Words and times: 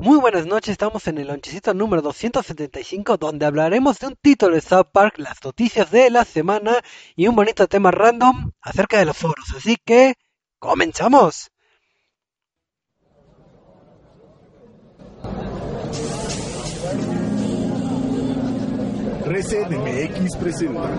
Muy 0.00 0.20
buenas 0.20 0.46
noches, 0.46 0.70
estamos 0.70 1.08
en 1.08 1.18
el 1.18 1.26
lonchecito 1.26 1.74
número 1.74 2.02
275 2.02 3.16
donde 3.16 3.46
hablaremos 3.46 3.98
de 3.98 4.06
un 4.06 4.14
título 4.14 4.54
de 4.54 4.60
South 4.60 4.86
Park, 4.92 5.14
las 5.18 5.42
noticias 5.44 5.90
de 5.90 6.08
la 6.08 6.24
semana 6.24 6.76
y 7.16 7.26
un 7.26 7.34
bonito 7.34 7.66
tema 7.66 7.90
random 7.90 8.52
acerca 8.60 8.98
de 8.98 9.06
los 9.06 9.16
foros. 9.16 9.46
Así 9.56 9.76
que, 9.84 10.14
comenzamos. 10.60 11.50
Reset 19.24 19.68
MX 19.68 20.36
presenta. 20.36 20.94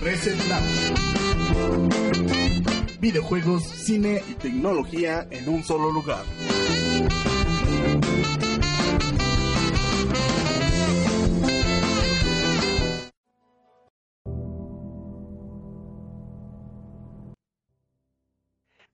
Reset 0.00 0.48
Lab. 0.48 2.07
Videojuegos, 3.00 3.62
cine 3.62 4.20
y 4.28 4.34
tecnología 4.34 5.28
en 5.30 5.48
un 5.48 5.62
solo 5.62 5.92
lugar. 5.92 6.24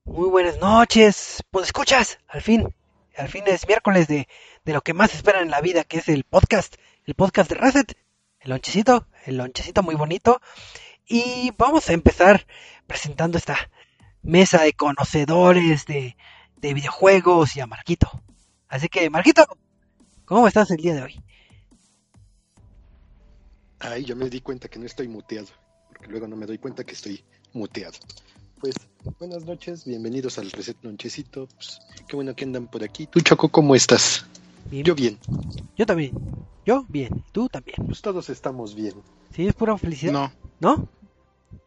Muy 0.04 0.28
buenas 0.28 0.58
noches, 0.58 1.42
pues 1.50 1.66
escuchas, 1.66 2.18
al 2.28 2.42
fin, 2.42 2.74
al 3.16 3.28
fin 3.28 3.44
es 3.46 3.66
miércoles 3.66 4.06
de, 4.06 4.28
de 4.66 4.72
lo 4.74 4.82
que 4.82 4.92
más 4.92 5.14
esperan 5.14 5.44
en 5.44 5.50
la 5.50 5.62
vida, 5.62 5.82
que 5.84 5.96
es 5.96 6.10
el 6.10 6.24
podcast, 6.24 6.74
el 7.06 7.14
podcast 7.14 7.48
de 7.48 7.56
Reset, 7.56 7.96
el 8.40 8.50
lonchecito, 8.50 9.06
el 9.24 9.38
lonchecito 9.38 9.82
muy 9.82 9.94
bonito. 9.94 10.42
Y 11.06 11.52
vamos 11.56 11.88
a 11.88 11.94
empezar 11.94 12.46
presentando 12.86 13.38
esta 13.38 13.70
mesa 14.24 14.62
de 14.62 14.72
conocedores 14.72 15.86
de, 15.86 16.16
de 16.56 16.74
videojuegos 16.74 17.56
y 17.56 17.60
a 17.60 17.66
Marquito. 17.66 18.10
Así 18.68 18.88
que, 18.88 19.08
Marquito, 19.10 19.46
¿cómo 20.24 20.48
estás 20.48 20.70
el 20.72 20.78
día 20.78 20.94
de 20.94 21.02
hoy? 21.02 21.22
Ay, 23.80 24.04
yo 24.04 24.16
me 24.16 24.30
di 24.30 24.40
cuenta 24.40 24.68
que 24.68 24.78
no 24.78 24.86
estoy 24.86 25.08
muteado, 25.08 25.48
porque 25.88 26.06
luego 26.08 26.26
no 26.26 26.36
me 26.36 26.46
doy 26.46 26.58
cuenta 26.58 26.84
que 26.84 26.92
estoy 26.94 27.22
muteado. 27.52 27.98
Pues, 28.60 28.74
buenas 29.18 29.44
noches, 29.44 29.84
bienvenidos 29.84 30.38
al 30.38 30.50
Reset 30.50 30.76
Lonchecito. 30.82 31.46
Pues, 31.54 31.80
qué 32.08 32.16
bueno 32.16 32.34
que 32.34 32.44
andan 32.44 32.66
por 32.66 32.82
aquí. 32.82 33.06
¿Tú, 33.06 33.20
Choco, 33.20 33.48
cómo 33.50 33.74
estás? 33.74 34.24
Bien. 34.70 34.84
Yo 34.84 34.94
bien. 34.94 35.18
Yo 35.76 35.84
también. 35.84 36.12
Yo 36.64 36.86
bien. 36.88 37.22
Tú 37.32 37.48
también. 37.50 37.76
Pues 37.84 38.00
todos 38.00 38.30
estamos 38.30 38.74
bien. 38.74 38.94
Sí, 39.34 39.46
es 39.46 39.52
pura 39.52 39.76
felicidad. 39.76 40.12
No, 40.12 40.32
¿No? 40.60 40.88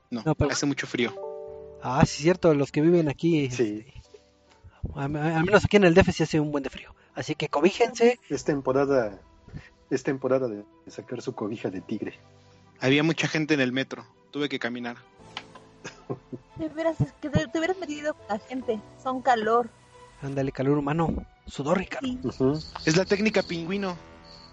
no, 0.09 0.23
No, 0.25 0.33
pero- 0.35 0.49
hace 0.51 0.65
mucho 0.65 0.87
frío. 0.87 1.13
Ah, 1.81 2.05
sí, 2.05 2.23
cierto, 2.23 2.53
los 2.53 2.71
que 2.71 2.81
viven 2.81 3.09
aquí. 3.09 3.49
Sí. 3.51 3.85
Al 4.95 5.09
menos 5.09 5.65
aquí 5.65 5.77
en 5.77 5.83
el 5.83 5.93
DF 5.93 6.09
sí 6.11 6.23
hace 6.23 6.39
un 6.39 6.51
buen 6.51 6.63
de 6.63 6.69
frío. 6.69 6.93
Así 7.15 7.35
que 7.35 7.49
cobíjense. 7.49 8.19
Es 8.29 8.43
temporada, 8.43 9.19
es 9.89 10.03
temporada 10.03 10.47
de 10.47 10.63
sacar 10.87 11.21
su 11.21 11.33
cobija 11.33 11.69
de 11.69 11.81
tigre. 11.81 12.19
Había 12.79 13.03
mucha 13.03 13.27
gente 13.27 13.53
en 13.53 13.61
el 13.61 13.71
metro, 13.71 14.05
tuve 14.31 14.49
que 14.49 14.59
caminar. 14.59 14.97
Te, 16.57 16.69
te 16.69 17.59
hubieras 17.59 17.77
metido 17.79 18.13
con 18.13 18.27
la 18.29 18.39
gente. 18.39 18.79
Son 19.01 19.21
calor. 19.21 19.69
Ándale, 20.21 20.51
calor 20.51 20.77
humano. 20.77 21.13
Sudor, 21.45 21.77
Ricardo. 21.77 22.07
Sí. 22.07 22.19
Es 22.85 22.97
la 22.97 23.05
técnica 23.05 23.43
pingüino. 23.43 23.95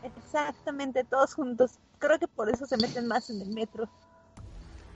exactamente, 0.02 1.04
todos 1.04 1.34
juntos. 1.34 1.72
Creo 1.98 2.18
que 2.18 2.28
por 2.28 2.50
eso 2.50 2.66
se 2.66 2.76
meten 2.76 3.06
más 3.06 3.30
en 3.30 3.40
el 3.40 3.48
metro. 3.48 3.88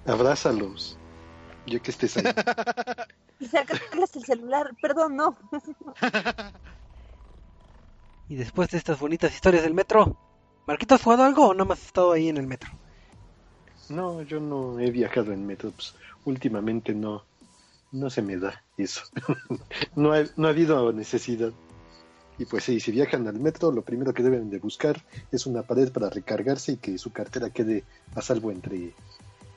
Abrázalos. 0.06 0.98
Ya 1.70 1.78
que 1.80 1.90
estés 1.90 2.16
ahí. 2.16 2.24
Y 3.40 3.46
sacarles 3.46 4.16
el 4.16 4.24
celular. 4.24 4.74
Perdón, 4.82 5.16
no. 5.16 5.36
Y 8.28 8.34
después 8.34 8.68
de 8.70 8.76
estas 8.76 9.00
bonitas 9.00 9.32
historias 9.32 9.62
del 9.62 9.72
metro, 9.72 10.18
¿Marquito 10.68 10.94
has 10.96 11.02
jugado 11.02 11.24
algo 11.24 11.48
o 11.48 11.54
no 11.54 11.64
más 11.64 11.78
has 11.78 11.86
estado 11.86 12.12
ahí 12.12 12.28
en 12.28 12.36
el 12.36 12.46
metro? 12.46 12.70
No, 13.88 14.20
yo 14.20 14.38
no 14.38 14.78
he 14.78 14.90
viajado 14.90 15.32
en 15.32 15.46
metro. 15.46 15.70
pues, 15.70 15.94
últimamente 16.26 16.94
no, 16.94 17.24
no 17.90 18.10
se 18.10 18.20
me 18.20 18.36
da 18.36 18.62
eso. 18.76 19.00
no, 19.96 20.12
ha, 20.12 20.24
no 20.36 20.46
ha 20.46 20.50
habido 20.50 20.92
necesidad. 20.92 21.52
Y 22.36 22.44
pues 22.44 22.64
sí, 22.64 22.80
si 22.80 22.92
viajan 22.92 23.26
al 23.26 23.40
metro, 23.40 23.72
lo 23.72 23.80
primero 23.80 24.12
que 24.12 24.22
deben 24.22 24.50
de 24.50 24.58
buscar 24.58 25.02
es 25.32 25.46
una 25.46 25.62
pared 25.62 25.90
para 25.90 26.10
recargarse 26.10 26.72
y 26.72 26.76
que 26.76 26.98
su 26.98 27.12
cartera 27.12 27.48
quede 27.48 27.84
a 28.14 28.20
salvo 28.20 28.50
entre 28.50 28.92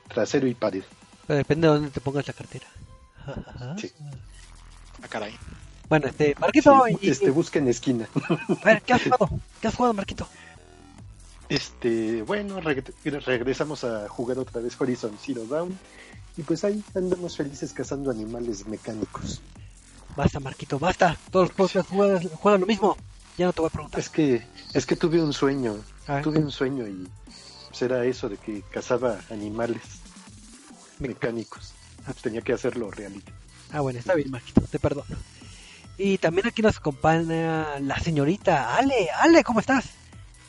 trasero 0.07 0.47
y 0.47 0.53
pared. 0.53 0.83
Pero 1.27 1.37
depende 1.37 1.67
de 1.67 1.73
dónde 1.73 1.89
te 1.91 2.01
pongas 2.01 2.27
la 2.27 2.33
cartera. 2.33 2.67
Sí. 3.77 3.91
Ah, 5.03 5.07
caray. 5.09 5.37
Bueno, 5.89 6.07
este, 6.07 6.35
Marquito, 6.39 6.83
Sí, 6.87 6.97
y- 7.01 7.09
este, 7.09 7.29
busquen 7.31 7.67
esquina. 7.67 8.07
a 8.29 8.65
ver, 8.65 8.81
¿qué 8.81 8.93
has 8.93 9.03
jugado? 9.03 9.29
¿Qué 9.61 9.67
has 9.67 9.75
jugado, 9.75 9.93
Marquito? 9.93 10.27
Este, 11.49 12.21
bueno, 12.23 12.61
reg- 12.61 12.93
regresamos 13.25 13.83
a 13.83 14.07
jugar 14.07 14.39
otra 14.39 14.61
vez 14.61 14.79
Horizon 14.79 15.17
Zero 15.21 15.45
Dawn. 15.45 15.77
Y 16.37 16.43
pues 16.43 16.63
ahí 16.63 16.81
andamos 16.95 17.35
felices 17.35 17.73
cazando 17.73 18.09
animales 18.09 18.65
mecánicos. 18.67 19.41
Basta, 20.15 20.39
Marquito, 20.39 20.79
basta. 20.79 21.17
Todos 21.29 21.51
los 21.57 21.75
has 21.75 21.85
jugado 21.87 22.19
juegan 22.35 22.61
lo 22.61 22.67
mismo. 22.67 22.95
Ya 23.37 23.45
no 23.47 23.53
te 23.53 23.61
voy 23.61 23.67
a 23.67 23.71
preguntar. 23.71 23.99
Es 23.99 24.09
que, 24.09 24.45
es 24.73 24.85
que 24.85 24.95
tuve 24.95 25.21
un 25.21 25.33
sueño. 25.33 25.75
A 26.07 26.15
ver, 26.15 26.23
Tuve 26.23 26.39
un 26.39 26.51
sueño 26.51 26.87
y 26.87 27.07
pues, 27.67 27.81
era 27.81 28.05
eso 28.05 28.29
de 28.29 28.37
que 28.37 28.61
cazaba 28.71 29.19
animales 29.29 29.81
mecánicos. 31.01 31.73
Tenía 32.21 32.41
que 32.41 32.53
hacerlo 32.53 32.91
reality. 32.91 33.31
Ah, 33.71 33.81
bueno, 33.81 33.99
está 33.99 34.15
bien, 34.15 34.31
Marquito, 34.31 34.61
te 34.61 34.79
perdono. 34.79 35.15
Y 35.97 36.17
también 36.17 36.47
aquí 36.47 36.61
nos 36.61 36.77
acompaña 36.77 37.79
la 37.79 37.99
señorita 37.99 38.75
Ale. 38.75 39.09
Ale, 39.11 39.43
¿cómo 39.43 39.59
estás? 39.59 39.85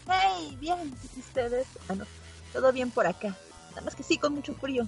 Hey, 0.09 0.57
bien. 0.61 0.95
¿Y 1.17 1.21
ustedes? 1.21 1.67
Bueno, 1.89 2.05
todo 2.53 2.73
bien 2.73 2.91
por 2.91 3.07
acá. 3.07 3.37
Nada 3.71 3.83
más 3.83 3.95
que 3.95 4.03
sí, 4.03 4.19
con 4.19 4.35
mucho 4.35 4.55
frío. 4.55 4.87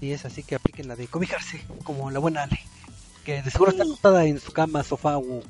Sí, 0.00 0.12
es 0.12 0.24
así 0.24 0.42
que 0.42 0.54
apliquen 0.54 0.88
la 0.88 0.96
de 0.96 1.06
cobijarse, 1.06 1.64
como 1.84 2.10
la 2.10 2.18
buena 2.18 2.44
Ale. 2.44 2.58
Que 3.24 3.42
de 3.42 3.50
seguro 3.50 3.70
está 3.70 3.82
acostada 3.82 4.24
en 4.24 4.40
su 4.40 4.52
cama, 4.52 4.82
sofá 4.82 5.18
o 5.18 5.42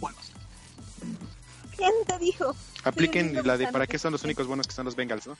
juegos. 0.00 0.32
¿Quién 1.76 1.92
te 2.06 2.18
dijo? 2.18 2.54
Apliquen 2.84 3.36
Sí, 3.36 3.46
la 3.46 3.56
de 3.56 3.68
para 3.68 3.86
qué 3.86 3.98
son 3.98 4.12
los 4.12 4.24
únicos 4.24 4.46
buenos 4.46 4.66
que 4.66 4.74
son 4.74 4.84
los 4.84 4.96
Bengals, 4.96 5.26
¿no? 5.26 5.36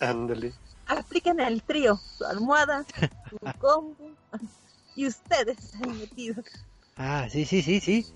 Ándale. 0.00 0.52
Apliquen 0.86 1.40
el 1.40 1.62
trío. 1.62 1.96
Su 1.96 2.24
almohada, 2.24 2.84
su 3.30 3.38
combo. 3.58 3.96
Y 4.96 5.06
ustedes 5.06 5.58
están 5.58 5.98
metidos. 5.98 6.44
Ah, 6.96 7.26
sí, 7.30 7.44
sí, 7.44 7.62
sí, 7.62 7.80
sí. 7.80 8.06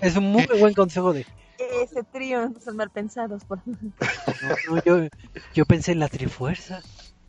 Es 0.00 0.16
un 0.16 0.24
muy 0.32 0.46
buen 0.58 0.72
consejo 0.74 1.12
de... 1.12 1.26
Ese 1.82 2.02
trío 2.04 2.48
no 2.48 2.60
son 2.60 2.76
mal 2.76 2.90
pensados. 2.90 3.44
Por... 3.44 3.60
No, 3.66 3.74
no, 4.70 4.82
yo, 4.84 5.08
yo 5.54 5.64
pensé 5.66 5.92
en 5.92 5.98
la 6.00 6.08
trifuerza. 6.08 6.82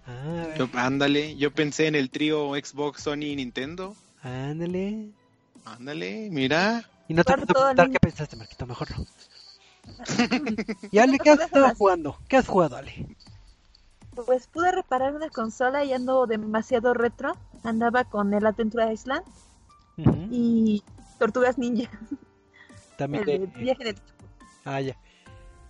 Ah, 0.07 0.47
Yo, 0.57 0.69
ándale, 0.73 1.35
yo 1.35 1.51
pensé 1.51 1.87
en 1.87 1.95
el 1.95 2.09
trío 2.09 2.53
Xbox, 2.53 3.01
Sony 3.03 3.23
y 3.23 3.35
Nintendo. 3.35 3.95
ándale. 4.21 5.09
Ándale, 5.65 6.29
mira. 6.31 6.87
Y 7.07 7.13
no 7.15 7.23
te 7.23 7.33
puedo 7.33 7.47
todo 7.47 7.59
preguntar 7.63 7.89
qué 7.91 7.99
pensaste, 7.99 8.35
Marquito, 8.35 8.65
mejor 8.67 8.87
no. 8.91 9.05
Y 10.91 10.99
Ale, 10.99 11.17
¿qué 11.19 11.31
has 11.31 11.39
estado 11.41 11.73
jugando? 11.75 12.17
¿Qué 12.27 12.37
has 12.37 12.47
jugado, 12.47 12.77
Ale? 12.77 13.07
Pues 14.25 14.47
pude 14.47 14.71
reparar 14.71 15.13
una 15.13 15.29
consola 15.29 15.83
y 15.83 15.93
ando 15.93 16.25
demasiado 16.27 16.93
retro. 16.93 17.33
Andaba 17.63 18.03
con 18.05 18.33
el 18.33 18.45
Adventure 18.45 18.91
Island 18.93 19.23
y 20.31 20.83
Tortugas 21.19 21.57
Ninja. 21.57 21.89
También 22.97 23.27
El 23.29 23.51
de... 23.51 23.59
viaje 23.59 23.81
en 23.81 23.87
el 23.89 24.01
Ah, 24.63 24.81
ya. 24.81 24.95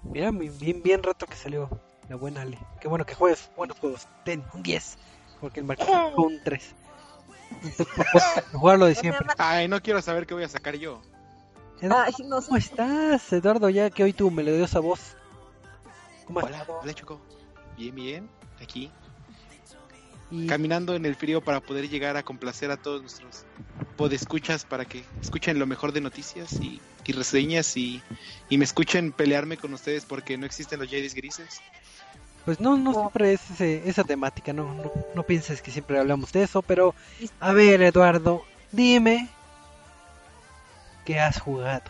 Mira, 0.04 0.32
muy 0.32 0.50
bien, 0.50 0.82
bien 0.84 1.02
rato 1.04 1.26
que 1.26 1.36
salió 1.36 1.70
la 2.08 2.16
buena 2.16 2.42
Ale. 2.44 2.60
Qué 2.80 2.88
bueno 2.88 3.06
que 3.06 3.16
juegues 3.16 3.50
buenos 3.58 3.80
juegos. 3.80 4.08
Ten, 4.24 4.44
un 4.54 4.62
10. 4.64 4.98
Porque 5.42 5.60
el 5.60 5.66
Marquito 5.66 5.92
Eh. 5.92 6.12
fue 6.16 6.26
un 6.26 6.40
3. 6.44 6.76
Jugarlo 8.54 8.86
de 8.86 8.96
siempre. 8.96 9.28
Ay, 9.38 9.68
no 9.68 9.82
quiero 9.82 10.02
saber 10.02 10.26
qué 10.28 10.34
voy 10.34 10.44
a 10.44 10.50
sacar 10.50 10.76
yo. 10.76 11.02
Ay, 11.82 12.14
no 12.26 12.40
sé. 12.42 12.48
¿Cómo 12.48 12.58
estás, 12.58 13.34
Eduardo? 13.34 13.70
Ya 13.70 13.90
que 13.90 14.04
hoy 14.04 14.14
tu 14.14 14.30
melodiosa 14.32 14.80
voz. 14.80 15.16
¿Cómo 16.26 16.40
Hola, 16.40 16.66
hola 16.82 16.94
Choco. 16.94 17.20
Bien, 17.78 17.96
bien. 17.96 18.30
Aquí, 18.62 18.90
Y- 20.32 20.48
caminando 20.48 20.96
en 20.96 21.06
el 21.06 21.16
frío 21.16 21.42
para 21.42 21.60
poder 21.60 21.90
llegar 21.90 22.18
a 22.18 22.24
complacer 22.24 22.72
a 22.72 22.78
todos 22.78 23.02
nuestros 23.02 23.44
podescuchas 23.98 24.66
para 24.66 24.86
que 24.86 25.04
escuchen 25.22 25.60
lo 25.60 25.66
mejor 25.68 25.92
de 25.92 26.02
noticias 26.02 26.54
y, 26.62 26.82
y 27.06 27.12
reseñas 27.14 27.76
y, 27.78 28.02
y 28.50 28.58
me 28.58 28.66
escuchen 28.66 29.12
pelearme 29.12 29.58
con 29.58 29.74
ustedes 29.74 30.06
porque 30.06 30.38
no 30.38 30.46
existen 30.46 30.80
los 30.80 30.90
Jedis 30.90 31.14
grises. 31.14 31.62
Pues 32.46 32.60
no, 32.60 32.78
no 32.78 32.94
siempre 32.94 33.34
es 33.34 33.42
ese- 33.52 33.88
esa 33.90 34.04
temática, 34.04 34.54
no, 34.54 34.74
no, 34.74 34.92
no 35.16 35.24
pienses 35.24 35.62
que 35.62 35.72
siempre 35.72 35.98
hablamos 36.00 36.32
de 36.32 36.44
eso, 36.44 36.62
pero 36.62 36.94
a 37.40 37.54
ver 37.54 37.82
Eduardo, 37.82 38.44
dime 38.72 39.30
qué 41.06 41.20
has 41.20 41.40
jugado. 41.40 41.84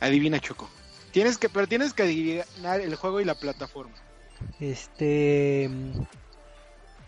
Adivina 0.00 0.38
Choco. 0.40 0.68
Tienes 1.12 1.38
que, 1.38 1.48
pero 1.48 1.66
tienes 1.66 1.92
que 1.92 2.02
adivinar 2.04 2.80
el 2.80 2.94
juego 2.96 3.20
y 3.20 3.24
la 3.24 3.34
plataforma. 3.34 3.94
Este... 4.60 5.70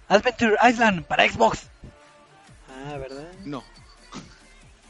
Adventure 0.09 0.57
Island 0.69 1.05
para 1.07 1.29
Xbox. 1.31 1.69
Ah, 2.69 2.97
¿verdad? 2.99 3.33
No, 3.45 3.63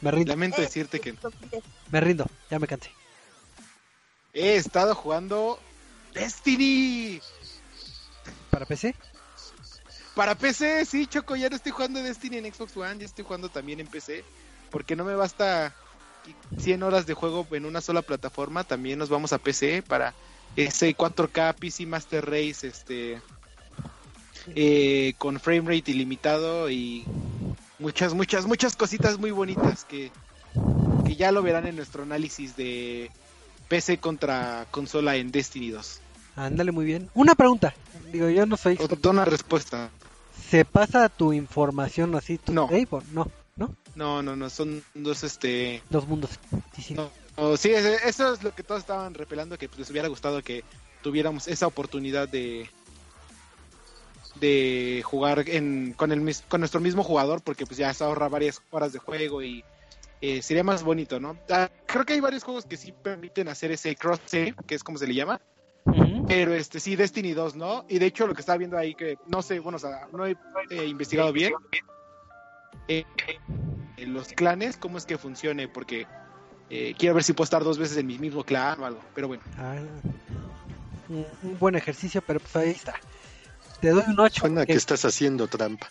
Me 0.01 0.11
rindo, 0.11 0.33
lamento 0.33 0.59
Eh, 0.59 0.63
decirte 0.65 1.01
que 1.01 1.13
no. 1.13 1.19
me 1.91 2.01
rindo, 2.01 2.27
ya 2.51 2.59
me 2.59 2.67
cansé. 2.67 2.91
He 4.33 4.57
estado 4.57 4.95
jugando 4.95 5.61
Destiny. 6.15 7.21
¿Para 8.51 8.67
PC? 8.67 8.95
Para 10.15 10.35
PC, 10.35 10.85
sí, 10.85 11.07
Choco, 11.07 11.37
ya 11.37 11.49
no 11.49 11.57
estoy 11.57 11.73
jugando 11.73 12.03
Destiny 12.03 12.39
en 12.39 12.53
Xbox 12.53 12.77
One, 12.77 12.99
ya 12.99 13.07
estoy 13.07 13.25
jugando 13.25 13.49
también 13.49 13.81
en 13.81 13.87
PC. 13.87 14.25
Porque 14.71 14.97
no 14.97 15.05
me 15.05 15.15
basta 15.15 15.75
100 16.59 16.83
horas 16.83 17.07
de 17.07 17.15
juego 17.15 17.47
en 17.53 17.65
una 17.67 17.81
sola 17.81 18.03
plataforma, 18.03 18.65
también 18.65 18.99
nos 18.99 19.09
vamos 19.11 19.33
a 19.33 19.39
PC 19.39 19.83
para 19.83 20.15
ese 20.57 20.97
4K 20.97 21.55
PC 21.55 21.87
Master 21.87 22.25
Race, 22.25 22.67
este, 22.67 23.21
eh, 24.55 25.15
con 25.19 25.41
frame 25.41 25.77
rate 25.77 25.91
ilimitado 25.91 26.71
y 26.71 27.05
muchas, 27.79 28.15
muchas, 28.15 28.47
muchas 28.47 28.77
cositas 28.77 29.19
muy 29.19 29.31
bonitas 29.31 29.85
que, 29.85 30.11
que 31.07 31.17
ya 31.17 31.33
lo 31.33 31.43
verán 31.43 31.67
en 31.67 31.77
nuestro 31.77 32.03
análisis 32.03 32.57
de 32.57 33.11
PC 33.69 33.99
contra 33.99 34.67
consola 34.71 35.17
en 35.17 35.31
Destiny 35.31 35.71
2. 35.71 36.01
Ándale 36.37 36.73
muy 36.73 36.85
bien. 36.85 37.11
Una 37.15 37.35
pregunta, 37.35 37.75
digo, 38.13 38.29
yo 38.31 38.47
no 38.47 38.57
soy... 38.57 38.77
Da 38.77 39.11
una 39.11 39.25
respuesta. 39.25 39.91
¿Se 40.51 40.65
pasa 40.65 41.09
tu 41.09 41.33
información 41.33 42.15
así, 42.15 42.39
tu 42.39 42.53
No. 42.53 42.69
no? 43.13 43.31
¿No? 43.57 43.75
No, 43.95 44.23
no, 44.23 44.35
no, 44.35 44.49
son 44.49 44.83
dos, 44.95 45.25
este, 45.25 45.83
Dos 45.91 46.09
mundos. 46.09 46.31
No, 46.91 47.11
no, 47.37 47.57
sí, 47.57 47.71
eso 47.71 48.33
es 48.35 48.43
lo 48.43 48.55
que 48.55 48.63
todos 48.63 48.81
estaban 48.81 49.15
repelando, 49.15 49.59
que 49.59 49.69
les 49.77 49.91
hubiera 49.91 50.09
gustado 50.09 50.43
que 50.43 50.65
tuviéramos 51.03 51.49
esa 51.49 51.67
oportunidad 51.67 52.29
de 52.29 52.69
de 54.37 55.03
jugar 55.05 55.49
en, 55.49 55.93
con, 55.93 56.11
el, 56.11 56.35
con 56.49 56.61
nuestro 56.61 56.81
mismo 56.81 57.05
jugador, 57.05 57.43
porque 57.43 57.67
pues 57.67 57.77
ya 57.77 57.93
se 57.95 58.03
ahorra 58.03 58.29
varias 58.29 58.61
horas 58.71 58.93
de 58.93 58.99
juego 58.99 59.43
y 59.43 59.63
eh, 60.21 60.43
sería 60.43 60.65
más 60.65 60.83
bonito, 60.83 61.21
¿no? 61.21 61.37
Ah, 61.51 61.71
creo 61.87 62.05
que 62.05 62.15
hay 62.15 62.21
varios 62.21 62.43
juegos 62.43 62.65
que 62.65 62.77
sí 62.77 62.93
permiten 62.93 63.49
hacer 63.49 63.71
ese 63.71 63.95
cross 63.95 64.21
save, 64.25 64.55
que 64.67 64.75
es 64.75 64.83
como 64.83 64.99
se 64.99 65.07
le 65.07 65.15
llama, 65.15 65.41
pero 66.27 66.55
este 66.55 66.81
sí, 66.81 66.97
Destiny 66.97 67.33
2, 67.33 67.57
¿no? 67.57 67.85
Y 67.89 67.99
de 67.99 68.07
hecho 68.07 68.27
lo 68.27 68.35
que 68.35 68.41
estaba 68.41 68.59
viendo 68.59 68.79
ahí, 68.79 68.95
que 68.95 69.19
no 69.27 69.43
sé, 69.43 69.59
bueno, 69.59 69.77
o 69.77 69.79
sea, 69.79 70.09
no 70.13 70.27
he 70.27 70.37
eh, 70.71 70.87
investigado 70.87 71.33
bien 71.33 71.53
eh, 72.89 73.05
eh, 73.97 74.07
los 74.07 74.29
clanes, 74.29 74.77
cómo 74.77 74.99
es 74.99 75.07
que 75.07 75.19
funcione, 75.19 75.69
porque 75.69 76.07
eh, 76.75 76.95
quiero 76.99 77.15
ver 77.15 77.23
si 77.23 77.35
puedo 77.35 77.45
estar 77.45 77.63
dos 77.63 77.77
veces 77.77 77.99
en 77.99 78.07
mi 78.07 78.19
mismo 78.19 78.45
clan 78.45 78.81
o 78.81 78.87
algo, 78.87 79.01
pero 79.15 79.29
bueno. 79.29 79.43
Ah, 79.59 79.77
un, 81.11 81.27
un 81.43 81.59
buen 81.59 81.75
ejercicio, 81.75 82.23
pero 82.27 82.41
pues 82.41 82.57
ahí 82.57 82.71
está. 82.71 82.95
Te 83.83 83.91
doy 83.91 84.05
un 84.07 84.19
8. 84.19 84.41
Suena 84.41 84.65
que 84.65 84.73
estás 84.73 85.05
haciendo 85.05 85.49
trampa. 85.49 85.89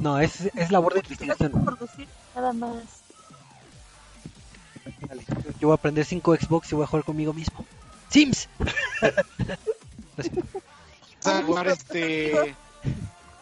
No, 0.00 0.18
es, 0.18 0.40
es 0.56 0.72
labor 0.72 0.94
de 0.94 1.00
investigación. 1.00 1.52
nada 2.34 2.52
más. 2.52 2.82
Dale, 5.06 5.24
Yo 5.60 5.68
voy 5.68 5.72
a 5.72 5.74
aprender 5.74 6.04
5 6.04 6.36
Xbox 6.36 6.72
y 6.72 6.74
voy 6.74 6.82
a 6.82 6.86
jugar 6.88 7.04
conmigo 7.04 7.32
mismo. 7.32 7.64
Sims. 8.08 8.48
Vamos 11.24 11.42
a 11.42 11.42
jugar 11.44 11.68
este... 11.68 12.56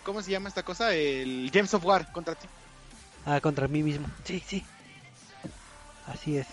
¿Cómo 0.05 0.21
se 0.21 0.31
llama 0.31 0.51
esta 0.51 0.63
cosa? 0.63 0.93
El 0.93 1.51
James 1.55 1.73
of 1.73 1.85
War 1.87 2.13
contra 2.13 2.35
ti. 2.35 2.47
Ah, 3.25 3.41
contra 3.41 3.67
mí 3.69 3.83
mismo. 3.83 4.07
Sí, 4.25 4.43
sí. 4.47 4.63
Así 6.13 6.37
es. 6.37 6.47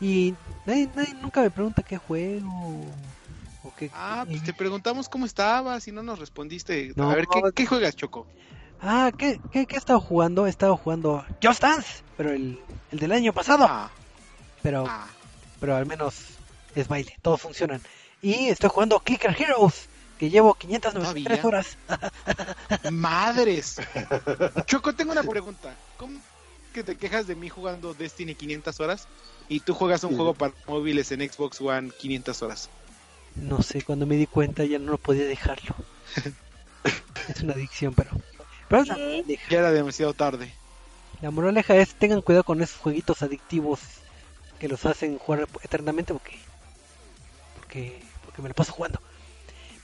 Y 0.00 0.34
nadie, 0.66 0.88
nadie 0.94 1.14
nunca 1.14 1.40
me 1.42 1.50
pregunta 1.50 1.82
qué 1.82 1.96
juego. 1.98 2.84
O 3.64 3.74
qué, 3.76 3.90
Ah, 3.94 4.24
pues 4.28 4.42
te 4.44 4.52
preguntamos 4.52 5.08
cómo 5.08 5.26
estabas 5.26 5.88
y 5.88 5.92
no 5.92 6.02
nos 6.02 6.18
respondiste. 6.18 6.92
No. 6.94 7.10
A 7.10 7.14
ver, 7.14 7.26
¿qué, 7.26 7.40
qué 7.54 7.66
juegas, 7.66 7.96
Choco? 7.96 8.26
Ah, 8.80 9.10
¿qué, 9.16 9.40
qué, 9.50 9.66
qué 9.66 9.74
he 9.74 9.78
estado 9.78 10.00
jugando? 10.00 10.46
He 10.46 10.50
estado 10.50 10.76
jugando 10.76 11.24
Just 11.42 11.62
Dance, 11.62 12.02
pero 12.16 12.30
el, 12.30 12.60
el 12.92 12.98
del 13.00 13.10
año 13.12 13.32
pasado. 13.32 13.66
Ah, 13.68 13.90
Pero, 14.62 14.84
ah. 14.88 15.08
pero 15.58 15.74
al 15.74 15.86
menos 15.86 16.14
es 16.76 16.86
baile, 16.86 17.16
todos 17.22 17.40
funcionan. 17.40 17.80
Y 18.22 18.48
estoy 18.48 18.70
jugando 18.70 19.00
Clicker 19.00 19.34
Heroes, 19.36 19.88
que 20.18 20.30
llevo 20.30 20.54
593 20.54 21.40
¿Todavía? 21.40 21.46
horas. 21.48 21.76
¡Madres! 22.92 23.80
Choco, 24.66 24.94
tengo 24.94 25.10
una 25.12 25.22
pregunta. 25.24 25.74
¿Cómo 25.96 26.18
que 26.78 26.84
te 26.84 26.96
quejas 26.96 27.26
de 27.26 27.34
mí 27.34 27.48
jugando 27.48 27.92
Destiny 27.92 28.36
500 28.36 28.78
horas 28.78 29.08
y 29.48 29.60
tú 29.60 29.74
juegas 29.74 30.04
un 30.04 30.10
Sí. 30.10 30.16
juego 30.16 30.34
para 30.34 30.54
móviles 30.68 31.10
en 31.10 31.28
Xbox 31.28 31.60
One 31.60 31.90
500 31.98 32.42
horas? 32.42 32.68
No 33.34 33.62
sé, 33.62 33.82
cuando 33.82 34.06
me 34.06 34.14
di 34.16 34.26
cuenta 34.26 34.64
ya 34.64 34.78
no 34.78 34.96
podía 34.96 35.24
dejarlo. 35.24 35.74
es 37.28 37.40
una 37.42 37.54
adicción, 37.54 37.94
pero... 37.94 38.10
pero 38.68 38.84
Sí. 38.84 39.24
Ya 39.50 39.58
era 39.58 39.72
demasiado 39.72 40.14
tarde. 40.14 40.52
La 41.20 41.32
moraleja 41.32 41.74
es 41.76 41.94
tengan 41.96 42.22
cuidado 42.22 42.44
con 42.44 42.62
esos 42.62 42.78
jueguitos 42.78 43.22
adictivos 43.22 43.80
que 44.60 44.68
los 44.68 44.86
hacen 44.86 45.18
jugar 45.18 45.48
eternamente 45.62 46.12
porque... 46.12 46.38
Porque, 47.56 48.00
porque 48.24 48.42
me 48.42 48.48
lo 48.50 48.54
paso 48.54 48.72
jugando. 48.72 49.00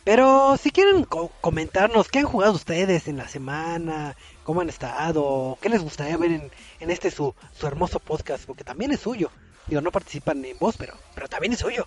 Pero 0.04 0.56
si 0.58 0.70
quieren 0.70 1.04
co- 1.04 1.32
comentarnos 1.40 2.08
qué 2.08 2.18
han 2.20 2.26
jugado 2.26 2.52
ustedes 2.52 3.08
en 3.08 3.16
la 3.16 3.26
semana, 3.26 4.16
cómo 4.42 4.60
han 4.60 4.68
estado, 4.68 5.56
qué 5.62 5.68
les 5.70 5.82
gustaría 5.82 6.16
ver 6.18 6.30
en, 6.32 6.50
en 6.80 6.90
este 6.90 7.10
su, 7.10 7.34
su 7.58 7.66
hermoso 7.66 7.98
podcast, 8.00 8.44
porque 8.44 8.64
también 8.64 8.92
es 8.92 9.00
suyo. 9.00 9.30
Digo, 9.66 9.80
no 9.80 9.90
participan 9.90 10.44
en 10.44 10.58
voz, 10.58 10.76
pero, 10.76 10.94
pero 11.14 11.26
también 11.28 11.54
es 11.54 11.60
suyo. 11.60 11.86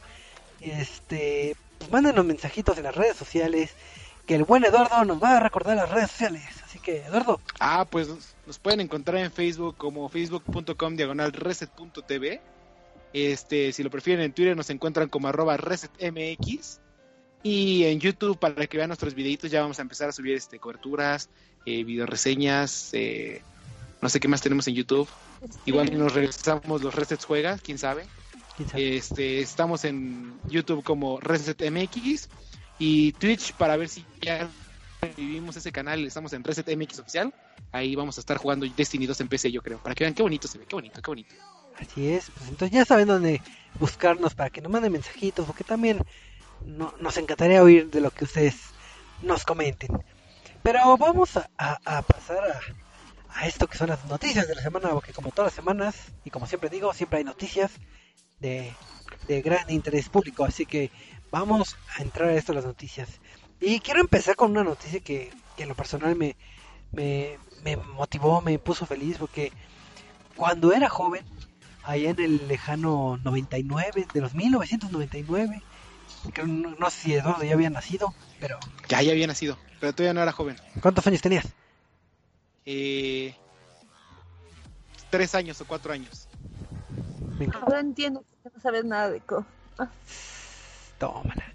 Este, 0.60 1.56
pues 1.78 1.92
mándenos 1.92 2.26
mensajitos 2.26 2.78
en 2.80 2.86
las 2.86 2.96
redes 2.96 3.16
sociales, 3.16 3.72
que 4.26 4.34
el 4.36 4.44
buen 4.46 4.66
Eduardo 4.66 5.06
nos 5.06 5.22
va 5.22 5.38
a 5.38 5.40
recordar 5.40 5.76
las 5.78 5.90
redes 5.92 6.10
sociales. 6.10 6.44
Así 6.66 6.80
que, 6.80 7.06
Eduardo, 7.06 7.40
Ah, 7.60 7.86
pues 7.90 8.08
nos 8.48 8.58
pueden 8.60 8.80
encontrar 8.82 9.18
en 9.18 9.32
Facebook 9.32 9.78
como 9.78 10.10
facebook.com 10.10 10.96
diagonal 10.96 11.34
reset.tv. 11.34 12.42
Este, 13.14 13.72
si 13.72 13.84
lo 13.84 13.92
prefieren 13.92 14.26
en 14.26 14.34
Twitter 14.34 14.58
nos 14.58 14.70
encuentran 14.72 15.08
como 15.08 15.28
arroba 15.28 15.56
resetmx. 15.58 16.80
Y 17.44 17.86
en 17.86 18.00
YouTube 18.00 18.38
para 18.38 18.68
que 18.68 18.78
vean 18.78 18.90
nuestros 18.90 19.14
videitos 19.14 19.52
ya 19.52 19.62
vamos 19.62 19.80
a 19.80 19.82
empezar 19.82 20.10
a 20.10 20.12
subir 20.12 20.36
este 20.36 20.60
coberturas, 20.60 21.30
eh, 21.66 21.84
video 21.84 22.06
reseñas, 22.06 22.90
eh, 22.94 23.42
no 24.02 24.10
sé 24.10 24.20
qué 24.20 24.28
más 24.28 24.42
tenemos 24.42 24.68
en 24.68 24.76
YouTube. 24.76 25.08
Este, 25.42 25.58
Igual 25.66 25.98
nos 25.98 26.14
regresamos 26.14 26.82
los 26.82 26.94
Resets 26.94 27.26
Juegas, 27.26 27.62
quién 27.62 27.78
sabe. 27.78 28.06
¿quién 28.56 28.70
sabe? 28.70 28.98
Este, 28.98 29.40
estamos 29.40 29.86
en 29.86 30.40
YouTube 30.50 30.84
como 30.84 31.20
ResetMX 31.20 32.30
y 32.80 33.12
Twitch 33.14 33.54
para 33.54 33.78
ver 33.78 33.90
si 33.90 34.04
ya 34.22 34.50
vivimos 35.16 35.56
ese 35.56 35.72
canal. 35.72 36.06
Estamos 36.06 36.34
en 36.34 36.44
ResetMX 36.44 37.00
oficial. 37.00 37.34
Ahí 37.72 37.96
vamos 37.96 38.18
a 38.18 38.22
estar 38.22 38.38
jugando 38.38 38.66
Destiny 38.66 39.06
2 39.06 39.22
en 39.22 39.28
PC, 39.28 39.52
yo 39.52 39.62
creo. 39.62 39.78
Para 39.80 39.96
que 39.96 40.04
vean 40.04 40.14
qué 40.14 40.24
bonito 40.24 40.48
se 40.48 40.58
ve, 40.58 40.66
qué 40.68 40.76
bonito, 40.76 41.02
qué 41.02 41.12
bonito. 41.12 41.36
Así 41.80 42.08
es, 42.08 42.32
pues 42.32 42.50
entonces 42.50 42.72
ya 42.72 42.86
saben 42.86 43.08
dónde 43.08 43.42
buscarnos 43.80 44.34
para 44.34 44.50
que 44.50 44.62
nos 44.62 44.72
manden 44.72 44.92
mensajitos, 44.92 45.46
porque 45.46 45.64
también 45.64 46.00
no, 46.66 46.94
nos 47.00 47.18
encantaría 47.18 47.64
oír 47.64 47.90
de 47.90 48.02
lo 48.02 48.12
que 48.12 48.26
ustedes 48.26 48.56
nos 49.22 49.44
comenten. 49.44 50.04
Pero 50.64 50.98
vamos 50.98 51.38
a, 51.38 52.02
pasar 52.02 52.62
a, 53.30 53.48
esto 53.48 53.68
que 53.68 53.78
son 53.78 53.90
las 53.90 54.04
noticias 54.06 54.48
de 54.48 54.56
la 54.56 54.62
semana, 54.62 54.90
porque 54.90 55.14
como 55.14 55.32
todas 55.32 55.52
las 55.52 55.54
semanas, 55.54 55.96
y 56.26 56.30
como 56.30 56.48
siempre 56.48 56.70
digo, 56.70 56.94
siempre 56.94 57.20
hay 57.20 57.24
noticias 57.24 57.72
de, 58.40 58.74
de 59.28 59.42
gran 59.42 59.70
interés 59.70 60.10
público, 60.10 60.44
así 60.44 60.66
que 60.66 60.92
vamos 61.32 61.78
a 61.96 62.02
entrar 62.02 62.30
a 62.30 62.36
esto 62.36 62.54
las 62.54 62.66
noticias. 62.66 63.10
Y 63.60 63.80
quiero 63.80 64.02
empezar 64.02 64.36
con 64.36 64.52
una 64.52 64.64
noticia 64.64 65.00
que, 65.00 65.32
que 65.56 65.64
en 65.64 65.70
lo 65.70 65.76
personal 65.76 66.16
me, 66.16 66.36
me, 66.92 67.38
me 67.64 67.78
motivó, 67.78 68.42
me 68.42 68.60
puso 68.60 68.86
feliz, 68.86 69.18
porque 69.18 69.52
cuando 70.36 70.74
era 70.74 70.90
joven, 70.90 71.26
allá 71.84 72.10
en 72.10 72.20
el 72.20 72.48
lejano 72.48 73.18
99, 73.24 74.08
de 74.14 74.22
los 74.22 74.36
1999, 74.36 75.62
que 76.34 76.44
no, 76.44 76.76
no 76.78 76.90
sé 76.90 77.00
si 77.02 77.14
Eduardo 77.14 77.44
ya 77.44 77.54
había 77.54 77.70
nacido, 77.70 78.14
pero 78.40 78.60
Ya, 78.90 79.02
ya 79.02 79.12
había 79.12 79.28
nacido, 79.28 79.58
pero 79.80 79.94
todavía 79.94 80.14
no 80.14 80.22
era 80.22 80.32
joven. 80.32 80.56
¿cuántos 80.82 81.06
años 81.08 81.22
tenías? 81.22 81.46
Eh, 82.66 83.34
tres 85.10 85.34
años 85.36 85.60
o 85.62 85.66
cuatro 85.66 85.94
años. 85.94 86.28
Ahora 87.62 87.80
entiendo 87.80 88.22
que 88.44 88.50
no 88.54 88.62
sabes 88.62 88.84
nada 88.86 89.10
de 89.10 89.22
co. 89.22 89.46
Tómala. 90.98 91.54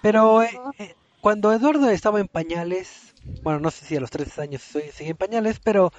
Pero 0.00 0.42
eh, 0.42 0.58
eh, 0.78 0.94
cuando 1.20 1.52
Eduardo 1.52 1.90
estaba 1.90 2.20
en 2.20 2.26
pañales, 2.28 3.12
bueno, 3.42 3.60
no 3.60 3.70
sé 3.70 3.84
si 3.84 3.96
a 3.96 4.00
los 4.00 4.10
13 4.10 4.40
años 4.42 4.62
soy- 4.62 4.90
sigue 4.92 5.10
en 5.10 5.16
pañales, 5.16 5.60
pero 5.62 5.92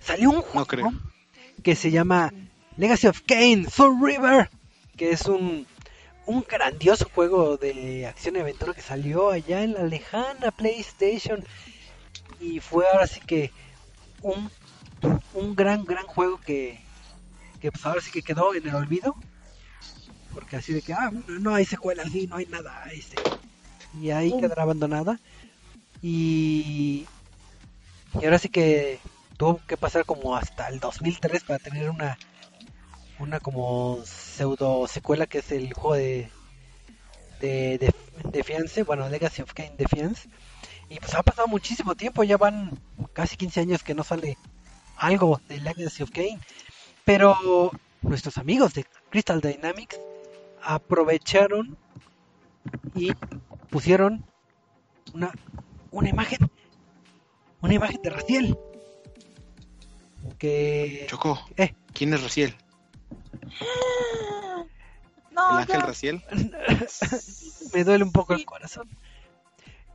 salió 0.00 0.30
un 0.30 0.36
juego 0.42 0.58
No 0.60 0.66
creo. 0.66 0.92
que 1.62 1.76
se 1.76 1.90
llama 1.90 2.32
Legacy 2.78 3.08
of 3.08 3.20
Kane 3.26 3.66
Soul 3.70 3.98
River, 4.02 4.48
que 4.96 5.10
es 5.10 5.26
un, 5.26 5.66
un 6.26 6.44
grandioso 6.48 7.08
juego 7.14 7.56
de 7.56 8.06
acción 8.06 8.36
y 8.36 8.40
aventura 8.40 8.74
que 8.74 8.82
salió 8.82 9.30
allá 9.30 9.62
en 9.62 9.74
la 9.74 9.82
lejana 9.82 10.50
PlayStation 10.50 11.44
y 12.40 12.60
fue 12.60 12.84
ahora 12.92 13.06
sí 13.06 13.20
que 13.20 13.52
un, 14.22 14.50
un 15.34 15.54
gran, 15.54 15.84
gran 15.84 16.06
juego 16.06 16.40
que, 16.40 16.80
que 17.60 17.70
pues 17.70 17.84
ahora 17.86 18.00
sí 18.00 18.10
que 18.10 18.22
quedó 18.22 18.54
en 18.54 18.68
el 18.68 18.74
olvido. 18.74 19.14
Porque 20.34 20.56
así 20.56 20.72
de 20.72 20.80
que, 20.80 20.94
ah, 20.94 21.10
no, 21.12 21.38
no 21.38 21.54
hay 21.54 21.66
secuela, 21.66 22.04
sí, 22.04 22.26
no 22.26 22.36
hay 22.36 22.46
nada. 22.46 22.84
Este, 22.92 23.16
y 24.00 24.10
ahí 24.10 24.32
quedará 24.40 24.62
abandonada. 24.62 25.20
Y, 26.00 27.06
y 28.20 28.24
ahora 28.24 28.38
sí 28.38 28.48
que 28.48 28.98
tuvo 29.36 29.60
que 29.66 29.76
pasar 29.76 30.04
como 30.04 30.34
hasta 30.34 30.68
el 30.68 30.80
2003 30.80 31.44
para 31.44 31.58
tener 31.58 31.90
una 31.90 32.18
una 33.22 33.40
como 33.40 34.00
pseudo 34.04 34.86
secuela 34.88 35.26
que 35.26 35.38
es 35.38 35.52
el 35.52 35.72
juego 35.72 35.94
de 35.94 36.28
de, 37.40 37.78
de, 37.78 37.94
de 38.30 38.44
Fiance, 38.44 38.82
bueno, 38.84 39.08
Legacy 39.08 39.42
of 39.42 39.52
Kane 39.52 39.74
Defiance. 39.76 40.28
Y 40.88 41.00
pues 41.00 41.14
ha 41.14 41.22
pasado 41.22 41.48
muchísimo 41.48 41.94
tiempo, 41.96 42.22
ya 42.22 42.36
van 42.36 42.78
casi 43.14 43.36
15 43.36 43.60
años 43.60 43.82
que 43.82 43.94
no 43.94 44.04
sale 44.04 44.36
algo 44.96 45.40
de 45.48 45.58
Legacy 45.58 46.02
of 46.04 46.10
Kane. 46.10 46.38
Pero 47.04 47.70
nuestros 48.02 48.38
amigos 48.38 48.74
de 48.74 48.84
Crystal 49.10 49.40
Dynamics 49.40 49.98
aprovecharon 50.62 51.76
y 52.94 53.12
pusieron 53.70 54.24
una, 55.14 55.32
una 55.90 56.08
imagen, 56.08 56.48
una 57.60 57.74
imagen 57.74 58.00
de 58.02 58.10
Raciel. 58.10 58.58
Que 60.38 61.06
Choco, 61.08 61.40
Eh. 61.56 61.74
¿quién 61.92 62.14
es 62.14 62.22
Raciel? 62.22 62.54
No, 65.32 65.50
¿El 65.52 65.58
ángel 65.60 65.80
Raciel? 65.80 66.22
me 67.74 67.84
duele 67.84 68.04
un 68.04 68.12
poco 68.12 68.34
el 68.34 68.44
corazón. 68.44 68.86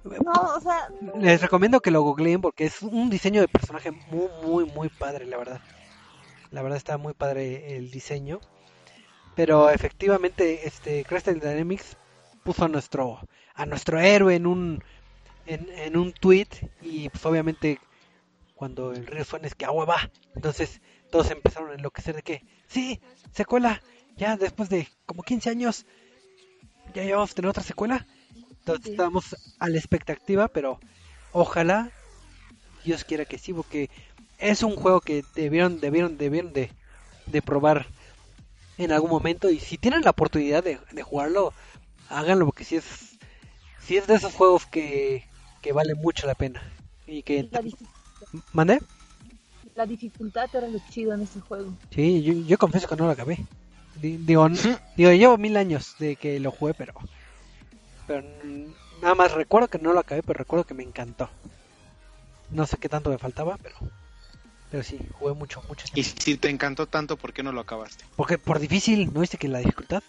no, 0.04 0.56
o 0.56 0.60
sea, 0.60 0.90
Les 1.20 1.42
recomiendo 1.42 1.80
que 1.80 1.92
lo 1.92 2.02
googleen 2.02 2.42
porque 2.42 2.66
es 2.66 2.82
un 2.82 3.12
diseño 3.12 3.42
de 3.42 3.48
personaje 3.48 3.92
muy, 3.92 4.30
muy, 4.44 4.66
muy 4.66 4.90
padre, 4.90 5.28
la 5.28 5.38
verdad. 5.38 5.62
La 6.50 6.64
verdad 6.64 6.78
está 6.78 6.98
muy 6.98 7.14
padre 7.14 7.78
el 7.78 7.92
diseño. 7.92 8.40
Pero 9.36 9.70
efectivamente, 9.70 10.66
este 10.68 11.06
Crystal 11.06 11.40
Dynamics 11.40 11.98
puso 12.44 12.66
a 12.66 12.68
nuestro, 12.68 13.20
a 13.54 13.66
nuestro 13.68 14.00
héroe 14.00 14.34
en 14.34 14.48
un, 14.48 14.84
en, 15.46 15.70
en 15.70 15.98
un 15.98 16.14
tweet 16.14 16.48
y 16.82 17.10
pues 17.10 17.24
obviamente 17.28 17.80
cuando 18.56 18.92
el 18.92 19.06
río 19.06 19.24
suena 19.24 19.48
es 19.48 19.54
que 19.54 19.66
agua 19.66 19.86
va. 19.86 20.12
Entonces 20.36 20.82
todos 21.12 21.32
empezaron 21.32 21.72
a 21.72 21.76
enloquecer 21.76 22.16
de 22.16 22.22
que, 22.24 22.44
sí, 22.68 23.00
secuela, 23.34 23.82
ya 24.18 24.38
después 24.38 24.70
de 24.70 24.88
como 25.06 25.24
15 25.24 25.50
años, 25.50 25.86
ya 26.94 27.04
llevamos 27.04 27.32
a 27.32 27.36
tener 27.36 27.50
otra 27.50 27.64
secuela. 27.64 28.06
Entonces 28.60 28.86
Sí. 28.86 28.92
estamos 28.92 29.36
a 29.60 29.70
la 29.70 29.78
expectativa, 29.78 30.48
pero 30.48 30.80
ojalá 31.32 31.92
Dios 32.84 33.04
quiera 33.04 33.26
que 33.26 33.38
sí, 33.38 33.54
porque 33.54 33.90
es 34.38 34.64
un 34.64 34.76
juego 34.76 35.02
que 35.02 35.24
debieron, 35.36 35.80
debieron, 35.80 36.18
debieron 36.18 36.54
de, 36.54 36.72
de 37.28 37.42
probar 37.42 37.88
en 38.78 38.92
algún 38.92 39.10
momento. 39.12 39.50
Y 39.50 39.60
si 39.60 39.78
tienen 39.78 40.02
la 40.04 40.12
oportunidad 40.12 40.64
de, 40.64 40.80
de 40.92 41.04
jugarlo, 41.04 41.54
háganlo, 42.10 42.46
porque 42.46 42.64
si 42.66 42.78
es, 42.78 42.86
si 43.80 43.98
es 43.98 44.08
de 44.08 44.16
esos 44.16 44.34
juegos 44.34 44.66
que, 44.66 45.26
que 45.62 45.74
vale 45.74 45.96
mucho 45.96 46.28
la 46.28 46.36
pena. 46.36 46.62
Y 47.08 47.24
que... 47.24 47.50
¿Mandé? 48.54 48.80
La 49.78 49.86
dificultad 49.86 50.50
era 50.54 50.68
lo 50.68 50.80
chido 50.90 51.14
en 51.14 51.22
ese 51.22 51.40
juego. 51.40 51.72
Sí, 51.92 52.24
yo, 52.24 52.34
yo 52.34 52.58
confieso 52.58 52.88
que 52.88 52.96
no 52.96 53.06
lo 53.06 53.12
acabé. 53.12 53.38
Di- 54.02 54.18
Digo, 54.18 54.48
digo, 54.96 55.12
llevo 55.12 55.38
mil 55.38 55.56
años 55.56 55.96
de 56.00 56.16
que 56.16 56.40
lo 56.40 56.52
jugué, 56.52 56.74
pero, 56.74 56.94
pero 58.08 58.28
nada 59.02 59.16
más 59.16 59.34
recuerdo 59.34 59.68
que 59.68 59.78
no 59.78 59.94
lo 59.94 60.00
acabé, 60.00 60.24
pero 60.24 60.40
recuerdo 60.40 60.66
que 60.66 60.74
me 60.74 60.84
encantó. 60.84 61.30
No 62.50 62.66
sé 62.66 62.78
qué 62.78 62.90
tanto 62.90 63.10
me 63.12 63.18
faltaba, 63.20 63.58
pero, 63.62 63.76
pero 64.72 64.82
sí, 64.84 65.00
jugué 65.12 65.34
mucho, 65.36 65.62
mucho. 65.70 65.86
Y 65.94 66.04
si 66.04 66.38
te 66.38 66.50
encantó 66.50 66.88
tanto, 66.88 67.16
¿por 67.16 67.32
qué 67.32 67.44
no 67.44 67.52
lo 67.52 67.62
acabaste? 67.62 68.04
Porque 68.16 68.38
por 68.40 68.60
difícil, 68.60 69.14
¿no 69.14 69.20
viste 69.22 69.38
que 69.38 69.48
la 69.48 69.60
dificultad? 69.60 70.02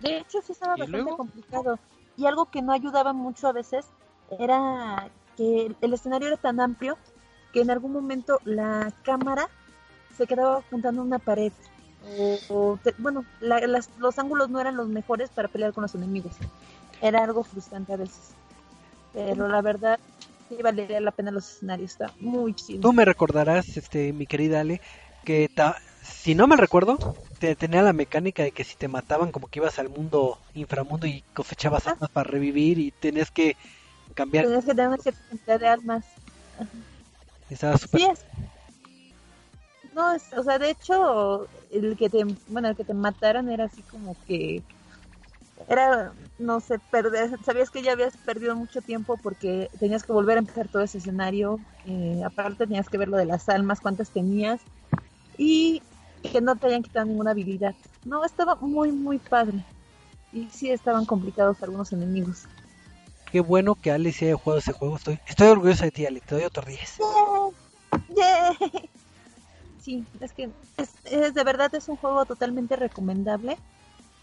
De 0.00 0.18
hecho, 0.18 0.40
sí 0.42 0.52
estaba 0.52 0.76
¿Y 0.76 0.80
bastante 0.80 1.02
luego? 1.02 1.16
complicado. 1.16 1.78
Y 2.16 2.26
algo 2.26 2.46
que 2.46 2.62
no 2.62 2.72
ayudaba 2.72 3.12
mucho 3.12 3.48
a 3.48 3.52
veces 3.52 3.86
era 4.38 5.10
que 5.36 5.74
el 5.80 5.92
escenario 5.94 6.28
era 6.28 6.36
tan 6.36 6.60
amplio 6.60 6.96
que 7.52 7.60
en 7.60 7.70
algún 7.70 7.92
momento 7.92 8.40
la 8.44 8.92
cámara 9.04 9.48
se 10.16 10.26
quedaba 10.26 10.62
juntando 10.70 11.02
una 11.02 11.18
pared. 11.18 11.52
O, 12.18 12.38
o 12.48 12.78
te- 12.82 12.94
bueno, 12.98 13.24
la- 13.40 13.60
las- 13.66 13.90
los 13.98 14.18
ángulos 14.18 14.50
no 14.50 14.60
eran 14.60 14.76
los 14.76 14.88
mejores 14.88 15.30
para 15.30 15.48
pelear 15.48 15.72
con 15.72 15.82
los 15.82 15.94
enemigos. 15.94 16.32
Era 17.00 17.22
algo 17.22 17.44
frustrante 17.44 17.92
a 17.92 17.96
veces. 17.96 18.34
Pero 19.12 19.48
la 19.48 19.60
verdad, 19.62 20.00
sí 20.48 20.56
valdría 20.62 21.00
la 21.00 21.10
pena 21.12 21.30
los 21.30 21.48
escenarios. 21.48 21.92
Está 21.92 22.12
muy 22.20 22.54
chido. 22.54 22.80
Tú 22.80 22.92
me 22.92 23.04
recordarás, 23.04 23.76
este, 23.76 24.12
mi 24.12 24.26
querida 24.26 24.60
Ale, 24.60 24.80
que 25.24 25.48
ta- 25.54 25.76
si 26.02 26.34
no 26.34 26.46
me 26.48 26.56
recuerdo, 26.56 26.98
te, 27.38 27.54
tenía 27.54 27.82
la 27.82 27.92
mecánica 27.92 28.42
de 28.42 28.52
que 28.52 28.64
si 28.64 28.76
te 28.76 28.88
mataban 28.88 29.30
como 29.30 29.48
que 29.48 29.60
ibas 29.60 29.78
al 29.78 29.88
mundo 29.88 30.38
inframundo 30.54 31.06
y 31.06 31.22
cosechabas 31.34 31.86
Ajá. 31.86 31.92
armas 31.92 32.10
para 32.10 32.28
revivir 32.30 32.78
y 32.78 32.90
tenías 32.90 33.30
que 33.30 33.56
cambiar. 34.14 34.44
Tenías 34.46 34.64
que 34.64 34.74
tener 34.74 34.88
una 34.88 34.98
cierta 34.98 35.20
cantidad 35.28 35.60
de 35.60 35.68
armas. 35.68 36.04
Estaba 37.52 37.74
es. 37.74 38.24
No, 39.94 40.12
es, 40.12 40.32
o 40.32 40.42
sea, 40.42 40.58
de 40.58 40.70
hecho, 40.70 41.48
el 41.70 41.96
que 41.96 42.08
te, 42.08 42.24
bueno, 42.48 42.68
el 42.68 42.76
que 42.76 42.84
te 42.84 42.94
mataran 42.94 43.50
era 43.50 43.64
así 43.64 43.82
como 43.82 44.16
que 44.26 44.62
era, 45.68 46.12
no 46.38 46.60
sé, 46.60 46.78
perder, 46.90 47.38
sabías 47.44 47.70
que 47.70 47.82
ya 47.82 47.92
habías 47.92 48.16
perdido 48.16 48.56
mucho 48.56 48.80
tiempo 48.80 49.18
porque 49.22 49.70
tenías 49.78 50.02
que 50.02 50.12
volver 50.12 50.36
a 50.36 50.40
empezar 50.40 50.68
todo 50.68 50.82
ese 50.82 50.98
escenario, 50.98 51.60
eh, 51.86 52.22
aparte 52.24 52.66
tenías 52.66 52.88
que 52.88 52.98
ver 52.98 53.08
lo 53.08 53.18
de 53.18 53.26
las 53.26 53.48
almas, 53.48 53.80
cuántas 53.80 54.10
tenías 54.10 54.60
y 55.36 55.82
que 56.22 56.40
no 56.40 56.56
te 56.56 56.68
hayan 56.68 56.82
quitado 56.82 57.06
ninguna 57.06 57.32
habilidad. 57.32 57.74
No, 58.04 58.24
estaba 58.24 58.56
muy, 58.56 58.92
muy 58.92 59.18
padre. 59.18 59.62
Y 60.32 60.48
sí 60.48 60.70
estaban 60.70 61.04
complicados 61.04 61.62
algunos 61.62 61.92
enemigos. 61.92 62.46
Qué 63.32 63.40
bueno 63.40 63.74
que 63.74 63.90
Ale 63.90 64.10
haya 64.10 64.36
jugado 64.36 64.58
ese 64.58 64.72
juego. 64.72 64.96
Estoy, 64.96 65.18
estoy 65.26 65.48
orgulloso 65.48 65.84
de 65.84 65.90
ti, 65.90 66.06
Ale. 66.06 66.20
Te 66.20 66.34
doy 66.34 66.44
otro 66.44 66.64
10. 66.66 66.98
¡Yay! 68.14 68.90
Sí, 69.80 70.04
es 70.20 70.32
que 70.32 70.50
es, 70.76 70.90
es- 71.04 71.34
de 71.34 71.44
verdad 71.44 71.74
es 71.74 71.88
un 71.88 71.96
juego 71.96 72.24
totalmente 72.24 72.76
recomendable 72.76 73.56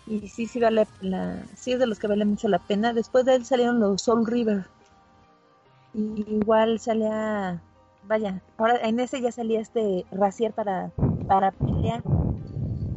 y 0.08 0.28
sí, 0.28 0.46
sí 0.46 0.60
vale 0.60 0.88
la, 1.01 1.44
sí 1.56 1.74
es 1.74 1.80
de 1.80 1.88
los 1.88 2.00
que 2.00 2.08
vale 2.08 2.24
mucho 2.25 2.48
la 2.48 2.60
pena. 2.60 2.94
Después 2.94 3.25
de 3.25 3.36
él 3.36 3.46
salieron 3.46 3.80
los 3.80 4.01
Soul 4.01 4.25
River 4.25 4.66
y 5.94 6.24
igual 6.36 6.80
salía, 6.80 7.62
vaya, 8.04 8.42
ahora 8.58 8.78
en 8.88 9.00
ese 9.00 9.22
ya 9.22 9.32
salía 9.32 9.60
este 9.60 10.06
Racier 10.12 10.54
para 10.54 10.92
para 11.28 11.51
pelear 11.51 12.04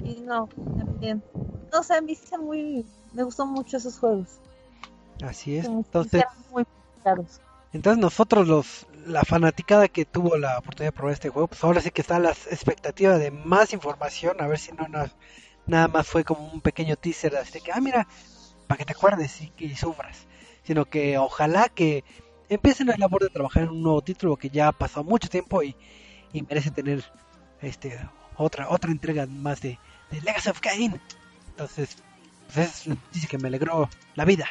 y 0.04 0.21
no, 0.21 0.49
también, 0.76 1.23
no 1.73 1.81
o 1.81 1.83
sea, 1.83 2.00
me 2.00 2.12
hice 2.12 2.38
muy, 2.38 2.87
me 3.12 3.23
gustó 3.25 3.45
mucho 3.47 3.76
esos 3.76 3.99
juegos, 3.99 4.28
Así 5.23 5.57
es. 5.57 5.66
Entonces, 5.66 6.25
muy 6.50 6.64
entonces 7.73 8.00
nosotros 8.00 8.47
los, 8.47 8.87
la 9.07 9.25
fanaticada 9.25 9.88
que 9.88 10.04
tuvo 10.04 10.37
la 10.37 10.59
oportunidad 10.59 10.92
de 10.92 10.97
probar 10.97 11.14
este 11.14 11.31
juego, 11.31 11.49
pues 11.49 11.64
ahora 11.64 11.81
sí 11.81 11.90
que 11.90 12.02
está 12.02 12.19
la 12.19 12.31
expectativa 12.31 13.16
de 13.19 13.31
más 13.31 13.73
información. 13.73 14.40
A 14.40 14.47
ver 14.47 14.59
si 14.59 14.73
no 14.73 14.87
na- 14.88 15.11
nada 15.66 15.88
más 15.88 16.07
fue 16.07 16.23
como 16.25 16.47
un 16.52 16.61
pequeño 16.61 16.97
teaser 16.97 17.37
así 17.37 17.52
de 17.52 17.61
que, 17.61 17.73
ah, 17.73 17.81
mira, 17.81 18.07
para 18.66 18.78
que 18.78 18.85
te 18.85 18.92
acuerdes 18.92 19.40
y 19.40 19.49
que 19.50 19.75
sufras. 19.76 20.26
Sino 20.64 20.85
que 20.85 21.19
ojalá 21.19 21.69
que 21.69 22.04
empiecen 22.49 22.88
la 22.88 22.97
labor 22.97 23.23
de 23.23 23.31
trabajar 23.31 23.64
en 23.64 23.71
un 23.71 23.83
nuevo 23.83 24.02
título 24.02 24.37
que 24.37 24.50
ya 24.50 24.69
ha 24.69 24.73
pasado 24.73 25.04
mucho 25.04 25.28
tiempo 25.28 25.62
y, 25.62 25.75
y 26.33 26.42
merece 26.42 26.71
tener 26.71 27.02
este 27.62 27.99
otra 28.37 28.69
otra 28.71 28.90
entrega 28.90 29.26
más 29.26 29.61
de, 29.62 29.78
de 30.11 30.21
Legacy 30.21 30.50
of 30.50 30.61
Kain. 30.61 31.00
Entonces, 31.49 31.97
pues 32.52 32.59
es 32.59 32.87
noticia 32.88 33.28
que 33.28 33.38
me 33.38 33.49
alegró 33.49 33.88
la 34.14 34.25
vida. 34.26 34.47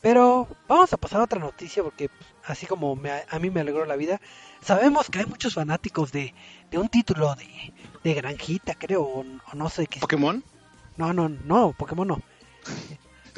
Pero 0.00 0.48
vamos 0.66 0.92
a 0.92 0.96
pasar 0.96 1.20
a 1.20 1.24
otra 1.24 1.38
noticia 1.38 1.82
porque 1.82 2.08
pues, 2.08 2.30
así 2.44 2.66
como 2.66 2.96
me, 2.96 3.10
a 3.10 3.38
mí 3.38 3.50
me 3.50 3.60
alegró 3.60 3.84
la 3.84 3.96
vida, 3.96 4.20
sabemos 4.62 5.10
que 5.10 5.18
hay 5.20 5.26
muchos 5.26 5.54
fanáticos 5.54 6.10
de, 6.10 6.34
de 6.70 6.78
un 6.78 6.88
título 6.88 7.34
de, 7.34 7.72
de 8.02 8.14
granjita, 8.14 8.74
creo, 8.74 9.02
o, 9.02 9.20
o 9.20 9.54
no 9.54 9.68
sé 9.68 9.86
qué. 9.86 10.00
¿Pokémon? 10.00 10.42
No, 10.96 11.12
no, 11.12 11.28
no, 11.28 11.74
Pokémon 11.76 12.08
no. 12.08 12.22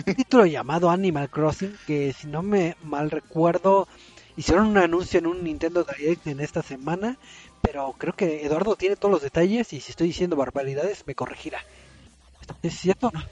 Un 0.07 0.15
título 0.15 0.47
llamado 0.47 0.91
Animal 0.91 1.29
Crossing, 1.31 1.77
que 1.87 2.13
si 2.13 2.27
no 2.27 2.43
me 2.43 2.77
mal 2.83 3.11
recuerdo, 3.11 3.89
hicieron 4.37 4.67
un 4.69 4.79
anuncio 4.79 5.19
en 5.19 5.27
un 5.27 5.45
Nintendo 5.45 5.85
Direct 5.85 6.27
en 6.29 6.41
esta 6.41 6.63
semana, 6.63 7.19
pero 7.61 7.95
creo 7.99 8.15
que 8.15 8.45
Eduardo 8.47 8.77
tiene 8.77 8.97
todos 8.97 9.13
los 9.13 9.23
detalles 9.23 9.73
y 9.73 9.81
si 9.81 9.91
estoy 9.91 10.09
diciendo 10.09 10.37
barbaridades 10.37 11.07
me 11.07 11.15
corregirá. 11.15 11.59
¿Es 12.63 12.79
cierto 12.79 13.09
o 13.09 13.11
no? 13.13 13.23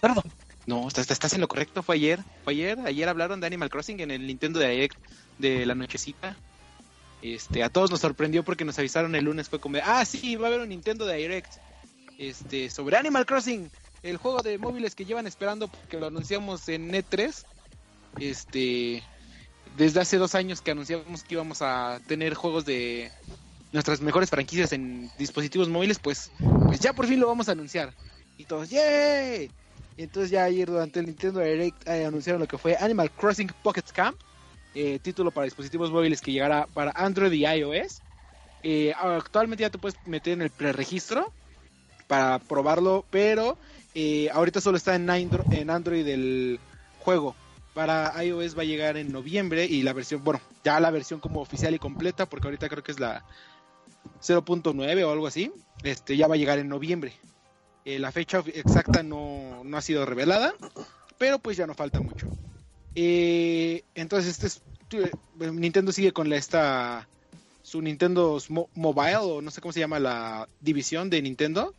Perdón. 0.00 0.24
No, 0.66 0.88
estás, 0.88 1.32
en 1.32 1.40
lo 1.40 1.48
correcto, 1.48 1.82
fue 1.84 1.94
ayer, 1.94 2.20
fue 2.42 2.54
ayer, 2.54 2.78
ayer 2.84 3.08
hablaron 3.08 3.40
de 3.40 3.46
Animal 3.46 3.70
Crossing 3.70 4.00
en 4.00 4.10
el 4.10 4.26
Nintendo 4.26 4.58
Direct 4.58 4.96
de 5.38 5.64
la 5.64 5.76
nochecita. 5.76 6.36
Este, 7.22 7.62
a 7.62 7.68
todos 7.68 7.90
nos 7.90 8.00
sorprendió 8.00 8.44
porque 8.44 8.64
nos 8.64 8.78
avisaron 8.78 9.14
el 9.14 9.24
lunes, 9.24 9.48
fue 9.48 9.60
como, 9.60 9.78
ah, 9.84 10.04
sí, 10.04 10.34
va 10.34 10.46
a 10.46 10.48
haber 10.48 10.60
un 10.60 10.70
Nintendo 10.70 11.06
Direct, 11.06 11.52
este, 12.18 12.68
sobre 12.68 12.96
Animal 12.96 13.26
Crossing, 13.26 13.70
el 14.02 14.16
juego 14.16 14.42
de 14.42 14.58
móviles 14.58 14.96
que 14.96 15.04
llevan 15.04 15.28
esperando 15.28 15.68
porque 15.68 16.00
lo 16.00 16.06
anunciamos 16.06 16.68
en 16.68 16.90
E3, 16.90 17.44
este, 18.18 19.04
desde 19.76 20.00
hace 20.00 20.16
dos 20.16 20.34
años 20.34 20.62
que 20.62 20.72
anunciamos 20.72 21.22
que 21.22 21.34
íbamos 21.34 21.62
a 21.62 22.00
tener 22.08 22.34
juegos 22.34 22.64
de 22.64 23.12
nuestras 23.72 24.00
mejores 24.00 24.30
franquicias 24.30 24.72
en 24.72 25.10
dispositivos 25.16 25.68
móviles, 25.68 26.00
pues, 26.00 26.32
pues 26.64 26.80
ya 26.80 26.92
por 26.92 27.06
fin 27.06 27.20
lo 27.20 27.28
vamos 27.28 27.48
a 27.48 27.52
anunciar. 27.52 27.94
Y 28.36 28.44
todos, 28.44 28.68
¡yay! 28.68 29.50
Y 29.96 30.02
entonces 30.02 30.30
ya 30.30 30.44
ayer 30.44 30.68
durante 30.68 31.00
el 31.00 31.06
Nintendo 31.06 31.40
Direct 31.40 31.88
eh, 31.88 32.04
anunciaron 32.04 32.40
lo 32.40 32.46
que 32.46 32.58
fue 32.58 32.76
Animal 32.78 33.10
Crossing 33.10 33.50
Pocket 33.62 33.84
Camp, 33.92 34.16
eh, 34.74 34.98
título 35.00 35.30
para 35.30 35.46
dispositivos 35.46 35.90
móviles 35.90 36.20
que 36.20 36.32
llegará 36.32 36.66
para 36.66 36.90
Android 36.92 37.32
y 37.32 37.46
iOS. 37.46 38.02
Eh, 38.62 38.92
actualmente 38.96 39.62
ya 39.62 39.70
te 39.70 39.78
puedes 39.78 39.96
meter 40.06 40.34
en 40.34 40.42
el 40.42 40.50
preregistro 40.50 41.32
para 42.08 42.38
probarlo, 42.38 43.04
pero 43.10 43.56
ahorita 44.32 44.60
solo 44.60 44.76
está 44.76 44.94
en, 44.94 45.06
Andro- 45.08 45.44
en 45.50 45.70
Android 45.70 46.06
el 46.06 46.60
juego. 47.00 47.34
Para 47.72 48.22
iOS 48.22 48.56
va 48.56 48.62
a 48.62 48.66
llegar 48.66 48.96
en 48.96 49.12
noviembre 49.12 49.64
y 49.64 49.82
la 49.82 49.92
versión, 49.92 50.22
bueno, 50.24 50.40
ya 50.64 50.80
la 50.80 50.90
versión 50.90 51.20
como 51.20 51.40
oficial 51.40 51.74
y 51.74 51.78
completa, 51.78 52.26
porque 52.26 52.48
ahorita 52.48 52.68
creo 52.68 52.82
que 52.82 52.92
es 52.92 53.00
la 53.00 53.22
0.9 54.20 55.04
o 55.04 55.10
algo 55.10 55.26
así, 55.26 55.52
este 55.82 56.16
ya 56.16 56.26
va 56.26 56.34
a 56.34 56.38
llegar 56.38 56.58
en 56.58 56.68
noviembre. 56.68 57.12
Eh, 57.86 58.00
la 58.00 58.10
fecha 58.10 58.42
exacta 58.52 59.04
no, 59.04 59.62
no 59.64 59.76
ha 59.76 59.80
sido 59.80 60.04
revelada, 60.04 60.52
pero 61.18 61.38
pues 61.38 61.56
ya 61.56 61.68
no 61.68 61.74
falta 61.74 62.00
mucho. 62.00 62.26
Eh, 62.96 63.84
entonces 63.94 64.42
este 64.42 64.60
eh, 64.98 65.12
Nintendo 65.52 65.92
sigue 65.92 66.10
con 66.12 66.32
esta 66.32 67.08
su 67.62 67.80
Nintendo 67.80 68.38
Mo- 68.48 68.70
Mobile 68.74 69.16
o 69.18 69.40
no 69.40 69.52
sé 69.52 69.60
cómo 69.60 69.72
se 69.72 69.78
llama 69.78 70.00
la 70.00 70.48
división 70.58 71.10
de 71.10 71.22
Nintendo. 71.22 71.76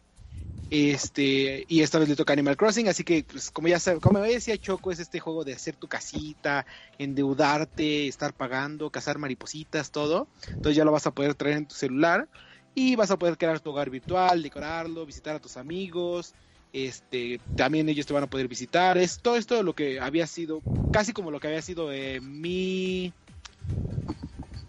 Este, 0.69 1.65
y 1.67 1.81
esta 1.81 1.99
vez 1.99 2.07
le 2.09 2.15
toca 2.15 2.33
Animal 2.33 2.57
Crossing, 2.57 2.87
así 2.89 3.03
que 3.03 3.23
pues, 3.23 3.51
como 3.51 3.67
ya 3.67 3.79
sabe, 3.79 3.99
como 4.01 4.19
decía 4.19 4.57
Choco, 4.57 4.91
es 4.91 4.99
este 4.99 5.19
juego 5.19 5.43
de 5.45 5.53
hacer 5.53 5.77
tu 5.77 5.87
casita, 5.89 6.65
endeudarte, 6.97 8.07
estar 8.07 8.33
pagando, 8.33 8.91
cazar 8.91 9.17
maripositas, 9.17 9.91
todo. 9.91 10.29
Entonces 10.55 10.77
ya 10.77 10.85
lo 10.85 10.91
vas 10.93 11.07
a 11.07 11.11
poder 11.11 11.35
traer 11.35 11.57
en 11.57 11.67
tu 11.67 11.75
celular 11.75 12.29
y 12.77 12.95
vas 12.95 13.09
a 13.09 13.17
poder 13.17 13.39
crear 13.39 13.59
tu 13.59 13.71
hogar 13.71 13.89
virtual, 13.89 14.43
decorarlo, 14.43 15.03
visitar 15.03 15.35
a 15.35 15.39
tus 15.39 15.57
amigos. 15.57 16.35
Este, 16.71 17.39
también 17.55 17.89
ellos 17.89 18.05
te 18.05 18.13
van 18.13 18.25
a 18.25 18.27
poder 18.27 18.47
visitar. 18.47 18.99
Es 18.99 19.17
todo 19.17 19.35
esto 19.35 19.63
lo 19.63 19.73
que 19.73 19.99
había 19.99 20.27
sido, 20.27 20.61
casi 20.91 21.11
como 21.11 21.31
lo 21.31 21.39
que 21.39 21.47
había 21.47 21.63
sido 21.63 21.91
eh, 21.91 22.21
mi. 22.21 23.11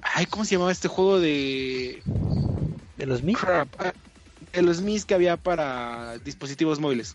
Ay, 0.00 0.25
¿cómo 0.25 0.47
se 0.47 0.53
llamaba 0.53 0.73
este 0.73 0.88
juego 0.88 1.21
de 1.21 2.03
¿De 2.97 3.05
los 3.05 3.21
crap? 3.21 3.69
Ah, 3.79 3.93
de 4.55 4.62
los 4.62 4.81
Mis 4.81 5.05
que 5.05 5.12
había 5.12 5.37
para 5.37 6.17
dispositivos 6.17 6.81
móviles. 6.81 7.15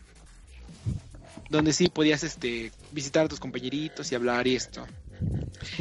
Donde 1.49 1.73
sí 1.73 1.87
podías 1.87 2.23
este 2.23 2.71
visitar 2.91 3.25
a 3.25 3.29
tus 3.29 3.39
compañeritos 3.39 4.11
y 4.11 4.15
hablar 4.15 4.45
y 4.45 4.55
esto. 4.55 4.85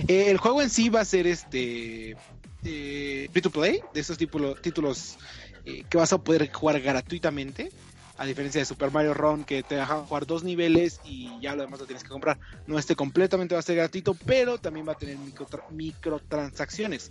Eh, 0.09 0.31
el 0.31 0.38
juego 0.38 0.62
en 0.62 0.71
sí 0.71 0.88
va 0.88 1.00
a 1.00 1.04
ser 1.04 1.26
este 1.26 2.16
eh, 2.64 3.28
free 3.33 3.42
to 3.42 3.50
play, 3.50 3.81
de 3.92 4.00
esos 4.00 4.19
título- 4.19 4.57
títulos 4.61 5.16
eh, 5.64 5.85
que 5.88 5.99
vas 5.99 6.12
a 6.12 6.19
poder 6.19 6.50
jugar 6.52 6.81
gratuitamente. 6.81 7.71
A 8.19 8.26
diferencia 8.26 8.61
de 8.61 8.66
Super 8.66 8.90
Mario 8.90 9.14
Run 9.14 9.42
que 9.42 9.62
te 9.62 9.75
deja 9.75 10.04
jugar 10.04 10.26
dos 10.26 10.45
niveles 10.45 11.00
y 11.02 11.40
ya 11.40 11.57
lo 11.57 11.62
demás 11.62 11.81
lo 11.81 11.87
tienes 11.87 12.04
que 12.04 12.11
comprar. 12.11 12.38
No 12.66 12.78
este 12.78 12.95
completamente 12.95 13.54
va 13.54 13.61
a 13.61 13.62
ser 13.62 13.76
gratuito, 13.76 14.14
pero 14.26 14.59
también 14.59 14.87
va 14.87 14.92
a 14.92 14.97
tener 14.97 15.16
microtra- 15.18 15.64
microtransacciones. 15.70 17.11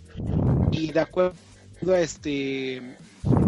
Y 0.70 0.92
de 0.92 1.00
acuerdo 1.00 1.34
a 1.88 2.00
este 2.00 2.96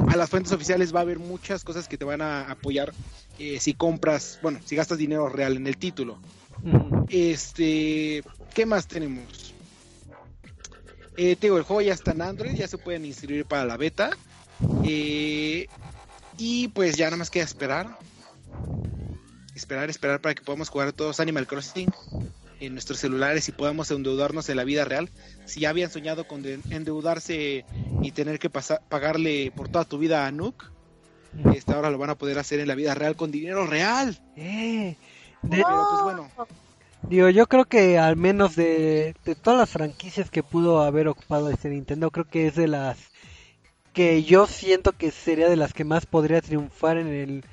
a 0.09 0.17
las 0.17 0.29
fuentes 0.29 0.53
oficiales 0.53 0.95
va 0.95 0.99
a 0.99 1.03
haber 1.03 1.19
muchas 1.19 1.65
cosas 1.65 1.89
que 1.89 1.97
te 1.97 2.05
van 2.05 2.21
a 2.21 2.51
apoyar 2.51 2.93
eh, 3.39 3.59
si 3.61 3.73
compras, 3.73 4.39
bueno, 4.43 4.61
si 4.65 4.77
gastas 4.77 4.99
dinero 4.99 5.29
real 5.29 5.57
en 5.57 5.67
el 5.67 5.77
título. 5.77 6.21
Este, 7.09 8.23
¿qué 8.53 8.67
más 8.67 8.87
tenemos? 8.87 9.54
Eh, 11.17 11.37
te 11.37 11.47
digo, 11.47 11.59
el 11.59 11.63
juego 11.65 11.81
ya 11.83 11.93
está 11.95 12.13
en 12.13 12.23
Android, 12.23 12.55
ya 12.55 12.67
se 12.69 12.79
pueden 12.79 13.05
inscribir 13.05 13.45
para 13.47 13.65
la 13.65 13.77
beta. 13.77 14.11
Eh, 14.85 15.67
y 16.39 16.69
pues 16.69 16.97
ya 16.97 17.07
nada 17.07 17.17
más 17.19 17.31
queda 17.31 17.45
esperar. 17.45 17.97
Esperar, 19.55 19.89
esperar 19.91 20.21
para 20.21 20.35
que 20.35 20.43
podamos 20.43 20.69
jugar 20.69 20.93
todos 20.93 21.21
Animal 21.21 21.47
Crossing 21.47 21.93
en 22.61 22.73
nuestros 22.73 22.99
celulares 22.99 23.49
y 23.49 23.53
podamos 23.53 23.91
endeudarnos 23.91 24.49
en 24.49 24.57
la 24.57 24.65
vida 24.65 24.85
real. 24.85 25.11
Si 25.45 25.61
ya 25.61 25.71
habían 25.71 25.91
soñado 25.91 26.27
con 26.27 26.43
de- 26.43 26.59
endeudarse 26.71 27.65
y 28.03 28.11
tener 28.13 28.39
que 28.41 28.51
pasar, 28.51 28.81
pagarle 28.89 29.53
por 29.55 29.69
toda 29.69 29.85
tu 29.85 29.99
vida 29.99 30.27
a 30.27 30.33
Nook, 30.33 30.65
este, 31.55 31.73
ahora 31.73 31.91
lo 31.91 31.99
van 31.99 32.11
a 32.11 32.15
poder 32.17 32.39
hacer 32.39 32.59
en 32.61 32.69
la 32.69 32.75
vida 32.75 32.95
real 32.95 33.15
con 33.17 33.31
dinero 33.31 33.67
real. 33.67 34.21
Eh, 34.37 34.97
de- 35.43 35.57
Pero 35.57 35.87
pues 35.91 36.03
bueno, 36.03 36.31
Digo, 37.07 37.29
yo 37.29 37.47
creo 37.47 37.67
que 37.67 37.99
al 37.99 38.17
menos 38.17 38.57
de, 38.57 39.15
de 39.25 39.35
todas 39.37 39.59
las 39.59 39.71
franquicias 39.71 40.31
que 40.31 40.43
pudo 40.43 40.81
haber 40.83 41.09
ocupado 41.09 41.51
este 41.51 41.69
Nintendo, 41.69 42.11
creo 42.11 42.25
que 42.27 42.47
es 42.47 42.55
de 42.55 42.67
las 42.69 43.13
que 43.93 44.25
yo 44.25 44.47
siento 44.47 44.93
que 44.93 45.11
sería 45.13 45.49
de 45.49 45.57
las 45.57 45.73
que 45.75 45.85
más 45.85 46.07
podría 46.07 46.43
triunfar 46.43 46.99
en 46.99 47.09
el, 47.09 47.45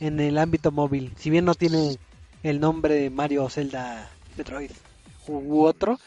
en 0.00 0.20
el 0.20 0.38
ámbito 0.38 0.72
móvil. 0.72 1.14
Si 1.16 1.30
bien 1.30 1.44
no 1.46 1.54
tiene 1.56 1.98
el 2.42 2.60
nombre 2.60 2.94
de 2.94 3.10
Mario, 3.10 3.48
Zelda, 3.50 4.10
Metroid 4.36 4.72
u 5.26 5.62
otro, 5.64 6.00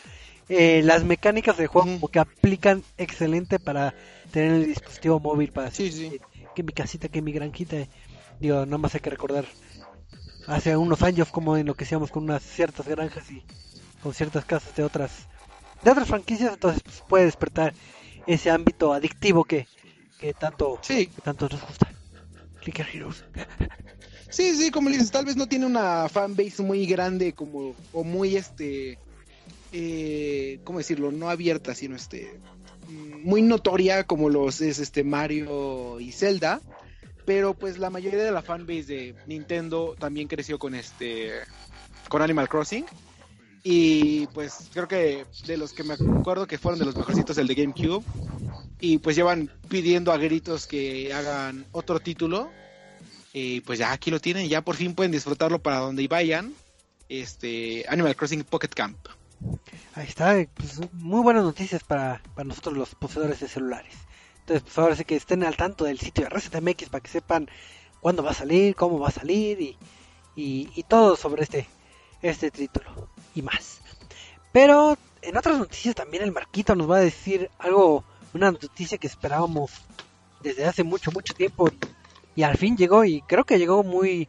eh, 0.50 0.82
las 0.84 1.04
mecánicas 1.04 1.58
del 1.58 1.68
juego 1.68 1.88
como 1.88 2.10
que 2.10 2.20
aplican 2.20 2.84
excelente 2.98 3.60
para 3.60 3.96
tener 4.32 4.54
el 4.54 4.66
dispositivo 4.68 5.20
móvil 5.20 5.52
para 5.52 5.68
Sí, 5.70 5.92
decir 5.92 5.92
sí. 5.92 6.10
que, 6.10 6.22
que 6.56 6.64
mi 6.64 6.74
casita, 6.74 7.10
que 7.10 7.22
mi 7.22 7.32
granjita. 7.34 7.78
Digo, 8.40 8.66
nada 8.66 8.78
más 8.78 8.96
hay 8.96 9.02
que 9.02 9.10
recordar 9.10 9.46
hace 10.48 10.76
unos 10.78 11.02
años 11.02 11.30
como 11.30 11.58
enloquecíamos 11.58 12.12
con 12.12 12.24
unas 12.24 12.44
ciertas 12.44 12.88
granjas 12.88 13.30
y 13.32 13.44
con 14.02 14.14
ciertas 14.14 14.46
casas 14.46 14.76
de 14.76 14.84
otras 14.84 15.12
de 15.84 15.92
otras 15.92 16.08
franquicias 16.08 16.54
entonces 16.54 16.82
pues, 16.84 17.04
puede 17.08 17.26
despertar 17.26 17.74
ese 18.28 18.50
ámbito 18.50 18.94
adictivo 18.94 19.44
que, 19.44 19.68
que 20.20 20.34
tanto 20.34 20.80
sí, 20.82 21.08
que 21.08 21.22
tanto 21.22 21.50
nos 21.50 21.62
gusta. 21.62 21.90
Clicker 22.62 22.88
Heroes. 22.94 23.24
Sí, 24.34 24.56
sí, 24.56 24.72
como 24.72 24.90
le 24.90 24.96
dices, 24.96 25.12
tal 25.12 25.26
vez 25.26 25.36
no 25.36 25.48
tiene 25.48 25.68
una 25.68 26.10
fanbase 26.10 26.64
muy 26.64 26.88
grande 26.88 27.34
como, 27.34 27.76
o 27.92 28.04
muy, 28.04 28.36
este, 28.36 28.98
eh, 29.72 30.60
¿cómo 30.64 30.80
decirlo? 30.80 31.12
No 31.12 31.30
abierta, 31.30 31.76
sino, 31.76 31.96
este, 31.96 32.34
muy 33.24 33.44
notoria 33.44 34.06
como 34.06 34.30
los 34.30 34.60
es, 34.60 34.80
este, 34.80 35.04
Mario 35.04 36.00
y 36.00 36.12
Zelda, 36.14 36.62
pero 37.26 37.54
pues 37.54 37.78
la 37.78 37.90
mayoría 37.90 38.24
de 38.24 38.32
la 38.32 38.42
fanbase 38.42 38.84
de 38.84 39.16
Nintendo 39.28 39.96
también 39.98 40.28
creció 40.28 40.60
con 40.60 40.76
este, 40.76 41.32
con 42.10 42.22
Animal 42.22 42.50
Crossing, 42.50 42.86
y 43.64 44.28
pues 44.28 44.70
creo 44.74 44.88
que 44.88 45.26
de 45.46 45.58
los 45.58 45.74
que 45.74 45.84
me 45.84 45.94
acuerdo 45.94 46.48
que 46.48 46.58
fueron 46.58 46.80
de 46.80 46.86
los 46.86 46.96
mejorcitos 46.96 47.38
el 47.38 47.48
de 47.48 47.56
GameCube, 47.56 48.04
y 48.80 48.98
pues 48.98 49.16
llevan 49.16 49.50
pidiendo 49.70 50.12
a 50.12 50.18
gritos 50.18 50.68
que 50.68 51.14
hagan 51.14 51.66
otro 51.72 52.00
título, 52.00 52.52
y 53.32 53.62
pues 53.62 53.80
ya 53.80 53.92
aquí 53.92 54.12
lo 54.12 54.20
tienen, 54.20 54.48
ya 54.50 54.62
por 54.62 54.76
fin 54.76 54.94
pueden 54.94 55.12
disfrutarlo 55.12 55.60
para 55.60 55.80
donde 55.80 56.08
vayan. 56.08 56.54
Este 57.10 57.86
Animal 57.90 58.16
Crossing 58.16 58.44
Pocket 58.44 58.70
Camp. 58.70 58.98
ahí 59.94 60.08
está 60.08 60.36
pues, 60.56 60.80
muy 60.94 61.22
buenas 61.22 61.44
noticias 61.44 61.84
para, 61.84 62.22
para 62.34 62.48
nosotros 62.48 62.78
los 62.78 62.96
poseedores 62.96 63.40
de 63.40 63.48
celulares 63.48 63.94
entonces 64.44 64.64
pues 64.64 64.78
ahora 64.78 64.96
sí 64.96 65.06
que 65.06 65.16
estén 65.16 65.44
al 65.44 65.56
tanto 65.56 65.86
del 65.86 66.00
sitio 66.00 66.26
de 66.26 66.30
ResetMX 66.30 66.90
para 66.90 67.02
que 67.02 67.10
sepan 67.10 67.50
cuándo 68.02 68.24
va 68.24 68.32
a 68.32 68.36
salir 68.36 68.76
cómo 68.76 69.00
va 69.00 69.08
a 69.08 69.12
salir 69.12 69.62
y, 69.62 69.78
y, 70.36 70.70
y 70.76 70.84
todo 70.84 71.16
sobre 71.16 71.44
este 71.44 71.68
este 72.22 72.52
título 72.52 73.10
y 73.36 73.42
más 73.42 73.82
Pero 74.52 74.98
en 75.22 75.38
otras 75.38 75.58
noticias 75.58 75.96
también 75.96 76.24
el 76.24 76.32
Marquito 76.32 76.76
nos 76.76 76.90
va 76.90 76.98
a 76.98 77.02
decir 77.02 77.50
algo, 77.58 78.04
una 78.34 78.52
noticia 78.52 78.98
que 78.98 79.08
esperábamos 79.08 79.72
desde 80.42 80.66
hace 80.66 80.84
mucho, 80.84 81.12
mucho 81.12 81.34
tiempo 81.34 81.70
y 82.36 82.44
al 82.44 82.58
fin 82.58 82.76
llegó 82.76 83.06
y 83.06 83.22
creo 83.22 83.46
que 83.46 83.58
llegó 83.58 83.84
muy 83.84 84.28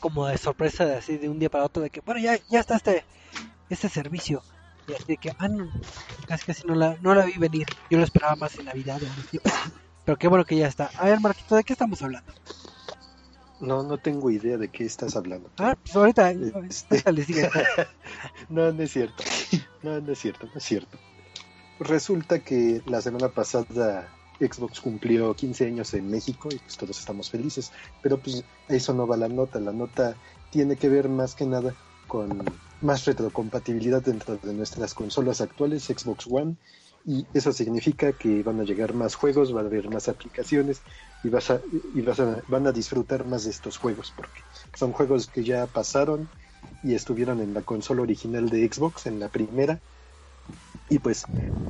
como 0.00 0.26
de 0.26 0.38
sorpresa, 0.38 0.86
de 0.86 0.96
así 0.96 1.16
de 1.16 1.28
un 1.28 1.38
día 1.38 1.50
para 1.50 1.64
otro, 1.64 1.82
de 1.82 1.90
que 1.90 2.00
bueno, 2.00 2.20
ya, 2.20 2.38
ya 2.48 2.60
está 2.60 2.76
este, 2.76 3.04
este 3.68 3.88
servicio. 3.88 4.42
Y 4.88 4.94
así 4.94 5.16
que, 5.18 5.34
ah, 5.38 5.48
no, 5.48 5.68
casi 6.26 6.46
casi 6.46 6.66
no 6.66 6.74
la, 6.74 6.96
no 7.02 7.14
la 7.14 7.26
vi 7.26 7.34
venir. 7.34 7.66
Yo 7.90 7.98
lo 7.98 8.04
esperaba 8.04 8.36
más 8.36 8.58
en 8.58 8.64
Navidad 8.64 9.00
o 9.02 9.06
algo 9.06 9.22
así, 9.26 9.38
Pero 10.04 10.18
qué 10.18 10.28
bueno 10.28 10.44
que 10.44 10.56
ya 10.56 10.66
está. 10.66 10.90
A 10.96 11.04
ver, 11.06 11.20
Marquito, 11.20 11.54
¿de 11.56 11.64
qué 11.64 11.74
estamos 11.74 12.00
hablando? 12.02 12.32
No, 13.60 13.82
no 13.82 13.98
tengo 13.98 14.30
idea 14.30 14.56
de 14.56 14.68
qué 14.68 14.84
estás 14.84 15.16
hablando. 15.16 15.50
Ah, 15.58 15.76
pues 15.82 15.94
ahorita, 15.94 16.30
Este. 16.30 17.12
les 17.12 17.26
digo. 17.26 17.48
No, 18.48 18.72
no 18.72 18.82
es 18.82 18.92
cierto. 18.92 19.22
No, 19.82 20.00
no 20.00 20.12
es 20.12 20.18
cierto, 20.18 20.46
no 20.46 20.52
es 20.56 20.64
cierto. 20.64 20.96
Resulta 21.80 22.38
que 22.38 22.82
la 22.86 23.00
semana 23.02 23.28
pasada 23.28 24.08
Xbox 24.40 24.80
cumplió 24.80 25.34
15 25.34 25.66
años 25.66 25.92
en 25.94 26.08
México 26.10 26.48
y 26.50 26.56
pues 26.58 26.76
todos 26.76 26.98
estamos 26.98 27.30
felices. 27.30 27.72
Pero 28.00 28.18
pues 28.18 28.42
eso 28.68 28.94
no 28.94 29.06
va 29.06 29.16
la 29.16 29.28
nota. 29.28 29.60
La 29.60 29.72
nota 29.72 30.16
tiene 30.50 30.76
que 30.76 30.88
ver 30.88 31.08
más 31.08 31.34
que 31.34 31.44
nada 31.44 31.74
con 32.06 32.42
más 32.80 33.04
retrocompatibilidad 33.04 34.02
dentro 34.02 34.36
de 34.36 34.52
nuestras 34.52 34.94
consolas 34.94 35.40
actuales, 35.40 35.84
Xbox 35.84 36.26
One, 36.30 36.56
y 37.06 37.26
eso 37.32 37.52
significa 37.52 38.12
que 38.12 38.42
van 38.42 38.60
a 38.60 38.64
llegar 38.64 38.92
más 38.92 39.14
juegos, 39.14 39.54
va 39.54 39.60
a 39.60 39.64
haber 39.64 39.88
más 39.88 40.08
aplicaciones 40.08 40.80
y, 41.24 41.28
vas 41.28 41.50
a, 41.50 41.60
y 41.94 42.00
vas 42.02 42.20
a, 42.20 42.42
van 42.48 42.66
a 42.66 42.72
disfrutar 42.72 43.24
más 43.24 43.44
de 43.44 43.50
estos 43.50 43.78
juegos 43.78 44.12
porque 44.14 44.40
son 44.74 44.92
juegos 44.92 45.26
que 45.26 45.42
ya 45.42 45.66
pasaron 45.66 46.28
y 46.82 46.94
estuvieron 46.94 47.40
en 47.40 47.54
la 47.54 47.62
consola 47.62 48.02
original 48.02 48.48
de 48.50 48.70
Xbox, 48.70 49.06
en 49.06 49.20
la 49.20 49.28
primera, 49.28 49.80
y 50.90 50.98
pues 50.98 51.24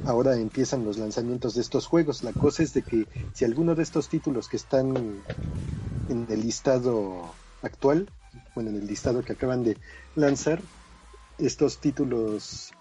ahora 0.06 0.36
empiezan 0.36 0.84
los 0.84 0.98
lanzamientos 0.98 1.54
de 1.54 1.62
estos 1.62 1.86
juegos. 1.86 2.22
La 2.22 2.32
cosa 2.32 2.62
es 2.62 2.74
de 2.74 2.82
que 2.82 3.06
si 3.32 3.44
alguno 3.44 3.74
de 3.74 3.82
estos 3.82 4.08
títulos 4.08 4.48
que 4.48 4.56
están 4.56 5.22
en 6.08 6.26
el 6.28 6.40
listado 6.40 7.34
actual, 7.62 8.08
bueno, 8.54 8.70
en 8.70 8.76
el 8.76 8.86
listado 8.86 9.22
que 9.22 9.32
acaban 9.32 9.64
de 9.64 9.76
lanzar, 10.14 10.60
estos 11.38 11.78
títulos 11.78 12.72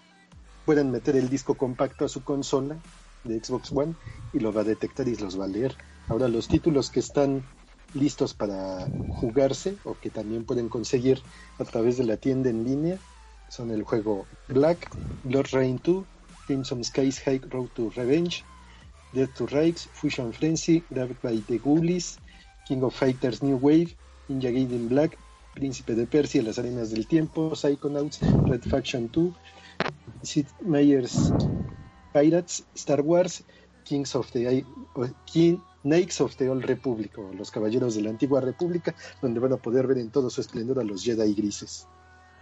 pueden 0.64 0.90
meter 0.90 1.16
el 1.16 1.28
disco 1.28 1.54
compacto 1.54 2.04
a 2.04 2.08
su 2.08 2.22
consola 2.22 2.76
de 3.24 3.42
Xbox 3.42 3.72
One 3.72 3.94
y 4.32 4.40
lo 4.40 4.52
va 4.52 4.62
a 4.62 4.64
detectar 4.64 5.08
y 5.08 5.16
los 5.16 5.38
va 5.38 5.44
a 5.44 5.48
leer. 5.48 5.76
Ahora 6.08 6.28
los 6.28 6.48
títulos 6.48 6.90
que 6.90 7.00
están 7.00 7.42
listos 7.94 8.34
para 8.34 8.88
jugarse 9.08 9.76
o 9.84 9.94
que 9.94 10.10
también 10.10 10.44
pueden 10.44 10.68
conseguir 10.68 11.22
a 11.58 11.64
través 11.64 11.96
de 11.96 12.04
la 12.04 12.16
tienda 12.16 12.50
en 12.50 12.64
línea 12.64 12.98
son 13.48 13.70
el 13.70 13.82
juego 13.82 14.26
Black, 14.48 14.90
Blood 15.24 15.46
Rain 15.52 15.80
2, 15.82 16.04
Crimson 16.46 16.84
Skies 16.84 17.20
High 17.20 17.40
Road 17.50 17.68
to 17.74 17.90
Revenge, 17.96 18.44
Death 19.12 19.34
to 19.36 19.46
Rights, 19.46 19.88
Fusion 19.94 20.32
Frenzy, 20.32 20.84
Grabbed 20.90 21.20
by 21.22 21.40
the 21.40 21.58
Ghoulies, 21.58 22.18
King 22.66 22.82
of 22.82 22.94
Fighters 22.94 23.42
New 23.42 23.56
Wave, 23.56 23.96
Ninja 24.28 24.50
Gaiden 24.50 24.88
Black, 24.88 25.16
Príncipe 25.58 25.96
de 25.96 26.06
Persia, 26.06 26.40
Las 26.40 26.60
Arenas 26.60 26.92
del 26.92 27.08
Tiempo, 27.08 27.56
Psychonauts, 27.56 28.20
Red 28.44 28.62
Faction 28.62 29.10
2, 29.10 29.34
Sid 30.22 30.46
Meier's 30.60 31.32
Pirates, 32.12 32.64
Star 32.76 33.00
Wars, 33.00 33.42
Kings 33.82 34.14
of 34.14 34.30
the 34.30 34.64
King, 35.24 35.58
Knights 35.82 36.20
of 36.20 36.36
the 36.36 36.48
Old 36.48 36.64
Republic, 36.64 37.18
o 37.18 37.32
los 37.32 37.50
Caballeros 37.50 37.96
de 37.96 38.02
la 38.02 38.10
Antigua 38.10 38.40
República, 38.40 38.94
donde 39.20 39.40
van 39.40 39.52
a 39.52 39.56
poder 39.56 39.88
ver 39.88 39.98
en 39.98 40.10
todo 40.10 40.30
su 40.30 40.40
esplendor 40.40 40.78
a 40.78 40.84
los 40.84 41.02
Jedi 41.02 41.34
grises. 41.34 41.88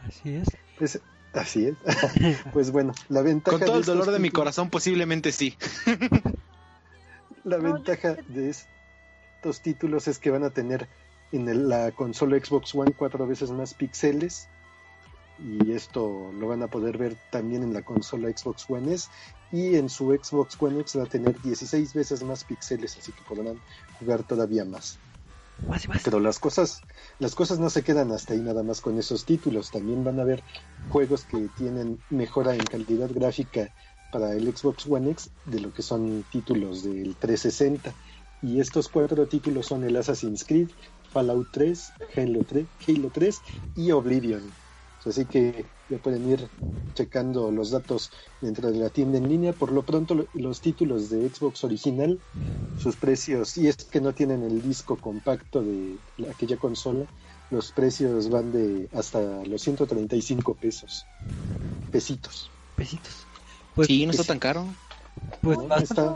Así 0.06 0.34
es. 0.34 0.48
Pues, 0.78 1.00
así 1.32 1.68
es. 1.68 1.76
pues 2.52 2.70
bueno, 2.70 2.92
la 3.08 3.22
ventaja. 3.22 3.56
Con 3.56 3.64
todo 3.64 3.76
de 3.76 3.80
el 3.80 3.86
dolor 3.86 4.10
de 4.10 4.18
mi 4.18 4.28
corazón, 4.28 4.68
posiblemente 4.68 5.32
sí. 5.32 5.56
La 7.44 7.56
ventaja 7.58 8.16
de 8.28 8.50
estos 8.50 9.62
títulos 9.62 10.08
es 10.08 10.18
que 10.18 10.32
van 10.32 10.42
a 10.42 10.50
tener 10.50 10.88
en 11.32 11.48
el- 11.48 11.68
la 11.68 11.92
consola 11.92 12.38
Xbox 12.38 12.74
One 12.74 12.92
cuatro 12.92 13.26
veces 13.26 13.50
más 13.50 13.74
píxeles 13.74 14.48
y 15.38 15.72
esto 15.72 16.30
lo 16.32 16.48
van 16.48 16.62
a 16.62 16.68
poder 16.68 16.96
ver 16.96 17.16
también 17.30 17.62
en 17.62 17.74
la 17.74 17.82
consola 17.82 18.28
Xbox 18.30 18.64
One 18.68 18.94
S 18.94 19.08
y 19.52 19.76
en 19.76 19.88
su 19.88 20.10
Xbox 20.12 20.56
One 20.60 20.80
X 20.80 20.96
va 20.98 21.04
a 21.04 21.06
tener 21.06 21.40
16 21.40 21.92
veces 21.94 22.22
más 22.22 22.44
píxeles 22.44 22.96
así 22.96 23.12
que 23.12 23.22
podrán 23.24 23.60
jugar 23.98 24.24
todavía 24.24 24.64
más. 24.64 24.98
Más 25.66 25.84
y 25.84 25.88
más. 25.88 26.02
Pero 26.04 26.20
las 26.20 26.38
cosas, 26.38 26.82
las 27.18 27.34
cosas 27.34 27.58
no 27.58 27.70
se 27.70 27.82
quedan 27.82 28.12
hasta 28.12 28.34
ahí 28.34 28.40
nada 28.40 28.62
más 28.62 28.80
con 28.80 28.98
esos 28.98 29.24
títulos. 29.24 29.70
También 29.70 30.04
van 30.04 30.18
a 30.18 30.22
haber 30.22 30.44
juegos 30.88 31.24
que 31.24 31.48
tienen 31.50 32.02
mejora 32.08 32.54
en 32.54 32.66
calidad 32.66 33.10
gráfica 33.12 33.72
para 34.10 34.32
el 34.34 34.56
Xbox 34.56 34.86
One 34.86 35.10
X 35.10 35.30
de 35.44 35.60
lo 35.60 35.72
que 35.72 35.82
son 35.82 36.24
títulos 36.24 36.82
del 36.82 37.16
360. 37.18 37.94
Y 38.42 38.60
estos 38.60 38.88
cuatro 38.88 39.26
títulos 39.26 39.66
son 39.66 39.82
el 39.84 39.96
Assassin's 39.96 40.44
Creed, 40.44 40.70
Fallout 41.16 41.46
3, 41.50 41.92
Halo 42.14 42.40
3, 42.46 42.66
Halo 42.86 43.08
3 43.10 43.42
y 43.74 43.90
Oblivion. 43.90 44.42
Así 45.06 45.24
que 45.24 45.64
ya 45.88 45.96
pueden 45.96 46.28
ir 46.28 46.46
checando 46.94 47.50
los 47.50 47.70
datos 47.70 48.10
dentro 48.42 48.70
de 48.70 48.78
la 48.78 48.90
tienda 48.90 49.16
en 49.16 49.26
línea. 49.26 49.54
Por 49.54 49.72
lo 49.72 49.82
pronto, 49.82 50.14
lo- 50.14 50.26
los 50.34 50.60
títulos 50.60 51.08
de 51.08 51.26
Xbox 51.30 51.64
original, 51.64 52.18
sus 52.82 52.96
precios, 52.96 53.56
y 53.56 53.68
es 53.68 53.76
que 53.76 54.02
no 54.02 54.12
tienen 54.12 54.42
el 54.42 54.60
disco 54.60 54.96
compacto 54.96 55.62
de 55.62 55.96
la- 56.18 56.32
aquella 56.32 56.58
consola, 56.58 57.06
los 57.50 57.72
precios 57.72 58.28
van 58.28 58.52
de 58.52 58.90
hasta 58.92 59.42
los 59.46 59.62
135 59.62 60.52
pesos. 60.52 61.06
Pesitos. 61.92 62.50
Pesitos. 62.76 63.26
Pues, 63.74 63.86
sí, 63.86 64.04
no 64.04 64.10
está 64.10 64.24
tan 64.24 64.38
caro. 64.38 64.66
pues 65.40 65.58
está- 65.82 66.14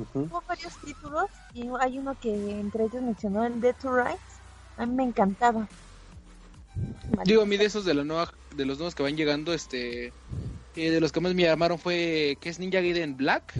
Ujú. 0.00 0.20
Hubo 0.20 0.42
varios 0.48 0.76
títulos 0.78 1.26
y 1.52 1.68
hay 1.80 1.98
uno 1.98 2.16
que 2.20 2.32
entre 2.60 2.84
ellos 2.84 3.02
mencionó 3.02 3.44
el 3.44 3.60
Dead 3.60 3.76
to 3.80 3.94
Rights. 3.94 4.40
A 4.76 4.86
mí 4.86 4.94
me 4.94 5.04
encantaba. 5.04 5.68
Digo, 7.24 7.42
a 7.42 7.46
mí 7.46 7.56
de 7.56 7.66
esos 7.66 7.84
de, 7.84 7.94
la 7.94 8.04
nueva, 8.04 8.32
de 8.54 8.64
los 8.64 8.78
nuevos 8.78 8.94
que 8.94 9.02
van 9.02 9.16
llegando, 9.16 9.52
este... 9.52 10.12
eh, 10.76 10.90
de 10.90 11.00
los 11.00 11.12
que 11.12 11.20
más 11.20 11.34
me 11.34 11.42
llamaron 11.42 11.78
fue 11.78 12.38
que 12.40 12.48
es 12.48 12.58
Ninja 12.58 12.80
Gaiden 12.80 13.16
Black. 13.16 13.52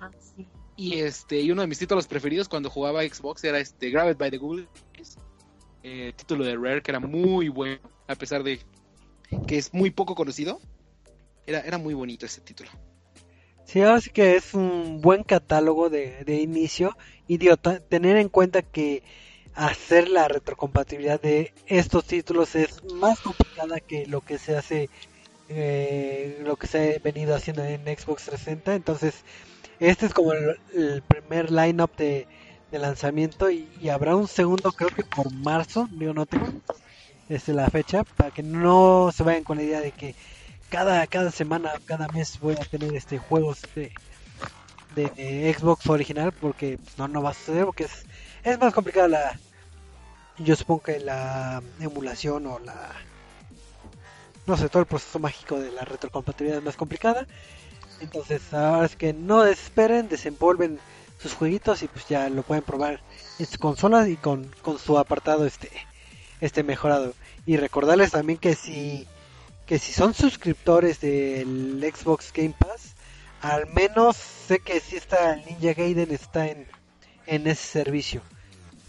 Ah, 0.00 0.10
sí. 0.18 0.48
y 0.76 1.00
este 1.00 1.40
y 1.42 1.50
uno 1.50 1.60
de 1.60 1.68
mis 1.68 1.78
títulos 1.78 2.06
preferidos 2.06 2.48
cuando 2.48 2.70
jugaba 2.70 3.02
Xbox 3.02 3.44
era 3.44 3.58
este 3.58 3.90
Grabbed 3.90 4.16
by 4.16 4.30
the 4.30 4.38
Ghoulies 4.38 4.68
eh, 5.82 6.14
título 6.16 6.42
de 6.42 6.56
Rare 6.56 6.80
que 6.80 6.90
era 6.90 7.00
muy 7.00 7.50
bueno 7.50 7.80
a 8.08 8.14
pesar 8.14 8.42
de 8.42 8.60
que 9.46 9.58
es 9.58 9.74
muy 9.74 9.90
poco 9.90 10.14
conocido 10.14 10.58
era, 11.46 11.60
era 11.60 11.76
muy 11.76 11.92
bonito 11.92 12.24
ese 12.24 12.40
título 12.40 12.70
Sí, 13.70 13.82
ahora 13.82 14.00
sí 14.00 14.10
que 14.10 14.34
es 14.34 14.54
un 14.54 15.00
buen 15.00 15.22
catálogo 15.22 15.90
de, 15.90 16.24
de 16.24 16.40
inicio 16.42 16.96
y 17.28 17.38
tener 17.38 18.16
en 18.16 18.28
cuenta 18.28 18.62
que 18.62 19.04
hacer 19.54 20.08
la 20.08 20.26
retrocompatibilidad 20.26 21.20
de 21.20 21.52
estos 21.68 22.04
títulos 22.04 22.56
es 22.56 22.82
más 22.94 23.20
complicada 23.20 23.78
que 23.78 24.06
lo 24.06 24.22
que 24.22 24.38
se 24.38 24.56
hace, 24.56 24.90
eh, 25.48 26.42
lo 26.44 26.56
que 26.56 26.66
se 26.66 26.96
ha 26.96 26.98
venido 26.98 27.32
haciendo 27.36 27.62
en 27.62 27.82
Xbox 27.82 28.24
360. 28.24 28.74
Entonces, 28.74 29.14
este 29.78 30.06
es 30.06 30.14
como 30.14 30.32
el, 30.32 31.02
primer 31.02 31.52
lineup 31.52 31.94
de, 31.96 32.26
de 32.72 32.78
lanzamiento 32.80 33.52
y, 33.52 33.68
y 33.80 33.88
habrá 33.90 34.16
un 34.16 34.26
segundo, 34.26 34.72
creo 34.72 34.90
que 34.90 35.04
por 35.04 35.32
marzo, 35.32 35.88
digo, 35.92 36.12
no 36.12 36.26
tengo 36.26 36.48
este, 37.28 37.52
la 37.52 37.70
fecha, 37.70 38.02
para 38.02 38.32
que 38.32 38.42
no 38.42 39.12
se 39.14 39.22
vayan 39.22 39.44
con 39.44 39.58
la 39.58 39.62
idea 39.62 39.80
de 39.80 39.92
que 39.92 40.16
cada, 40.70 41.06
cada 41.06 41.30
semana, 41.30 41.72
cada 41.84 42.08
mes 42.08 42.38
voy 42.40 42.54
a 42.54 42.64
tener 42.64 42.94
este 42.94 43.18
juegos 43.18 43.62
de, 43.74 43.92
de, 44.94 45.54
Xbox 45.58 45.86
original 45.88 46.32
porque 46.32 46.78
pues, 46.78 46.96
no, 46.96 47.08
no 47.08 47.22
va 47.22 47.30
a 47.30 47.34
suceder 47.34 47.66
porque 47.66 47.84
es, 47.84 48.06
es 48.44 48.58
más 48.58 48.72
complicada 48.72 49.08
la 49.08 49.38
yo 50.38 50.56
supongo 50.56 50.84
que 50.84 51.00
la 51.00 51.62
emulación 51.80 52.46
o 52.46 52.58
la 52.60 52.92
no 54.46 54.56
sé, 54.56 54.68
todo 54.68 54.80
el 54.80 54.86
proceso 54.86 55.18
mágico 55.18 55.60
de 55.60 55.70
la 55.70 55.84
retrocompatibilidad 55.84 56.58
es 56.58 56.64
más 56.64 56.76
complicada. 56.76 57.26
Entonces 58.00 58.52
ahora 58.54 58.86
es 58.86 58.96
que 58.96 59.12
no 59.12 59.42
desesperen, 59.42 60.08
desenvolven 60.08 60.80
sus 61.20 61.34
jueguitos 61.34 61.82
y 61.82 61.88
pues 61.88 62.08
ya 62.08 62.28
lo 62.30 62.42
pueden 62.42 62.64
probar 62.64 63.00
en 63.38 63.46
sus 63.46 63.58
consolas 63.58 64.08
y 64.08 64.16
con, 64.16 64.50
con 64.62 64.78
su 64.78 64.98
apartado 64.98 65.46
este 65.46 65.70
este 66.40 66.62
mejorado. 66.62 67.12
Y 67.44 67.58
recordarles 67.58 68.12
también 68.12 68.38
que 68.38 68.54
si 68.54 69.06
que 69.70 69.78
si 69.78 69.92
son 69.92 70.14
suscriptores 70.14 71.00
del 71.00 71.80
Xbox 71.94 72.32
Game 72.32 72.56
Pass, 72.58 72.96
al 73.40 73.68
menos 73.68 74.16
sé 74.16 74.58
que 74.58 74.80
si 74.80 74.96
está 74.96 75.34
el 75.34 75.44
Ninja 75.44 75.74
Gaiden 75.74 76.10
está 76.10 76.48
en, 76.48 76.66
en 77.28 77.46
ese 77.46 77.62
servicio. 77.62 78.20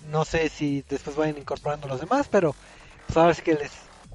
No 0.09 0.25
sé 0.25 0.49
si 0.49 0.83
después 0.89 1.15
vayan 1.15 1.37
incorporando 1.37 1.87
los 1.87 1.99
demás, 1.99 2.27
pero 2.31 2.55
pues 3.05 3.15
ahora 3.15 3.35
sí 3.35 3.43
que 3.43 3.53
les 3.53 3.69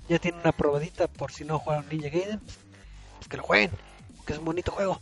ya 0.09 0.19
tienen 0.19 0.41
una 0.41 0.51
probadita 0.51 1.07
por 1.07 1.31
si 1.31 1.45
no 1.45 1.61
jugaron 1.61 1.89
Ninja 1.89 2.09
Gaiden, 2.09 2.41
pues, 2.41 2.59
pues 3.19 3.29
que 3.29 3.37
lo 3.37 3.45
jueguen, 3.45 3.71
que 4.27 4.33
es 4.33 4.41
un 4.41 4.45
bonito 4.47 4.73
juego. 4.73 5.01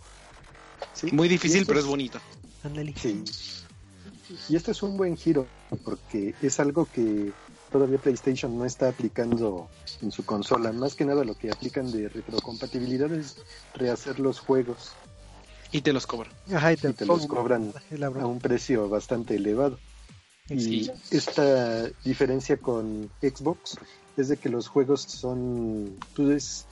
Sí. 0.93 1.13
muy 1.13 1.29
difícil 1.29 1.65
pero 1.65 1.79
es 1.79 1.87
bonito 1.87 2.21
Ándale. 2.63 2.93
Sí. 3.01 3.25
Y 4.51 4.57
este 4.57 4.73
es 4.73 4.83
un 4.83 4.99
buen 4.99 5.17
giro, 5.17 5.47
porque 5.83 6.35
es 6.43 6.61
algo 6.61 6.85
que 6.85 7.33
todavía 7.75 7.99
PlayStation 7.99 8.57
no 8.57 8.65
está 8.65 8.89
aplicando 8.89 9.69
en 10.01 10.13
su 10.13 10.25
consola. 10.25 10.73
Más 10.73 10.95
que 10.95 11.05
nada 11.05 11.25
lo 11.25 11.35
que 11.35 11.51
aplican 11.51 11.91
de 11.91 12.09
retrocompatibilidad 12.09 13.13
es 13.13 13.35
rehacer 13.75 14.21
los 14.21 14.39
juegos 14.39 14.93
y 15.73 15.81
te 15.81 15.93
los 15.93 16.07
cobro 16.07 16.31
Ajá, 16.55 16.73
y 16.73 16.77
te, 16.77 16.91
y 16.91 16.93
te 16.93 17.05
los 17.05 17.27
cobran 17.27 17.73
a 18.21 18.27
un 18.27 18.39
precio 18.39 18.89
bastante 18.89 19.35
elevado. 19.35 19.77
Y 20.49 20.85
Sí. 20.85 20.91
esta 21.11 21.89
diferencia 22.05 22.57
con 22.59 23.11
Xbox 23.21 23.77
es 24.17 24.29
de 24.29 24.37
que 24.37 24.51
los 24.51 24.69
juegos 24.69 25.03
son 25.03 25.97
pues, 26.15 26.67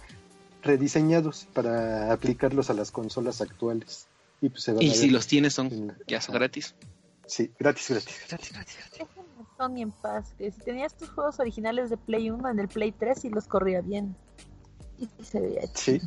rediseñados 0.63 1.49
para 1.53 2.13
aplicarlos 2.13 2.71
a 2.71 2.75
las 2.75 2.93
consolas 2.93 3.41
actuales. 3.41 4.07
Y 4.41 4.51
pues 4.51 4.63
se 4.63 4.73
van 4.73 4.85
y 4.85 4.91
a 4.91 4.95
si 4.95 5.11
los 5.11 5.27
tienes 5.27 5.55
son 5.55 5.67
en- 5.67 5.93
ya 6.07 6.21
son 6.21 6.37
ajá. 6.37 6.45
gratis 6.45 6.77
Sí, 7.27 7.51
gratis, 7.59 7.89
gratis. 7.89 8.15
Gratis, 8.29 8.53
gratis, 8.53 8.77
gratis. 8.77 9.22
Sony 9.63 9.83
en 9.83 9.93
paz. 9.93 10.35
Que 10.37 10.51
si 10.51 10.61
tenías 10.61 10.95
tus 10.95 11.11
juegos 11.11 11.39
originales 11.41 11.91
de 11.91 11.97
Play 11.97 12.31
1 12.31 12.49
en 12.49 12.59
el 12.59 12.69
Play 12.69 12.93
3 12.93 13.25
y 13.25 13.31
los 13.31 13.47
corría 13.47 13.81
bien. 13.81 14.17
Y 14.99 15.25
se 15.25 15.41
veía 15.41 15.63
Sí. 15.75 16.01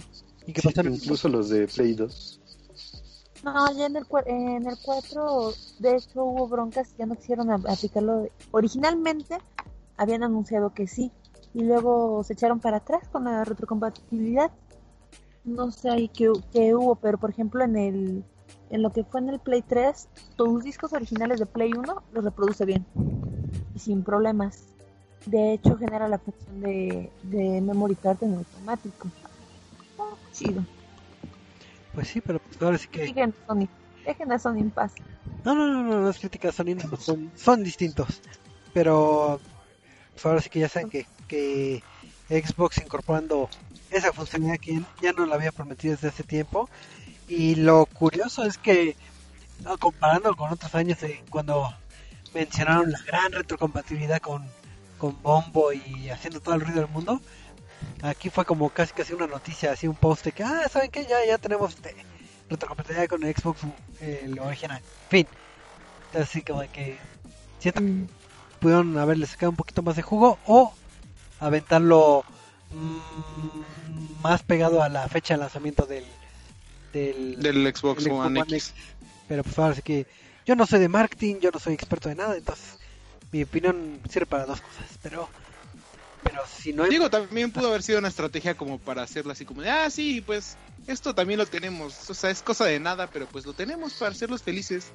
¿Y 0.46 0.54
qué 0.54 0.62
sí, 0.62 0.70
pasó? 0.74 0.88
incluso 0.88 1.30
los 1.30 1.50
de 1.50 1.68
Play 1.68 1.94
2. 1.94 2.42
No, 3.44 3.72
ya 3.78 3.86
en 3.86 3.96
el, 3.96 4.06
en 4.26 4.68
el 4.68 4.76
4, 4.84 5.52
de 5.80 5.96
hecho, 5.96 6.24
hubo 6.24 6.48
broncas 6.48 6.92
y 6.94 6.98
ya 6.98 7.06
no 7.06 7.16
quisieron 7.16 7.52
aplicarlo. 7.52 8.28
Originalmente 8.52 9.38
habían 9.98 10.24
anunciado 10.24 10.74
que 10.74 10.88
sí, 10.88 11.12
y 11.54 11.64
luego 11.64 12.24
se 12.24 12.34
echaron 12.34 12.60
para 12.60 12.78
atrás 12.78 13.08
con 13.12 13.26
la 13.26 13.44
retrocompatibilidad. 13.44 14.52
No 15.44 15.72
sé 15.72 15.90
ahí 15.90 16.10
qué, 16.10 16.32
qué 16.52 16.74
hubo, 16.74 16.96
pero 16.96 17.20
por 17.20 17.30
ejemplo, 17.30 17.64
en 17.64 17.76
el 17.76 18.26
en 18.70 18.82
lo 18.82 18.92
que 18.92 19.04
fue 19.04 19.22
en 19.22 19.30
el 19.30 19.40
Play 19.40 19.62
3, 19.62 20.10
tus 20.36 20.64
discos 20.64 20.94
originales 20.94 21.40
de 21.40 21.46
Play 21.46 21.72
1 21.74 22.04
los 22.14 22.24
reproduce 22.24 22.66
bien, 22.66 22.86
y 23.76 23.80
sin 23.80 24.04
problemas. 24.04 24.64
De 25.26 25.54
hecho, 25.54 25.78
genera 25.78 26.08
la 26.08 26.20
función 26.20 26.62
de, 26.62 27.12
de 27.24 27.62
memory 27.62 27.96
card 27.96 28.24
en 28.24 28.36
automático. 28.36 29.10
Oh, 29.98 30.16
chido. 30.32 30.64
Pues 31.94 32.08
sí, 32.08 32.22
pero 32.22 32.40
pues 32.40 32.62
ahora 32.62 32.78
sí 32.78 32.88
que... 32.88 33.02
Dejen 33.02 33.34
a 33.34 33.48
Sony, 33.48 33.68
dejen 34.06 34.32
a 34.32 34.40
Sony 34.40 34.58
en 34.58 34.72
paz. 34.72 34.94
No, 35.44 35.56
no, 35.56 35.68
no, 35.68 35.84
no, 35.84 36.02
no 36.02 36.10
es 36.10 36.20
crítica 36.20 36.50
a 36.50 36.52
Sony, 36.52 36.76
no, 36.76 36.98
son, 36.98 37.32
son 37.36 37.64
distintos. 37.64 38.22
Pero 38.74 39.40
pues 40.14 40.26
ahora 40.26 40.42
sí 40.42 40.50
que 40.50 40.60
ya 40.60 40.70
saben 40.70 40.90
que, 40.90 41.06
que 41.28 41.82
Xbox 42.30 42.78
incorporando 42.78 43.50
esa 43.92 44.12
funcionalidad 44.12 44.60
que 44.60 44.82
ya 45.02 45.14
no 45.14 45.26
la 45.26 45.36
había 45.36 45.52
prometido 45.52 45.96
desde 45.96 46.10
hace 46.10 46.24
tiempo. 46.24 46.70
Y 47.28 47.56
lo 47.56 47.86
curioso 47.86 48.44
es 48.44 48.58
que, 48.58 48.96
no, 49.64 49.78
comparando 49.78 50.36
con 50.36 50.52
otros 50.52 50.76
años 50.76 51.00
de 51.00 51.24
cuando 51.30 51.74
mencionaron 52.36 52.92
la 52.92 53.00
gran 53.08 53.32
retrocompatibilidad 53.32 54.20
con, 54.22 54.46
con 55.00 55.20
Bombo 55.24 55.72
y 55.74 56.10
haciendo 56.10 56.42
todo 56.42 56.54
el 56.56 56.62
ruido 56.62 56.82
del 56.82 56.90
mundo, 56.90 57.22
aquí 58.04 58.30
fue 58.30 58.46
como 58.46 58.70
casi 58.70 58.94
casi 58.94 59.14
una 59.14 59.26
noticia, 59.26 59.72
así 59.72 59.88
un 59.88 59.96
post 59.96 60.26
de 60.26 60.34
que, 60.34 60.44
ah, 60.44 60.68
¿saben 60.70 60.92
qué? 60.92 61.06
Ya, 61.06 61.26
ya 61.26 61.38
tenemos 61.38 61.74
este, 61.74 61.96
retrocompatibilidad 62.50 63.08
con 63.08 63.24
el 63.24 63.34
Xbox 63.34 63.62
eh, 64.02 64.22
el 64.26 64.38
original. 64.40 64.82
Fin. 65.10 65.26
Entonces 66.08 66.30
sí 66.30 66.42
como 66.42 66.62
de 66.62 66.68
que 66.68 66.98
siento 67.60 67.80
que 67.80 67.88
Mm, 67.88 68.08
pudieron 68.60 68.98
haberle 68.98 69.28
sacado 69.28 69.52
un 69.52 69.56
poquito 69.56 69.82
más 69.82 69.96
de 69.96 70.02
jugo 70.02 70.38
o 70.46 70.74
aventarlo 71.40 72.24
mm, 72.72 74.22
más 74.22 74.44
pegado 74.44 74.84
a 74.84 74.90
la 74.90 75.08
fecha 75.08 75.36
de 75.36 75.40
lanzamiento 75.40 75.86
del 75.86 76.04
del, 76.94 77.42
Del 77.42 77.76
Xbox 77.76 78.04
del 78.04 78.14
One 78.14 78.42
One 78.42 78.56
X. 78.56 78.74
pero 79.28 79.44
pues 79.44 79.58
ahora 79.60 79.76
sí 79.76 79.82
que 79.82 80.08
yo 80.46 80.56
no 80.56 80.66
soy 80.66 80.80
de 80.80 80.90
marketing, 80.90 81.36
yo 81.42 81.52
no 81.52 81.60
soy 81.60 81.74
experto 81.74 82.10
de 82.10 82.16
nada, 82.16 82.38
entonces 82.38 82.78
mi 83.32 83.44
opinión 83.44 84.00
sirve 84.10 84.26
para 84.26 84.46
dos 84.46 84.62
cosas, 84.62 85.00
pero 85.02 85.28
pero 86.24 86.42
si 86.48 86.74
no 86.74 86.84
hay 86.84 86.90
Digo, 86.90 87.10
también 87.10 87.52
pudo 87.52 87.68
haber 87.68 87.84
sido 87.84 88.00
una 88.00 88.08
estrategia 88.08 88.56
como 88.56 88.80
para 88.80 89.04
hacerlo 89.04 89.32
así 89.32 89.46
como 89.46 89.62
de, 89.62 89.70
ah, 89.70 89.90
sí, 89.92 90.22
pues 90.22 90.58
esto 90.88 91.14
también 91.14 91.38
lo 91.38 91.46
tenemos. 91.46 92.10
O 92.10 92.14
sea, 92.16 92.32
es 92.32 92.42
cosa 92.42 92.66
de 92.66 92.80
nada, 92.80 93.08
pero 93.08 93.28
pues 93.28 93.46
lo 93.46 93.54
tenemos 93.54 93.94
para 93.94 94.12
hacerlos 94.12 94.42
felices. 94.42 94.88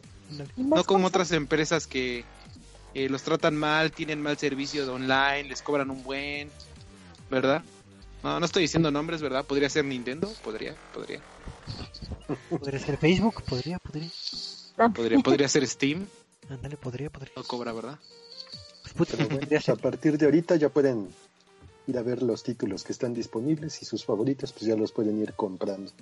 No 0.57 0.85
como 0.85 1.07
otras 1.07 1.31
empresas 1.31 1.87
que 1.87 2.25
eh, 2.95 3.09
los 3.09 3.23
tratan 3.23 3.57
mal, 3.57 3.93
tienen 3.93 4.21
mal 4.21 4.39
servicio 4.39 4.85
de 4.85 4.91
online, 4.91 5.45
les 5.45 5.63
cobran 5.63 5.91
un 5.91 6.03
buen, 6.03 6.51
¿verdad? 7.31 7.63
No, 8.25 8.41
no 8.41 8.47
estoy 8.47 8.63
diciendo 8.63 8.91
nombres, 8.91 9.23
¿verdad? 9.23 9.45
Podría 9.45 9.71
ser 9.71 9.85
Nintendo, 9.85 10.33
podría, 10.43 10.75
podría, 10.93 11.21
podría 12.49 12.81
ser 12.81 12.97
Facebook, 12.97 13.43
podría, 13.45 13.79
podría, 13.79 14.11
podría, 14.89 15.19
podría 15.19 15.49
ser 15.49 15.67
Steam, 15.67 16.07
ándale, 16.49 16.77
podría, 16.77 17.11
podría. 17.11 17.33
no 17.37 17.45
cobra, 17.45 17.73
¿verdad? 17.73 17.99
Pues 18.83 18.95
puta, 18.95 19.25
bueno, 19.25 19.41
a 19.69 19.77
partir 19.77 20.17
de 20.17 20.25
ahorita 20.25 20.57
ya 20.57 20.69
pueden 20.71 21.09
ir 21.87 21.99
a 21.99 22.03
ver 22.03 22.23
los 22.23 22.43
títulos 22.43 22.85
que 22.85 22.93
están 22.93 23.15
disponibles 23.15 23.83
y 23.83 23.85
sus 23.85 24.05
favoritos, 24.05 24.53
pues 24.53 24.65
ya 24.65 24.77
los 24.77 24.93
pueden 24.93 25.21
ir 25.21 25.35
comprando 25.35 25.93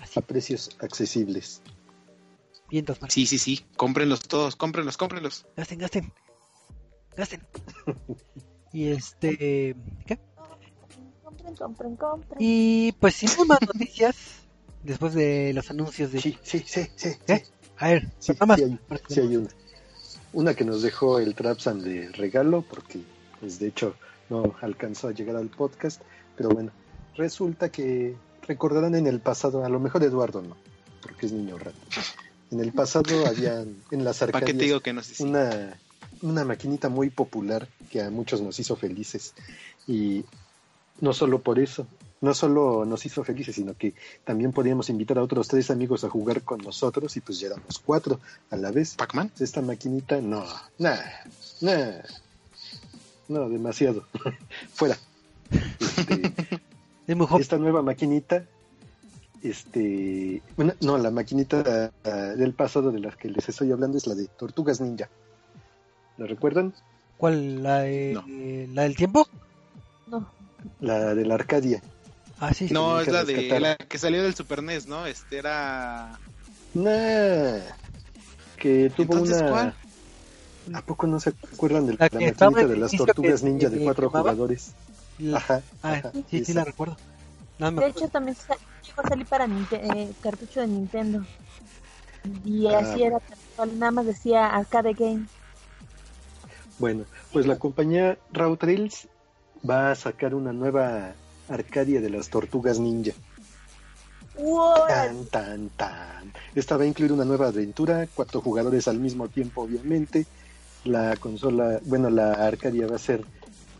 Así, 0.00 0.18
a 0.18 0.22
precios 0.22 0.70
accesibles. 0.80 1.60
Marco. 2.70 3.06
Sí, 3.08 3.26
sí, 3.26 3.38
sí, 3.38 3.64
cómprenlos 3.76 4.20
todos, 4.22 4.56
cómprenlos, 4.56 4.96
cómprenlos. 4.96 5.46
Gasten, 5.56 5.78
gasten. 5.78 6.12
Gasten. 7.16 7.40
y 8.72 8.88
este. 8.88 9.76
¿Qué? 10.06 10.18
Compren, 11.22 11.54
compren, 11.54 11.96
compren. 11.96 12.36
Y 12.40 12.92
pues 12.92 13.14
sin 13.14 13.30
más 13.46 13.60
noticias, 13.60 14.16
después 14.82 15.14
de 15.14 15.52
los 15.52 15.70
anuncios 15.70 16.10
de. 16.10 16.20
Sí, 16.20 16.38
sí, 16.42 16.64
sí, 16.66 16.88
sí. 16.96 17.10
¿Qué? 17.26 17.38
sí. 17.38 17.44
A 17.84 17.88
ver, 17.88 18.08
Sí, 18.18 18.32
nada 18.32 18.46
más. 18.46 18.58
sí 18.58 18.64
hay, 18.64 18.78
sí 19.10 19.20
hay 19.20 19.36
una. 19.36 19.50
Una 20.32 20.54
que 20.54 20.64
nos 20.64 20.80
dejó 20.80 21.18
el 21.18 21.34
Trapsan 21.34 21.82
de 21.82 22.08
regalo, 22.12 22.62
porque 22.62 23.00
pues 23.40 23.58
de 23.58 23.66
hecho 23.68 23.94
no 24.30 24.54
alcanzó 24.62 25.08
a 25.08 25.12
llegar 25.12 25.36
al 25.36 25.48
podcast, 25.48 26.00
pero 26.34 26.48
bueno, 26.48 26.72
resulta 27.14 27.68
que 27.68 28.16
recordarán 28.48 28.94
en 28.94 29.06
el 29.06 29.20
pasado, 29.20 29.66
a 29.66 29.68
lo 29.68 29.80
mejor 29.80 30.02
Eduardo 30.02 30.40
no, 30.40 30.56
porque 31.02 31.26
es 31.26 31.32
niño 31.32 31.58
rato. 31.58 31.76
En 32.50 32.60
el 32.60 32.72
pasado 32.72 33.04
habían 33.26 33.76
en 33.90 34.02
las 34.02 34.20
¿Para 34.20 34.32
qué 34.32 34.54
te 34.54 34.64
arcadias 34.64 34.66
digo 34.66 34.80
que 34.80 35.22
una, 35.22 35.78
una 36.22 36.44
maquinita 36.46 36.88
muy 36.88 37.10
popular 37.10 37.68
que 37.90 38.00
a 38.00 38.08
muchos 38.08 38.40
nos 38.40 38.58
hizo 38.58 38.76
felices. 38.76 39.34
Y 39.86 40.24
no 41.02 41.12
solo 41.12 41.42
por 41.42 41.58
eso, 41.58 41.86
no 42.24 42.34
solo 42.34 42.84
nos 42.84 43.04
hizo 43.06 43.22
felices, 43.22 43.54
sino 43.54 43.74
que 43.76 43.94
también 44.24 44.52
podíamos 44.52 44.88
invitar 44.90 45.18
a 45.18 45.22
otros 45.22 45.46
tres 45.48 45.70
amigos 45.70 46.02
a 46.04 46.08
jugar 46.10 46.42
con 46.42 46.58
nosotros 46.58 47.16
y 47.16 47.20
pues 47.20 47.38
ya 47.38 47.48
éramos 47.48 47.78
cuatro 47.84 48.18
a 48.50 48.56
la 48.56 48.70
vez. 48.72 48.94
¿Pac-Man? 48.96 49.30
Esta 49.38 49.60
maquinita, 49.62 50.20
no, 50.20 50.44
nah, 50.78 50.96
nah, 51.60 51.92
no, 53.28 53.48
demasiado. 53.48 54.04
Fuera. 54.74 54.96
Este, 55.78 56.32
esta 57.38 57.58
nueva 57.58 57.82
maquinita, 57.82 58.44
este, 59.42 60.42
no, 60.80 60.98
la 60.98 61.10
maquinita 61.10 61.92
ah, 62.04 62.10
del 62.10 62.54
pasado 62.54 62.90
de 62.90 63.00
la 63.00 63.10
que 63.12 63.28
les 63.28 63.48
estoy 63.48 63.70
hablando 63.72 63.98
es 63.98 64.06
la 64.06 64.14
de 64.14 64.26
Tortugas 64.26 64.80
Ninja. 64.80 65.08
¿La 66.16 66.26
recuerdan? 66.26 66.72
¿Cuál? 67.18 67.62
¿La, 67.62 67.80
de- 67.80 68.12
No. 68.14 68.74
¿La 68.74 68.82
del 68.82 68.96
tiempo? 68.96 69.28
No, 70.06 70.28
La 70.80 71.14
de 71.14 71.24
la 71.24 71.34
Arcadia. 71.34 71.82
Ah, 72.40 72.52
sí. 72.52 72.68
sí. 72.68 72.74
No, 72.74 73.00
es 73.00 73.08
la 73.10 73.24
de 73.24 73.60
la 73.60 73.76
que 73.76 73.98
salió 73.98 74.22
del 74.22 74.34
Super 74.34 74.60
NES, 74.60 74.86
¿no? 74.86 75.06
Este 75.06 75.38
era... 75.38 76.18
Nah, 76.74 77.60
que 78.58 78.90
tuvo 78.96 79.14
Entonces, 79.14 79.36
una... 79.38 79.50
¿cuál? 79.50 79.74
¿A 80.74 80.80
poco 80.82 81.06
no 81.06 81.20
se 81.20 81.30
acuerdan 81.52 81.86
de 81.86 81.92
La 81.98 82.08
la, 82.10 82.20
en 82.20 82.34
de 82.68 82.76
las 82.78 82.96
Tortugas 82.96 83.42
que- 83.42 83.50
Ninja 83.50 83.68
de 83.68 83.84
cuatro 83.84 84.08
jugadores? 84.10 84.74
La- 85.18 85.36
Ajá, 85.36 85.62
Ah, 85.82 85.92
ajá, 85.92 86.12
sí, 86.30 86.44
sí, 86.44 86.52
la 86.54 86.64
recuerdo. 86.64 86.96
De 87.58 87.86
hecho 87.86 88.08
también 88.08 88.36
llegó 88.82 89.02
a 89.02 89.08
salir 89.08 89.26
para 89.26 89.46
Ninte- 89.46 89.80
eh, 89.96 90.14
cartucho 90.20 90.60
de 90.60 90.66
Nintendo. 90.68 91.20
Y 92.44 92.66
Ah, 92.68 92.78
así 92.78 93.02
era, 93.02 93.18
nada 93.76 93.90
más 93.90 94.06
decía 94.06 94.46
Arcade 94.46 94.94
Game. 94.94 95.26
Bueno, 96.78 97.04
pues 97.32 97.46
la 97.46 97.58
compañía 97.58 98.18
Raw 98.32 98.56
Trails 98.56 99.08
va 99.68 99.90
a 99.90 99.94
sacar 99.94 100.34
una 100.34 100.52
nueva 100.52 101.14
Arcadia 101.48 102.00
de 102.00 102.10
las 102.10 102.28
Tortugas 102.28 102.78
Ninja. 102.78 103.12
¡Wow! 104.38 104.86
Tan, 104.88 105.26
tan, 105.26 105.68
tan. 105.70 106.32
Esta 106.54 106.76
va 106.76 106.84
a 106.84 106.86
incluir 106.86 107.12
una 107.12 107.24
nueva 107.24 107.48
aventura, 107.48 108.08
cuatro 108.14 108.40
jugadores 108.40 108.88
al 108.88 108.98
mismo 108.98 109.28
tiempo, 109.28 109.62
obviamente. 109.62 110.26
La 110.84 111.16
consola, 111.16 111.80
bueno, 111.84 112.10
la 112.10 112.32
Arcadia 112.32 112.86
va 112.86 112.96
a 112.96 112.98
ser 112.98 113.24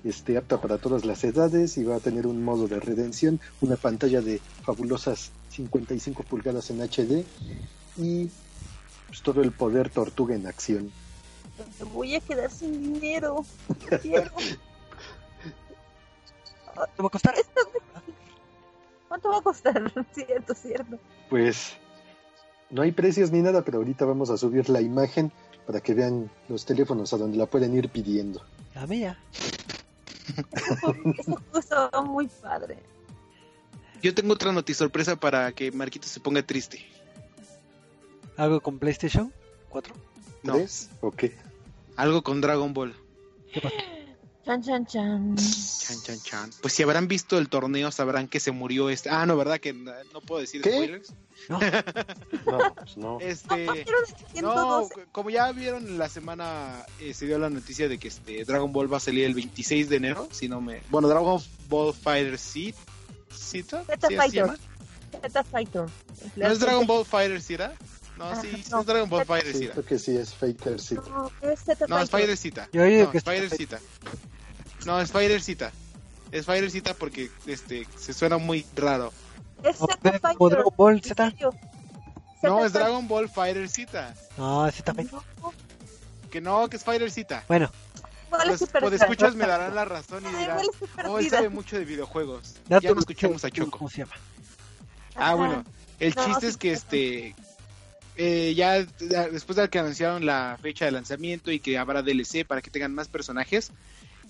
este, 0.04 0.36
apta 0.36 0.60
para 0.60 0.78
todas 0.78 1.04
las 1.04 1.24
edades 1.24 1.76
y 1.76 1.84
va 1.84 1.96
a 1.96 2.00
tener 2.00 2.26
un 2.26 2.42
modo 2.42 2.68
de 2.68 2.78
redención, 2.78 3.40
una 3.60 3.76
pantalla 3.76 4.20
de 4.20 4.40
fabulosas 4.62 5.32
55 5.50 6.22
pulgadas 6.22 6.70
en 6.70 6.80
HD 6.80 7.24
y 7.96 8.30
pues, 9.06 9.22
todo 9.22 9.42
el 9.42 9.52
poder 9.52 9.90
tortuga 9.90 10.34
en 10.34 10.46
acción. 10.46 10.90
Voy 11.92 12.14
a 12.14 12.20
quedar 12.20 12.50
sin 12.50 12.94
dinero. 12.94 13.44
Quiero. 14.02 14.30
¿Te 16.96 17.02
va 17.02 17.06
a 17.06 17.10
costar? 17.10 17.34
¿Cuánto 19.08 19.28
va 19.28 19.38
a 19.38 19.42
costar? 19.42 19.92
cierto, 20.12 20.54
cierto. 20.54 20.98
Pues 21.30 21.76
no 22.70 22.82
hay 22.82 22.92
precios 22.92 23.30
ni 23.30 23.42
nada, 23.42 23.62
pero 23.62 23.78
ahorita 23.78 24.04
vamos 24.04 24.30
a 24.30 24.36
subir 24.36 24.68
la 24.68 24.80
imagen 24.80 25.32
para 25.66 25.80
que 25.80 25.94
vean 25.94 26.30
los 26.48 26.64
teléfonos 26.64 27.12
a 27.12 27.16
donde 27.16 27.36
la 27.36 27.46
pueden 27.46 27.74
ir 27.76 27.88
pidiendo. 27.88 28.42
La 28.74 28.86
mía. 28.86 29.18
Estaba 31.58 32.02
muy 32.02 32.26
padre. 32.26 32.78
Yo 34.02 34.14
tengo 34.14 34.34
otra 34.34 34.52
noticia 34.52 34.78
sorpresa 34.78 35.16
para 35.16 35.52
que 35.52 35.72
Marquito 35.72 36.06
se 36.06 36.20
ponga 36.20 36.42
triste. 36.42 36.84
¿Algo 38.36 38.60
con 38.60 38.78
PlayStation 38.78 39.32
4? 39.70 39.94
No, 40.42 40.54
¿Tres? 40.54 40.90
¿O 41.00 41.10
qué? 41.10 41.36
algo 41.96 42.22
con 42.22 42.40
Dragon 42.40 42.74
Ball. 42.74 42.94
Chan, 44.44 44.62
chan, 44.62 44.84
chan. 44.86 45.36
Chan, 45.36 46.02
chan, 46.02 46.20
chan. 46.22 46.50
Pues 46.60 46.74
si 46.74 46.82
habrán 46.82 47.08
visto 47.08 47.38
el 47.38 47.48
torneo, 47.48 47.90
sabrán 47.90 48.28
que 48.28 48.40
se 48.40 48.50
murió 48.50 48.90
este. 48.90 49.08
Ah, 49.08 49.24
no, 49.24 49.36
¿verdad? 49.38 49.58
Que 49.58 49.72
no 49.72 50.20
puedo 50.20 50.40
decir 50.42 50.60
¿Qué? 50.60 50.70
spoilers. 50.72 51.12
No. 51.48 51.58
No, 52.46 52.74
pues 52.74 52.96
no. 52.96 53.18
Este. 53.20 53.84
No, 54.42 54.88
como 55.12 55.30
ya 55.30 55.50
vieron 55.52 55.98
la 55.98 56.08
semana 56.08 56.84
eh, 57.00 57.14
se 57.14 57.26
dio 57.26 57.38
la 57.38 57.48
noticia 57.50 57.88
de 57.88 57.98
que 57.98 58.08
este 58.08 58.44
Dragon 58.44 58.70
Ball 58.72 58.92
va 58.92 58.98
a 58.98 59.00
salir 59.00 59.24
el 59.24 59.34
26 59.34 59.88
de 59.88 59.96
enero, 59.96 60.28
si 60.30 60.48
no 60.48 60.60
me 60.60 60.82
bueno, 60.90 61.08
Dragon 61.08 61.42
Ball 61.68 61.94
Fighter 61.94 62.38
Z 62.38 62.76
Z 63.32 63.84
Zeta 63.84 64.08
¿sí 64.08 64.16
Fighter. 64.16 64.42
llama? 64.46 64.58
Z 65.22 65.44
Fighter. 65.44 65.84
¿No 66.36 66.46
es 66.48 66.60
Dragon 66.60 66.86
Ball 66.86 67.04
Fighter 67.04 67.40
Zeta? 67.42 67.72
No, 68.18 68.40
sí, 68.40 68.48
sí 68.62 68.70
no. 68.70 68.80
es 68.80 68.86
Dragon 68.86 69.08
Ball 69.10 69.24
Fighter 69.26 69.52
Sí, 69.52 69.58
Zeta. 69.60 69.72
creo 69.72 69.84
que 69.86 69.98
sí, 69.98 70.16
es 70.16 70.34
Faker 70.34 70.80
City. 70.80 71.00
No, 71.10 71.30
es 71.42 71.60
Z 71.60 71.86
No, 71.88 71.98
es 71.98 72.10
Fighter. 72.10 72.28
Fighter 72.30 72.36
Zeta. 72.36 72.68
Yo 72.72 72.84
digo 72.84 73.04
No, 73.04 73.10
que 73.10 73.18
es 73.18 73.22
es 73.22 73.24
Fighter 73.24 73.48
Fighter. 73.48 73.78
Zeta. 73.80 73.80
No, 74.86 75.00
es 75.00 75.10
Fighter 75.12 75.40
Zeta. 75.42 75.72
Es 76.32 76.46
Fighter 76.46 76.70
Zeta 76.70 76.94
porque 76.94 77.30
este 77.46 77.86
se 77.98 78.12
suena 78.12 78.38
muy 78.38 78.64
raro. 78.76 79.12
Es 79.62 79.76
¿O 79.80 79.86
Z 79.86 79.98
de- 80.10 80.18
Fighter. 80.18 80.36
o 80.38 80.48
Dragon 80.50 80.74
Ball 80.76 81.02
Z? 81.02 81.32
No, 82.42 82.58
Z 82.58 82.66
es 82.66 82.72
Dragon 82.72 83.08
Ball 83.08 83.28
Fighter 83.28 83.68
Zeta. 83.68 84.14
No, 84.36 84.70
Z 84.70 84.94
Fighter. 84.94 85.14
No, 85.40 85.52
Que 86.30 86.40
no, 86.40 86.68
que 86.68 86.76
es 86.76 87.14
Zeta. 87.14 87.44
Bueno, 87.48 87.70
Los 88.46 88.60
estoy 88.62 88.80
perdida. 88.80 88.96
escuchas 89.04 89.34
me 89.36 89.46
darán 89.46 89.74
la 89.74 89.84
razón 89.84 90.24
y 90.24 90.26
Ay, 90.26 90.34
dirán, 90.36 90.58
oh, 91.06 91.18
él 91.20 91.30
sabe 91.30 91.48
mucho 91.48 91.78
de 91.78 91.84
videojuegos. 91.84 92.56
Ya 92.68 92.80
no 92.80 92.98
escuchamos 92.98 93.44
a 93.44 93.50
Choco. 93.50 93.78
¿Cómo 93.78 93.88
se 93.90 93.98
llama? 93.98 94.14
Ah, 95.14 95.26
Ajá. 95.26 95.34
bueno, 95.36 95.64
el 96.00 96.12
No, 96.16 96.24
chiste 96.24 96.40
sí, 96.40 96.46
es 96.48 96.56
que 96.56 96.68
sí. 96.70 96.74
este 96.74 97.34
eh, 98.16 98.54
ya, 98.54 98.84
ya 98.98 99.28
después 99.28 99.56
de 99.56 99.68
que 99.68 99.78
anunciaron 99.78 100.26
la 100.26 100.58
fecha 100.60 100.84
de 100.84 100.90
lanzamiento 100.92 101.50
y 101.52 101.60
que 101.60 101.78
habrá 101.78 102.02
DLC 102.02 102.44
para 102.44 102.60
que 102.62 102.70
tengan 102.70 102.92
más 102.94 103.06
personajes, 103.08 103.70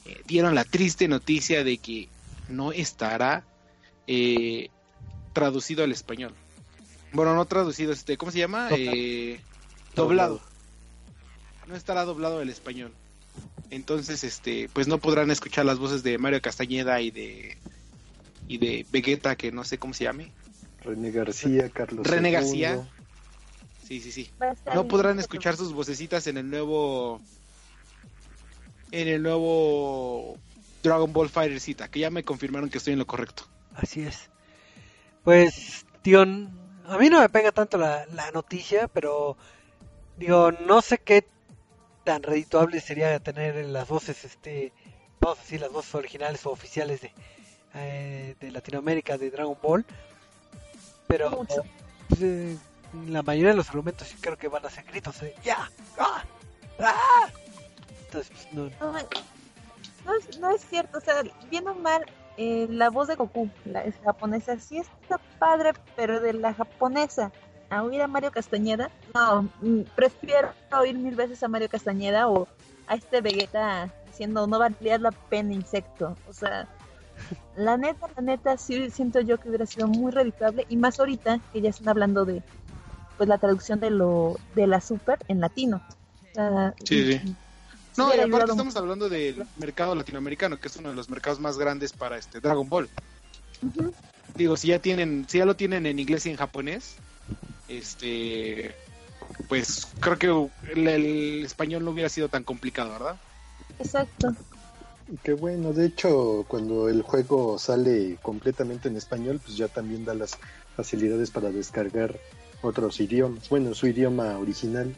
eh, 0.05 0.23
dieron 0.27 0.55
la 0.55 0.64
triste 0.64 1.09
noticia 1.09 1.64
de 1.64 1.79
que 1.79 2.09
no 2.49 2.73
estará 2.73 3.45
eh, 4.07 4.71
traducido 5.33 5.85
al 5.85 5.93
español. 5.93 6.33
Bueno, 7.12 7.35
no 7.35 7.45
traducido, 7.45 7.93
este, 7.93 8.17
¿cómo 8.17 8.33
se 8.33 8.38
llama? 8.38 8.69
Doblado. 8.69 8.93
Eh, 8.95 9.40
doblado. 9.95 10.40
No 11.67 11.77
estará 11.77 12.05
doblado 12.05 12.40
al 12.40 12.51
español. 12.51 12.93
Entonces, 13.71 14.25
este, 14.25 14.69
pues 14.73 14.88
no 14.88 14.99
podrán 14.99 15.31
escuchar 15.31 15.64
las 15.64 15.79
voces 15.79 16.03
de 16.03 16.19
Mario 16.19 16.43
Castañeda 16.43 17.01
y 17.01 17.11
de 17.11 17.57
y 18.47 18.59
de 18.59 18.87
Vegeta, 18.93 19.37
que 19.37 19.53
no 19.53 19.64
sé 19.64 19.79
cómo 19.79 19.95
se 19.95 20.05
llame. 20.05 20.31
René 20.83 21.11
García, 21.11 21.71
Carlos 21.71 22.07
René. 22.07 22.31
García. 22.31 22.87
Sí, 23.87 24.01
sí, 24.01 24.12
sí. 24.12 24.31
No 24.75 24.87
podrán 24.87 25.19
escuchar 25.19 25.57
sus 25.57 25.73
vocecitas 25.73 26.27
en 26.27 26.37
el 26.37 26.51
nuevo 26.51 27.21
en 28.95 29.09
el 29.09 29.23
nuevo 29.23 30.39
Dragon 30.83 31.13
Ball 31.13 31.29
Fighter 31.29 31.61
Zeta, 31.61 31.89
que 31.89 31.99
ya 31.99 32.11
me 32.11 32.23
confirmaron 32.23 32.71
que 32.71 32.79
estoy 32.79 32.93
en 32.93 33.01
lo 33.01 33.07
correcto. 33.07 33.45
Así 33.75 34.03
es. 34.03 34.31
Pues, 35.25 35.85
tío, 36.03 36.23
a 36.23 36.99
mí 36.99 37.11
no 37.11 37.21
me 37.21 37.29
pega 37.29 37.51
tanto 37.51 37.77
la, 37.77 38.07
la 38.07 38.31
noticia, 38.31 38.87
pero 38.87 39.37
digo, 40.17 40.53
no 40.53 40.81
sé 40.81 40.99
qué 40.99 41.27
tan 42.05 42.23
redituable 42.23 42.81
sería 42.81 43.19
tener 43.19 43.67
las 43.67 43.89
voces, 43.89 44.25
este, 44.25 44.73
vamos 45.21 45.39
a 45.39 45.43
decir, 45.43 45.61
las 45.61 45.73
voces 45.73 45.95
originales 45.97 46.47
o 46.47 46.51
oficiales 46.51 47.01
de, 47.01 47.13
eh, 47.75 48.37
de 48.39 48.51
Latinoamérica 48.53 49.19
de 49.19 49.31
Dragon 49.31 49.59
Ball. 49.61 49.85
Pero 51.09 51.45
pues, 52.09 52.23
eh, 52.23 52.57
la 53.09 53.23
mayoría 53.23 53.51
de 53.51 53.57
los 53.57 53.69
argumentos 53.71 54.07
sí 54.07 54.17
creo 54.21 54.39
que 54.39 54.47
van 54.47 54.65
a 54.65 54.71
ser 54.71 54.85
gritos 54.85 55.21
de 55.21 55.35
¡Ya! 55.43 55.69
¡Ah! 55.99 56.25
¡Ah! 56.79 57.31
Pues, 58.14 58.31
no, 58.53 58.64
No, 58.81 58.92
no 60.05 60.14
es, 60.14 60.38
no 60.38 60.50
es 60.50 60.64
cierto, 60.64 60.98
o 60.98 61.00
sea, 61.00 61.22
bien 61.50 61.66
o 61.66 61.74
mal, 61.74 62.05
eh, 62.37 62.66
la 62.70 62.90
voz 62.90 63.09
de 63.09 63.16
Goku, 63.16 63.50
la 63.64 63.85
es 63.85 63.96
japonesa, 64.05 64.59
sí 64.59 64.79
está 64.79 65.18
padre, 65.38 65.72
pero 65.96 66.20
de 66.20 66.33
la 66.33 66.55
japonesa 66.55 67.33
a 67.70 67.83
oír 67.83 68.03
a 68.03 68.07
Mario 68.07 68.31
Castañeda, 68.31 68.90
no, 69.14 69.50
mm, 69.61 69.81
prefiero 69.96 70.53
oír 70.79 70.96
mil 70.96 71.16
veces 71.16 71.42
a 71.42 71.48
Mario 71.48 71.68
Castañeda 71.68 72.29
o 72.29 72.46
a 72.87 72.94
este 72.94 73.20
Vegeta 73.20 73.92
diciendo 74.07 74.46
no 74.46 74.59
valía 74.59 74.98
la 74.98 75.11
pena 75.11 75.55
insecto, 75.55 76.16
o 76.29 76.33
sea, 76.33 76.68
la 77.57 77.77
neta, 77.77 78.09
la 78.14 78.22
neta, 78.22 78.57
sí 78.59 78.90
siento 78.90 79.20
yo 79.20 79.38
que 79.38 79.48
hubiera 79.48 79.66
sido 79.66 79.88
muy 79.88 80.12
redituable 80.12 80.66
y 80.68 80.77
más 80.77 81.00
ahorita 81.00 81.40
que 81.53 81.61
ya 81.61 81.70
están 81.70 81.88
hablando 81.88 82.24
de 82.24 82.42
pues 83.16 83.29
la 83.29 83.38
traducción 83.38 83.81
de 83.81 83.90
lo 83.90 84.37
de 84.55 84.66
la 84.66 84.81
super 84.81 85.18
en 85.29 85.40
latino. 85.40 85.81
O 86.31 86.35
sea, 86.35 86.74
Sí, 86.85 87.12
sí. 87.12 87.37
No, 87.97 88.15
y 88.15 88.21
aparte 88.21 88.51
estamos 88.51 88.77
hablando 88.77 89.09
del 89.09 89.45
mercado 89.57 89.95
latinoamericano, 89.95 90.59
que 90.59 90.69
es 90.69 90.77
uno 90.77 90.91
de 90.91 90.97
los 90.97 91.09
mercados 91.09 91.41
más 91.41 91.59
grandes 91.59 91.93
para 91.93 92.19
este 92.19 92.41
Dragon 92.41 92.69
Ball. 92.69 92.89
Digo, 94.35 94.57
si 94.57 94.69
ya 94.69 94.81
tienen, 94.81 95.27
si 95.29 95.39
ya 95.39 95.45
lo 95.45 95.57
tienen 95.57 95.87
en 95.87 95.99
inglés 95.99 96.27
y 96.27 96.31
en 96.31 96.37
japonés, 96.37 96.97
este 97.69 98.75
pues 99.49 99.89
creo 100.01 100.19
que 100.19 100.73
el, 100.73 100.89
el 100.89 101.45
español 101.45 101.85
no 101.85 101.93
hubiera 101.93 102.09
sido 102.09 102.29
tan 102.29 102.45
complicado, 102.45 102.91
¿verdad? 102.91 103.17
Exacto. 103.79 104.35
Qué 105.23 105.35
bueno, 105.35 105.73
de 105.73 105.87
hecho, 105.87 106.45
cuando 106.49 106.89
el 106.89 107.03
juego 107.03 107.59
sale 107.59 108.19
completamente 108.23 108.89
en 108.89 108.97
español, 108.97 109.41
pues 109.45 109.57
ya 109.57 109.69
también 109.69 110.05
da 110.05 110.15
las 110.15 110.39
facilidades 110.77 111.31
para 111.31 111.51
descargar 111.51 112.19
otros 112.63 113.01
idiomas. 113.01 113.49
Bueno, 113.49 113.75
su 113.75 113.87
idioma 113.87 114.39
original 114.39 114.95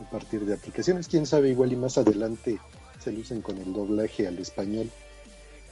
a 0.00 0.10
partir 0.10 0.44
de 0.44 0.54
aplicaciones. 0.54 1.08
Quién 1.08 1.26
sabe, 1.26 1.50
igual 1.50 1.72
y 1.72 1.76
más 1.76 1.98
adelante 1.98 2.58
se 3.02 3.12
lucen 3.12 3.42
con 3.42 3.58
el 3.58 3.72
doblaje 3.72 4.26
al 4.26 4.38
español. 4.38 4.90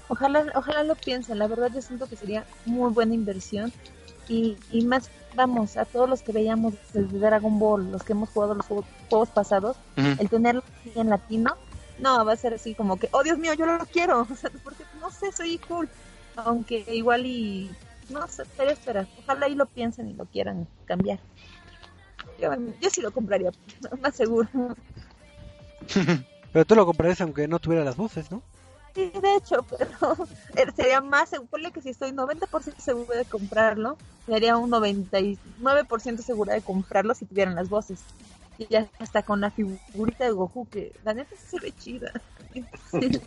Ojalá, 0.09 0.45
ojalá 0.55 0.83
lo 0.85 0.95
piensen, 0.95 1.39
la 1.39 1.47
verdad 1.47 1.71
yo 1.75 1.81
siento 1.81 2.07
que 2.07 2.17
sería 2.17 2.45
muy 2.67 2.93
buena 2.93 3.15
inversión 3.15 3.73
y, 4.29 4.59
y 4.71 4.85
más, 4.85 5.09
vamos, 5.35 5.77
a 5.77 5.85
todos 5.85 6.09
los 6.09 6.23
que 6.23 6.33
veíamos 6.33 6.75
desde 6.93 7.19
Dragon 7.19 7.59
Ball, 7.59 7.91
los 7.91 8.03
que 8.03 8.13
hemos 8.13 8.29
jugado 8.29 8.55
los 8.55 8.67
juegos, 8.67 8.85
juegos 9.09 9.29
pasados, 9.31 9.77
el 9.97 10.29
tenerlo 10.29 10.63
así 10.81 10.93
en 10.99 11.09
latino, 11.09 11.57
no, 11.99 12.25
va 12.25 12.33
a 12.33 12.37
ser 12.37 12.55
así 12.55 12.75
como 12.75 12.99
que, 12.99 13.09
oh 13.13 13.23
Dios 13.23 13.39
mío, 13.39 13.55
yo 13.55 13.65
lo 13.65 13.79
quiero, 13.87 14.21
o 14.31 14.37
sea, 14.37 14.51
porque 14.63 14.85
no 15.01 15.11
sé, 15.11 15.33
soy 15.33 15.59
cool, 15.59 15.89
aunque 16.37 16.85
igual 16.93 17.25
y, 17.25 17.71
no 18.11 18.27
sé, 18.29 18.43
pero 18.57 18.71
espera, 18.71 19.07
ojalá 19.23 19.49
y 19.49 19.55
lo 19.55 19.67
piensen 19.67 20.09
y 20.09 20.15
lo 20.15 20.27
quieran 20.27 20.69
cambiar. 20.85 21.21
Yo, 22.43 22.73
yo 22.81 22.91
sí 22.91 23.01
lo 23.01 23.13
compraría, 23.13 23.51
más 24.03 24.15
seguro. 24.15 24.49
pero 26.53 26.65
tú 26.65 26.75
lo 26.75 26.87
comprarías 26.87 27.21
aunque 27.21 27.49
no 27.49 27.59
tuviera 27.59 27.85
las 27.85 27.97
voces, 27.97 28.31
¿no? 28.31 28.43
Sí, 28.95 29.11
de 29.23 29.37
hecho, 29.37 29.63
pero 29.79 30.17
eh, 30.57 30.67
sería 30.77 31.01
más 31.01 31.31
seguro, 31.31 31.51
ponle 31.51 31.71
que 31.71 31.81
si 31.81 31.91
estoy 31.91 32.13
90% 32.13 32.75
segura 32.79 33.19
de 33.19 33.25
comprarlo, 33.25 33.97
sería 34.27 34.57
un 34.57 34.71
99% 34.71 36.19
segura 36.19 36.55
de 36.55 36.61
comprarlo 36.61 37.15
si 37.15 37.25
tuvieran 37.25 37.55
las 37.55 37.69
voces. 37.69 38.01
Y 38.59 38.67
ya 38.67 38.87
hasta 38.99 39.23
con 39.23 39.41
la 39.41 39.51
figurita 39.51 40.25
de 40.25 40.33
Goku, 40.33 40.69
que 40.69 40.93
la 41.05 41.15
neta 41.15 41.35
se 41.37 41.59
ve 41.59 41.73
chida. 41.73 42.13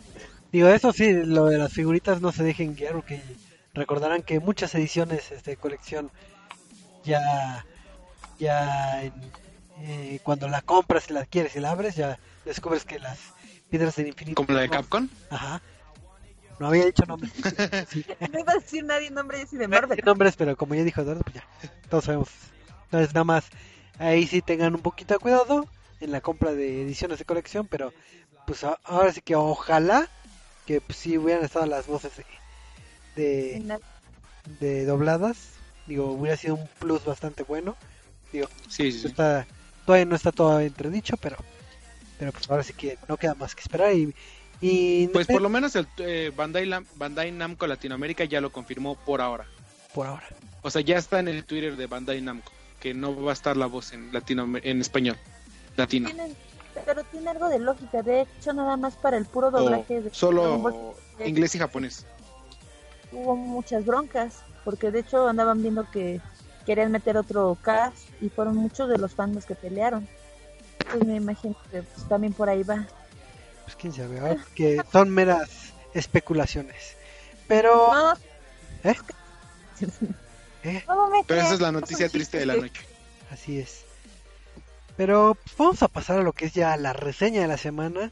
Digo, 0.52 0.68
eso 0.68 0.92
sí, 0.92 1.12
lo 1.12 1.46
de 1.46 1.58
las 1.58 1.72
figuritas 1.72 2.20
no 2.20 2.30
se 2.30 2.44
dejen 2.44 2.76
guiar, 2.76 2.92
porque 2.92 3.20
recordarán 3.74 4.22
que 4.22 4.38
muchas 4.38 4.74
ediciones 4.74 5.32
este, 5.32 5.50
de 5.52 5.56
colección 5.56 6.10
ya, 7.04 7.66
ya 8.38 9.02
en- 9.04 9.12
eh, 9.80 10.20
cuando 10.22 10.48
la 10.48 10.62
compras 10.62 11.08
y 11.10 11.12
la 11.12 11.26
quieres 11.26 11.54
y 11.56 11.60
la 11.60 11.70
abres, 11.70 11.96
ya 11.96 12.18
descubres 12.44 12.84
que 12.84 12.98
las 12.98 13.18
piedras 13.70 13.96
del 13.96 14.08
infinito... 14.08 14.42
Como 14.42 14.54
la 14.54 14.62
de 14.62 14.68
no- 14.68 14.74
Capcom. 14.74 15.08
Ajá. 15.30 15.60
No 16.58 16.68
había 16.68 16.86
dicho 16.86 17.04
nombres. 17.06 17.32
Sí. 17.90 18.04
No 18.32 18.40
iba 18.40 18.52
a 18.52 18.56
decir 18.56 18.84
nadie 18.84 19.10
nombre 19.10 19.42
así 19.42 19.56
de 19.56 19.68
No 19.68 19.76
había 19.76 19.80
Marvel. 19.82 19.96
dicho 19.96 20.06
nombres, 20.06 20.36
pero 20.36 20.56
como 20.56 20.74
ya 20.74 20.82
dijo 20.84 21.00
Eduardo, 21.02 21.22
pues 21.22 21.34
ya, 21.36 21.44
todos 21.90 22.04
sabemos. 22.04 22.28
Entonces, 22.84 23.12
nada 23.14 23.24
más, 23.24 23.44
ahí 23.98 24.26
sí 24.26 24.40
tengan 24.42 24.74
un 24.74 24.80
poquito 24.80 25.14
de 25.14 25.20
cuidado 25.20 25.66
en 26.00 26.12
la 26.12 26.20
compra 26.20 26.52
de 26.54 26.82
ediciones 26.82 27.18
de 27.18 27.24
colección, 27.24 27.66
pero 27.66 27.92
pues 28.46 28.64
ahora 28.84 29.12
sí 29.12 29.20
que 29.20 29.34
ojalá 29.34 30.08
que 30.66 30.80
pues, 30.80 30.96
sí 30.98 31.18
hubieran 31.18 31.44
estado 31.44 31.66
las 31.66 31.86
voces 31.86 32.12
de, 32.16 32.24
de, 33.60 33.78
de 34.60 34.84
dobladas. 34.86 35.36
Digo, 35.86 36.06
hubiera 36.12 36.36
sido 36.36 36.54
un 36.54 36.66
plus 36.80 37.04
bastante 37.04 37.42
bueno. 37.42 37.76
Digo, 38.36 38.48
Sí, 38.68 38.92
sí, 38.92 39.00
sí. 39.00 39.06
está, 39.08 39.46
todavía 39.86 40.04
no 40.04 40.14
está 40.16 40.30
todo 40.30 40.60
entredicho, 40.60 41.16
pero 41.16 41.36
pero 42.18 42.32
pues 42.32 42.50
ahora 42.50 42.62
sí 42.62 42.72
que 42.74 42.98
no 43.08 43.16
queda 43.16 43.34
más 43.34 43.54
que 43.54 43.60
esperar 43.62 43.94
y, 43.94 44.14
y 44.60 45.08
Pues 45.08 45.26
por 45.26 45.40
lo 45.42 45.48
menos 45.48 45.74
el 45.76 45.86
eh, 45.98 46.32
Bandai, 46.36 46.66
Lam- 46.66 46.86
Bandai 46.96 47.30
Namco 47.32 47.66
Latinoamérica 47.66 48.24
ya 48.24 48.40
lo 48.40 48.50
confirmó 48.52 48.94
por 48.94 49.20
ahora. 49.22 49.46
por 49.94 50.06
ahora. 50.06 50.26
O 50.62 50.70
sea, 50.70 50.80
ya 50.82 50.98
está 50.98 51.20
en 51.20 51.28
el 51.28 51.44
Twitter 51.44 51.76
de 51.76 51.86
Bandai 51.86 52.20
Namco 52.20 52.52
que 52.80 52.92
no 52.92 53.22
va 53.22 53.30
a 53.30 53.34
estar 53.34 53.56
la 53.56 53.66
voz 53.66 53.92
en 53.94 54.12
latino 54.12 54.46
en 54.62 54.80
español 54.82 55.16
latino. 55.76 56.10
Pero 56.84 57.02
tiene 57.04 57.30
algo 57.30 57.48
de 57.48 57.58
lógica. 57.58 58.02
De 58.02 58.22
hecho, 58.22 58.52
nada 58.52 58.76
más 58.76 58.94
para 58.96 59.16
el 59.16 59.24
puro 59.24 59.50
doblaje 59.50 60.02
de 60.02 60.10
solo 60.10 60.94
inglés 61.24 61.54
y 61.54 61.58
japonés. 61.58 62.04
hubo 63.12 63.34
muchas 63.36 63.84
broncas, 63.86 64.40
porque 64.64 64.90
de 64.90 65.00
hecho 65.00 65.26
andaban 65.26 65.62
viendo 65.62 65.90
que 65.90 66.20
querían 66.66 66.92
meter 66.92 67.16
otro 67.16 67.56
cast 67.62 67.96
y 68.20 68.28
fueron 68.28 68.56
muchos 68.56 68.88
de 68.88 68.98
los 68.98 69.14
fans 69.14 69.46
que 69.46 69.54
pelearon. 69.54 70.06
Pues 70.90 71.06
me 71.06 71.16
imagino 71.16 71.56
que 71.70 71.82
pues, 71.82 72.08
también 72.08 72.32
por 72.32 72.48
ahí 72.48 72.62
va. 72.62 72.86
Pues 73.64 73.76
quién 73.76 73.92
sabe, 73.92 74.20
ahora 74.20 74.44
que 74.54 74.82
son 74.92 75.10
meras 75.10 75.72
especulaciones. 75.94 76.96
Pero 77.48 77.92
No, 77.92 78.12
¿Eh? 78.84 78.96
¿Eh? 80.64 80.84
no 80.86 81.10
Pero 81.26 81.40
esa 81.40 81.54
es 81.54 81.60
la 81.60 81.72
no 81.72 81.80
noticia 81.80 82.08
triste 82.08 82.38
de 82.38 82.46
la 82.46 82.56
noche. 82.56 82.84
Así 83.30 83.58
es. 83.58 83.84
Pero 84.96 85.36
pues, 85.42 85.56
vamos 85.56 85.82
a 85.82 85.88
pasar 85.88 86.18
a 86.18 86.22
lo 86.22 86.32
que 86.32 86.46
es 86.46 86.52
ya 86.52 86.76
la 86.76 86.92
reseña 86.92 87.42
de 87.42 87.48
la 87.48 87.56
semana. 87.56 88.10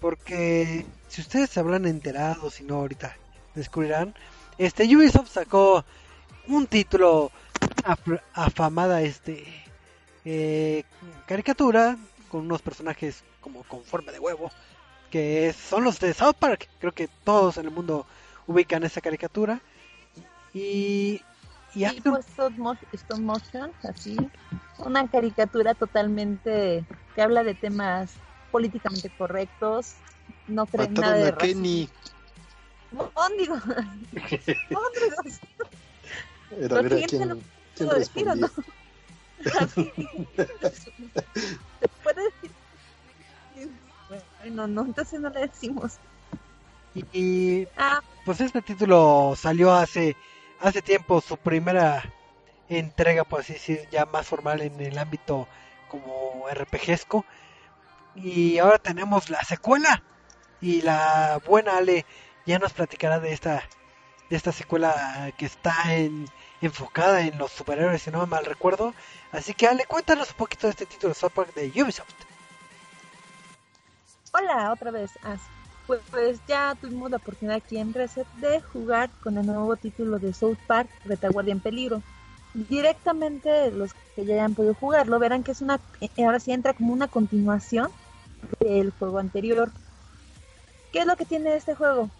Porque 0.00 0.86
si 1.08 1.20
ustedes 1.20 1.50
se 1.50 1.58
habrán 1.58 1.86
enterado, 1.86 2.50
si 2.50 2.62
no 2.62 2.76
ahorita 2.76 3.16
descubrirán, 3.54 4.14
este 4.56 4.84
Ubisoft 4.84 5.32
sacó 5.32 5.84
un 6.46 6.66
título 6.66 7.32
afamada 8.34 9.02
este 9.02 9.44
eh, 10.24 10.84
caricatura 11.26 11.96
con 12.30 12.42
unos 12.42 12.62
personajes 12.62 13.24
como 13.40 13.62
con 13.64 13.82
forma 13.84 14.12
de 14.12 14.18
huevo 14.18 14.50
que 15.10 15.52
son 15.54 15.84
los 15.84 15.98
de 16.00 16.12
South 16.14 16.36
Park 16.38 16.68
creo 16.80 16.92
que 16.92 17.08
todos 17.24 17.56
en 17.56 17.66
el 17.66 17.70
mundo 17.70 18.06
ubican 18.46 18.82
esa 18.84 19.00
caricatura 19.00 19.60
y 20.54 21.22
y 21.74 21.84
un- 21.84 22.02
pues 22.02 22.26
stop 22.26 22.52
mo- 22.56 22.76
stop 22.92 23.18
motion, 23.18 23.70
así. 23.82 24.16
Una 24.78 25.06
caricatura 25.06 25.74
totalmente 25.74 26.82
que 27.14 27.22
habla 27.22 27.44
de 27.44 27.54
temas 27.54 28.14
políticamente 28.50 29.10
correctos. 29.10 29.92
No 30.48 30.64
cree 30.66 30.88
nada 30.88 31.12
de 31.12 31.34
Kenny. 31.36 31.88
Móndigos. 32.90 33.62
Móndigos. 34.70 35.40
Era 36.58 36.82
puedo 37.84 37.98
decir 37.98 38.28
o 38.28 38.34
no? 38.34 38.48
Así. 39.60 39.92
¿Se 40.36 40.46
puede 42.02 42.22
decir? 42.24 42.50
Bueno, 44.40 44.66
no, 44.66 44.82
entonces 44.82 45.20
no 45.20 45.30
le 45.30 45.40
decimos. 45.40 45.98
y- 46.94 47.04
y 47.12 47.68
Ah, 47.76 48.00
pues 48.24 48.40
este 48.40 48.62
título 48.62 49.34
salió 49.36 49.72
hace 49.74 50.16
hace 50.60 50.82
tiempo 50.82 51.20
su 51.20 51.36
primera 51.36 52.02
entrega 52.68 53.24
por 53.24 53.40
así 53.40 53.52
decir 53.54 53.86
ya 53.92 54.04
más 54.06 54.26
formal 54.26 54.60
en 54.62 54.80
el 54.80 54.98
ámbito 54.98 55.46
como 55.88 56.46
RPGesco 56.50 57.24
y 58.16 58.58
ahora 58.58 58.78
tenemos 58.78 59.30
la 59.30 59.42
secuela 59.44 60.02
y 60.60 60.82
la 60.82 61.40
buena 61.46 61.76
Ale 61.78 62.04
ya 62.44 62.58
nos 62.58 62.72
platicará 62.72 63.20
de 63.20 63.32
esta 63.32 63.62
de 64.30 64.36
esta 64.36 64.52
secuela 64.52 65.32
que 65.36 65.46
está 65.46 65.94
en, 65.94 66.28
enfocada 66.60 67.22
en 67.22 67.38
los 67.38 67.52
superhéroes 67.52 68.02
si 68.02 68.10
no 68.10 68.26
mal 68.26 68.44
recuerdo 68.44 68.94
así 69.32 69.54
que 69.54 69.66
Ale 69.66 69.86
cuéntanos 69.86 70.30
un 70.30 70.36
poquito 70.36 70.66
de 70.66 70.72
este 70.72 70.86
título 70.86 71.14
South 71.14 71.32
Park 71.32 71.54
de 71.54 71.82
Ubisoft 71.82 72.14
Hola, 74.32 74.72
otra 74.72 74.90
vez. 74.90 75.12
Pues, 75.86 76.00
pues 76.10 76.38
ya 76.46 76.76
tuvimos 76.78 77.10
la 77.10 77.16
oportunidad 77.16 77.56
aquí 77.56 77.78
en 77.78 77.94
Reset 77.94 78.26
de 78.34 78.60
jugar 78.60 79.08
con 79.22 79.38
el 79.38 79.46
nuevo 79.46 79.74
título 79.76 80.18
de 80.18 80.34
South 80.34 80.58
Park, 80.66 80.90
Retaguardia 81.04 81.52
en 81.52 81.60
Peligro. 81.60 82.02
Directamente 82.52 83.70
los 83.70 83.94
que 84.14 84.24
ya 84.24 84.34
hayan 84.34 84.54
podido 84.54 84.74
jugarlo 84.74 85.18
verán 85.18 85.44
que 85.44 85.52
es 85.52 85.62
una, 85.62 85.80
eh, 86.00 86.10
ahora 86.24 86.40
sí 86.40 86.52
entra 86.52 86.74
como 86.74 86.92
una 86.92 87.08
continuación 87.08 87.90
del 88.60 88.90
juego 88.90 89.18
anterior. 89.18 89.70
¿Qué 90.92 91.00
es 91.00 91.06
lo 91.06 91.16
que 91.16 91.24
tiene 91.24 91.56
este 91.56 91.74
juego? 91.74 92.10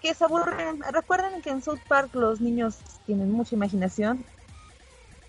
Que 0.00 0.10
es 0.10 0.22
aburren. 0.22 0.80
Recuerden 0.92 1.42
que 1.42 1.50
en 1.50 1.62
South 1.62 1.80
Park 1.88 2.14
los 2.14 2.40
niños 2.40 2.76
tienen 3.06 3.30
mucha 3.30 3.54
imaginación 3.54 4.24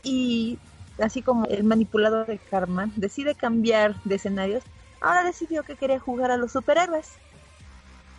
y 0.03 0.57
así 0.99 1.21
como 1.21 1.45
el 1.45 1.63
manipulador 1.63 2.27
de 2.27 2.37
Carmen 2.37 2.91
decide 2.95 3.35
cambiar 3.35 4.01
de 4.03 4.15
escenarios 4.15 4.63
ahora 5.01 5.23
decidió 5.23 5.63
que 5.63 5.75
quería 5.75 5.99
jugar 5.99 6.31
a 6.31 6.37
los 6.37 6.51
superhéroes. 6.51 7.13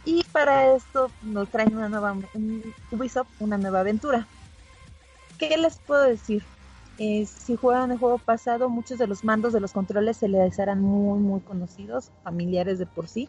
Y 0.04 0.24
para 0.32 0.74
esto 0.74 1.10
nos 1.22 1.50
traen 1.50 1.76
una 1.76 1.88
nueva 1.88 2.12
un- 2.32 2.74
Ubisoft, 2.90 3.28
una 3.38 3.58
nueva 3.58 3.80
aventura. 3.80 4.26
¿Qué 5.38 5.56
les 5.58 5.78
puedo 5.78 6.02
decir? 6.02 6.42
Eh, 6.98 7.26
si 7.26 7.56
juegan 7.56 7.90
el 7.92 7.98
juego 7.98 8.18
pasado, 8.18 8.68
muchos 8.68 8.98
de 8.98 9.06
los 9.06 9.24
mandos 9.24 9.52
de 9.52 9.60
los 9.60 9.72
controles 9.72 10.16
se 10.16 10.28
les 10.28 10.58
harán 10.58 10.80
muy, 10.80 11.18
muy 11.18 11.40
conocidos, 11.40 12.10
familiares 12.22 12.78
de 12.78 12.86
por 12.86 13.08
sí. 13.08 13.28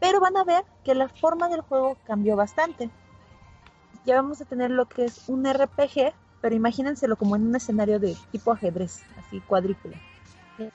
Pero 0.00 0.20
van 0.20 0.36
a 0.36 0.44
ver 0.44 0.64
que 0.84 0.94
la 0.94 1.08
forma 1.08 1.48
del 1.48 1.62
juego 1.62 1.96
cambió 2.06 2.36
bastante. 2.36 2.90
Ya 4.04 4.16
vamos 4.16 4.40
a 4.40 4.44
tener 4.44 4.70
lo 4.70 4.86
que 4.86 5.06
es 5.06 5.28
un 5.28 5.46
RPG, 5.46 6.12
pero 6.40 6.54
imagínenselo 6.54 7.16
como 7.16 7.36
en 7.36 7.46
un 7.46 7.56
escenario 7.56 7.98
de 7.98 8.16
tipo 8.30 8.52
ajedrez, 8.52 9.02
así 9.18 9.40
cuadrícula 9.40 9.96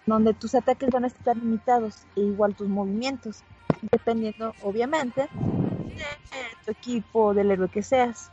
donde 0.05 0.33
tus 0.33 0.55
ataques 0.55 0.89
van 0.89 1.05
a 1.05 1.07
estar 1.07 1.35
limitados 1.37 2.05
e 2.15 2.21
igual 2.21 2.55
tus 2.55 2.67
movimientos, 2.67 3.43
dependiendo 3.91 4.53
obviamente 4.63 5.21
de 5.21 6.65
tu 6.65 6.71
equipo, 6.71 7.33
del 7.33 7.51
héroe 7.51 7.69
que 7.69 7.83
seas. 7.83 8.29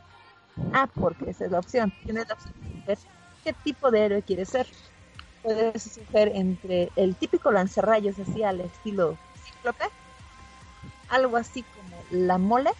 Ah, 0.73 0.89
porque 0.93 1.31
esa 1.31 1.45
es 1.45 1.51
la 1.51 1.59
opción. 1.59 1.93
Tienes 2.03 2.27
la 2.27 2.33
opción 2.33 2.53
de 2.61 2.81
ver 2.87 2.97
qué 3.43 3.53
tipo 3.63 3.91
de 3.91 4.05
héroe 4.05 4.21
quieres 4.23 4.49
ser. 4.49 4.67
Puedes 5.41 5.85
escoger 5.85 6.31
entre 6.35 6.91
el 6.95 7.15
típico 7.15 7.51
lanzarrayos 7.51 8.19
así 8.19 8.43
al 8.43 8.61
estilo 8.61 9.17
cíclope, 9.35 9.85
algo 11.09 11.37
así 11.37 11.63
como 11.63 11.97
la 12.11 12.37
mole, 12.37 12.71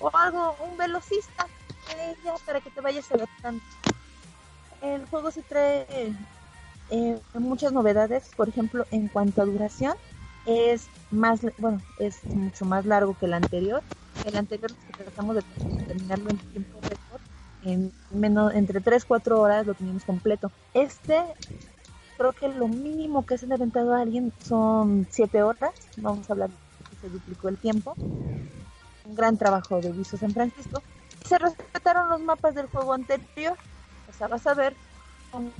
o 0.00 0.10
algo, 0.16 0.56
un 0.68 0.76
velocista, 0.76 1.46
para 2.46 2.60
que 2.60 2.70
te 2.70 2.80
vayas 2.80 3.10
adaptando. 3.10 3.62
El 4.82 5.06
juego 5.06 5.30
se 5.30 5.42
trae 5.42 5.86
eh, 6.90 7.18
muchas 7.34 7.72
novedades, 7.72 8.30
por 8.36 8.48
ejemplo, 8.48 8.86
en 8.90 9.08
cuanto 9.08 9.42
a 9.42 9.46
duración, 9.46 9.94
es 10.46 10.88
más, 11.10 11.40
bueno, 11.58 11.80
es 11.98 12.24
mucho 12.24 12.64
más 12.64 12.84
largo 12.84 13.16
que 13.18 13.26
el 13.26 13.34
anterior. 13.34 13.82
El 14.24 14.36
anterior 14.36 14.70
que 14.72 15.04
tratamos 15.04 15.36
de 15.36 15.42
terminarlo 15.86 16.30
en 16.30 16.38
tiempo 16.38 16.78
récord, 16.82 17.20
en 17.64 17.92
menos, 18.10 18.54
entre 18.54 18.80
3-4 18.80 19.38
horas 19.38 19.66
lo 19.66 19.74
teníamos 19.74 20.04
completo. 20.04 20.52
Este, 20.74 21.20
creo 22.16 22.32
que 22.32 22.48
lo 22.48 22.68
mínimo 22.68 23.24
que 23.26 23.38
se 23.38 23.46
le 23.46 23.54
ha 23.54 23.56
aventado 23.56 23.94
a 23.94 24.02
alguien 24.02 24.32
son 24.46 25.06
7 25.10 25.42
horas, 25.42 25.72
vamos 25.96 26.28
a 26.28 26.32
hablar 26.34 26.50
se 27.04 27.10
duplicó 27.10 27.48
el 27.48 27.58
tiempo. 27.58 27.94
Un 27.98 29.14
gran 29.14 29.36
trabajo 29.36 29.80
de 29.80 29.90
Ubisoft 29.90 30.20
San 30.20 30.32
Francisco. 30.32 30.82
Se 31.28 31.38
respetaron 31.38 32.08
los 32.08 32.20
mapas 32.20 32.54
del 32.54 32.66
juego 32.66 32.94
anterior, 32.94 33.56
o 34.08 34.12
sea, 34.12 34.28
vas 34.28 34.46
a 34.46 34.54
ver 34.54 34.74
cómo 35.30 35.50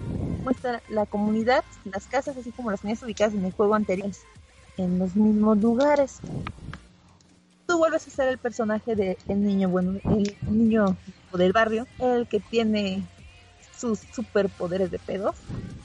muestra 0.43 0.83
la 0.89 1.07
comunidad, 1.07 1.65
las 1.85 2.07
casas, 2.07 2.37
así 2.37 2.51
como 2.51 2.71
las 2.71 2.81
tenías 2.81 3.03
ubicadas 3.03 3.35
en 3.35 3.45
el 3.45 3.53
juego 3.53 3.75
anterior, 3.75 4.11
en 4.77 4.99
los 4.99 5.17
mismos 5.17 5.59
lugares. 5.59 6.21
Tú 7.67 7.79
vuelves 7.79 8.07
a 8.07 8.11
ser 8.11 8.29
el 8.29 8.39
personaje 8.39 8.95
del 8.95 9.17
niño, 9.29 9.69
bueno, 9.69 9.99
el 10.05 10.37
niño 10.49 10.97
del 11.33 11.53
barrio, 11.53 11.87
el 11.99 12.27
que 12.27 12.41
tiene 12.41 13.03
sus 13.77 14.01
superpoderes 14.15 14.91
de 14.91 14.99
pedos. 14.99 15.35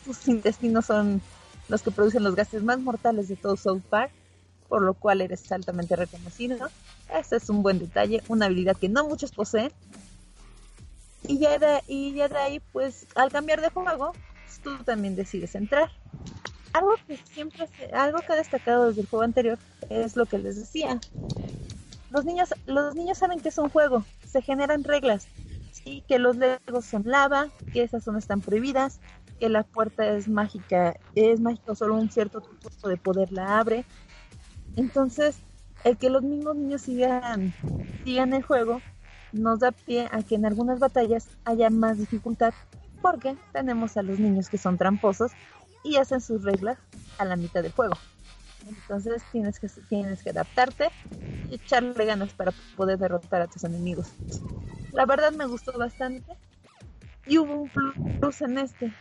Sus 0.05 0.28
intestinos 0.28 0.86
son 0.86 1.22
los 1.70 1.82
que 1.82 1.91
producen 1.91 2.24
los 2.24 2.36
gases 2.36 2.64
más 2.64 2.80
mortales 2.80 3.28
de 3.30 3.38
todo 3.38 3.55
South 3.55 3.82
Park, 3.89 4.12
por 4.70 4.84
lo 4.84 4.93
cual 4.93 5.22
eres 5.22 5.51
altamente 5.51 5.95
reconocido. 5.95 6.70
Este 7.13 7.38
es 7.38 7.49
un 7.49 7.63
buen 7.63 7.80
detalle, 7.80 8.24
una 8.28 8.45
habilidad 8.45 8.78
que 8.78 8.88
no 8.88 9.05
muchos 9.05 9.32
poseen. 9.32 9.72
Y 11.28 11.39
ya 11.39 11.57
de, 11.57 12.38
ahí, 12.38 12.61
pues, 12.72 13.07
al 13.15 13.32
cambiar 13.32 13.61
de 13.61 13.70
juego, 13.70 14.13
tú 14.63 14.78
también 14.86 15.15
decides 15.15 15.55
entrar. 15.55 15.91
Algo 16.72 16.95
que 17.07 17.17
siempre, 17.17 17.67
algo 17.93 18.20
que 18.20 18.32
ha 18.32 18.36
destacado 18.36 18.88
desde 18.88 19.01
el 19.01 19.07
juego 19.07 19.24
anterior 19.24 19.57
es 19.89 20.15
lo 20.15 20.26
que 20.28 20.38
les 20.38 20.55
decía. 20.55 20.99
Los 22.11 22.26
niños, 22.26 22.53
los 22.67 22.95
niños 22.95 23.17
saben 23.17 23.39
que 23.39 23.49
es 23.49 23.57
un 23.57 23.70
juego, 23.70 24.03
se 24.26 24.41
generan 24.41 24.84
reglas, 24.84 25.28
sí, 25.72 26.03
que 26.07 26.20
los 26.20 26.38
legos 26.38 26.86
son 26.86 27.03
lava, 27.05 27.49
que 27.74 27.84
esas 27.84 28.03
zonas 28.03 28.24
están 28.24 28.41
prohibidas, 28.41 28.99
que 29.39 29.49
la 29.49 29.63
puerta 29.63 30.07
es 30.07 30.28
mágica, 30.28 30.95
es 31.15 31.39
mágico 31.39 31.76
solo 31.76 31.95
un 31.95 32.09
cierto 32.11 32.41
tipo 32.41 32.89
de 32.89 32.97
poder 32.97 33.32
la 33.32 33.59
abre. 33.59 33.86
Entonces, 34.76 35.38
el 35.84 35.97
que 35.97 36.09
los 36.09 36.24
mismos 36.24 36.55
niños 36.55 36.82
sigan, 36.82 37.53
sigan 38.03 38.34
el 38.34 38.43
juego 38.43 38.82
nos 39.32 39.59
da 39.59 39.72
pie 39.72 40.07
a 40.11 40.24
que 40.24 40.36
en 40.36 40.45
algunas 40.45 40.80
batallas 40.80 41.28
haya 41.45 41.70
más 41.70 41.97
dificultad 41.97 42.53
porque 43.01 43.38
tenemos 43.53 43.95
a 43.97 44.01
los 44.01 44.20
niños 44.20 44.49
que 44.49 44.57
son 44.57 44.78
tramposos 44.78 45.32
y 45.84 45.97
hacen 45.97 46.22
sus 46.22 46.43
reglas 46.43 46.78
a 47.17 47.26
la 47.26 47.36
mitad 47.36 47.63
del 47.63 47.72
juego. 47.72 47.95
Entonces 48.67 49.24
tienes 49.32 49.59
que, 49.59 49.70
tienes 49.88 50.22
que 50.22 50.32
adaptarte 50.32 50.89
y 51.49 51.55
echarle 51.55 52.05
ganas 52.05 52.34
para 52.34 52.51
poder 52.76 52.99
derrotar 52.99 53.41
a 53.41 53.47
tus 53.47 53.63
enemigos. 53.63 54.07
La 54.91 55.05
verdad 55.05 55.32
me 55.32 55.45
gustó 55.45 55.78
bastante 55.78 56.36
y 57.26 57.38
hubo 57.38 57.53
un 57.53 57.70
plus 58.20 58.41
en 58.41 58.57
este. 58.57 58.93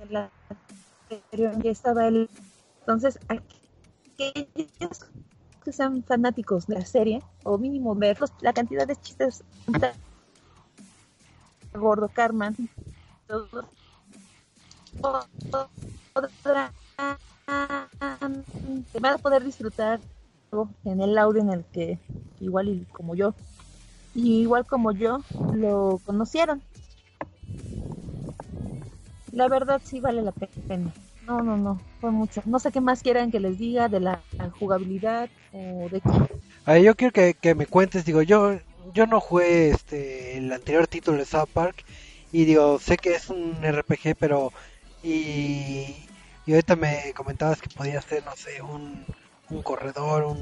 En 0.00 0.28
ya 1.62 1.70
estaba 1.70 2.08
el... 2.08 2.28
Entonces, 2.80 3.18
aquellos 3.28 5.00
que 5.64 5.72
sean 5.72 6.02
fanáticos 6.04 6.66
de 6.66 6.74
la 6.74 6.84
serie, 6.84 7.22
o 7.44 7.58
mínimo 7.58 7.94
ver 7.94 8.20
los- 8.20 8.32
la 8.40 8.52
cantidad 8.52 8.86
de 8.86 8.96
chistes 8.96 9.42
gordo 11.72 12.08
Carmen, 12.08 12.54
todos 13.26 13.64
van 19.00 19.14
a 19.14 19.18
poder 19.18 19.44
disfrutar 19.44 20.00
en 20.84 21.00
el 21.00 21.18
audio 21.18 21.42
en 21.42 21.50
el 21.50 21.64
que 21.64 21.98
igual 22.40 22.68
y 22.68 22.84
como 22.92 23.14
yo 23.14 23.34
y 24.14 24.42
igual 24.42 24.64
como 24.66 24.92
yo 24.92 25.22
lo 25.52 26.00
conocieron. 26.06 26.62
La 29.32 29.48
verdad 29.48 29.82
sí 29.84 30.00
vale 30.00 30.22
la 30.22 30.32
pena 30.32 30.94
no 31.26 31.42
no 31.42 31.56
no 31.56 31.80
fue 32.00 32.10
mucho. 32.10 32.42
No 32.44 32.58
sé 32.58 32.70
qué 32.70 32.80
más 32.80 33.02
quieran 33.02 33.30
que 33.30 33.40
les 33.40 33.58
diga 33.58 33.88
de 33.88 34.00
la 34.00 34.20
jugabilidad 34.58 35.28
o 35.52 35.88
de 35.90 36.00
qué. 36.00 36.10
A 36.66 36.72
ver, 36.72 36.82
yo 36.82 36.94
quiero 36.94 37.12
que, 37.12 37.34
que 37.34 37.54
me 37.54 37.66
cuentes, 37.66 38.04
digo, 38.04 38.22
yo 38.22 38.58
yo 38.92 39.06
no 39.06 39.20
jugué 39.20 39.70
este 39.70 40.36
el 40.38 40.52
anterior 40.52 40.86
título 40.86 41.18
de 41.18 41.24
South 41.24 41.48
Park 41.52 41.84
y 42.32 42.44
digo, 42.44 42.78
sé 42.78 42.96
que 42.96 43.14
es 43.14 43.30
un 43.30 43.54
RPG, 43.62 44.16
pero 44.18 44.52
y, 45.02 45.94
y 46.46 46.52
ahorita 46.52 46.76
me 46.76 47.12
comentabas 47.14 47.60
que 47.60 47.68
podía 47.68 48.00
ser, 48.02 48.24
no 48.24 48.34
sé, 48.36 48.60
un, 48.62 49.04
un 49.50 49.62
corredor, 49.62 50.24
un 50.24 50.40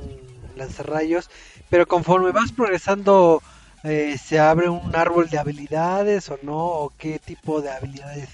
lanzarrayos, 0.57 1.31
pero 1.69 1.87
conforme 1.87 2.31
vas 2.33 2.53
progresando 2.53 3.43
eh, 3.85 4.17
se 4.23 4.39
abre 4.39 4.69
un 4.69 4.95
árbol 4.95 5.29
de 5.29 5.39
habilidades 5.39 6.31
o 6.31 6.39
no, 6.43 6.59
o 6.59 6.93
qué 6.97 7.19
tipo 7.19 7.61
de 7.61 7.71
habilidades 7.71 8.29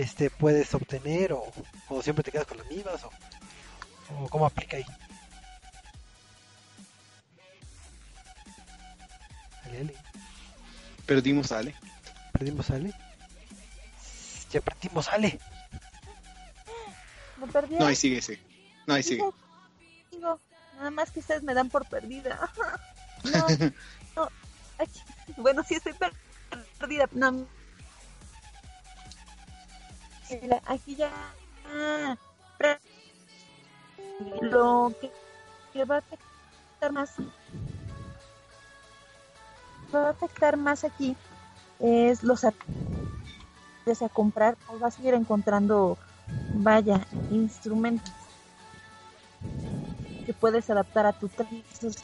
este 0.00 0.30
puedes 0.30 0.72
obtener 0.74 1.32
o, 1.32 1.44
o 1.88 2.02
siempre 2.02 2.22
te 2.22 2.32
quedas 2.32 2.46
con 2.46 2.58
las 2.58 2.66
mismas 2.66 3.02
o, 3.04 3.10
o 4.22 4.28
cómo 4.28 4.46
aplica 4.46 4.76
ahí. 4.76 4.84
Ale, 9.64 9.80
ale. 9.80 9.94
Perdimos 11.06 11.52
Ale. 11.52 11.74
Perdimos 12.32 12.70
Ale. 12.70 12.92
Ya 14.52 14.60
perdimos 14.60 15.08
Ale. 15.08 15.38
Me 17.38 17.46
perdí. 17.48 17.76
No, 17.76 17.86
ahí 17.86 17.96
sigue, 17.96 18.22
sí. 18.22 18.38
No, 18.86 18.94
ahí 18.94 19.02
sigue. 19.02 19.22
Digo, 20.10 20.40
nada 20.76 20.90
más 20.90 21.10
que 21.10 21.20
ustedes 21.20 21.42
me 21.42 21.54
dan 21.54 21.68
por 21.70 21.86
perdida. 21.88 22.50
No, 23.24 23.46
no. 24.16 24.28
Ay, 24.78 24.86
bueno, 25.38 25.64
sí 25.66 25.74
estoy 25.74 25.94
per- 25.94 26.12
perdida. 26.78 27.08
No. 27.12 27.44
Aquí 30.66 30.96
ya. 30.96 31.10
ah, 31.66 32.16
Lo 34.40 34.92
que, 35.00 35.10
que 35.72 35.84
va 35.84 35.96
a 35.96 35.98
afectar 35.98 36.92
más. 36.92 37.14
Va 39.94 40.08
a 40.08 40.10
afectar 40.10 40.56
más 40.56 40.82
aquí 40.82 41.16
es 41.78 42.24
los 42.24 42.44
a, 42.44 42.52
comprar 44.12 44.56
o 44.68 44.78
vas 44.78 44.98
a 44.98 45.02
ir 45.02 45.14
encontrando 45.14 45.96
vaya 46.54 47.06
instrumentos 47.30 48.12
que 50.24 50.32
puedes 50.32 50.68
adaptar 50.70 51.06
a 51.06 51.12
tu 51.12 51.30
esos, 51.72 51.96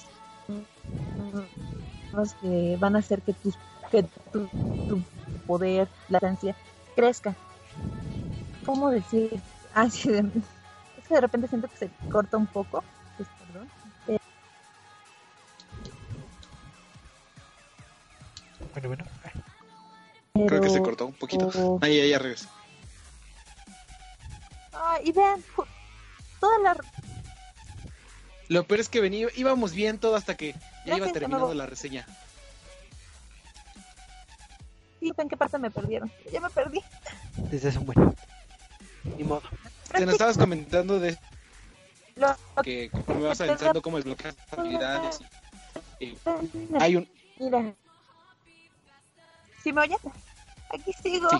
los 2.12 2.34
que 2.34 2.76
van 2.78 2.94
a 2.94 3.00
hacer 3.00 3.20
que 3.22 3.32
tus 3.32 3.58
que 3.90 4.04
tu, 4.32 4.46
tu 4.88 5.02
poder 5.46 5.88
latencia 6.08 6.54
crezca 6.94 7.34
cómo 8.64 8.90
decir 8.90 9.30
ah, 9.74 9.88
sí, 9.90 10.10
de- 10.10 10.18
es 10.20 11.08
que 11.08 11.14
de 11.14 11.20
repente 11.20 11.48
siento 11.48 11.68
que 11.68 11.76
se 11.76 11.90
corta 12.10 12.36
un 12.36 12.46
poco 12.46 12.82
pues, 13.16 13.28
perdón 13.46 13.68
Eh, 14.08 14.18
Bueno, 18.72 18.88
bueno. 18.88 19.04
Creo 20.48 20.60
que 20.62 20.70
se 20.70 20.82
cortó 20.82 21.06
un 21.06 21.12
poquito. 21.12 21.50
Ahí, 21.82 22.00
ahí, 22.00 22.16
regresó. 22.16 22.48
Ah, 24.72 24.98
y 25.04 25.12
vean 25.12 25.42
toda 26.40 26.58
la 26.60 26.76
Lo 28.48 28.64
peor 28.66 28.80
es 28.80 28.88
que 28.88 29.00
venía, 29.00 29.28
íbamos 29.36 29.72
bien 29.72 29.98
todo 29.98 30.16
hasta 30.16 30.34
que 30.34 30.52
ya 30.52 30.58
Ya 30.86 30.96
iba 30.96 31.06
terminando 31.12 31.52
la 31.54 31.66
reseña. 31.66 32.06
sí, 35.00 35.12
en 35.16 35.28
qué 35.28 35.36
parte 35.36 35.58
me 35.58 35.70
perdieron 35.70 36.10
ya 36.32 36.40
me 36.40 36.48
perdí 36.50 36.80
Desde 37.50 37.68
es 37.68 37.76
un 37.76 37.86
buen. 37.86 38.14
Ni 39.04 39.24
modo. 39.24 39.42
Te 39.92 40.06
nos 40.06 40.12
estabas 40.14 40.38
comentando 40.38 40.98
de 40.98 41.16
Lo- 42.16 42.34
que 42.62 42.90
me 43.08 43.22
vas 43.22 43.40
avanzando 43.40 43.82
cómo 43.82 43.96
desbloquear 43.96 44.34
habilidades. 44.56 45.20
y 46.00 46.16
hay 46.78 46.96
un... 46.96 47.08
Mira. 47.38 47.74
¿Sí 49.62 49.72
me 49.72 49.82
oyes? 49.82 49.98
Aquí 50.72 50.92
sigo. 50.92 51.28
Sí. 51.30 51.38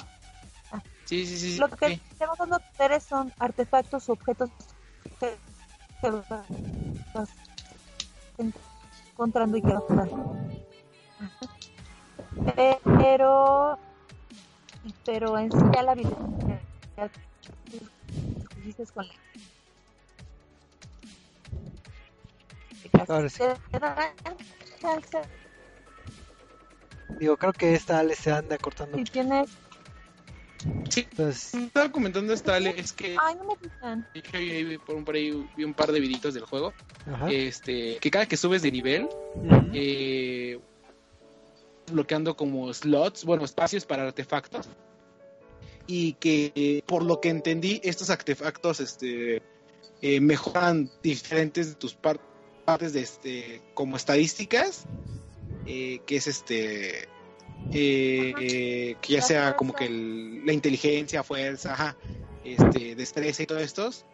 Sí, 1.05 1.27
sí, 1.27 1.39
sí. 1.39 1.53
sí, 1.55 1.59
Lo 1.61 1.69
que 1.69 1.75
ok. 1.75 2.01
tenemos 2.19 2.37
que 2.39 2.55
obtener 2.55 3.01
son 3.01 3.33
artefactos, 3.39 4.09
objetos 4.09 4.51
que, 5.21 5.37
que 6.01 6.11
vas 6.11 7.29
encontrando 9.13 9.57
y 9.57 9.63
que 9.63 9.73
vas 9.73 9.83
a. 9.91 10.09
Pero, 12.57 13.79
pero 15.05 15.39
en 15.39 15.53
sí 15.53 15.59
ya 15.75 15.83
la 15.83 15.93
habilidad 15.93 17.11
dices 18.65 18.91
con 18.93 19.07
la 19.07 19.15
Ahora 23.09 23.29
sí. 23.29 23.43
Digo, 27.19 27.37
creo 27.37 27.53
que 27.53 27.75
esta 27.75 27.99
Ale 27.99 28.15
se 28.15 28.33
anda 28.33 28.59
cortando. 28.59 28.99
si 28.99 29.05
tienes 29.05 29.49
Sí, 30.91 31.07
Entonces, 31.11 31.55
estaba 31.55 31.91
comentando 31.91 32.33
esta 32.35 32.57
Ale, 32.57 32.75
es 32.79 32.93
que 32.93 33.17
ay 33.21 33.35
no 33.37 33.45
me 33.45 33.57
vi 34.65 34.79
por, 34.79 34.97
un- 34.97 35.05
por 35.05 35.15
ahí 35.15 35.49
vi 35.57 35.65
un 35.65 35.73
par 35.75 35.91
de 35.91 36.01
viditos 36.01 36.35
del 36.35 36.45
juego. 36.45 36.75
ajá. 37.07 37.31
Este, 37.31 37.97
que 37.99 38.11
cada 38.11 38.27
que 38.27 38.37
subes 38.37 38.61
de 38.63 38.71
nivel, 38.71 39.05
Ujú. 39.05 39.71
eh, 39.73 40.61
bloqueando 41.91 42.37
como 42.37 42.73
slots, 42.75 43.25
bueno, 43.25 43.45
espacios 43.45 43.87
para 43.87 44.05
artefactos. 44.07 44.69
Y 45.87 46.15
que 46.15 46.83
por 46.87 47.03
lo 47.05 47.21
que 47.21 47.29
entendí, 47.29 47.81
estos 47.85 48.09
artefactos 48.11 48.81
este, 48.81 49.43
eh, 50.01 50.21
mejoran 50.21 50.91
diferentes 51.03 51.69
de 51.69 51.75
tus 51.75 51.95
par- 51.95 52.21
partes 52.65 52.93
de 52.93 53.01
este, 53.01 53.61
como 53.75 53.97
estadísticas, 53.97 54.85
eh, 55.67 56.01
que 56.07 56.17
es 56.17 56.27
este, 56.29 57.09
eh, 57.73 58.97
que 59.01 59.13
ya 59.13 59.23
sea 59.23 59.57
como 59.57 59.75
que 59.75 59.87
el- 59.87 60.47
la 60.47 60.53
inteligencia, 60.53 61.23
fuerza, 61.23 61.73
ajá, 61.75 61.97
este, 62.45 62.95
destreza 62.95 63.43
y 63.43 63.47
todo 63.47 63.59
estos, 63.59 64.05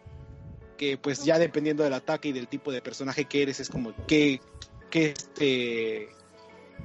que 0.77 0.97
pues 0.97 1.23
ya 1.23 1.37
dependiendo 1.37 1.83
del 1.83 1.93
ataque 1.93 2.29
y 2.29 2.31
del 2.31 2.47
tipo 2.47 2.71
de 2.71 2.81
personaje 2.81 3.25
que 3.25 3.43
eres, 3.43 3.59
es 3.59 3.69
como 3.69 3.93
que, 4.07 4.39
que 4.89 5.11
este, 5.11 6.09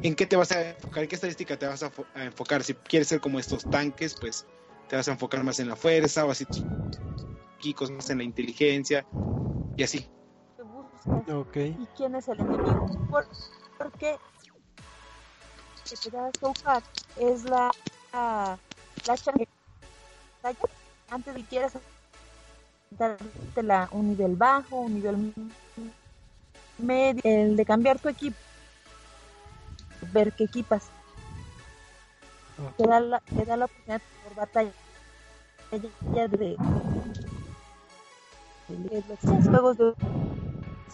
en 0.02 0.14
qué 0.14 0.26
te 0.26 0.36
vas 0.36 0.52
a 0.52 0.70
enfocar, 0.70 1.02
en 1.04 1.08
qué 1.08 1.14
estadística 1.14 1.58
te 1.58 1.66
vas 1.66 1.82
a 1.82 1.92
enfocar. 2.16 2.64
Si 2.64 2.74
quieres 2.74 3.08
ser 3.08 3.20
como 3.20 3.38
estos 3.38 3.64
tanques, 3.70 4.16
pues 4.20 4.44
te 4.94 4.98
vas 4.98 5.08
a 5.08 5.10
enfocar 5.10 5.42
más 5.42 5.58
en 5.58 5.66
la 5.66 5.74
fuerza, 5.74 6.24
o 6.24 6.30
así 6.30 6.44
tus 6.44 6.62
kikos 7.58 7.90
más 7.90 8.10
en 8.10 8.18
la 8.18 8.24
inteligencia, 8.24 9.04
y 9.76 9.82
así. 9.82 10.06
que 10.56 10.62
buscas. 10.62 11.28
Ok. 11.34 11.56
y 11.56 11.88
quién 11.96 12.14
es 12.14 12.28
el 12.28 12.38
enemigo. 12.38 12.86
Por- 13.10 13.26
porque 13.76 14.16
es 17.16 17.44
la 17.44 17.72
la, 18.12 18.56
la 19.08 19.16
chance 19.18 19.32
que 19.32 19.48
antes 21.10 21.34
de 21.34 21.40
que 21.40 21.46
quieras 21.48 21.72
dártela 22.90 23.88
un 23.90 24.10
nivel 24.10 24.36
bajo, 24.36 24.76
un 24.76 24.94
nivel 24.94 25.34
medio, 26.78 27.20
el 27.24 27.56
de 27.56 27.64
cambiar 27.64 27.98
tu 27.98 28.08
equipo, 28.08 28.36
ver 30.12 30.32
qué 30.34 30.44
equipas, 30.44 30.84
te 32.76 32.86
da 32.86 33.00
la, 33.00 33.18
te 33.18 33.44
da 33.44 33.56
la 33.56 33.64
oportunidad 33.64 34.02
por 34.22 34.34
batalla 34.36 34.70
de, 35.80 35.90
de, 36.28 36.56
de 38.68 39.04
los 39.08 39.48
juegos 39.48 39.76
de 39.78 39.94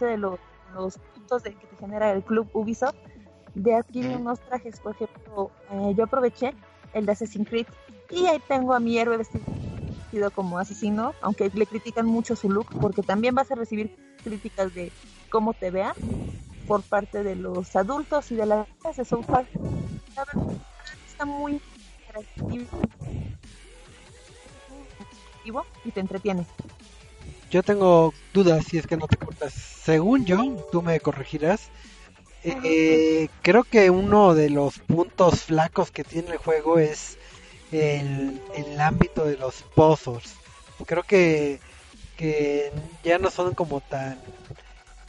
de 0.06 0.16
los, 0.16 0.38
los 0.74 0.98
puntos 1.14 1.42
de, 1.42 1.54
que 1.54 1.66
te 1.66 1.76
genera 1.76 2.12
el 2.12 2.22
club 2.22 2.48
Ubisoft 2.52 2.94
de 3.54 3.74
adquirir 3.74 4.16
unos 4.16 4.40
trajes. 4.40 4.80
Por 4.80 4.94
ejemplo, 4.94 5.50
eh, 5.70 5.94
yo 5.96 6.04
aproveché 6.04 6.54
el 6.94 7.06
de 7.06 7.12
Assassin's 7.12 7.48
Creed 7.48 7.66
y 8.10 8.26
ahí 8.26 8.40
tengo 8.48 8.74
a 8.74 8.80
mi 8.80 8.98
héroe 8.98 9.18
vestido 9.18 10.30
como 10.34 10.58
asesino, 10.58 11.14
aunque 11.20 11.50
le 11.52 11.66
critican 11.66 12.06
mucho 12.06 12.34
su 12.34 12.50
look, 12.50 12.66
porque 12.80 13.02
también 13.02 13.34
vas 13.34 13.50
a 13.50 13.54
recibir 13.54 13.94
críticas 14.24 14.74
de 14.74 14.90
cómo 15.28 15.54
te 15.54 15.70
vea 15.70 15.94
por 16.66 16.82
parte 16.82 17.22
de 17.22 17.36
los 17.36 17.76
adultos 17.76 18.30
y 18.32 18.36
de 18.36 18.46
las 18.46 18.66
de 18.96 19.04
South 19.04 19.26
Park. 19.26 19.48
Está 21.06 21.24
muy 21.24 21.60
y 25.84 25.90
te 25.92 26.00
entretiene. 26.00 26.44
Yo 27.50 27.62
tengo 27.62 28.14
dudas 28.32 28.64
si 28.68 28.78
es 28.78 28.86
que 28.86 28.96
no 28.96 29.06
te 29.08 29.16
cortas. 29.16 29.52
Según 29.52 30.24
yo, 30.24 30.68
tú 30.70 30.82
me 30.82 31.00
corregirás. 31.00 31.68
eh, 32.44 33.28
creo 33.42 33.64
que 33.64 33.90
uno 33.90 34.34
de 34.34 34.50
los 34.50 34.78
puntos 34.78 35.42
flacos 35.44 35.90
que 35.90 36.04
tiene 36.04 36.32
el 36.32 36.38
juego 36.38 36.78
es 36.78 37.18
el, 37.72 38.40
el 38.54 38.80
ámbito 38.80 39.24
de 39.24 39.36
los 39.36 39.62
puzzles. 39.74 40.34
Creo 40.86 41.02
que, 41.02 41.60
que 42.16 42.72
ya 43.04 43.18
no 43.18 43.30
son 43.30 43.54
como 43.54 43.80
tan 43.80 44.18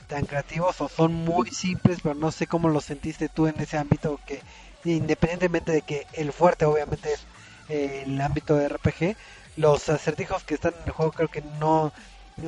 tan 0.08 0.26
creativos 0.26 0.82
o 0.82 0.90
son 0.90 1.14
muy 1.14 1.50
simples, 1.52 2.00
pero 2.04 2.16
no 2.16 2.32
sé 2.32 2.46
cómo 2.46 2.68
lo 2.68 2.82
sentiste 2.82 3.30
tú 3.30 3.48
en 3.48 3.58
ese 3.62 3.78
ámbito 3.78 4.20
que 4.28 4.42
independientemente 4.84 5.72
de 5.72 5.82
que 5.84 6.06
el 6.14 6.34
fuerte 6.34 6.66
obviamente 6.66 7.14
es 7.14 7.22
eh, 7.70 8.04
el 8.06 8.20
ámbito 8.20 8.56
de 8.56 8.68
RPG, 8.68 9.16
los 9.56 9.90
acertijos 9.90 10.44
que 10.44 10.56
están 10.56 10.74
en 10.76 10.84
el 10.88 10.92
juego 10.92 11.12
creo 11.12 11.30
que 11.30 11.42
no, 11.42 11.92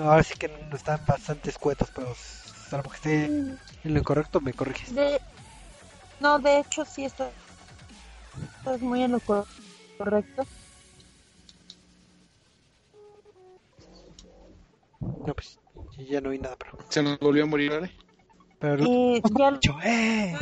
ahora 0.01 0.23
sí 0.23 0.35
que 0.35 0.47
no 0.47 0.75
están 0.75 1.05
bastante 1.05 1.49
escuetos, 1.49 1.89
pero 1.93 2.13
salvo 2.15 2.89
que 2.89 2.95
esté 2.95 3.25
en 3.25 3.59
lo 3.83 3.99
incorrecto 3.99 4.39
me 4.41 4.53
corriges. 4.53 4.93
De, 4.93 5.19
No, 6.19 6.39
de 6.39 6.59
hecho 6.59 6.85
sí, 6.85 7.05
esto, 7.05 7.33
esto 8.41 8.75
es 8.75 8.81
muy 8.81 9.03
en 9.03 9.11
lo 9.11 9.19
cor- 9.19 9.47
correcto. 9.97 10.47
No, 15.25 15.33
pues 15.33 15.59
ya 16.09 16.21
no 16.21 16.29
vi 16.31 16.39
nada, 16.39 16.55
pero. 16.57 16.77
Se 16.89 17.01
nos 17.03 17.19
volvió 17.19 17.43
a 17.43 17.47
morir, 17.47 17.71
¿vale? 17.71 17.91
Pero 18.59 18.83
Y 18.85 19.21
ya 19.37 19.59
Yo, 19.61 19.77
eh. 19.83 20.33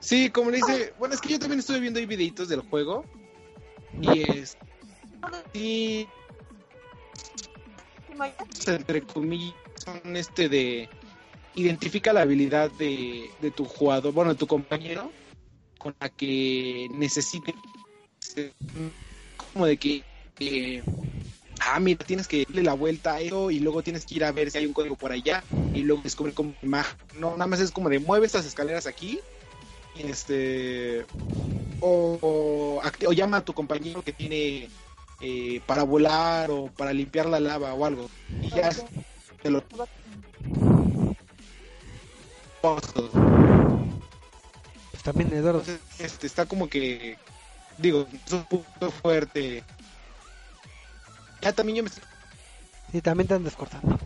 Sí, 0.00 0.30
como 0.30 0.50
le 0.50 0.58
dice, 0.58 0.92
bueno, 0.98 1.14
es 1.14 1.20
que 1.20 1.30
yo 1.30 1.38
también 1.38 1.60
estuve 1.60 1.80
viendo 1.80 1.98
ahí 1.98 2.06
videitos 2.06 2.48
del 2.48 2.60
juego. 2.60 3.04
Y 4.02 4.22
es. 4.30 4.56
Y 5.52 6.08
entre 8.66 9.02
comillas 9.02 9.54
son 9.84 10.16
este 10.16 10.48
de. 10.48 10.88
Identifica 11.56 12.12
la 12.12 12.22
habilidad 12.22 12.70
de, 12.72 13.30
de 13.40 13.50
tu 13.50 13.64
jugador, 13.64 14.12
bueno, 14.12 14.32
de 14.32 14.38
tu 14.38 14.46
compañero, 14.46 15.12
con 15.78 15.94
la 16.00 16.08
que 16.08 16.88
necesite. 16.92 17.54
Como 19.52 19.66
de 19.66 19.76
que. 19.76 20.02
ah, 21.60 21.78
mira, 21.78 22.04
tienes 22.04 22.26
que 22.26 22.44
darle 22.44 22.62
la 22.62 22.74
vuelta 22.74 23.14
a 23.14 23.20
eso 23.20 23.50
y 23.50 23.60
luego 23.60 23.82
tienes 23.82 24.04
que 24.04 24.16
ir 24.16 24.24
a 24.24 24.32
ver 24.32 24.50
si 24.50 24.58
hay 24.58 24.66
un 24.66 24.72
código 24.72 24.96
por 24.96 25.12
allá 25.12 25.44
y 25.74 25.82
luego 25.82 26.02
descubrir 26.02 26.34
como 26.34 26.54
imagen. 26.62 26.96
No, 27.18 27.32
nada 27.32 27.46
más 27.46 27.60
es 27.60 27.70
como 27.70 27.88
de 27.88 28.00
mueve 28.00 28.26
estas 28.26 28.46
escaleras 28.46 28.86
aquí 28.86 29.20
y 29.94 30.02
este 30.10 31.04
o, 31.80 32.80
o 33.06 33.12
llama 33.12 33.38
a 33.38 33.44
tu 33.44 33.52
compañero 33.52 34.02
que 34.02 34.12
tiene 34.12 34.68
eh, 35.20 35.60
para 35.66 35.82
volar 35.82 36.50
o 36.50 36.66
para 36.66 36.92
limpiar 36.92 37.26
la 37.26 37.40
lava 37.40 37.74
o 37.74 37.84
algo 37.84 38.08
y 38.42 38.50
ya 38.50 38.70
te 39.42 39.50
lo. 39.50 39.62
Pues 44.90 45.02
también 45.02 45.32
Eduardo. 45.32 45.60
Entonces, 45.60 45.80
este 45.98 46.26
está 46.26 46.46
como 46.46 46.68
que 46.68 47.18
digo 47.78 48.06
es 48.26 48.32
un 48.32 48.44
punto 48.44 48.90
fuerte 48.90 49.64
ya 51.42 51.52
también 51.52 51.76
yo 51.76 51.82
me 51.82 51.88
estoy 51.88 52.04
Sí, 52.92 53.00
también 53.02 53.26
te 53.26 53.34
andas 53.34 53.56
cortando. 53.56 53.98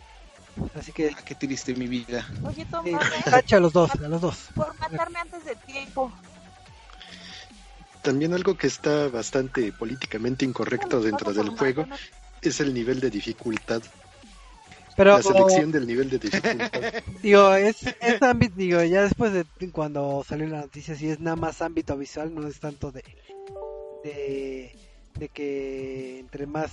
Así 0.74 0.92
que. 0.92 1.10
ah, 1.14 1.20
qué 1.22 1.34
triste 1.34 1.74
mi 1.74 1.86
vida 1.86 2.26
Oye, 2.42 2.64
Tomás, 2.64 3.06
tacha 3.24 3.58
a 3.58 3.60
los 3.60 3.72
dos, 3.72 3.90
a 3.90 4.08
los 4.08 4.20
dos. 4.20 4.48
por 4.54 4.76
matarme 4.78 5.18
antes 5.18 5.44
de 5.44 5.54
tiempo. 5.54 6.10
También 8.02 8.32
algo 8.32 8.56
que 8.56 8.66
está 8.66 9.08
bastante 9.08 9.72
políticamente 9.72 10.44
incorrecto 10.44 11.00
dentro 11.00 11.32
del 11.32 11.50
juego 11.50 11.86
es 12.42 12.60
el 12.60 12.72
nivel 12.72 13.00
de 13.00 13.10
dificultad, 13.10 13.82
Pero, 14.96 15.16
la 15.16 15.22
selección 15.22 15.72
del 15.72 15.86
nivel 15.86 16.08
de 16.08 16.18
dificultad. 16.18 16.82
digo, 17.22 17.54
es, 17.54 17.82
es 18.00 18.22
ámbito, 18.22 18.54
digo, 18.56 18.82
ya 18.84 19.02
después 19.02 19.32
de 19.32 19.44
cuando 19.72 20.24
salió 20.26 20.46
la 20.46 20.60
noticia, 20.60 20.94
sí 20.94 21.08
es 21.08 21.20
nada 21.20 21.36
más 21.36 21.60
ámbito 21.60 21.96
visual, 21.96 22.34
no 22.34 22.46
es 22.46 22.60
tanto 22.60 22.92
de, 22.92 23.02
de, 24.04 24.76
de 25.18 25.28
que 25.28 26.20
entre 26.20 26.46
más 26.46 26.70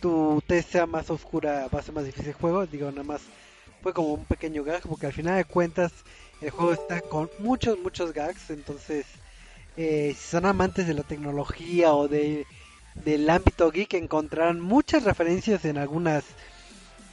tu 0.00 0.42
test 0.46 0.72
sea 0.72 0.86
más 0.86 1.10
oscura 1.10 1.68
va 1.72 1.80
a 1.80 1.82
ser 1.82 1.94
más 1.94 2.04
difícil 2.04 2.28
el 2.28 2.34
juego, 2.34 2.66
digo, 2.66 2.90
nada 2.90 3.04
más 3.04 3.22
fue 3.82 3.94
como 3.94 4.14
un 4.14 4.24
pequeño 4.24 4.64
gag, 4.64 4.82
porque 4.82 5.06
al 5.06 5.12
final 5.12 5.36
de 5.36 5.44
cuentas 5.44 5.92
el 6.40 6.50
juego 6.50 6.72
está 6.72 7.00
con 7.00 7.30
muchos, 7.38 7.78
muchos 7.78 8.12
gags, 8.12 8.50
entonces 8.50 9.06
eh, 9.80 10.14
si 10.14 10.28
son 10.28 10.44
amantes 10.44 10.86
de 10.86 10.92
la 10.92 11.04
tecnología 11.04 11.94
o 11.94 12.06
de 12.06 12.46
del 13.06 13.30
ámbito 13.30 13.70
geek 13.70 13.94
encontrarán 13.94 14.60
muchas 14.60 15.04
referencias 15.04 15.64
en 15.64 15.78
algunas 15.78 16.22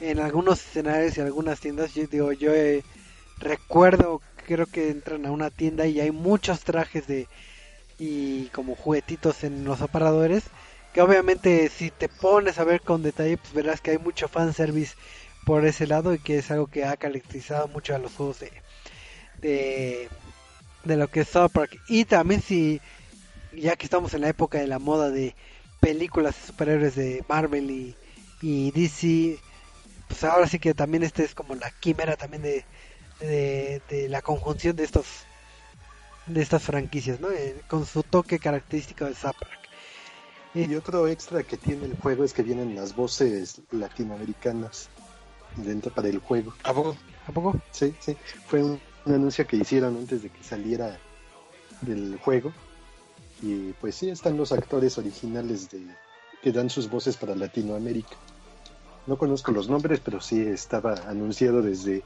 en 0.00 0.20
algunos 0.20 0.60
escenarios 0.60 1.16
y 1.16 1.22
algunas 1.22 1.60
tiendas. 1.60 1.94
Yo 1.94 2.06
digo 2.06 2.32
yo 2.32 2.52
eh, 2.52 2.84
recuerdo 3.38 4.20
creo 4.46 4.66
que 4.66 4.90
entran 4.90 5.24
a 5.24 5.30
una 5.32 5.48
tienda 5.50 5.86
y 5.86 5.98
hay 6.00 6.10
muchos 6.10 6.60
trajes 6.60 7.06
de 7.06 7.26
y 7.98 8.48
como 8.48 8.76
juguetitos 8.76 9.44
en 9.44 9.64
los 9.64 9.80
aparadores 9.80 10.44
que 10.92 11.00
obviamente 11.00 11.70
si 11.70 11.90
te 11.90 12.10
pones 12.10 12.58
a 12.58 12.64
ver 12.64 12.82
con 12.82 13.02
detalle 13.02 13.38
pues 13.38 13.54
verás 13.54 13.80
que 13.80 13.92
hay 13.92 13.98
mucho 13.98 14.28
fanservice 14.28 14.94
por 15.46 15.64
ese 15.64 15.86
lado 15.86 16.12
y 16.12 16.18
que 16.18 16.38
es 16.38 16.50
algo 16.50 16.66
que 16.66 16.84
ha 16.84 16.98
caracterizado 16.98 17.66
mucho 17.68 17.94
a 17.94 17.98
los 17.98 18.12
juegos 18.12 18.40
de 18.40 18.52
de, 19.40 20.08
de 20.84 20.96
lo 20.96 21.08
que 21.08 21.20
es 21.20 21.28
South 21.28 21.50
Park 21.52 21.80
y 21.88 22.04
también 22.04 22.42
si 22.42 22.80
ya 23.52 23.76
que 23.76 23.86
estamos 23.86 24.14
en 24.14 24.22
la 24.22 24.28
época 24.28 24.58
de 24.58 24.66
la 24.66 24.78
moda 24.78 25.10
de 25.10 25.34
películas 25.80 26.34
de 26.34 26.46
superhéroes 26.46 26.94
de 26.94 27.24
Marvel 27.28 27.70
y, 27.70 27.96
y 28.40 28.70
DC 28.70 29.38
pues 30.08 30.24
ahora 30.24 30.46
sí 30.46 30.58
que 30.58 30.74
también 30.74 31.02
este 31.02 31.24
es 31.24 31.34
como 31.34 31.54
la 31.54 31.70
quimera 31.70 32.16
también 32.16 32.42
de, 32.42 32.64
de, 33.20 33.82
de 33.88 34.08
la 34.08 34.22
conjunción 34.22 34.76
de 34.76 34.84
estos 34.84 35.06
de 36.28 36.42
estas 36.42 36.62
franquicias, 36.62 37.20
¿no? 37.20 37.30
Eh, 37.30 37.56
con 37.68 37.86
su 37.86 38.02
toque 38.02 38.38
característico 38.38 39.06
de 39.06 39.14
South 39.14 39.36
Park. 39.38 39.58
Y 40.54 40.74
otro 40.74 41.06
extra 41.08 41.42
que 41.42 41.56
tiene 41.56 41.86
el 41.86 41.96
juego 41.96 42.24
es 42.24 42.32
que 42.32 42.42
vienen 42.42 42.74
las 42.74 42.94
voces 42.94 43.60
latinoamericanas 43.70 44.88
dentro 45.56 45.92
para 45.92 46.08
el 46.08 46.18
juego. 46.18 46.54
¿A 46.64 46.72
poco? 46.72 46.96
¿A 47.26 47.32
poco? 47.32 47.60
Sí, 47.70 47.94
sí. 48.00 48.16
Fue 48.46 48.62
un, 48.62 48.80
un 49.08 49.14
anuncio 49.14 49.46
que 49.46 49.56
hicieron 49.56 49.96
antes 49.96 50.22
de 50.22 50.30
que 50.30 50.42
saliera 50.44 50.98
del 51.80 52.18
juego. 52.18 52.52
Y 53.42 53.72
pues 53.74 53.94
sí, 53.94 54.10
están 54.10 54.36
los 54.36 54.52
actores 54.52 54.98
originales 54.98 55.70
de 55.70 55.80
que 56.42 56.52
dan 56.52 56.70
sus 56.70 56.88
voces 56.88 57.16
para 57.16 57.34
Latinoamérica. 57.34 58.16
No 59.06 59.16
conozco 59.16 59.52
los 59.52 59.68
nombres, 59.68 60.00
pero 60.00 60.20
sí 60.20 60.40
estaba 60.40 60.94
anunciado 61.08 61.62
desde 61.62 62.02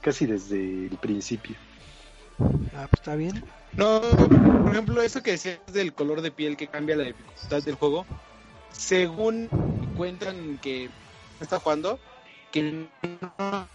casi 0.00 0.26
desde 0.26 0.86
el 0.86 0.96
principio. 1.00 1.56
Ah, 2.74 2.86
pues 2.90 3.00
está 3.00 3.16
bien. 3.16 3.44
No, 3.72 4.00
por 4.00 4.70
ejemplo, 4.70 5.02
eso 5.02 5.22
que 5.22 5.32
decías 5.32 5.58
del 5.72 5.92
color 5.92 6.20
de 6.22 6.30
piel 6.30 6.56
que 6.56 6.68
cambia 6.68 6.96
la 6.96 7.04
dificultad 7.04 7.62
del 7.62 7.74
juego, 7.74 8.06
según 8.72 9.48
cuentan 9.96 10.58
que 10.58 10.90
está 11.40 11.58
jugando, 11.58 11.98
que 12.52 12.86
no 13.20 13.68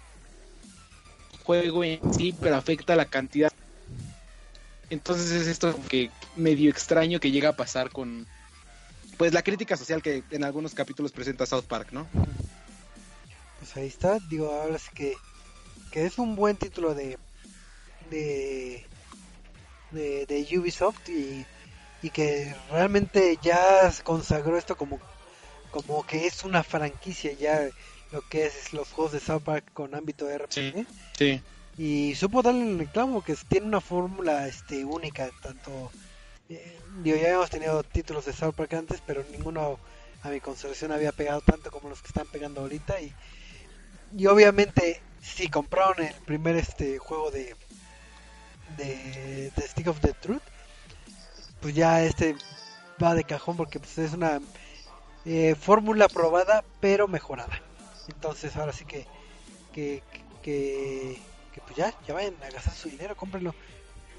juego 1.50 1.84
en 1.84 2.14
sí, 2.14 2.36
pero 2.40 2.58
afecta 2.58 2.96
la 2.96 3.06
cantidad. 3.06 3.52
Entonces 4.92 5.32
es 5.32 5.48
esto 5.48 5.76
que 5.90 6.12
medio 6.36 6.70
extraño 6.70 7.20
que 7.20 7.32
llega 7.32 7.50
a 7.50 7.56
pasar 7.56 7.90
con 7.90 8.28
pues 9.18 9.34
la 9.34 9.42
crítica 9.42 9.76
social 9.76 10.04
que 10.04 10.24
en 10.30 10.44
algunos 10.44 10.76
capítulos 10.76 11.12
presenta 11.12 11.48
South 11.48 11.64
Park, 11.64 11.88
¿no? 11.92 12.06
Pues 13.58 13.76
ahí 13.78 13.88
está, 13.88 14.20
digo, 14.30 14.52
ahora 14.52 14.78
sí 14.78 14.90
que, 14.94 15.16
que 15.92 16.06
es 16.06 16.20
un 16.20 16.36
buen 16.36 16.56
título 16.56 16.94
de 16.94 17.18
de, 18.12 18.86
de, 19.90 20.28
de 20.28 20.60
Ubisoft 20.60 21.10
y, 21.10 21.48
y 22.04 22.12
que 22.12 22.56
realmente 22.70 23.40
ya 23.42 23.92
consagró 24.04 24.56
esto 24.56 24.78
como, 24.78 25.00
como 25.72 26.06
que 26.06 26.28
es 26.28 26.44
una 26.44 26.62
franquicia 26.62 27.32
ya 27.34 27.68
lo 28.12 28.22
que 28.28 28.46
es 28.46 28.74
los 28.74 28.90
juegos 28.92 29.12
de 29.14 29.20
South 29.20 29.44
Park 29.44 29.66
con 29.74 29.94
ámbito 29.96 30.26
de 30.26 30.38
RPG 30.40 30.54
Sí. 30.54 30.88
Sí. 31.18 31.42
y 31.78 32.16
supo 32.16 32.42
darle 32.42 32.70
el 32.72 32.80
reclamo 32.80 33.24
que 33.24 33.36
tiene 33.48 33.68
una 33.68 33.82
fórmula 33.82 34.48
este 34.48 34.84
única 34.86 35.30
tanto 35.42 35.92
eh, 36.50 36.78
digo 37.04 37.16
ya 37.18 37.26
habíamos 37.28 37.50
tenido 37.50 37.84
títulos 37.84 38.26
de 38.26 38.34
South 38.34 38.56
Park 38.56 38.74
antes 38.74 39.02
pero 39.06 39.24
ninguno 39.32 39.80
a 40.24 40.30
mi 40.30 40.40
consideración 40.42 40.92
había 40.92 41.12
pegado 41.12 41.42
tanto 41.42 41.72
como 41.72 41.88
los 41.90 42.02
que 42.02 42.08
están 42.08 42.28
pegando 42.28 42.62
ahorita 42.62 43.00
y, 43.02 43.14
y 44.18 44.26
obviamente 44.28 45.02
si 45.22 45.48
compraron 45.50 46.04
el 46.06 46.14
primer 46.26 46.56
este 46.56 46.98
juego 46.98 47.30
de 47.32 47.56
de, 48.78 49.52
de 49.56 49.68
Stick 49.68 49.88
of 49.88 50.00
the 50.00 50.14
Truth 50.14 50.42
pues 51.62 51.76
ya 51.76 52.04
este 52.04 52.36
va 53.02 53.14
de 53.16 53.24
cajón 53.24 53.56
porque 53.58 53.80
pues 53.80 53.98
es 53.98 54.14
una 54.14 54.40
eh, 55.26 55.56
fórmula 55.60 56.08
probada 56.08 56.64
pero 56.80 57.08
mejorada 57.08 57.62
entonces 58.10 58.56
ahora 58.56 58.74
sí 58.74 58.86
que 58.86 59.06
que, 59.74 60.02
que, 60.42 61.18
que 61.54 61.62
pues 61.62 61.76
ya, 61.76 61.94
ya 62.08 62.14
vayan 62.14 62.36
a 62.44 62.50
gastar 62.50 62.74
su 62.74 62.90
dinero, 62.90 63.16
cómprenlo. 63.16 63.54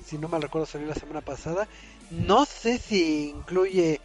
Si 0.05 0.17
no 0.17 0.29
mal 0.29 0.43
recuerdo 0.43 0.67
salió 0.67 0.87
la 0.87 0.95
semana 0.95 1.21
pasada. 1.21 1.69
No 2.11 2.47
sé 2.47 2.79
si 2.79 3.31
incluye 3.31 4.01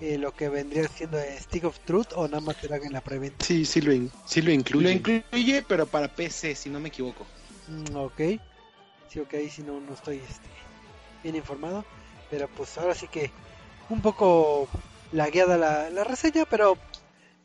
eh, 0.00 0.18
lo 0.18 0.32
que 0.32 0.48
vendría 0.48 0.86
siendo 0.88 1.18
Stick 1.38 1.64
of 1.64 1.78
Truth 1.80 2.12
o 2.14 2.26
nada 2.28 2.40
más 2.40 2.56
será 2.56 2.76
en 2.76 2.92
la 2.92 3.00
preventa. 3.00 3.44
Sí, 3.44 3.64
sí 3.64 3.80
lo, 3.80 3.92
in- 3.92 4.10
sí 4.26 4.42
lo 4.42 4.50
incluye. 4.52 4.84
Lo 4.84 4.90
incluye, 4.90 5.62
pero 5.62 5.86
para 5.86 6.08
PC, 6.08 6.54
si 6.54 6.68
no 6.70 6.80
me 6.80 6.88
equivoco. 6.88 7.26
Mm, 7.68 7.96
ok. 7.96 8.20
Sí, 9.08 9.18
ok, 9.20 9.34
si 9.50 9.62
no, 9.62 9.80
no 9.80 9.94
estoy 9.94 10.18
este, 10.18 10.48
bien 11.22 11.36
informado. 11.36 11.84
Pero 12.30 12.48
pues 12.48 12.76
ahora 12.78 12.94
sí 12.94 13.08
que 13.08 13.32
un 13.88 14.02
poco 14.02 14.68
lagueada 15.12 15.56
la, 15.56 15.90
la 15.90 16.04
reseña, 16.04 16.44
pero 16.48 16.76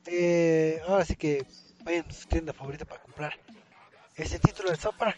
eh, 0.05 0.79
ahora 0.88 1.05
sí 1.05 1.15
que 1.15 1.45
vayan 1.86 2.05
a 2.09 2.13
su 2.13 2.27
tienda 2.27 2.51
favorita 2.51 2.83
para 2.83 3.01
comprar 3.01 3.33
ese 4.15 4.39
título 4.39 4.71
de 4.71 4.77
Park. 4.97 5.17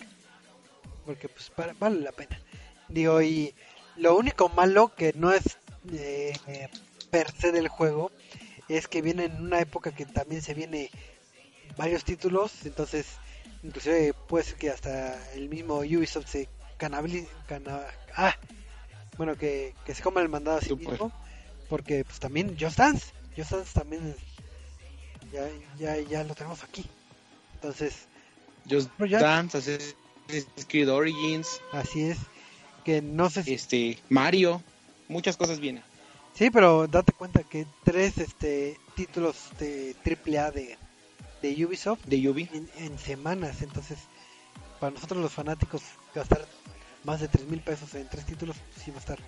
Porque 1.05 1.29
pues 1.29 1.49
para- 1.49 1.73
vale 1.73 2.01
la 2.01 2.11
pena. 2.11 2.39
Digo, 2.89 3.21
y 3.21 3.55
lo 3.95 4.15
único 4.17 4.49
malo 4.49 4.93
que 4.93 5.13
no 5.13 5.31
es 5.31 5.57
eh, 5.93 6.33
per 7.09 7.31
se 7.31 7.51
del 7.51 7.69
juego 7.69 8.11
es 8.67 8.87
que 8.87 9.01
viene 9.01 9.25
en 9.25 9.41
una 9.41 9.59
época 9.61 9.91
que 9.95 10.05
también 10.05 10.41
se 10.41 10.53
viene 10.53 10.91
varios 11.77 12.03
títulos, 12.03 12.65
entonces 12.65 13.05
inclusive 13.63 14.13
puede 14.27 14.43
ser 14.43 14.55
que 14.55 14.69
hasta 14.69 15.31
el 15.33 15.47
mismo 15.47 15.77
Ubisoft 15.79 16.27
se 16.27 16.49
canabili, 16.77 17.25
cana- 17.47 17.85
ah, 18.15 18.35
bueno, 19.17 19.35
que, 19.37 19.73
que 19.85 19.95
se 19.95 20.03
coma 20.03 20.21
el 20.21 20.29
mandado 20.29 20.57
a 20.57 20.61
sí 20.61 20.75
mismo, 20.75 21.11
porque 21.69 22.03
pues 22.03 22.19
también 22.19 22.57
Just 22.59 22.77
Dance, 22.77 23.13
Just 23.37 23.51
Dance 23.51 23.71
también 23.73 24.15
ya, 25.31 25.49
ya, 25.77 25.97
ya 25.97 26.23
lo 26.23 26.33
tenemos 26.35 26.63
aquí. 26.63 26.85
Entonces, 27.55 28.07
Just 28.69 28.89
ya- 29.07 29.19
Dance, 29.19 29.57
Assassin's 29.57 30.65
Creed 30.67 30.89
Origins, 30.91 31.61
así 31.71 32.03
es, 32.03 32.17
que 32.83 33.01
no 33.01 33.29
sé 33.29 33.43
si... 33.43 33.53
este, 33.53 33.99
Mario, 34.09 34.61
muchas 35.07 35.37
cosas 35.37 35.59
vienen. 35.59 35.83
Sí, 36.33 36.49
pero 36.51 36.87
date 36.87 37.13
cuenta 37.13 37.43
que 37.43 37.65
tres 37.83 38.17
este 38.19 38.79
títulos 38.95 39.49
de 39.59 39.95
AAA 40.05 40.51
de, 40.51 40.77
de 41.41 41.65
Ubisoft 41.65 42.05
De 42.05 42.21
Yubi. 42.21 42.49
en, 42.53 42.69
en 42.77 42.99
semanas, 42.99 43.61
entonces 43.61 43.97
para 44.79 44.91
nosotros 44.93 45.19
los 45.21 45.33
fanáticos 45.33 45.81
gastar 46.13 46.45
más 47.03 47.21
de 47.21 47.27
tres 47.27 47.47
mil 47.47 47.59
pesos 47.61 47.95
en 47.95 48.07
tres 48.07 48.25
títulos 48.25 48.55
sí 48.83 48.91
va 48.91 48.97
a 48.97 48.99
estar 48.99 49.19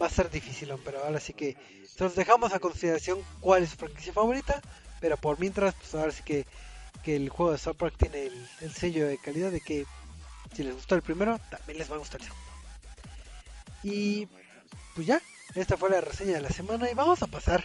va 0.00 0.06
a 0.06 0.10
ser 0.10 0.30
difícil, 0.30 0.70
pero 0.84 1.02
ahora 1.02 1.20
sí 1.20 1.32
que 1.32 1.56
los 1.98 2.14
dejamos 2.14 2.52
a 2.52 2.58
consideración 2.58 3.18
cuál 3.40 3.62
es 3.62 3.70
su 3.70 3.76
franquicia 3.76 4.12
favorita, 4.12 4.60
pero 5.00 5.16
por 5.16 5.38
mientras 5.38 5.74
pues 5.74 5.94
ahora 5.94 6.12
sí 6.12 6.22
que, 6.22 6.46
que 7.02 7.16
el 7.16 7.28
juego 7.28 7.52
de 7.52 7.58
South 7.58 7.76
Park 7.76 7.94
tiene 7.96 8.26
el, 8.26 8.48
el 8.60 8.72
sello 8.72 9.06
de 9.06 9.18
calidad 9.18 9.50
de 9.50 9.60
que 9.60 9.86
si 10.54 10.62
les 10.62 10.74
gustó 10.74 10.94
el 10.94 11.02
primero, 11.02 11.38
también 11.50 11.78
les 11.78 11.90
va 11.90 11.96
a 11.96 11.98
gustar 11.98 12.20
el 12.20 12.26
segundo. 12.28 12.46
Y 13.82 14.28
pues 14.94 15.06
ya, 15.06 15.20
esta 15.54 15.76
fue 15.76 15.90
la 15.90 16.00
reseña 16.00 16.34
de 16.34 16.40
la 16.40 16.50
semana 16.50 16.90
y 16.90 16.94
vamos 16.94 17.22
a 17.22 17.26
pasar 17.26 17.64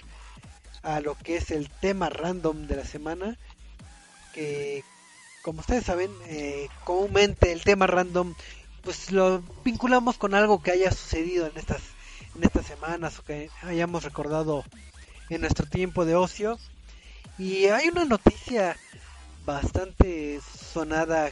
a 0.83 0.99
lo 0.99 1.15
que 1.15 1.37
es 1.37 1.51
el 1.51 1.69
tema 1.69 2.09
random 2.09 2.67
de 2.67 2.75
la 2.75 2.85
semana 2.85 3.37
que 4.33 4.83
como 5.43 5.59
ustedes 5.59 5.85
saben 5.85 6.11
eh, 6.25 6.67
comúnmente 6.83 7.51
el 7.51 7.63
tema 7.63 7.87
random 7.87 8.33
pues 8.81 9.11
lo 9.11 9.43
vinculamos 9.63 10.17
con 10.17 10.33
algo 10.33 10.61
que 10.61 10.71
haya 10.71 10.91
sucedido 10.91 11.47
en 11.47 11.57
estas 11.57 11.81
en 12.35 12.43
estas 12.43 12.65
semanas 12.65 13.19
o 13.19 13.23
que 13.23 13.49
hayamos 13.61 14.03
recordado 14.03 14.63
en 15.29 15.41
nuestro 15.41 15.67
tiempo 15.67 16.05
de 16.05 16.15
ocio 16.15 16.57
y 17.37 17.65
hay 17.65 17.89
una 17.89 18.05
noticia 18.05 18.77
bastante 19.45 20.39
sonada 20.41 21.31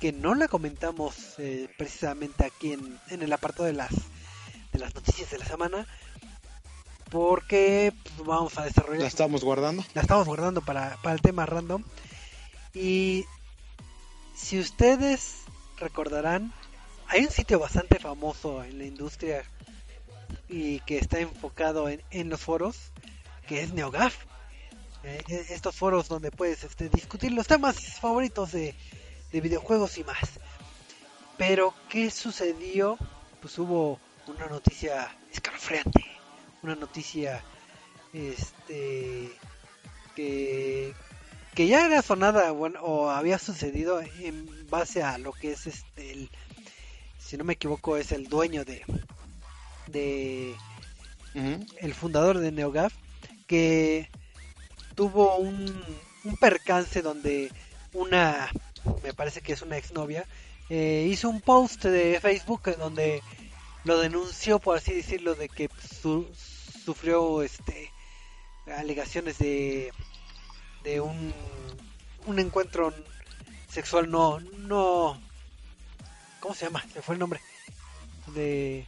que 0.00 0.12
no 0.12 0.34
la 0.34 0.48
comentamos 0.48 1.14
eh, 1.38 1.68
precisamente 1.78 2.44
aquí 2.44 2.72
en, 2.72 2.98
en 3.08 3.22
el 3.22 3.32
apartado 3.32 3.64
de 3.64 3.72
las 3.72 3.92
de 4.72 4.78
las 4.78 4.94
noticias 4.94 5.30
de 5.30 5.38
la 5.38 5.46
semana 5.46 5.86
porque 7.10 7.92
pues, 8.02 8.26
vamos 8.26 8.58
a 8.58 8.64
desarrollar 8.64 9.02
La 9.02 9.08
estamos 9.08 9.44
guardando. 9.44 9.84
la 9.94 10.02
estamos 10.02 10.26
guardando 10.26 10.60
para, 10.60 10.96
para 11.02 11.14
el 11.14 11.20
tema 11.20 11.46
random. 11.46 11.82
Y 12.74 13.24
si 14.34 14.58
ustedes 14.58 15.36
recordarán, 15.78 16.52
hay 17.08 17.24
un 17.24 17.30
sitio 17.30 17.58
bastante 17.58 17.98
famoso 17.98 18.64
en 18.64 18.78
la 18.78 18.84
industria 18.84 19.44
y 20.48 20.80
que 20.80 20.98
está 20.98 21.20
enfocado 21.20 21.88
en, 21.88 22.02
en 22.10 22.28
los 22.28 22.40
foros, 22.40 22.92
que 23.46 23.62
es 23.62 23.72
NeoGAF. 23.72 24.16
Eh, 25.06 25.46
estos 25.50 25.76
foros 25.76 26.08
donde 26.08 26.32
puedes 26.32 26.64
este, 26.64 26.88
discutir 26.88 27.30
los 27.30 27.46
temas 27.46 27.76
favoritos 28.00 28.50
de, 28.50 28.74
de 29.30 29.40
videojuegos 29.40 29.96
y 29.98 30.04
más. 30.04 30.40
Pero, 31.38 31.72
¿qué 31.88 32.10
sucedió? 32.10 32.98
Pues 33.40 33.56
hubo 33.58 34.00
una 34.26 34.48
noticia 34.48 35.16
escalofriante, 35.32 36.04
una 36.62 36.74
noticia 36.74 37.44
este 38.12 39.30
que 40.16 40.94
que 41.54 41.66
ya 41.66 41.86
era 41.86 42.02
sonada 42.02 42.50
bueno 42.50 42.80
o 42.82 43.10
había 43.10 43.38
sucedido 43.38 44.00
en 44.00 44.68
base 44.68 45.02
a 45.02 45.18
lo 45.18 45.32
que 45.32 45.52
es 45.52 45.66
este 45.66 46.12
el 46.12 46.30
si 47.18 47.36
no 47.36 47.44
me 47.44 47.54
equivoco 47.54 47.96
es 47.96 48.12
el 48.12 48.28
dueño 48.28 48.64
de 48.64 48.82
de 49.86 50.54
el 51.34 51.94
fundador 51.94 52.38
de 52.38 52.52
NeoGAF 52.52 52.94
que 53.46 54.08
tuvo 54.96 55.36
un, 55.36 55.84
un 56.24 56.36
percance 56.36 57.02
donde 57.02 57.52
una 57.92 58.50
me 59.02 59.14
parece 59.14 59.40
que 59.40 59.52
es 59.52 59.62
una 59.62 59.76
exnovia 59.76 60.24
eh, 60.68 61.06
hizo 61.10 61.28
un 61.28 61.40
post 61.40 61.84
de 61.84 62.18
Facebook 62.20 62.62
en 62.66 62.78
donde 62.78 63.22
lo 63.84 63.98
denunció 63.98 64.58
por 64.58 64.76
así 64.78 64.92
decirlo 64.94 65.34
de 65.34 65.48
que 65.48 65.70
su- 66.02 66.26
sufrió 66.84 67.42
este 67.42 67.92
alegaciones 68.76 69.38
de 69.38 69.92
de 70.82 71.00
un 71.00 71.32
un 72.26 72.38
encuentro 72.38 72.92
sexual 73.68 74.10
no 74.10 74.40
no 74.40 75.20
¿cómo 76.40 76.54
se 76.54 76.64
llama? 76.66 76.84
se 76.92 77.02
fue 77.02 77.14
el 77.14 77.18
nombre 77.20 77.40
de 78.34 78.86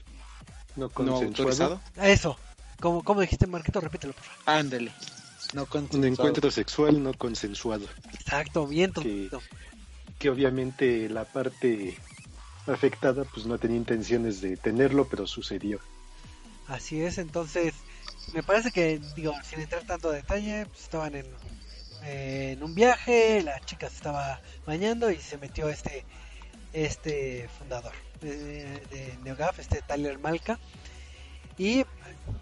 No 0.77 0.87
No 0.87 0.91
consensuado. 0.91 1.81
a 1.97 2.09
eso 2.09 2.37
como 2.81 3.03
cómo 3.05 3.21
dijiste 3.21 3.47
Marquito 3.47 3.81
repítelo 3.81 4.13
por 4.15 4.25
favor 4.25 4.43
Ándale. 4.59 4.93
No 5.55 5.67
Un 5.93 6.05
encuentro 6.05 6.51
sexual 6.51 7.03
no 7.03 7.15
consensuado. 7.15 7.87
exacto 8.13 8.67
bien 8.67 8.93
Que-. 8.93 9.31
Que 10.19 10.31
obviamente 10.31 11.09
la 11.09 11.25
parte 11.25 11.97
afectada 12.67 13.25
pues 13.25 13.47
no 13.47 13.59
tenía 13.59 13.77
intenciones 13.77 14.41
de 14.41 14.57
tenerlo, 14.57 15.09
pero 15.09 15.27
sucedió. 15.27 15.81
Así 16.67 17.01
es, 17.01 17.19
entonces 17.19 17.75
me 18.35 18.43
parece 18.43 18.71
que, 18.71 19.01
digo, 19.17 19.33
sin 19.43 19.61
entrar 19.61 19.85
tanto 19.85 20.11
detalle, 20.11 20.67
pues, 20.67 20.83
estaban 20.83 21.15
en, 21.15 21.27
eh, 22.03 22.55
en 22.57 22.63
un 22.63 22.75
viaje, 22.75 23.43
la 23.43 23.59
chica 23.61 23.89
se 23.89 23.97
estaba 23.97 24.41
bañando 24.67 25.11
y 25.11 25.17
se 25.17 25.39
metió 25.39 25.69
este 25.69 26.05
este 26.73 27.49
fundador 27.59 27.93
de, 28.21 28.65
de 28.91 29.19
NeoGAF, 29.25 29.59
este 29.59 29.83
Tyler 29.83 30.19
Malka. 30.19 30.59
Y 31.57 31.85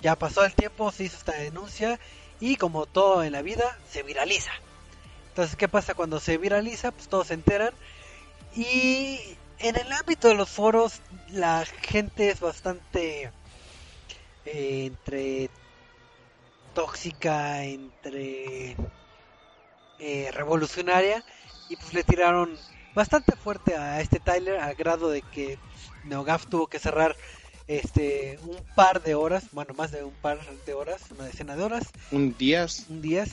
ya 0.02 0.16
pasó 0.16 0.44
el 0.44 0.54
tiempo, 0.54 0.90
se 0.92 1.04
hizo 1.04 1.16
esta 1.16 1.32
denuncia 1.32 1.98
y 2.40 2.56
como 2.56 2.86
todo 2.86 3.24
en 3.24 3.32
la 3.32 3.42
vida, 3.42 3.78
se 3.90 4.02
viraliza. 4.02 4.52
Entonces, 5.28 5.56
¿qué 5.56 5.68
pasa 5.68 5.94
cuando 5.94 6.20
se 6.20 6.38
viraliza? 6.38 6.92
Pues 6.92 7.08
todos 7.08 7.28
se 7.28 7.34
enteran. 7.34 7.72
Y 8.54 9.20
en 9.58 9.76
el 9.76 9.92
ámbito 9.92 10.28
de 10.28 10.34
los 10.34 10.48
foros, 10.48 11.00
la 11.28 11.64
gente 11.82 12.30
es 12.30 12.40
bastante 12.40 13.30
eh, 14.44 14.86
entre 14.86 15.50
tóxica, 16.74 17.64
entre 17.64 18.76
eh, 19.98 20.30
revolucionaria 20.32 21.24
y 21.70 21.76
pues 21.76 21.94
le 21.94 22.04
tiraron 22.04 22.56
bastante 22.94 23.34
fuerte 23.34 23.76
a 23.76 24.00
este 24.00 24.20
Tyler 24.20 24.60
al 24.60 24.74
grado 24.74 25.08
de 25.08 25.22
que 25.22 25.58
NeoGAF 26.04 26.46
tuvo 26.46 26.66
que 26.66 26.78
cerrar 26.78 27.16
este 27.68 28.38
un 28.44 28.58
par 28.74 29.02
de 29.02 29.14
horas, 29.14 29.44
bueno 29.52 29.74
más 29.74 29.90
de 29.90 30.04
un 30.04 30.14
par 30.14 30.38
de 30.64 30.74
horas, 30.74 31.02
una 31.10 31.24
decena 31.24 31.56
de 31.56 31.64
horas, 31.64 31.84
Un 32.12 32.36
día, 32.36 32.66
un 32.88 33.02
día, 33.02 33.24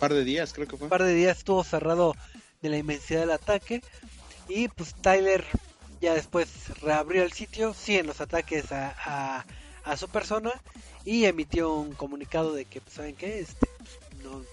par 0.00 0.12
de 0.12 0.24
días 0.24 0.52
creo 0.52 0.66
que 0.66 0.76
fue. 0.76 0.86
un 0.86 0.90
par 0.90 1.04
de 1.04 1.14
días 1.14 1.38
estuvo 1.38 1.62
cerrado 1.64 2.14
de 2.62 2.68
la 2.68 2.78
inmensidad 2.78 3.20
del 3.20 3.30
ataque 3.30 3.82
y 4.48 4.68
pues 4.68 4.94
Tyler 4.94 5.44
ya 6.00 6.14
después 6.14 6.48
reabrió 6.82 7.22
el 7.22 7.32
sitio, 7.32 7.74
siguen 7.74 8.06
los 8.06 8.20
ataques 8.20 8.70
a, 8.72 8.94
a, 9.04 9.46
a 9.84 9.96
su 9.96 10.08
persona 10.08 10.52
y 11.04 11.24
emitió 11.24 11.72
un 11.74 11.92
comunicado 11.92 12.52
de 12.52 12.64
que, 12.64 12.80
pues, 12.80 12.94
¿saben 12.94 13.14
qué? 13.16 13.38
Este, 13.38 13.66
pues, 13.78 14.24
no, 14.24 14.44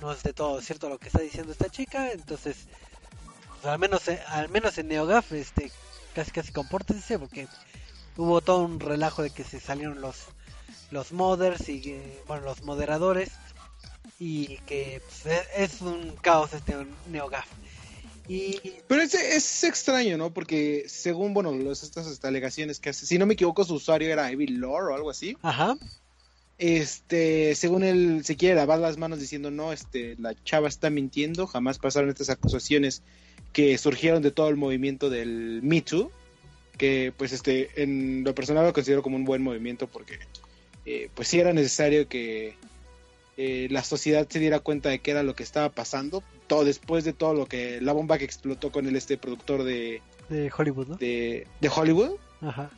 no 0.00 0.12
es 0.12 0.22
de 0.22 0.32
todo 0.32 0.60
cierto 0.60 0.88
lo 0.88 0.98
que 0.98 1.06
está 1.06 1.20
diciendo 1.20 1.52
esta 1.52 1.70
chica, 1.70 2.10
entonces, 2.12 2.56
pues, 3.62 3.64
al 3.72 3.78
menos 3.78 4.06
eh, 4.08 4.20
al 4.28 4.48
menos 4.48 4.76
en 4.78 4.88
NeoGAF, 4.88 5.32
este, 5.32 5.70
casi 6.14 6.30
casi 6.32 6.52
compórtense 6.52 7.18
porque 7.18 7.46
hubo 8.16 8.40
todo 8.40 8.64
un 8.64 8.80
relajo 8.80 9.22
de 9.22 9.30
que 9.30 9.44
se 9.44 9.60
salieron 9.60 10.00
los 10.00 10.16
los 10.90 11.12
modders 11.12 11.68
y 11.68 11.80
que, 11.80 12.22
bueno, 12.26 12.44
los 12.44 12.62
moderadores 12.62 13.30
y 14.18 14.58
que 14.66 15.02
pues, 15.04 15.40
es, 15.56 15.72
es 15.74 15.80
un 15.80 16.12
caos 16.20 16.52
este 16.52 16.74
NeoGAF. 17.10 17.46
Y 18.28 18.72
Pero 18.88 19.02
es, 19.02 19.14
es 19.14 19.64
extraño, 19.64 20.16
¿no? 20.16 20.32
Porque 20.32 20.84
según, 20.88 21.32
bueno, 21.32 21.52
los, 21.52 21.82
estas 21.82 22.24
alegaciones 22.24 22.80
que 22.80 22.90
hace, 22.90 23.06
si 23.06 23.18
no 23.18 23.26
me 23.26 23.34
equivoco, 23.34 23.64
su 23.64 23.74
usuario 23.74 24.12
era 24.12 24.30
Evil 24.30 24.58
Lore 24.58 24.92
o 24.92 24.96
algo 24.96 25.10
así. 25.10 25.36
ajá, 25.42 25.76
Este, 26.58 27.54
según 27.54 27.84
él 27.84 28.22
se 28.24 28.36
quiere 28.36 28.56
lavar 28.56 28.78
las 28.80 28.96
manos 28.96 29.20
diciendo, 29.20 29.50
no, 29.50 29.72
este, 29.72 30.16
la 30.18 30.34
chava 30.42 30.68
está 30.68 30.90
mintiendo, 30.90 31.46
jamás 31.46 31.78
pasaron 31.78 32.08
estas 32.10 32.30
acusaciones 32.30 33.02
que 33.52 33.78
surgieron 33.78 34.22
de 34.22 34.32
todo 34.32 34.48
el 34.48 34.56
movimiento 34.56 35.08
del 35.08 35.60
Me 35.62 35.82
Too, 35.82 36.10
que 36.76 37.12
pues 37.16 37.32
este, 37.32 37.82
en 37.82 38.24
lo 38.24 38.34
personal 38.34 38.66
lo 38.66 38.72
considero 38.72 39.02
como 39.02 39.16
un 39.16 39.24
buen 39.24 39.42
movimiento 39.42 39.86
porque 39.86 40.18
eh, 40.84 41.10
pues 41.14 41.28
sí 41.28 41.40
era 41.40 41.52
necesario 41.52 42.08
que 42.08 42.56
eh, 43.36 43.68
la 43.70 43.82
sociedad 43.82 44.26
se 44.28 44.38
diera 44.38 44.60
cuenta 44.60 44.88
de 44.88 45.00
qué 45.00 45.10
era 45.10 45.22
lo 45.22 45.34
que 45.34 45.42
estaba 45.42 45.68
pasando, 45.70 46.22
todo 46.46 46.64
después 46.64 47.04
de 47.04 47.12
todo 47.12 47.34
lo 47.34 47.46
que, 47.46 47.80
la 47.82 47.92
bomba 47.92 48.16
que 48.16 48.24
explotó 48.24 48.72
con 48.72 48.86
el 48.86 48.96
este 48.96 49.18
productor 49.18 49.62
de, 49.62 50.00
de 50.28 50.50
Hollywood, 50.56 50.86
¿no? 50.88 50.96
de, 50.96 51.46
de 51.60 51.68
Hollywood, 51.68 52.12
Ajá, 52.40 52.70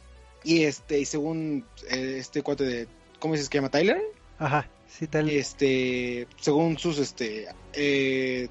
y 0.42 0.64
este, 0.64 0.98
y 0.98 1.04
según 1.04 1.64
eh, 1.90 2.16
este 2.18 2.42
cuate 2.42 2.64
de, 2.64 2.88
¿cómo 3.18 3.34
dices 3.34 3.48
que 3.48 3.58
se 3.58 3.58
llama? 3.58 3.70
Tyler? 3.70 4.02
ajá, 4.38 4.68
sí, 4.88 5.06
tal. 5.06 5.28
este 5.28 6.26
según 6.40 6.78
sus 6.78 6.98
este 6.98 7.48
eh, 7.72 8.48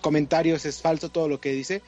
comentarios 0.00 0.64
es 0.66 0.80
falso 0.80 1.08
todo 1.08 1.28
lo 1.28 1.40
que 1.40 1.52
dice 1.52 1.82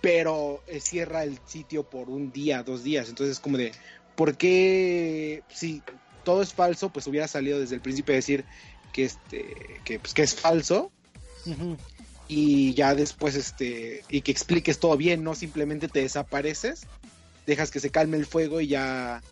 pero 0.00 0.62
eh, 0.66 0.80
cierra 0.80 1.24
el 1.24 1.38
sitio 1.46 1.84
por 1.84 2.08
un 2.08 2.32
día, 2.32 2.62
dos 2.62 2.82
días. 2.82 3.08
Entonces 3.08 3.36
es 3.36 3.40
como 3.40 3.58
de, 3.58 3.72
¿por 4.16 4.36
qué 4.36 5.42
si 5.48 5.82
todo 6.24 6.42
es 6.42 6.52
falso, 6.52 6.90
pues 6.90 7.06
hubiera 7.06 7.28
salido 7.28 7.60
desde 7.60 7.74
el 7.74 7.80
principio 7.80 8.14
a 8.14 8.16
decir 8.16 8.44
que 8.92 9.04
este 9.04 9.80
que, 9.84 9.98
pues, 9.98 10.14
que 10.14 10.22
es 10.22 10.34
falso 10.34 10.90
y 12.28 12.74
ya 12.74 12.94
después 12.94 13.34
este 13.34 14.04
y 14.08 14.20
que 14.22 14.32
expliques 14.32 14.78
todo 14.78 14.96
bien, 14.96 15.24
no 15.24 15.34
simplemente 15.34 15.88
te 15.88 16.02
desapareces, 16.02 16.86
dejas 17.46 17.70
que 17.70 17.80
se 17.80 17.90
calme 17.90 18.16
el 18.16 18.26
fuego 18.26 18.60
y 18.60 18.68
ya 18.68 19.22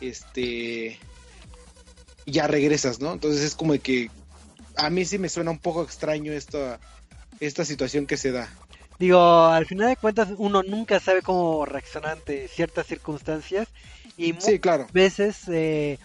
este 0.00 0.98
ya 2.26 2.46
regresas, 2.46 3.00
¿no? 3.00 3.12
Entonces 3.12 3.42
es 3.42 3.54
como 3.54 3.72
de 3.72 3.80
que 3.80 4.10
a 4.76 4.90
mí 4.90 5.04
sí 5.04 5.18
me 5.18 5.28
suena 5.28 5.50
un 5.50 5.58
poco 5.58 5.82
extraño 5.82 6.32
esta 6.32 6.80
esta 7.40 7.64
situación 7.64 8.06
que 8.06 8.16
se 8.16 8.32
da. 8.32 8.48
Digo, 9.00 9.46
al 9.46 9.66
final 9.66 9.88
de 9.88 9.96
cuentas 9.96 10.28
uno 10.36 10.62
nunca 10.62 11.00
sabe 11.00 11.22
cómo 11.22 11.64
reaccionar 11.64 12.12
ante 12.12 12.48
ciertas 12.48 12.86
circunstancias 12.86 13.68
y 14.16 14.34
Sí, 14.38 14.58
claro. 14.60 14.82
muchas 14.84 14.92
veces 14.92 15.48
eh, 15.48 15.98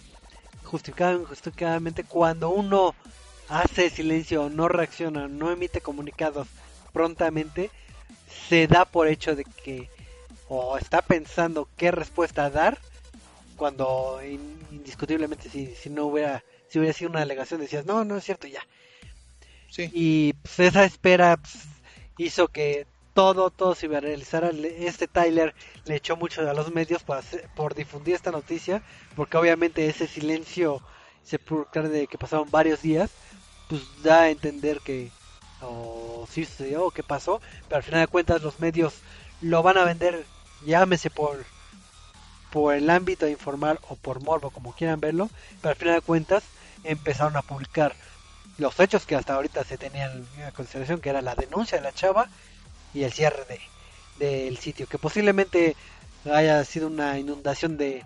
injustificadamente 0.62 2.04
cuando 2.04 2.50
uno 2.50 2.94
hace 3.48 3.90
silencio, 3.90 4.48
no 4.48 4.68
reacciona, 4.68 5.28
no 5.28 5.52
emite 5.52 5.80
comunicados 5.80 6.48
prontamente, 6.92 7.70
se 8.48 8.66
da 8.66 8.84
por 8.86 9.08
hecho 9.08 9.36
de 9.36 9.44
que 9.44 9.90
o 10.48 10.78
está 10.78 11.02
pensando 11.02 11.68
qué 11.76 11.90
respuesta 11.90 12.50
dar 12.50 12.78
cuando 13.56 14.20
in- 14.24 14.58
indiscutiblemente 14.72 15.48
si, 15.50 15.74
si 15.74 15.90
no 15.90 16.06
hubiera 16.06 16.44
si 16.68 16.78
hubiera 16.78 16.94
sido 16.94 17.10
una 17.10 17.22
alegación 17.22 17.60
decías 17.60 17.86
no 17.86 18.04
no 18.04 18.16
es 18.16 18.24
cierto 18.24 18.46
ya 18.46 18.62
Sí. 19.70 19.90
y 19.92 20.32
pues, 20.34 20.60
esa 20.60 20.84
espera 20.84 21.36
pues, 21.36 21.54
hizo 22.16 22.48
que 22.48 22.86
todo 23.12 23.50
todo 23.50 23.74
se 23.74 23.88
viralizara 23.88 24.50
este 24.50 25.08
Tyler 25.08 25.54
le 25.84 25.96
echó 25.96 26.16
mucho 26.16 26.48
a 26.48 26.54
los 26.54 26.70
medios 26.72 27.02
por, 27.02 27.16
hacer- 27.18 27.48
por 27.54 27.74
difundir 27.74 28.14
esta 28.14 28.30
noticia 28.32 28.82
porque 29.14 29.36
obviamente 29.38 29.86
ese 29.86 30.06
silencio 30.06 30.82
sepulcral 31.22 31.90
de 31.90 32.06
que 32.08 32.18
pasaron 32.18 32.50
varios 32.50 32.82
días 32.82 33.16
pues 33.66 34.02
da 34.02 34.22
a 34.22 34.30
entender 34.30 34.82
que 34.82 35.14
o 35.60 36.26
sí 36.28 36.44
sucedió 36.44 36.86
o 36.86 36.90
qué 36.92 37.02
pasó 37.02 37.40
pero 37.68 37.78
al 37.78 37.82
final 37.82 38.00
de 38.02 38.08
cuentas 38.08 38.42
los 38.42 38.60
medios 38.60 39.02
lo 39.40 39.62
van 39.62 39.78
a 39.78 39.84
vender 39.84 40.30
llámese 40.60 41.10
por 41.10 41.46
por 42.50 42.74
el 42.74 42.90
ámbito 42.90 43.28
informal 43.28 43.78
o 43.82 43.96
por 43.96 44.20
morbo 44.20 44.50
como 44.50 44.72
quieran 44.72 45.00
verlo 45.00 45.30
pero 45.60 45.70
al 45.70 45.76
final 45.76 45.94
de 45.96 46.00
cuentas 46.02 46.52
empezaron 46.82 47.36
a 47.36 47.42
publicar 47.42 47.96
los 48.58 48.78
hechos 48.80 49.04
que 49.06 49.16
hasta 49.16 49.34
ahorita 49.34 49.64
se 49.64 49.76
tenían 49.78 50.26
en 50.38 50.50
consideración, 50.52 51.00
que 51.00 51.10
era 51.10 51.22
la 51.22 51.34
denuncia 51.34 51.78
de 51.78 51.84
la 51.84 51.92
chava 51.92 52.28
y 52.94 53.02
el 53.04 53.12
cierre 53.12 53.44
de 53.48 53.60
del 54.18 54.56
sitio, 54.56 54.86
que 54.86 54.96
posiblemente 54.98 55.76
haya 56.24 56.64
sido 56.64 56.86
una 56.86 57.18
inundación 57.18 57.76
de, 57.76 58.02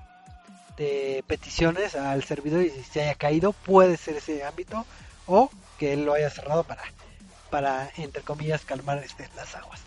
de 0.77 1.23
peticiones 1.29 1.95
al 1.95 2.25
servidor 2.25 2.63
y 2.63 2.71
se 2.71 3.03
haya 3.03 3.15
caído, 3.15 3.53
puede 3.53 3.97
ser 3.97 4.17
ese 4.17 4.43
ámbito, 4.43 4.85
o 5.29 5.51
que 5.79 5.93
él 5.93 6.05
lo 6.05 6.13
haya 6.15 6.29
cerrado 6.29 6.65
para, 6.65 6.83
para 7.49 7.93
entre 7.97 8.23
comillas, 8.23 8.65
calmar 8.65 8.99
este, 9.05 9.29
las 9.37 9.55
aguas. 9.55 9.81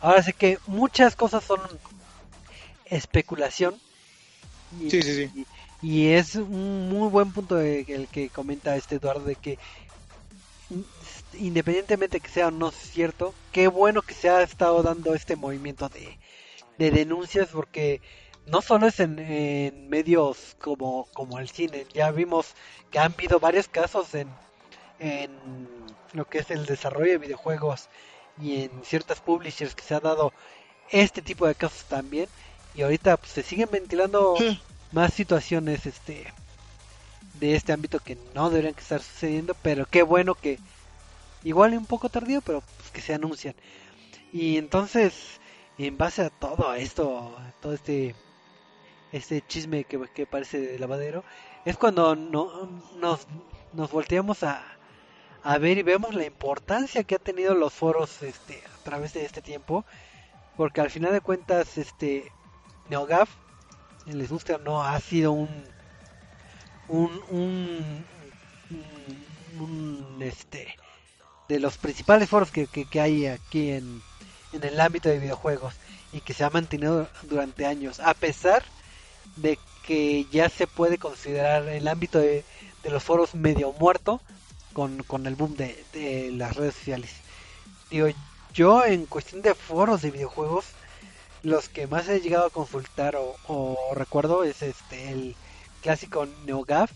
Ahora 0.00 0.22
sé 0.22 0.32
que 0.32 0.58
muchas 0.66 1.14
cosas 1.14 1.44
son 1.44 1.60
especulación. 2.86 3.74
Y, 4.80 4.90
Sí, 4.90 5.02
sí, 5.02 5.28
sí. 5.28 5.46
y, 5.82 5.86
y 5.86 6.08
es 6.12 6.34
un 6.36 6.88
muy 6.88 7.08
buen 7.08 7.32
punto 7.32 7.56
de- 7.56 7.84
el 7.88 8.08
que 8.08 8.30
comenta 8.30 8.76
este 8.76 8.96
Eduardo 8.96 9.24
de 9.24 9.36
que 9.36 9.58
independientemente 11.34 12.20
que 12.20 12.28
sea 12.28 12.48
o 12.48 12.50
no 12.50 12.70
cierto, 12.70 13.34
qué 13.52 13.68
bueno 13.68 14.02
que 14.02 14.14
se 14.14 14.28
ha 14.28 14.42
estado 14.42 14.82
dando 14.82 15.14
este 15.14 15.36
movimiento 15.36 15.88
de, 15.88 16.18
de 16.78 16.90
denuncias 16.90 17.48
porque 17.52 18.00
no 18.46 18.62
solo 18.62 18.86
es 18.86 19.00
en, 19.00 19.18
en 19.18 19.88
medios 19.88 20.56
como, 20.60 21.06
como 21.12 21.38
el 21.38 21.48
cine, 21.48 21.86
ya 21.92 22.10
vimos 22.10 22.54
que 22.90 22.98
han 22.98 23.12
habido 23.12 23.40
varios 23.40 23.68
casos 23.68 24.14
en, 24.14 24.28
en 24.98 25.30
lo 26.12 26.24
que 26.26 26.38
es 26.38 26.50
el 26.50 26.66
desarrollo 26.66 27.12
de 27.12 27.18
videojuegos 27.18 27.88
y 28.40 28.62
en 28.62 28.70
ciertas 28.84 29.20
publishers 29.20 29.74
que 29.74 29.82
se 29.82 29.94
ha 29.94 30.00
dado 30.00 30.32
este 30.90 31.22
tipo 31.22 31.46
de 31.46 31.54
casos 31.54 31.84
también 31.84 32.28
y 32.74 32.82
ahorita 32.82 33.16
pues, 33.16 33.32
se 33.32 33.42
siguen 33.42 33.68
ventilando 33.70 34.34
Sí. 34.38 34.60
más 34.92 35.12
situaciones 35.14 35.86
este 35.86 36.32
de 37.38 37.54
este 37.54 37.72
ámbito 37.72 38.00
que 38.00 38.18
no 38.34 38.50
deberían 38.50 38.74
estar 38.78 39.02
sucediendo 39.02 39.54
pero 39.62 39.86
qué 39.86 40.02
bueno 40.02 40.34
que 40.34 40.58
igual 41.44 41.74
un 41.74 41.86
poco 41.86 42.08
tardío 42.08 42.40
pero 42.40 42.62
pues, 42.78 42.90
que 42.90 43.00
se 43.00 43.14
anuncian. 43.14 43.54
Y 44.32 44.58
entonces 44.58 45.40
en 45.78 45.98
base 45.98 46.22
a 46.22 46.30
todo 46.30 46.74
esto 46.74 47.36
todo 47.60 47.74
este 47.74 48.14
este 49.12 49.42
chisme 49.46 49.84
que, 49.84 50.00
que 50.14 50.26
parece 50.26 50.60
de 50.60 50.78
lavadero 50.78 51.24
es 51.64 51.76
cuando 51.76 52.16
no, 52.16 52.68
nos, 52.98 53.26
nos 53.72 53.90
volteamos 53.90 54.42
a, 54.42 54.62
a 55.42 55.58
ver 55.58 55.78
y 55.78 55.82
vemos 55.82 56.14
la 56.14 56.24
importancia 56.24 57.04
que 57.04 57.14
ha 57.14 57.18
tenido 57.18 57.54
los 57.54 57.72
foros 57.72 58.22
este 58.22 58.62
a 58.74 58.84
través 58.84 59.14
de 59.14 59.24
este 59.24 59.42
tiempo 59.42 59.84
porque 60.56 60.80
al 60.80 60.90
final 60.90 61.12
de 61.12 61.20
cuentas 61.20 61.78
este 61.78 62.32
NeoGAF 62.88 63.30
les 64.06 64.30
guste 64.30 64.54
o 64.54 64.58
no 64.58 64.82
ha 64.82 64.98
sido 65.00 65.32
un 65.32 65.48
un, 66.88 68.04
un, 69.58 70.22
este 70.22 70.76
de 71.48 71.60
los 71.60 71.78
principales 71.78 72.28
foros 72.28 72.50
que, 72.50 72.66
que, 72.66 72.84
que 72.84 73.00
hay 73.00 73.26
aquí 73.26 73.70
en, 73.70 74.02
en 74.52 74.64
el 74.64 74.80
ámbito 74.80 75.08
de 75.08 75.18
videojuegos 75.18 75.74
y 76.12 76.20
que 76.20 76.34
se 76.34 76.44
ha 76.44 76.50
mantenido 76.50 77.08
durante 77.22 77.66
años 77.66 78.00
a 78.00 78.14
pesar 78.14 78.64
de 79.36 79.58
que 79.86 80.26
ya 80.32 80.48
se 80.48 80.66
puede 80.66 80.98
considerar 80.98 81.68
el 81.68 81.86
ámbito 81.88 82.18
de, 82.18 82.44
de 82.82 82.90
los 82.90 83.02
foros 83.02 83.34
medio 83.34 83.72
muerto 83.72 84.20
con, 84.72 85.02
con 85.04 85.26
el 85.26 85.36
boom 85.36 85.56
de, 85.56 85.82
de 85.92 86.32
las 86.32 86.56
redes 86.56 86.74
sociales. 86.74 87.10
Digo 87.90 88.08
yo 88.52 88.84
en 88.84 89.06
cuestión 89.06 89.42
de 89.42 89.54
foros 89.54 90.02
de 90.02 90.10
videojuegos 90.10 90.64
los 91.42 91.68
que 91.68 91.86
más 91.86 92.08
he 92.08 92.20
llegado 92.20 92.46
a 92.46 92.50
consultar 92.50 93.14
o, 93.16 93.36
o 93.46 93.94
recuerdo 93.94 94.42
es 94.42 94.62
este 94.62 95.10
el 95.10 95.36
clásico 95.86 96.26
NeoGAF, 96.46 96.90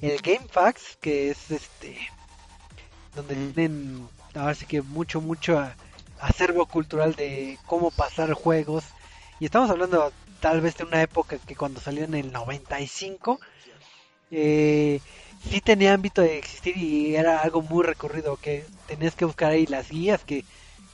el 0.00 0.20
GameFAQs 0.20 0.98
que 1.00 1.30
es 1.30 1.50
este 1.50 1.96
donde 3.16 3.34
tienen 3.34 4.08
ahora 4.36 4.54
sí 4.54 4.66
que 4.66 4.82
mucho 4.82 5.20
mucho 5.20 5.60
acervo 6.20 6.66
cultural 6.66 7.16
de 7.16 7.58
cómo 7.66 7.90
pasar 7.90 8.32
juegos. 8.34 8.84
Y 9.40 9.46
estamos 9.46 9.68
hablando 9.68 10.12
tal 10.38 10.60
vez 10.60 10.76
de 10.76 10.84
una 10.84 11.02
época 11.02 11.38
que 11.38 11.56
cuando 11.56 11.80
salió 11.80 12.04
en 12.04 12.14
el 12.14 12.30
95 12.30 13.40
eh, 14.30 15.00
sí 15.50 15.60
tenía 15.60 15.92
ámbito 15.92 16.22
de 16.22 16.38
existir 16.38 16.76
y 16.76 17.16
era 17.16 17.40
algo 17.40 17.62
muy 17.62 17.82
recurrido 17.82 18.36
que 18.36 18.64
tenías 18.86 19.16
que 19.16 19.24
buscar 19.24 19.50
ahí 19.50 19.66
las 19.66 19.90
guías 19.90 20.22
que, 20.22 20.44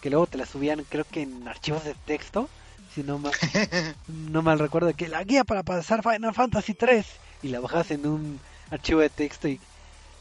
que 0.00 0.08
luego 0.08 0.26
te 0.26 0.38
las 0.38 0.48
subían 0.48 0.86
creo 0.88 1.04
que 1.04 1.20
en 1.20 1.46
archivos 1.46 1.84
de 1.84 1.92
texto 2.06 2.48
si 2.94 3.02
no 3.02 3.18
mal, 3.18 3.32
no 4.08 4.40
mal 4.40 4.58
recuerdo 4.58 4.94
que 4.94 5.06
la 5.06 5.22
guía 5.22 5.44
para 5.44 5.62
pasar 5.62 6.02
Final 6.02 6.32
Fantasy 6.32 6.72
3 6.72 7.25
y 7.42 7.48
la 7.48 7.60
bajas 7.60 7.90
en 7.90 8.06
un 8.06 8.40
archivo 8.70 9.00
de 9.00 9.10
texto 9.10 9.48
y, 9.48 9.60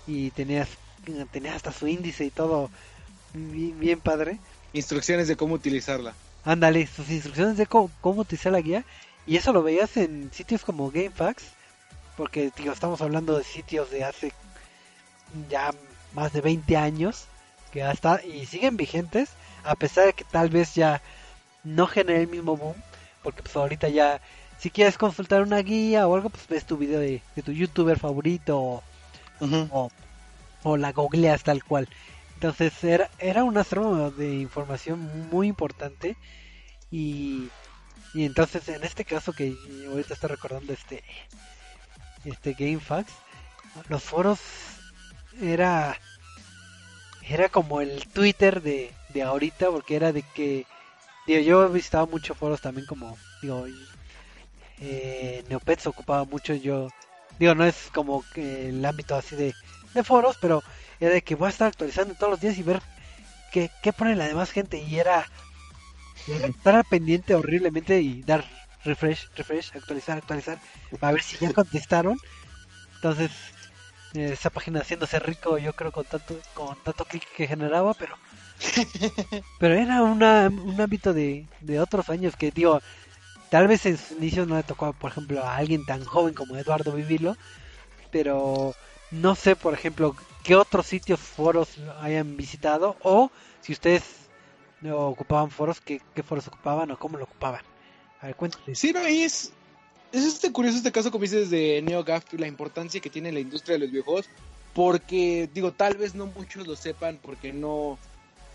y 0.08 0.32
tenías 0.32 0.70
tenías 1.32 1.56
hasta 1.56 1.72
su 1.72 1.88
índice 1.88 2.26
y 2.26 2.32
todo 2.32 2.70
bien, 3.34 3.80
bien 3.80 4.00
padre 4.00 4.40
Instrucciones 4.76 5.30
de 5.30 5.38
cómo 5.38 5.56
utilizarla. 5.56 6.14
Ándale, 6.44 6.86
sus 6.86 7.10
instrucciones 7.10 7.56
de 7.56 7.66
cómo, 7.66 7.90
cómo 8.02 8.22
utilizar 8.22 8.52
la 8.52 8.60
guía. 8.60 8.84
Y 9.26 9.38
eso 9.38 9.54
lo 9.54 9.64
veías 9.64 9.96
en 9.96 10.30
sitios 10.34 10.66
como 10.66 10.92
GameFAQs. 10.92 11.44
Porque, 12.18 12.52
digo, 12.58 12.74
estamos 12.74 13.00
hablando 13.02 13.38
de 13.38 13.46
sitios 13.46 13.90
de 13.90 14.04
hace 14.04 14.34
ya 15.50 15.74
más 16.14 16.34
de 16.34 16.42
20 16.42 16.76
años. 16.76 17.24
Que 17.72 17.84
hasta 17.84 18.22
y 18.22 18.46
siguen 18.48 18.76
vigentes. 18.76 19.30
A 19.64 19.76
pesar 19.76 20.08
de 20.08 20.14
que 20.14 20.26
tal 20.26 20.50
vez 20.50 20.76
ya 20.76 21.02
no 21.64 21.88
genere 21.88 22.24
el 22.24 22.28
mismo 22.28 22.58
boom. 22.58 22.76
Porque 23.24 23.44
pues 23.44 23.56
ahorita 23.56 23.88
ya, 23.88 24.20
si 24.60 24.70
quieres 24.70 24.98
consultar 24.98 25.42
una 25.42 25.60
guía 25.60 26.08
o 26.08 26.16
algo, 26.16 26.30
pues 26.30 26.48
ves 26.48 26.66
tu 26.66 26.78
video 26.78 27.00
de, 27.00 27.22
de 27.36 27.42
tu 27.42 27.52
youtuber 27.52 28.00
favorito. 28.00 28.60
O, 28.60 28.84
o, 29.72 29.92
o 30.66 30.78
la 30.78 30.92
googleas 30.92 31.44
tal 31.44 31.64
cual. 31.64 31.88
Entonces 32.34 32.84
era, 32.84 33.10
era 33.20 33.44
un 33.44 33.58
acervo 33.58 34.12
de 34.12 34.36
información 34.36 35.30
muy 35.30 35.48
importante 35.48 36.18
y, 36.92 37.50
y 38.14 38.26
entonces 38.26 38.68
en 38.68 38.84
este 38.84 39.06
caso 39.06 39.32
que 39.32 39.56
ahorita 39.88 40.14
está 40.14 40.28
recordando 40.28 40.74
este 40.74 41.04
este 42.26 42.54
GameFAQs, 42.54 43.14
los 43.90 44.04
foros 44.04 44.40
era 45.40 45.98
era 47.22 47.50
como 47.50 47.82
el 47.82 48.08
Twitter 48.08 48.62
de, 48.62 48.92
de 49.10 49.22
ahorita 49.22 49.70
porque 49.70 49.96
era 49.96 50.12
de 50.12 50.24
que 50.24 50.66
digo, 51.28 51.42
yo 51.42 51.66
he 51.66 51.70
visitado 51.70 52.08
muchos 52.08 52.36
foros 52.36 52.60
también 52.60 52.88
como 52.88 53.18
digo 53.42 53.66
eh, 54.82 55.44
Neopets 55.50 55.88
ocupaba 55.88 56.26
mucho 56.26 56.54
yo 56.54 56.90
digo 57.40 57.56
no 57.56 57.66
es 57.66 57.90
como 57.94 58.24
que 58.34 58.70
el 58.70 58.86
ámbito 58.86 59.16
así 59.16 59.36
de, 59.36 59.54
de 59.94 60.04
foros 60.04 60.38
pero 60.40 60.64
era 61.00 61.14
de 61.14 61.22
que 61.22 61.36
voy 61.36 61.48
a 61.48 61.50
estar 61.50 61.68
actualizando 61.68 62.14
todos 62.16 62.32
los 62.32 62.40
días 62.40 62.58
y 62.58 62.64
ver 62.64 62.82
qué, 63.52 63.70
qué 63.82 63.94
pone 63.94 64.16
la 64.16 64.28
demás 64.28 64.52
gente 64.52 64.78
y 64.78 65.00
era 65.00 65.26
estar 66.28 66.84
pendiente 66.86 67.36
horriblemente 67.36 68.02
y 68.02 68.24
dar 68.24 68.44
refresh, 68.84 69.28
refresh, 69.36 69.72
actualizar, 69.76 70.18
actualizar, 70.18 70.60
para 71.00 71.14
ver 71.14 71.24
si 71.24 71.38
ya 71.38 71.52
contestaron. 71.52 72.18
Entonces, 72.96 73.32
eh, 74.14 74.32
esa 74.34 74.50
página 74.50 74.80
haciéndose 74.82 75.20
rico, 75.20 75.58
yo 75.58 75.74
creo, 75.74 75.92
con 75.92 76.06
tanto, 76.06 76.40
con 76.54 76.76
tanto 76.84 77.06
clic 77.06 77.24
que 77.36 77.48
generaba, 77.48 77.94
pero 77.94 78.16
pero 79.60 79.76
era 79.76 80.04
una, 80.04 80.48
un 80.48 80.80
ámbito 80.80 81.14
de, 81.14 81.46
de 81.62 81.80
otros 81.80 82.10
años 82.10 82.36
que, 82.36 82.52
digo, 82.52 82.82
tal 83.50 83.68
vez 83.68 83.86
en 83.86 83.98
sus 83.98 84.18
inicios 84.18 84.48
no 84.48 84.56
le 84.56 84.64
tocó, 84.64 84.94
por 84.94 85.12
ejemplo, 85.12 85.44
a 85.44 85.56
alguien 85.58 85.86
tan 85.86 86.04
joven 86.04 86.34
como 86.34 86.56
Eduardo 86.58 86.92
vivirlo, 86.92 87.36
pero 88.12 88.74
no 89.12 89.36
sé, 89.36 89.56
por 89.56 89.74
ejemplo, 89.74 90.16
qué 90.44 90.56
otros 90.56 90.86
sitios, 90.86 91.20
foros 91.20 91.70
hayan 92.02 92.38
visitado 92.38 92.96
o 93.02 93.32
si 93.62 93.74
ustedes 93.74 94.04
ocupaban 94.94 95.50
foros, 95.50 95.82
qué, 95.82 96.02
foros 96.24 96.48
ocupaban 96.48 96.92
o 96.92 97.00
cómo 97.00 97.18
lo 97.18 97.24
ocupaban. 97.24 97.62
A 98.22 98.28
ver, 98.28 98.36
cuéntame. 98.36 98.76
Sí, 98.76 98.94
no, 98.94 99.08
y 99.08 99.24
es, 99.24 99.52
es 100.12 100.26
este 100.26 100.52
curioso 100.52 100.78
este 100.78 100.92
caso, 100.92 101.12
como 101.12 101.24
dices, 101.24 101.50
de 101.50 101.82
NeoGAF, 101.82 102.34
la 102.34 102.48
importancia 102.48 103.02
que 103.02 103.10
tiene 103.10 103.32
la 103.32 103.40
industria 103.40 103.74
de 103.74 103.80
los 103.80 103.92
videojuegos, 103.92 104.30
porque, 104.74 105.50
digo, 105.54 105.72
tal 105.72 105.98
vez 105.98 106.16
no 106.16 106.28
muchos 106.28 106.68
lo 106.68 106.76
sepan, 106.76 107.20
porque 107.22 107.54
no, 107.54 107.98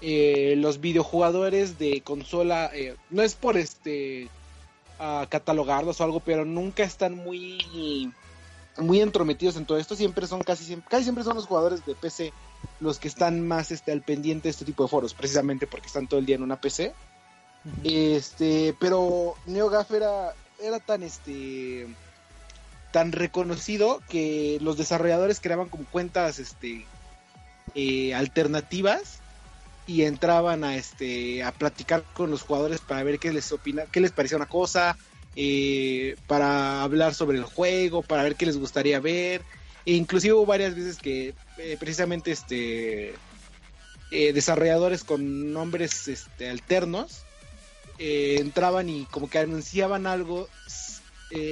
eh, 0.00 0.54
los 0.56 0.80
videojugadores 0.80 1.78
de 1.78 2.02
consola, 2.02 2.70
eh, 2.72 2.96
no 3.10 3.22
es 3.22 3.34
por 3.34 3.56
este 3.56 4.28
a 5.00 5.26
catalogarlos 5.28 6.00
o 6.00 6.04
algo, 6.04 6.20
pero 6.20 6.44
nunca 6.44 6.84
están 6.84 7.16
muy 7.16 8.12
muy 8.78 9.00
entrometidos 9.00 9.56
en 9.56 9.66
todo 9.66 9.78
esto, 9.78 9.96
siempre 9.96 10.26
son 10.26 10.42
casi 10.42 10.64
siempre, 10.64 10.88
casi 10.88 11.04
siempre 11.04 11.24
son 11.24 11.34
los 11.34 11.46
jugadores 11.46 11.84
de 11.84 11.94
PC 11.94 12.32
los 12.80 12.98
que 12.98 13.08
están 13.08 13.46
más 13.46 13.70
este 13.70 13.92
al 13.92 14.02
pendiente 14.02 14.44
de 14.44 14.50
este 14.50 14.64
tipo 14.64 14.82
de 14.82 14.88
foros, 14.88 15.14
precisamente 15.14 15.66
porque 15.66 15.86
están 15.86 16.06
todo 16.06 16.20
el 16.20 16.26
día 16.26 16.36
en 16.36 16.42
una 16.42 16.60
PC. 16.60 16.94
Este, 17.84 18.74
pero 18.78 19.34
NeoGAF 19.46 19.90
era 19.92 20.34
era 20.62 20.78
tan 20.78 21.02
este 21.02 21.86
tan 22.92 23.12
reconocido 23.12 24.02
que 24.08 24.58
los 24.60 24.76
desarrolladores 24.76 25.40
creaban 25.40 25.68
como 25.68 25.84
cuentas 25.84 26.38
este 26.38 26.86
eh, 27.74 28.14
alternativas 28.14 29.19
y 29.90 30.04
entraban 30.04 30.62
a 30.62 30.76
este 30.76 31.42
a 31.42 31.50
platicar 31.50 32.04
con 32.14 32.30
los 32.30 32.42
jugadores 32.42 32.80
para 32.80 33.02
ver 33.02 33.18
qué 33.18 33.32
les 33.32 33.50
opina, 33.50 33.86
qué 33.90 34.00
les 34.00 34.12
parecía 34.12 34.36
una 34.36 34.46
cosa, 34.46 34.96
eh, 35.34 36.14
para 36.28 36.84
hablar 36.84 37.12
sobre 37.12 37.38
el 37.38 37.44
juego, 37.44 38.02
para 38.02 38.22
ver 38.22 38.36
qué 38.36 38.46
les 38.46 38.56
gustaría 38.56 39.00
ver. 39.00 39.42
E 39.84 39.94
inclusive 39.94 40.34
hubo 40.34 40.46
varias 40.46 40.76
veces 40.76 40.96
que 40.98 41.34
eh, 41.58 41.76
precisamente 41.80 42.30
este 42.30 43.14
eh, 44.12 44.32
desarrolladores 44.32 45.02
con 45.02 45.52
nombres 45.52 46.06
este, 46.06 46.48
alternos 46.48 47.24
entraban 47.98 48.88
y 48.88 49.06
como 49.10 49.28
que 49.28 49.40
anunciaban 49.40 50.06
algo 50.06 50.48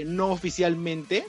no 0.07 0.31
oficialmente 0.31 1.27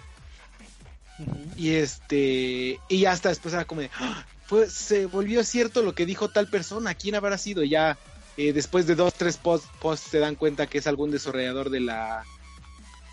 y 1.57 1.71
este 1.71 2.79
y 2.87 3.05
hasta 3.05 3.27
después 3.27 3.53
era 3.53 3.65
como 3.65 3.81
de 3.81 3.89
¡Ah! 3.99 4.25
Se 4.69 5.05
volvió 5.05 5.43
cierto 5.43 5.81
lo 5.81 5.93
que 5.93 6.05
dijo 6.05 6.29
tal 6.29 6.47
persona, 6.47 6.93
¿quién 6.93 7.15
habrá 7.15 7.37
sido? 7.37 7.63
Ya 7.63 7.97
eh, 8.37 8.53
después 8.53 8.87
de 8.87 8.95
dos, 8.95 9.13
tres 9.13 9.37
posts, 9.37 9.69
posts 9.79 10.11
se 10.11 10.19
dan 10.19 10.35
cuenta 10.35 10.67
que 10.67 10.77
es 10.77 10.87
algún 10.87 11.11
desarrollador 11.11 11.69
de 11.69 11.81
la 11.81 12.23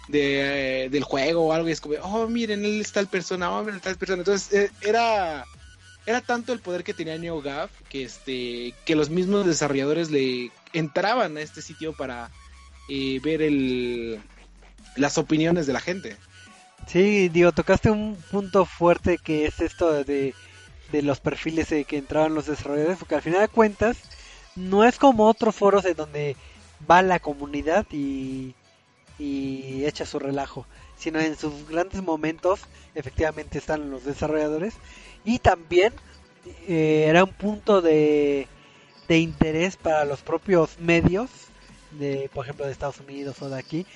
de, 0.08 0.84
eh, 0.84 0.88
del 0.88 1.02
juego 1.02 1.46
o 1.46 1.52
algo 1.52 1.68
y 1.68 1.72
es 1.72 1.80
como, 1.80 1.96
oh, 2.02 2.28
miren, 2.28 2.64
él 2.64 2.80
es 2.80 2.92
tal 2.92 3.08
persona, 3.08 3.50
oh, 3.50 3.64
miren, 3.64 3.80
tal 3.80 3.96
persona. 3.96 4.20
Entonces, 4.20 4.52
eh, 4.52 4.70
era 4.82 5.44
era 6.06 6.20
tanto 6.20 6.52
el 6.52 6.60
poder 6.60 6.84
que 6.84 6.94
tenía 6.94 7.18
NeoGAF 7.18 7.72
que 7.88 8.04
este 8.04 8.72
que 8.84 8.94
los 8.94 9.10
mismos 9.10 9.44
desarrolladores 9.44 10.12
le 10.12 10.52
entraban 10.72 11.36
a 11.36 11.40
este 11.40 11.60
sitio 11.60 11.92
para 11.92 12.30
ver 12.88 13.42
el 13.42 14.20
las 14.94 15.18
opiniones 15.18 15.66
de 15.66 15.72
la 15.72 15.80
gente. 15.80 16.16
Sí, 16.86 17.28
digo, 17.28 17.50
tocaste 17.50 17.90
un 17.90 18.16
punto 18.30 18.64
fuerte 18.64 19.18
que 19.18 19.46
es 19.46 19.60
esto 19.60 20.04
de 20.04 20.34
de 20.92 21.02
los 21.02 21.20
perfiles 21.20 21.68
que 21.68 21.98
entraban 21.98 22.34
los 22.34 22.46
desarrolladores, 22.46 22.98
porque 22.98 23.16
al 23.16 23.22
final 23.22 23.40
de 23.40 23.48
cuentas 23.48 23.96
no 24.54 24.84
es 24.84 24.98
como 24.98 25.26
otros 25.26 25.54
foros 25.54 25.84
en 25.84 25.96
donde 25.96 26.36
va 26.90 27.02
la 27.02 27.18
comunidad 27.18 27.86
y, 27.90 28.54
y 29.18 29.84
echa 29.84 30.06
su 30.06 30.18
relajo, 30.18 30.66
sino 30.96 31.20
en 31.20 31.36
sus 31.36 31.68
grandes 31.68 32.02
momentos 32.02 32.60
efectivamente 32.94 33.58
están 33.58 33.90
los 33.90 34.04
desarrolladores. 34.04 34.74
Y 35.24 35.38
también 35.38 35.92
eh, 36.68 37.06
era 37.08 37.24
un 37.24 37.32
punto 37.32 37.82
de, 37.82 38.48
de 39.08 39.18
interés 39.18 39.76
para 39.76 40.04
los 40.04 40.20
propios 40.20 40.78
medios 40.78 41.30
de 41.92 42.30
por 42.32 42.44
ejemplo 42.44 42.66
de 42.66 42.72
Estados 42.72 43.00
Unidos 43.00 43.40
o 43.42 43.48
de 43.48 43.58
aquí 43.58 43.86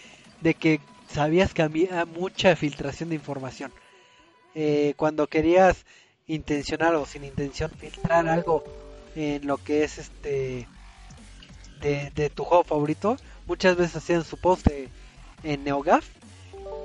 de 0.40 0.54
que 0.54 0.80
sabías 1.08 1.54
que 1.54 1.62
había 1.62 2.04
mucha 2.06 2.56
filtración 2.56 3.10
de 3.10 3.16
información. 3.16 3.72
Eh, 4.54 4.94
cuando 4.96 5.28
querías 5.28 5.84
intencional 6.34 6.94
o 6.94 7.06
sin 7.06 7.24
intención 7.24 7.70
filtrar 7.70 8.28
algo 8.28 8.64
en 9.16 9.46
lo 9.46 9.58
que 9.58 9.84
es 9.84 9.98
este 9.98 10.68
de, 11.80 12.30
tu 12.30 12.44
juego 12.44 12.62
favorito 12.62 13.16
muchas 13.46 13.76
veces 13.76 13.96
hacían 13.96 14.24
su 14.24 14.36
post 14.36 14.68
en 15.42 15.64
NeoGAF 15.64 16.04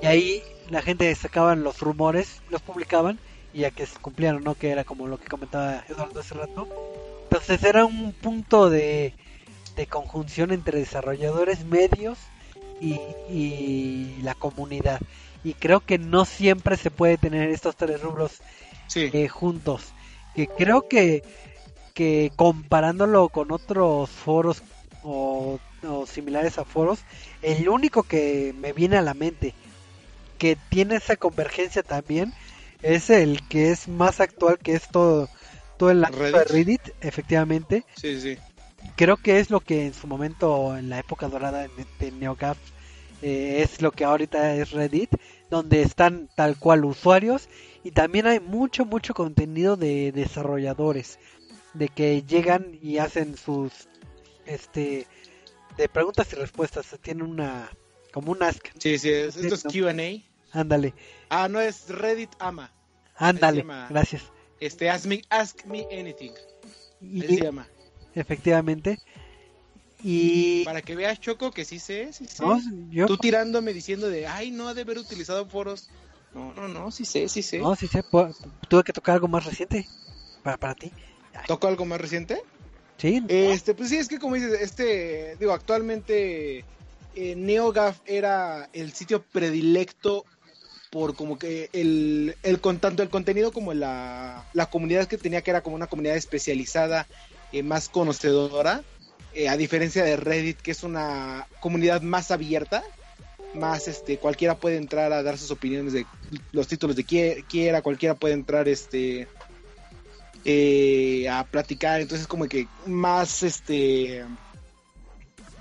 y 0.02 0.06
ahí 0.06 0.42
la 0.70 0.82
gente 0.82 1.14
sacaban 1.14 1.62
los 1.62 1.80
rumores 1.80 2.40
los 2.50 2.62
publicaban 2.62 3.18
y 3.56 3.60
ya 3.60 3.70
que 3.70 3.86
se 3.86 3.98
cumplían 3.98 4.36
o 4.36 4.40
no 4.40 4.54
que 4.54 4.70
era 4.70 4.84
como 4.84 5.06
lo 5.06 5.18
que 5.18 5.28
comentaba 5.28 5.82
Eduardo 5.88 6.20
hace 6.20 6.34
rato. 6.34 6.68
Entonces 7.22 7.62
era 7.62 7.86
un 7.86 8.12
punto 8.12 8.68
de, 8.68 9.14
de 9.76 9.86
conjunción 9.86 10.52
entre 10.52 10.78
desarrolladores 10.78 11.64
medios 11.64 12.18
y, 12.82 13.00
y 13.30 14.18
la 14.22 14.34
comunidad. 14.34 15.00
Y 15.42 15.54
creo 15.54 15.80
que 15.80 15.96
no 15.96 16.26
siempre 16.26 16.76
se 16.76 16.90
puede 16.90 17.16
tener 17.16 17.48
estos 17.48 17.76
tres 17.76 18.02
rubros 18.02 18.42
eh, 18.94 19.28
juntos. 19.28 19.92
Que 20.34 20.46
creo 20.46 20.88
que, 20.88 21.22
que 21.94 22.30
comparándolo 22.36 23.28
con 23.28 23.52
otros 23.52 24.10
foros 24.10 24.62
o, 25.02 25.58
similares 26.06 26.58
a 26.58 26.64
foros, 26.64 27.00
el 27.42 27.68
único 27.68 28.02
que 28.02 28.54
me 28.58 28.72
viene 28.72 28.96
a 28.96 29.02
la 29.02 29.14
mente 29.14 29.54
que 30.38 30.56
tiene 30.68 30.96
esa 30.96 31.16
convergencia 31.16 31.82
también 31.82 32.34
es 32.82 33.08
el 33.08 33.46
que 33.48 33.70
es 33.70 33.88
más 33.88 34.20
actual, 34.20 34.58
que 34.58 34.74
es 34.74 34.88
todo, 34.88 35.28
todo 35.78 35.90
el 35.90 36.04
Reddit. 36.04 36.34
de 36.34 36.44
Reddit, 36.44 36.82
efectivamente. 37.00 37.84
Creo 38.96 39.16
que 39.16 39.40
es 39.40 39.50
lo 39.50 39.60
que 39.60 39.86
en 39.86 39.94
su 39.94 40.06
momento, 40.06 40.76
en 40.76 40.88
la 40.88 40.98
época 40.98 41.28
dorada 41.28 41.66
de, 41.98 42.12
NeoGAF, 42.12 42.58
eh, 43.22 43.62
es 43.62 43.80
lo 43.82 43.92
que 43.92 44.04
ahorita 44.04 44.54
es 44.54 44.70
Reddit, 44.70 45.10
donde 45.50 45.82
están 45.82 46.28
tal 46.34 46.56
cual 46.58 46.84
usuarios 46.84 47.48
y 47.86 47.92
también 47.92 48.26
hay 48.26 48.40
mucho, 48.40 48.84
mucho 48.84 49.14
contenido 49.14 49.76
de 49.76 50.10
desarrolladores, 50.10 51.20
de 51.72 51.88
que 51.88 52.24
llegan 52.24 52.76
y 52.82 52.98
hacen 52.98 53.36
sus, 53.36 53.70
este, 54.44 55.06
de 55.76 55.88
preguntas 55.88 56.32
y 56.32 56.34
respuestas, 56.34 56.96
tiene 57.00 57.22
una, 57.22 57.70
como 58.12 58.32
un 58.32 58.42
ask. 58.42 58.66
Sí, 58.78 58.98
sí, 58.98 59.10
esto 59.10 59.54
es 59.54 59.62
Q&A. 59.62 60.58
Ándale. 60.58 60.94
Ah, 61.28 61.48
no, 61.48 61.60
es 61.60 61.88
Reddit 61.88 62.30
Ama. 62.40 62.72
Ándale, 63.14 63.64
gracias. 63.88 64.24
Este, 64.58 64.90
ask 64.90 65.06
me, 65.06 65.22
ask 65.30 65.64
me 65.66 65.86
anything. 65.92 66.32
Y, 67.00 67.20
se 67.20 67.36
llama. 67.36 67.68
Efectivamente. 68.16 68.98
Y... 70.02 70.64
Para 70.64 70.82
que 70.82 70.96
veas, 70.96 71.20
Choco, 71.20 71.52
que 71.52 71.64
sí 71.64 71.78
sé, 71.78 72.12
sí 72.12 72.26
sé. 72.26 72.42
Tú 73.06 73.16
tirándome 73.16 73.72
diciendo 73.72 74.08
de, 74.08 74.26
ay, 74.26 74.50
no 74.50 74.66
ha 74.66 74.74
de 74.74 74.80
haber 74.80 74.98
utilizado 74.98 75.46
foros. 75.46 75.88
No, 76.36 76.52
no, 76.52 76.68
no, 76.68 76.90
sí 76.90 77.06
sé, 77.06 77.28
sí 77.30 77.42
sé. 77.42 77.58
No, 77.58 77.74
sí 77.74 77.86
sé. 77.86 78.04
Tuve 78.68 78.84
que 78.84 78.92
tocar 78.92 79.14
algo 79.14 79.26
más 79.26 79.46
reciente 79.46 79.88
para, 80.42 80.58
para 80.58 80.74
ti. 80.74 80.92
¿Toco 81.46 81.66
algo 81.66 81.86
más 81.86 81.98
reciente? 81.98 82.42
Sí. 82.98 83.22
Este, 83.28 83.74
pues 83.74 83.88
sí, 83.88 83.96
es 83.96 84.08
que 84.08 84.18
como 84.18 84.34
dices, 84.34 84.60
este, 84.60 85.36
digo, 85.36 85.52
actualmente 85.52 86.64
eh, 87.14 87.34
NeoGAF 87.36 88.00
era 88.04 88.68
el 88.74 88.92
sitio 88.92 89.22
predilecto 89.22 90.26
por 90.90 91.16
como 91.16 91.38
que 91.38 91.70
el, 91.72 92.36
el 92.42 92.60
tanto 92.60 93.02
el 93.02 93.08
contenido 93.08 93.50
como 93.50 93.72
la, 93.72 94.46
la 94.52 94.66
comunidad 94.66 95.08
que 95.08 95.16
tenía 95.18 95.40
que 95.40 95.50
era 95.50 95.62
como 95.62 95.76
una 95.76 95.86
comunidad 95.86 96.16
especializada, 96.16 97.06
eh, 97.52 97.62
más 97.62 97.88
conocedora, 97.88 98.82
eh, 99.32 99.48
a 99.48 99.56
diferencia 99.56 100.04
de 100.04 100.16
Reddit 100.16 100.58
que 100.58 100.70
es 100.70 100.82
una 100.82 101.46
comunidad 101.60 102.02
más 102.02 102.30
abierta, 102.30 102.82
más 103.54 103.88
este 103.88 104.18
cualquiera 104.18 104.56
puede 104.56 104.76
entrar 104.76 105.12
a 105.12 105.22
dar 105.22 105.38
sus 105.38 105.50
opiniones 105.50 105.92
de 105.92 106.06
los 106.52 106.68
títulos 106.68 106.96
de 106.96 107.04
quiera, 107.04 107.82
cualquiera 107.82 108.14
puede 108.14 108.34
entrar 108.34 108.68
este 108.68 109.28
eh, 110.44 111.28
a 111.28 111.44
platicar, 111.44 112.00
entonces 112.00 112.26
como 112.26 112.46
que 112.46 112.68
más 112.86 113.42
este 113.42 114.24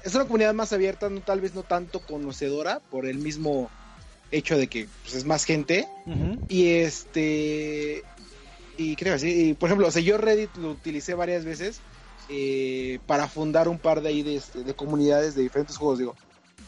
es 0.03 0.13
una 0.13 0.25
comunidad 0.25 0.53
más 0.53 0.73
abierta, 0.73 1.09
no 1.09 1.21
tal 1.21 1.41
vez 1.41 1.55
no 1.55 1.63
tanto 1.63 1.99
conocedora 1.99 2.79
por 2.91 3.07
el 3.07 3.17
mismo 3.17 3.69
hecho 4.31 4.57
de 4.57 4.67
que 4.67 4.87
pues, 5.03 5.15
es 5.15 5.25
más 5.25 5.45
gente 5.45 5.87
y 6.49 6.69
este 6.69 8.03
y 8.77 8.95
creo 8.95 9.15
así, 9.15 9.53
por 9.53 9.69
ejemplo, 9.69 9.87
o 9.87 9.91
sea, 9.91 10.01
yo 10.01 10.17
Reddit 10.17 10.55
lo 10.57 10.71
utilicé 10.71 11.13
varias 11.13 11.45
veces 11.45 11.79
eh, 12.29 12.99
para 13.05 13.27
fundar 13.27 13.67
un 13.67 13.79
par 13.79 14.01
de 14.01 14.09
ahí 14.09 14.23
de, 14.23 14.35
este, 14.35 14.63
de 14.63 14.73
comunidades 14.73 15.35
de 15.35 15.43
diferentes 15.43 15.77
juegos, 15.77 15.99
digo. 15.99 16.15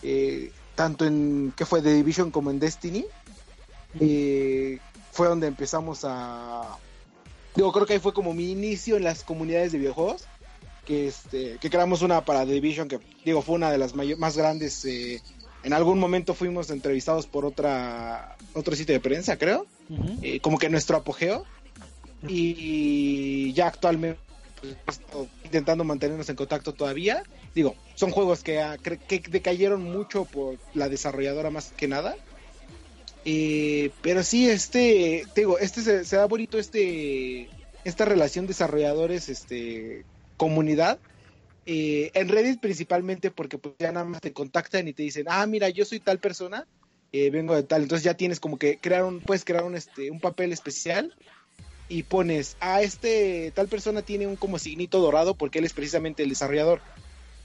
Eh, 0.04 0.52
tanto 0.78 1.06
en, 1.06 1.54
que 1.58 1.66
fue? 1.66 1.82
The 1.82 1.92
Division 1.92 2.30
como 2.30 2.52
en 2.52 2.60
Destiny. 2.60 3.04
Eh, 4.00 4.78
fue 5.12 5.28
donde 5.28 5.48
empezamos 5.48 6.02
a... 6.04 6.78
Digo, 7.56 7.72
creo 7.74 7.88
que 7.88 7.94
ahí 7.94 8.00
fue 8.00 8.14
como 8.14 8.36
mi 8.36 8.52
inicio 8.52 8.96
en 8.96 9.04
las 9.04 9.24
comunidades 9.24 9.72
de 9.72 9.80
videojuegos. 9.80 10.26
Que, 10.86 11.08
este, 11.08 11.58
que 11.58 11.70
creamos 11.72 12.04
una 12.04 12.24
para 12.24 12.46
The 12.46 12.52
Division, 12.52 12.88
que 12.88 13.00
digo, 13.26 13.42
fue 13.42 13.56
una 13.56 13.72
de 13.72 13.80
las 13.80 13.96
más 13.96 14.38
grandes. 14.38 14.86
eh, 14.86 15.20
en 15.64 15.74
algún 15.74 16.00
momento 16.00 16.36
fuimos 16.36 16.70
entrevistados 16.70 17.26
por 17.26 17.44
otra 17.44 18.38
otro 18.54 18.76
sitio 18.76 18.94
de 18.94 19.02
prensa, 19.02 19.36
creo. 19.38 19.66
Eh, 20.22 20.40
como 20.40 20.60
que 20.60 20.70
nuestro 20.70 20.96
apogeo. 20.98 21.44
Y 22.28 23.52
ya 23.54 23.68
actualmente 23.68 24.20
pues, 24.86 25.02
intentando 25.44 25.84
mantenernos 25.84 26.30
en 26.30 26.36
contacto 26.36 26.74
todavía. 26.74 27.24
Digo, 27.58 27.74
son 27.96 28.12
juegos 28.12 28.44
que, 28.44 28.60
ah, 28.60 28.78
que 28.78 29.20
decayeron 29.32 29.82
mucho 29.82 30.26
por 30.26 30.60
la 30.76 30.90
desarrolladora 30.90 31.50
más 31.50 31.74
que 31.76 31.88
nada. 31.88 32.16
Eh, 33.26 33.90
pero 34.04 34.22
sí, 34.22 34.48
este, 34.48 35.26
te 35.34 35.42
digo, 35.42 35.58
este 35.58 35.82
se, 35.82 36.16
da 36.16 36.28
bonito 36.28 36.60
este, 36.60 37.50
esta 37.84 38.06
relación 38.06 38.46
desarrolladores, 38.46 39.28
este, 39.28 40.06
comunidad. 40.38 41.00
Eh, 41.66 42.12
en 42.14 42.30
Reddit 42.30 42.60
principalmente 42.60 43.32
porque 43.32 43.58
pues 43.58 43.74
ya 43.80 43.92
nada 43.92 44.06
más 44.06 44.22
te 44.22 44.34
contactan 44.34 44.88
y 44.88 44.94
te 44.94 45.02
dicen, 45.02 45.26
ah, 45.28 45.48
mira, 45.48 45.68
yo 45.70 45.84
soy 45.84 46.00
tal 46.00 46.20
persona, 46.20 46.68
eh, 47.12 47.32
vengo 47.32 47.56
de 47.56 47.64
tal, 47.64 47.82
entonces 47.82 48.04
ya 48.06 48.14
tienes 48.14 48.40
como 48.40 48.60
que 48.60 48.78
crear 48.78 49.04
un, 49.04 49.20
puedes 49.20 49.44
crear 49.44 49.64
un, 49.64 49.74
este, 49.74 50.12
un 50.12 50.20
papel 50.20 50.54
especial 50.54 51.16
y 51.90 52.04
pones, 52.04 52.56
ah, 52.60 52.84
este 52.84 53.52
tal 53.56 53.68
persona 53.68 54.04
tiene 54.04 54.28
un 54.28 54.36
como 54.36 54.60
signito 54.60 55.00
dorado 55.00 55.34
porque 55.34 55.58
él 55.58 55.66
es 55.66 55.74
precisamente 55.74 56.22
el 56.22 56.30
desarrollador. 56.30 56.82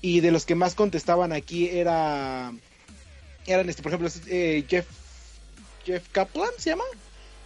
Y 0.02 0.20
de 0.20 0.32
los 0.32 0.44
que 0.44 0.54
más 0.54 0.74
contestaban 0.74 1.32
aquí 1.32 1.68
era, 1.68 2.52
eran 3.46 3.68
este, 3.68 3.82
por 3.82 3.92
ejemplo, 3.92 4.10
eh, 4.26 4.64
Jeff, 4.68 4.86
Jeff 5.84 6.08
Kaplan 6.10 6.50
se 6.58 6.70
llama, 6.70 6.84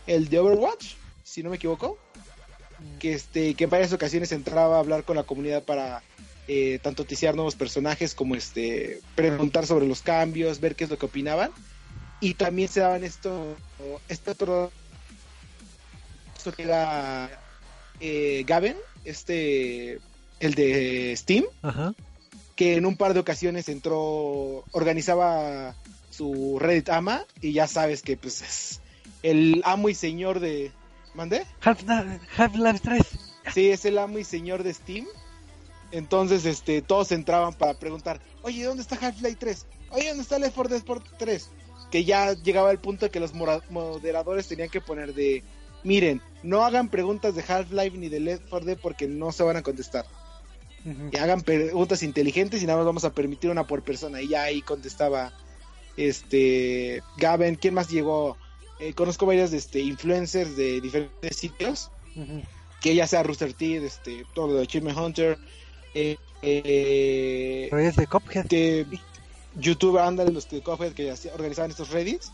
el 0.06 0.28
de 0.28 0.38
Overwatch, 0.38 0.94
si 1.22 1.42
no 1.42 1.50
me 1.50 1.56
equivoco, 1.56 1.98
que 2.98 3.12
este, 3.12 3.54
que 3.54 3.64
en 3.64 3.70
varias 3.70 3.92
ocasiones 3.92 4.32
entraba 4.32 4.76
a 4.76 4.80
hablar 4.80 5.04
con 5.04 5.16
la 5.16 5.24
comunidad 5.24 5.64
para 5.64 6.02
eh, 6.48 6.78
tanto 6.82 7.04
ticiar 7.04 7.34
nuevos 7.34 7.56
personajes 7.56 8.14
como 8.14 8.34
este 8.34 9.00
preguntar 9.14 9.66
sobre 9.66 9.86
los 9.86 10.02
cambios, 10.02 10.60
ver 10.60 10.76
qué 10.76 10.84
es 10.84 10.90
lo 10.90 10.98
que 10.98 11.06
opinaban. 11.06 11.50
Y 12.20 12.34
también 12.34 12.68
se 12.68 12.80
daban 12.80 13.04
esto, 13.04 13.56
este 14.08 14.30
otro 14.30 14.72
esto 16.36 16.52
que 16.52 16.62
era 16.62 17.28
eh, 18.00 18.44
Gaben, 18.46 18.76
este 19.04 19.98
el 20.40 20.54
de 20.54 21.14
Steam, 21.16 21.44
Ajá. 21.62 21.94
Que 22.56 22.76
en 22.76 22.86
un 22.86 22.96
par 22.96 23.14
de 23.14 23.20
ocasiones 23.20 23.68
entró, 23.68 24.64
organizaba 24.72 25.74
su 26.10 26.58
Reddit 26.58 26.88
ama 26.88 27.22
y 27.40 27.52
ya 27.52 27.66
sabes 27.66 28.02
que 28.02 28.16
pues 28.16 28.40
es 28.42 28.80
el 29.22 29.62
amo 29.64 29.88
y 29.90 29.94
señor 29.94 30.40
de 30.40 30.72
¿Mandé? 31.14 31.46
Half- 31.62 32.20
Half-Life 32.36 32.80
3. 32.82 33.02
Sí, 33.54 33.70
es 33.70 33.84
el 33.84 33.96
amo 33.98 34.18
y 34.18 34.24
señor 34.24 34.62
de 34.62 34.74
Steam. 34.74 35.06
Entonces, 35.92 36.44
este, 36.44 36.82
todos 36.82 37.12
entraban 37.12 37.54
para 37.54 37.74
preguntar, 37.78 38.20
oye, 38.42 38.64
¿dónde 38.64 38.82
está 38.82 38.96
Half-Life 38.96 39.36
3? 39.38 39.66
Oye, 39.90 40.08
¿dónde 40.08 40.22
está 40.24 40.38
Left 40.38 40.54
4 40.54 40.68
Dead 40.70 40.78
Sport 40.78 41.06
3? 41.18 41.48
Que 41.90 42.04
ya 42.04 42.32
llegaba 42.34 42.70
el 42.70 42.78
punto 42.78 43.06
de 43.06 43.10
que 43.10 43.20
los 43.20 43.32
moderadores 43.34 44.48
tenían 44.48 44.68
que 44.68 44.80
poner 44.80 45.14
de, 45.14 45.42
miren, 45.84 46.20
no 46.42 46.64
hagan 46.64 46.88
preguntas 46.90 47.34
de 47.34 47.44
Half-Life 47.46 47.96
ni 47.96 48.08
de 48.08 48.20
Left 48.20 48.48
4 48.50 48.66
Dead 48.66 48.78
porque 48.82 49.06
no 49.06 49.32
se 49.32 49.42
van 49.44 49.56
a 49.56 49.62
contestar. 49.62 50.04
Y 51.12 51.16
hagan 51.16 51.40
preguntas 51.40 52.02
inteligentes 52.02 52.62
y 52.62 52.66
nada 52.66 52.78
más 52.78 52.86
vamos 52.86 53.04
a 53.04 53.12
permitir 53.12 53.50
una 53.50 53.66
por 53.66 53.82
persona. 53.82 54.22
Y 54.22 54.28
ya 54.28 54.44
ahí 54.44 54.62
contestaba, 54.62 55.32
este, 55.96 57.02
Gaben, 57.16 57.56
¿quién 57.56 57.74
más 57.74 57.88
llegó? 57.88 58.36
Eh, 58.78 58.92
conozco 58.92 59.26
varios 59.26 59.52
este, 59.52 59.80
influencers 59.80 60.56
de 60.56 60.80
diferentes 60.80 61.36
sitios 61.36 61.90
que 62.80 62.94
ya 62.94 63.06
sea 63.06 63.22
Rooster 63.22 63.52
Teeth, 63.52 63.82
este, 63.82 64.24
todo 64.34 64.48
lo 64.48 64.54
de 64.54 64.62
Achievement 64.62 64.96
Hunter, 64.96 65.38
eh, 65.94 66.16
eh, 66.42 67.68
Pero 67.70 67.82
es 67.82 67.96
de 67.96 68.06
Cuphead. 68.06 68.46
que 68.46 68.86
youtuber 69.58 70.02
andan 70.02 70.32
los 70.32 70.46
que 70.46 70.60
Cuphead 70.60 70.92
que 70.92 71.12
organizaban 71.34 71.70
estos 71.70 71.90
reddits 71.90 72.30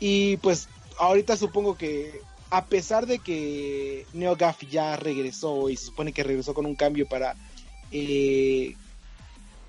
y 0.00 0.36
pues 0.38 0.68
ahorita 0.98 1.36
supongo 1.36 1.76
que 1.76 2.20
a 2.50 2.64
pesar 2.66 3.06
de 3.06 3.18
que 3.18 4.06
NeoGAF 4.12 4.62
ya 4.70 4.96
regresó 4.96 5.68
y 5.68 5.76
se 5.76 5.86
supone 5.86 6.12
que 6.12 6.22
regresó 6.22 6.54
con 6.54 6.64
un 6.66 6.76
cambio 6.76 7.06
para 7.08 7.34
eh, 7.90 8.74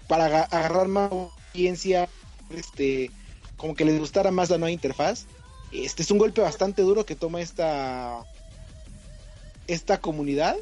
para 0.08 0.26
aga- 0.26 0.48
agarrar 0.52 0.88
más 0.88 1.12
audiencia 1.54 2.10
este 2.50 3.12
como 3.58 3.76
que 3.76 3.86
les 3.86 4.00
gustara 4.00 4.32
más 4.32 4.50
la 4.50 4.58
nueva 4.58 4.72
interfaz 4.72 5.26
este 5.72 6.04
es 6.04 6.12
un 6.12 6.18
golpe 6.18 6.42
bastante 6.42 6.82
duro 6.82 7.06
que 7.06 7.16
toma 7.16 7.42
esta 7.42 8.24
esta 9.68 10.00
comunidad 10.00 10.56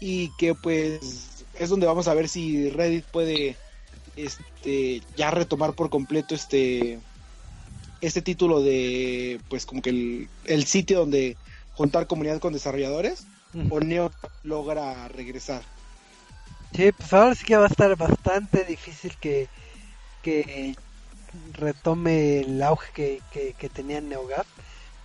y 0.00 0.30
que 0.38 0.54
pues 0.54 1.44
es 1.58 1.68
donde 1.68 1.86
vamos 1.86 2.08
a 2.08 2.14
ver 2.14 2.28
si 2.28 2.70
Reddit 2.70 3.04
puede 3.06 3.56
este 4.16 5.02
ya 5.16 5.30
retomar 5.30 5.74
por 5.74 5.90
completo 5.90 6.34
este 6.34 6.98
este 8.00 8.22
título 8.22 8.62
de 8.62 9.40
pues 9.48 9.66
como 9.66 9.82
que 9.82 9.90
el, 9.90 10.28
el 10.44 10.64
sitio 10.66 11.00
donde 11.00 11.36
juntar 11.74 12.06
comunidad 12.06 12.40
con 12.40 12.52
desarrolladores 12.52 13.24
o 13.70 13.80
Neo 13.80 14.12
logra 14.44 15.08
regresar 15.08 15.62
Sí, 16.74 16.92
pues 16.92 17.12
ahora 17.12 17.34
sí 17.34 17.44
que 17.44 17.56
va 17.56 17.64
a 17.64 17.68
estar 17.68 17.96
bastante 17.96 18.64
difícil 18.64 19.16
que, 19.20 19.48
que 20.22 20.74
retome 21.54 22.40
el 22.40 22.62
auge 22.62 22.92
que, 22.92 23.22
que, 23.32 23.54
que 23.54 23.68
tenía 23.68 24.00
NeoGAF. 24.00 24.46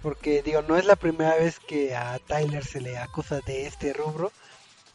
Porque, 0.02 0.42
digo, 0.44 0.62
no 0.64 0.76
es 0.78 0.86
la 0.86 0.98
primera 0.98 1.36
vez 1.36 1.60
que 1.60 1.96
a 1.96 2.20
Tyler 2.20 2.66
se 2.66 2.82
le 2.82 2.98
acusa 2.98 3.40
de 3.46 3.66
este 3.66 3.94
rubro. 3.94 4.32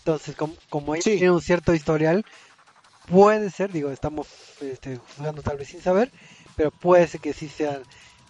Entonces, 0.00 0.36
como, 0.36 0.54
como 0.68 0.94
Sí. 0.96 1.02
tiene 1.16 1.30
un 1.30 1.40
cierto 1.40 1.74
historial, 1.74 2.24
puede 3.10 3.50
ser, 3.50 3.72
digo, 3.72 3.90
estamos 3.90 4.26
este, 4.60 4.96
juzgando 4.96 5.42
tal 5.42 5.56
vez 5.56 5.68
sin 5.68 5.80
saber, 5.80 6.12
pero 6.56 6.70
puede 6.70 7.06
ser 7.08 7.20
que 7.20 7.32
sí 7.32 7.48
sean 7.48 7.82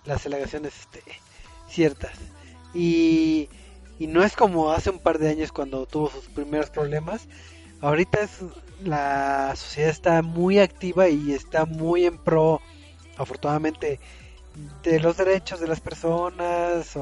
las 0.05 0.25
alegaciones 0.27 0.73
este, 0.79 1.03
ciertas. 1.69 2.13
Y, 2.75 3.49
y 3.99 4.07
no 4.07 4.23
es 4.23 4.37
como 4.37 4.71
hace 4.71 4.91
un 4.91 5.01
par 5.01 5.19
de 5.19 5.31
años 5.31 5.51
cuando 5.51 5.85
tuvo 5.87 6.11
sus 6.11 6.27
primeros 6.27 6.71
problemas. 6.71 7.23
Ahorita 7.81 8.21
es, 8.23 8.41
la 8.83 9.55
sociedad 9.55 9.91
está 9.91 10.23
muy 10.23 10.59
activa 10.59 11.09
y 11.09 11.33
está 11.33 11.65
muy 11.65 12.07
en 12.07 12.19
pro, 12.19 12.61
afortunadamente, 13.17 14.01
de 14.83 14.99
los 14.99 15.17
derechos 15.17 15.61
de 15.61 15.69
las 15.69 15.81
personas 15.81 16.97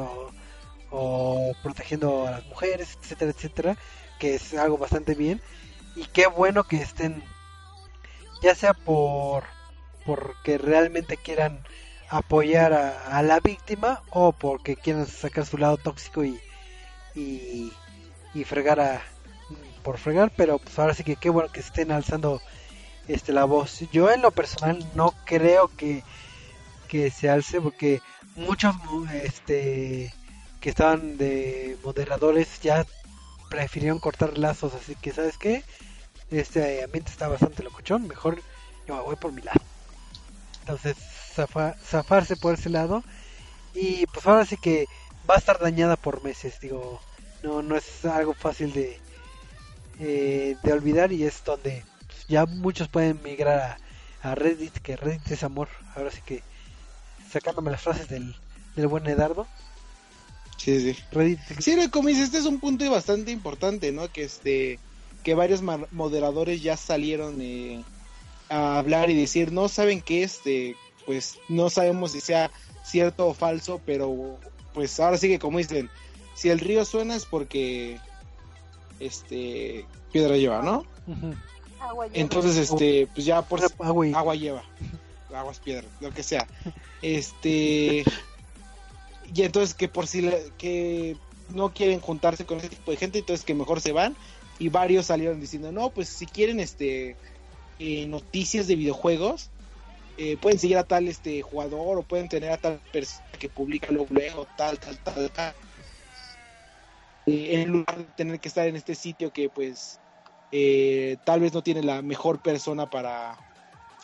o, 0.91 1.53
protegiendo 1.63 2.27
a 2.27 2.33
las 2.33 2.47
mujeres, 2.47 2.99
etcétera, 3.01 3.31
etcétera, 3.31 3.77
que 4.19 4.35
es 4.35 4.53
algo 4.55 4.77
bastante 4.77 5.15
bien. 5.15 5.41
Y 5.95 6.05
qué 6.07 6.27
bueno 6.27 6.65
que 6.65 6.77
estén, 6.77 7.23
ya 8.43 8.55
sea 8.55 8.75
por 8.75 9.45
porque 10.05 10.59
realmente 10.59 11.17
quieran 11.17 11.65
apoyar 12.11 12.73
a, 12.75 13.19
a 13.19 13.23
la 13.23 13.41
víctima 13.41 14.03
o 14.11 14.33
porque 14.33 14.77
quieran 14.77 15.07
sacar 15.07 15.47
su 15.47 15.59
lado 15.59 15.79
tóxico 15.79 16.23
y, 16.25 16.39
y, 17.15 17.73
y 18.35 18.45
fregar 18.45 18.79
a 18.79 19.03
por 19.87 19.99
fregar, 19.99 20.31
pero 20.37 20.59
pues 20.59 20.79
ahora 20.81 20.95
sí 20.95 21.05
que 21.05 21.17
qué 21.23 21.31
bueno 21.31 21.51
que 21.55 21.61
estén 21.61 21.93
alzando 21.93 22.43
este 23.09 23.33
la 23.33 23.45
voz. 23.47 23.71
Yo 23.93 24.11
en 24.13 24.23
lo 24.23 24.33
personal 24.41 24.77
no 24.97 25.15
creo 25.27 25.69
que 25.81 26.05
que 26.89 27.11
se 27.11 27.29
alce 27.31 27.61
porque 27.61 28.03
muchos 28.37 28.75
mu- 28.85 29.07
este 29.25 30.13
que 30.61 30.71
estaban 30.71 31.19
de 31.19 31.79
moderadores 31.85 32.61
ya 32.63 32.87
prefirieron 33.51 34.01
cortar 34.01 34.39
lazos, 34.39 34.75
así 34.75 34.97
que 35.03 35.13
sabes 35.13 35.39
qué, 35.39 35.65
este 36.31 36.85
ambiente 36.85 37.13
está 37.13 37.29
bastante 37.29 37.63
locochón, 37.65 38.09
mejor 38.09 38.43
yo 38.89 38.97
me 38.97 39.03
voy 39.03 39.17
por 39.17 39.33
mi 39.33 39.43
lado. 39.43 39.61
Entonces, 40.61 40.97
zafa- 41.37 41.77
zafarse 41.85 42.37
por 42.37 42.55
ese 42.55 42.71
lado. 42.71 43.03
Y 43.75 44.07
pues 44.09 44.27
ahora 44.27 44.47
sí 44.47 44.57
que 44.59 44.89
va 45.29 45.37
a 45.37 45.39
estar 45.39 45.59
dañada 45.61 45.97
por 45.97 46.23
meses, 46.25 46.61
digo, 46.61 47.01
no, 47.43 47.63
no 47.63 47.77
es 47.77 48.05
algo 48.07 48.35
fácil 48.35 48.73
de, 48.73 49.01
eh, 50.01 50.57
de 50.63 50.73
olvidar 50.73 51.13
y 51.13 51.25
es 51.25 51.43
donde 51.45 51.85
ya 52.29 52.47
muchos 52.47 52.89
pueden 52.89 53.21
migrar 53.23 53.79
a, 54.23 54.31
a 54.31 54.35
Reddit, 54.35 54.79
que 54.79 54.97
Reddit 54.97 55.31
es 55.31 55.43
amor. 55.43 55.69
Ahora 55.95 56.11
sí 56.11 56.21
que 56.25 56.43
sacándome 57.31 57.71
las 57.71 57.83
frases 57.83 58.09
del, 58.09 58.35
del 58.75 58.87
buen 58.87 59.07
Edardo, 59.07 59.47
sí 60.57 60.81
sí 60.81 61.03
Reddit 61.13 61.41
Sí, 61.61 61.77
como 61.91 62.09
dices, 62.09 62.25
este 62.25 62.39
es 62.39 62.47
un 62.47 62.61
punto 62.61 62.89
bastante 62.91 63.31
importante, 63.31 63.93
¿no? 63.93 64.11
Que 64.13 64.25
este 64.25 64.79
que 65.23 65.35
varios 65.35 65.61
moderadores 65.91 66.63
ya 66.63 66.77
salieron 66.77 67.41
eh, 67.41 67.83
a 68.49 68.79
hablar 68.79 69.11
y 69.11 69.17
decir, 69.17 69.51
no 69.51 69.69
saben 69.69 70.01
que 70.01 70.23
este, 70.23 70.77
pues 71.05 71.39
no 71.49 71.69
sabemos 71.69 72.13
si 72.13 72.21
sea 72.21 72.53
cierto 72.85 73.27
o 73.27 73.35
falso, 73.35 73.81
pero 73.85 74.39
pues 74.73 75.01
ahora 75.01 75.19
sí 75.19 75.27
que 75.27 75.41
como 75.41 75.59
dicen, 75.59 75.91
si 76.37 76.49
el 76.49 76.61
río 76.61 76.85
suena 76.85 77.17
es 77.17 77.27
porque 77.27 77.99
este, 79.01 79.87
piedra 80.13 80.37
lleva, 80.37 80.63
¿no? 80.63 80.85
Agua 81.81 82.07
lleva. 82.07 82.19
Entonces, 82.21 82.57
este, 82.57 83.07
pues 83.15 83.27
ya 83.27 83.43
por 83.43 83.61
Agua 83.85 84.07
agua 84.15 84.35
lleva, 84.35 84.65
aguas 85.35 85.59
piedra, 85.61 85.87
lo 86.01 86.11
que 86.11 86.23
sea. 86.23 86.47
Este, 87.03 88.05
y 89.35 89.43
entonces 89.43 89.75
que 89.75 89.89
por 89.89 90.07
si 90.07 90.23
le- 90.23 90.53
que 90.59 91.17
no 91.55 91.73
quieren 91.73 92.01
juntarse 92.01 92.45
con 92.47 92.59
ese 92.59 92.69
tipo 92.71 92.91
de 92.91 92.97
gente, 92.97 93.19
entonces 93.19 93.45
que 93.45 93.55
mejor 93.55 93.81
se 93.81 93.93
van. 93.93 94.17
Y 94.59 94.71
varios 94.71 95.07
salieron 95.07 95.39
diciendo, 95.39 95.71
no, 95.71 95.91
pues 95.91 96.09
si 96.09 96.27
quieren 96.27 96.61
este 96.61 97.17
eh, 97.79 98.07
noticias 98.07 98.67
de 98.67 98.75
videojuegos, 98.77 99.51
eh, 100.17 100.39
pueden 100.39 100.59
seguir 100.59 100.79
a 100.79 100.85
tal 100.85 101.09
este 101.09 101.43
jugador 101.43 101.99
o 101.99 102.03
pueden 102.03 102.29
tener 102.31 102.51
a 102.51 102.57
tal 102.57 102.81
persona 102.91 103.27
que 103.39 103.51
publica 103.51 103.93
luego, 103.93 104.07
luego 104.11 104.47
tal, 104.57 104.79
tal, 104.79 104.99
tal, 105.01 105.31
tal. 105.31 105.55
Eh, 107.27 107.63
en 107.63 107.71
lugar 107.71 107.99
de 107.99 108.05
tener 108.05 108.41
que 108.41 108.49
estar 108.49 108.67
en 108.69 108.77
este 108.77 108.95
sitio 108.95 109.33
que 109.33 109.49
pues 109.49 109.99
eh, 110.53 111.17
tal 111.25 111.41
vez 111.41 111.53
no 111.53 111.63
tiene 111.63 111.83
la 111.83 112.01
mejor 112.03 112.39
persona 112.41 112.87
para, 112.87 113.37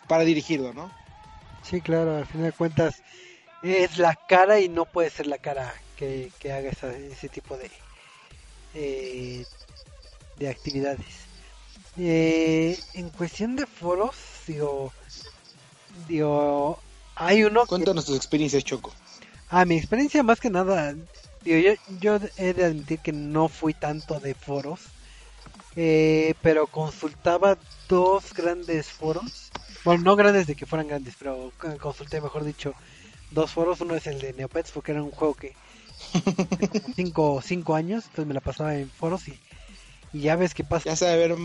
para 0.09 0.25
dirigirlo, 0.25 0.73
¿no? 0.73 0.91
Sí, 1.63 1.81
claro, 1.81 2.17
al 2.17 2.27
final 2.27 2.47
de 2.47 2.53
cuentas 2.53 3.03
es 3.63 3.99
la 3.99 4.17
cara 4.27 4.61
y 4.61 4.69
no 4.69 4.85
puede 4.87 5.09
ser 5.11 5.29
la 5.29 5.39
cara 5.39 5.73
que, 5.97 6.33
que 6.41 6.53
haga 6.53 6.71
esa- 6.71 6.97
ese 6.97 7.29
tipo 7.29 7.57
de, 7.57 7.71
eh, 8.75 9.45
de 10.37 10.49
actividades. 10.49 11.07
Eh, 11.97 12.77
en 12.95 13.11
cuestión 13.11 13.55
de 13.55 13.67
foros, 13.67 14.17
digo, 14.47 14.93
digo, 16.09 16.83
hay 17.15 17.45
uno 17.45 17.63
que... 17.63 17.69
Cuéntanos 17.69 18.05
tus 18.07 18.17
experiencias, 18.17 18.65
Choco. 18.65 18.93
Ah, 19.49 19.65
mi 19.65 19.77
experiencia 19.77 20.23
más 20.23 20.41
que 20.41 20.51
nada, 20.51 20.97
digo, 21.45 21.59
yo, 21.59 21.73
yo 22.01 22.19
he 22.37 22.55
de 22.55 22.65
admitir 22.65 23.01
que 23.01 23.13
no 23.13 23.49
fui 23.49 23.75
tanto 23.75 24.21
de 24.21 24.35
foros, 24.35 24.81
eh, 25.77 26.35
pero 26.43 26.67
consultaba 26.69 27.59
dos 27.89 28.33
grandes 28.35 28.89
foros, 28.93 29.53
bueno, 29.85 30.03
no 30.03 30.17
grandes 30.17 30.47
de 30.47 30.57
que 30.57 30.67
fueran 30.67 30.89
grandes, 30.89 31.17
pero 31.19 31.53
consulté, 31.81 32.21
mejor 32.21 32.45
dicho, 32.45 32.75
dos 33.31 33.53
foros, 33.53 33.81
uno 33.81 33.95
es 33.97 34.07
el 34.07 34.21
de 34.21 34.33
Neopets, 34.35 34.71
porque 34.73 34.93
era 34.93 35.03
un 35.03 35.11
juego 35.13 35.35
que 35.35 35.59
cinco, 36.95 37.41
cinco 37.43 37.75
años, 37.75 38.05
entonces 38.07 38.27
me 38.27 38.35
la 38.35 38.41
pasaba 38.41 38.77
en 38.77 38.91
foros 38.91 39.29
y, 39.29 39.41
y 40.13 40.21
ya 40.23 40.37
ves 40.37 40.55
que 40.55 40.65
pasa, 40.65 40.91
Ya 40.91 40.97
se 40.97 41.09
haber, 41.11 41.37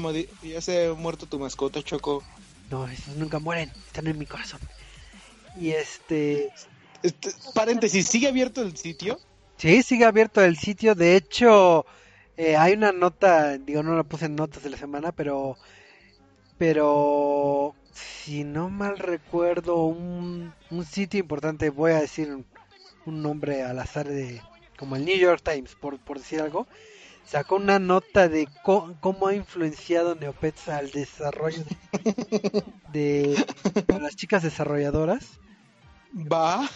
ya 0.41 0.61
se 0.61 0.85
haber 0.85 0.95
muerto 0.97 1.27
tu 1.27 1.39
mascota, 1.39 1.81
Choco. 1.83 2.23
no, 2.69 2.87
esos 2.87 3.15
nunca 3.15 3.39
mueren, 3.39 3.71
están 3.87 4.07
en 4.07 4.17
mi 4.17 4.25
corazón. 4.25 4.59
Y 5.55 5.71
este, 5.71 6.53
Este, 7.03 7.31
paréntesis, 7.53 8.07
¿sigue 8.07 8.27
abierto 8.27 8.61
el 8.61 8.75
sitio? 8.77 9.19
Sí, 9.57 9.81
sigue 9.83 10.05
abierto 10.05 10.41
el 10.43 10.57
sitio. 10.57 10.95
De 10.95 11.15
hecho, 11.15 11.85
eh, 12.37 12.55
hay 12.57 12.73
una 12.73 12.91
nota, 12.91 13.57
digo, 13.57 13.83
no 13.83 13.95
la 13.95 14.03
puse 14.03 14.25
en 14.25 14.35
notas 14.35 14.63
de 14.63 14.69
la 14.69 14.77
semana, 14.77 15.11
pero, 15.11 15.57
pero 16.57 17.75
si 17.93 18.43
no 18.43 18.69
mal 18.69 18.97
recuerdo, 18.97 19.85
un, 19.85 20.53
un 20.69 20.85
sitio 20.85 21.19
importante, 21.19 21.69
voy 21.69 21.91
a 21.91 22.01
decir 22.01 22.29
un, 22.29 22.45
un 23.05 23.21
nombre 23.21 23.63
al 23.63 23.79
azar 23.79 24.07
de, 24.07 24.41
como 24.77 24.95
el 24.95 25.05
New 25.05 25.17
York 25.17 25.41
Times, 25.43 25.75
por, 25.75 25.99
por 25.99 26.19
decir 26.19 26.41
algo, 26.41 26.67
sacó 27.25 27.55
una 27.57 27.79
nota 27.79 28.29
de 28.29 28.47
co- 28.63 28.95
cómo 29.01 29.27
ha 29.27 29.35
influenciado 29.35 30.15
Neopets 30.15 30.69
al 30.69 30.91
desarrollo 30.91 31.63
de, 32.91 33.35
de 33.87 33.95
a 33.95 33.99
las 33.99 34.15
chicas 34.15 34.43
desarrolladoras. 34.43 35.39
Va. 36.15 36.67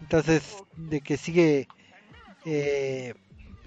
Entonces, 0.00 0.42
de 0.76 1.00
que 1.00 1.16
sigue 1.16 1.68
eh, 2.44 3.14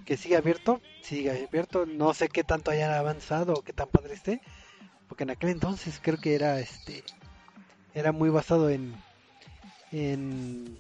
que 0.06 0.18
sigue 0.18 0.38
abierto, 0.38 0.82
sigue 1.02 1.32
abierto. 1.32 1.86
No 1.86 2.14
sé 2.14 2.30
qué 2.30 2.44
tanto 2.44 2.72
hayan 2.72 2.92
avanzado 2.92 3.54
o 3.54 3.62
qué 3.62 3.74
tan 3.74 3.88
padre 3.88 4.14
esté, 4.14 4.42
porque 5.08 5.24
en 5.24 5.32
aquel 5.32 5.50
entonces 5.50 6.00
creo 6.02 6.20
que 6.20 6.36
era 6.36 6.60
este 6.60 7.04
era 7.94 8.12
muy 8.12 8.30
basado 8.30 8.70
en 8.70 8.96
en 9.92 10.78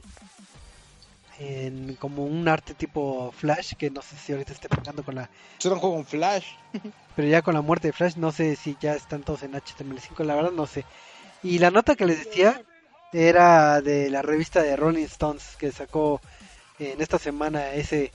en 1.39 1.95
como 1.95 2.25
un 2.25 2.47
arte 2.47 2.73
tipo 2.73 3.31
Flash 3.31 3.73
que 3.73 3.89
no 3.89 4.01
sé 4.01 4.15
si 4.15 4.31
ahorita 4.31 4.53
esté 4.53 4.69
pegando 4.69 5.03
con 5.03 5.15
la 5.15 5.29
Era 5.63 5.73
un 5.73 5.79
juego 5.79 5.97
en 5.97 6.05
Flash. 6.05 6.45
pero 7.15 7.27
ya 7.27 7.41
con 7.41 7.53
la 7.53 7.61
muerte 7.61 7.89
de 7.89 7.93
Flash 7.93 8.15
no 8.15 8.31
sé 8.31 8.55
si 8.55 8.77
ya 8.79 8.93
están 8.93 9.23
todos 9.23 9.43
en 9.43 9.53
HTML5, 9.53 10.23
la 10.23 10.35
verdad 10.35 10.51
no 10.51 10.67
sé. 10.67 10.85
Y 11.43 11.59
la 11.59 11.71
nota 11.71 11.95
que 11.95 12.05
les 12.05 12.25
decía 12.25 12.61
era 13.11 13.81
de 13.81 14.09
la 14.09 14.21
revista 14.21 14.61
de 14.61 14.75
Rolling 14.75 15.05
Stones 15.05 15.55
que 15.57 15.71
sacó 15.71 16.21
en 16.79 17.01
esta 17.01 17.19
semana 17.19 17.73
ese 17.73 18.11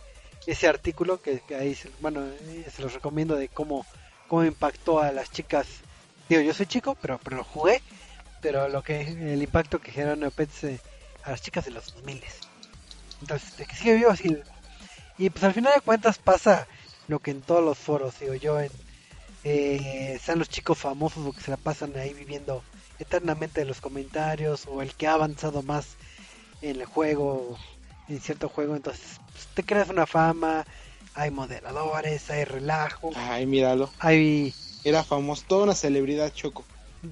ese 0.46 0.68
artículo 0.68 1.20
que, 1.20 1.40
que 1.40 1.54
ahí 1.54 1.76
bueno 2.00 2.24
eh, 2.24 2.66
se 2.74 2.82
los 2.82 2.94
recomiendo 2.94 3.36
de 3.36 3.48
cómo 3.48 3.86
cómo 4.28 4.44
impactó 4.44 5.00
a 5.00 5.12
las 5.12 5.30
chicas. 5.30 5.66
Digo 6.28 6.40
yo 6.42 6.54
soy 6.54 6.66
chico 6.66 6.96
pero 7.00 7.18
pero 7.22 7.38
lo 7.38 7.44
jugué 7.44 7.82
pero 8.40 8.68
lo 8.68 8.82
que 8.82 9.00
el 9.00 9.42
impacto 9.42 9.80
que 9.80 9.92
generó 9.92 10.16
Neopets 10.16 10.64
eh, 10.64 10.80
a 11.24 11.30
las 11.30 11.42
chicas 11.42 11.64
de 11.64 11.72
los 11.72 11.94
2000 11.94 12.22
entonces 13.20 13.56
de 13.56 13.66
que 13.66 13.76
sigue 13.76 13.96
vivo 13.96 14.10
así 14.10 14.36
y 15.18 15.30
pues 15.30 15.44
al 15.44 15.52
final 15.52 15.74
de 15.74 15.80
cuentas 15.82 16.18
pasa 16.18 16.66
lo 17.08 17.18
que 17.18 17.30
en 17.32 17.42
todos 17.42 17.62
los 17.62 17.76
foros 17.76 18.18
digo 18.20 18.34
yo 18.34 18.60
en 18.60 18.70
eh, 19.42 20.12
están 20.16 20.38
los 20.38 20.48
chicos 20.48 20.78
famosos 20.78 21.26
o 21.26 21.32
que 21.32 21.40
se 21.40 21.50
la 21.50 21.56
pasan 21.56 21.96
ahí 21.96 22.12
viviendo 22.12 22.62
eternamente 22.98 23.62
en 23.62 23.68
los 23.68 23.80
comentarios 23.80 24.66
o 24.66 24.82
el 24.82 24.94
que 24.94 25.06
ha 25.06 25.14
avanzado 25.14 25.62
más 25.62 25.96
en 26.60 26.80
el 26.80 26.84
juego 26.84 27.58
en 28.10 28.20
cierto 28.20 28.48
juego 28.48 28.76
entonces 28.76 29.20
pues, 29.32 29.46
te 29.54 29.64
creas 29.64 29.88
una 29.90 30.06
fama 30.06 30.66
hay 31.14 31.30
moderadores 31.30 32.30
hay 32.30 32.44
relajo 32.44 33.12
Ay, 33.14 33.46
míralo. 33.46 33.90
hay 33.98 34.54
Era 34.84 35.04
famoso, 35.04 35.44
toda 35.46 35.64
una 35.64 35.74
celebridad, 35.74 36.32
Choco. 36.32 36.64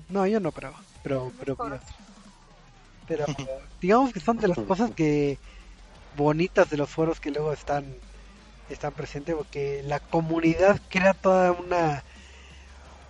no 0.08 0.26
yo 0.26 0.40
no 0.40 0.52
pero 0.52 0.74
pero 1.02 1.32
pero 1.38 1.56
pero, 1.56 1.80
pero, 3.06 3.26
digamos 3.80 4.12
que 4.12 4.20
son 4.20 4.38
de 4.38 4.48
las 4.48 4.58
cosas 4.58 4.90
que 4.92 5.38
bonitas 6.16 6.70
de 6.70 6.76
los 6.76 6.90
foros 6.90 7.20
que 7.20 7.30
luego 7.30 7.52
están 7.52 7.96
están 8.68 8.94
presentes 8.94 9.34
porque 9.36 9.82
la 9.84 10.00
comunidad 10.00 10.80
crea 10.90 11.14
toda 11.14 11.52
una 11.52 12.04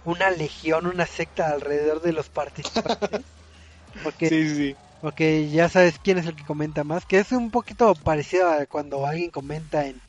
una 0.05 0.31
legión, 0.31 0.87
una 0.87 1.07
secta 1.07 1.51
alrededor 1.51 2.01
de 2.03 2.13
los 2.13 2.29
participantes. 2.31 3.21
Porque, 4.03 4.29
Sí, 4.29 4.49
sí. 4.55 4.79
Porque 5.01 5.49
ya 5.51 5.69
sabes 5.69 5.99
quién 6.03 6.19
es 6.19 6.27
el 6.27 6.37
que 6.37 6.45
comenta 6.45 6.85
más, 6.85 7.07
que 7.07 7.19
es 7.19 7.33
un 7.33 7.51
poquito 7.51 7.95
parecido 7.95 8.51
a 8.51 8.67
cuando 8.67 9.07
alguien 9.07 9.31
comenta 9.31 9.87
en, 9.87 10.01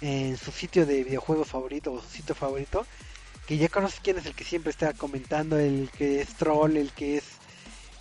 en 0.00 0.36
su 0.36 0.52
sitio 0.52 0.86
de 0.86 1.04
videojuegos 1.04 1.48
favorito 1.48 1.92
o 1.92 2.00
su 2.02 2.08
sitio 2.08 2.34
favorito, 2.34 2.86
que 3.46 3.58
ya 3.58 3.68
conoces 3.68 4.00
quién 4.00 4.18
es 4.18 4.26
el 4.26 4.34
que 4.34 4.44
siempre 4.44 4.70
está 4.70 4.92
comentando, 4.94 5.58
el 5.58 5.90
que 5.96 6.20
es 6.20 6.34
troll, 6.36 6.76
el 6.76 6.92
que 6.92 7.18
es 7.18 7.24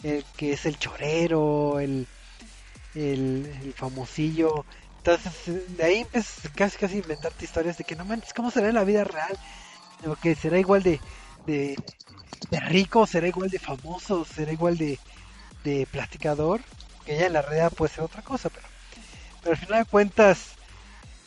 el 0.04 0.26
que 0.38 0.54
es 0.54 0.66
el 0.66 0.78
chorero, 0.78 1.80
el 1.80 2.08
el, 2.96 3.46
el 3.64 3.74
famosillo. 3.74 4.66
Entonces, 4.98 5.78
de 5.78 5.84
ahí 5.84 6.00
empiezas 6.00 6.52
casi 6.56 6.78
casi 6.78 6.96
a 6.96 7.00
inventarte 7.00 7.46
historias 7.46 7.78
de 7.78 7.84
que 7.84 7.96
no 7.96 8.06
manches, 8.06 8.34
¿cómo 8.34 8.52
será 8.52 8.70
en 8.70 8.76
la 8.76 8.84
vida 8.84 9.04
real? 9.04 9.38
O 10.06 10.16
que 10.16 10.36
será 10.36 10.60
igual 10.60 10.84
de, 10.84 11.00
de, 11.46 11.78
de 12.52 12.60
rico, 12.62 13.08
será 13.08 13.28
igual 13.28 13.50
de 13.50 13.60
famoso, 13.60 14.26
será 14.26 14.52
igual 14.52 14.78
de, 14.78 15.00
de 15.68 15.86
platicador, 15.86 16.62
que 17.06 17.18
ya 17.18 17.28
en 17.28 17.34
la 17.34 17.42
realidad 17.42 17.74
puede 17.74 17.94
ser 17.94 18.04
otra 18.06 18.22
cosa, 18.22 18.50
pero, 18.50 18.66
pero 19.42 19.52
al 19.52 19.58
final 19.58 19.84
de 19.84 19.90
cuentas, 19.90 20.52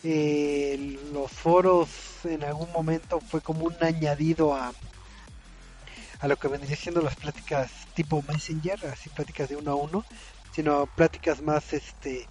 eh, 0.02 0.98
los 1.12 1.30
foros 1.30 1.88
en 2.24 2.42
algún 2.44 2.72
momento 2.72 3.20
fue 3.20 3.42
como 3.42 3.66
un 3.66 3.76
añadido 3.82 4.54
a, 4.54 4.72
a 6.20 6.28
lo 6.28 6.36
que 6.36 6.48
vendría 6.48 6.74
siendo 6.74 7.02
las 7.02 7.16
pláticas 7.16 7.70
tipo 7.94 8.22
Messenger, 8.28 8.86
así 8.86 9.10
pláticas 9.10 9.50
de 9.50 9.56
uno 9.56 9.72
a 9.72 9.74
uno, 9.74 10.04
sino 10.52 10.86
pláticas 10.86 11.42
más 11.42 11.74
este 11.74 12.26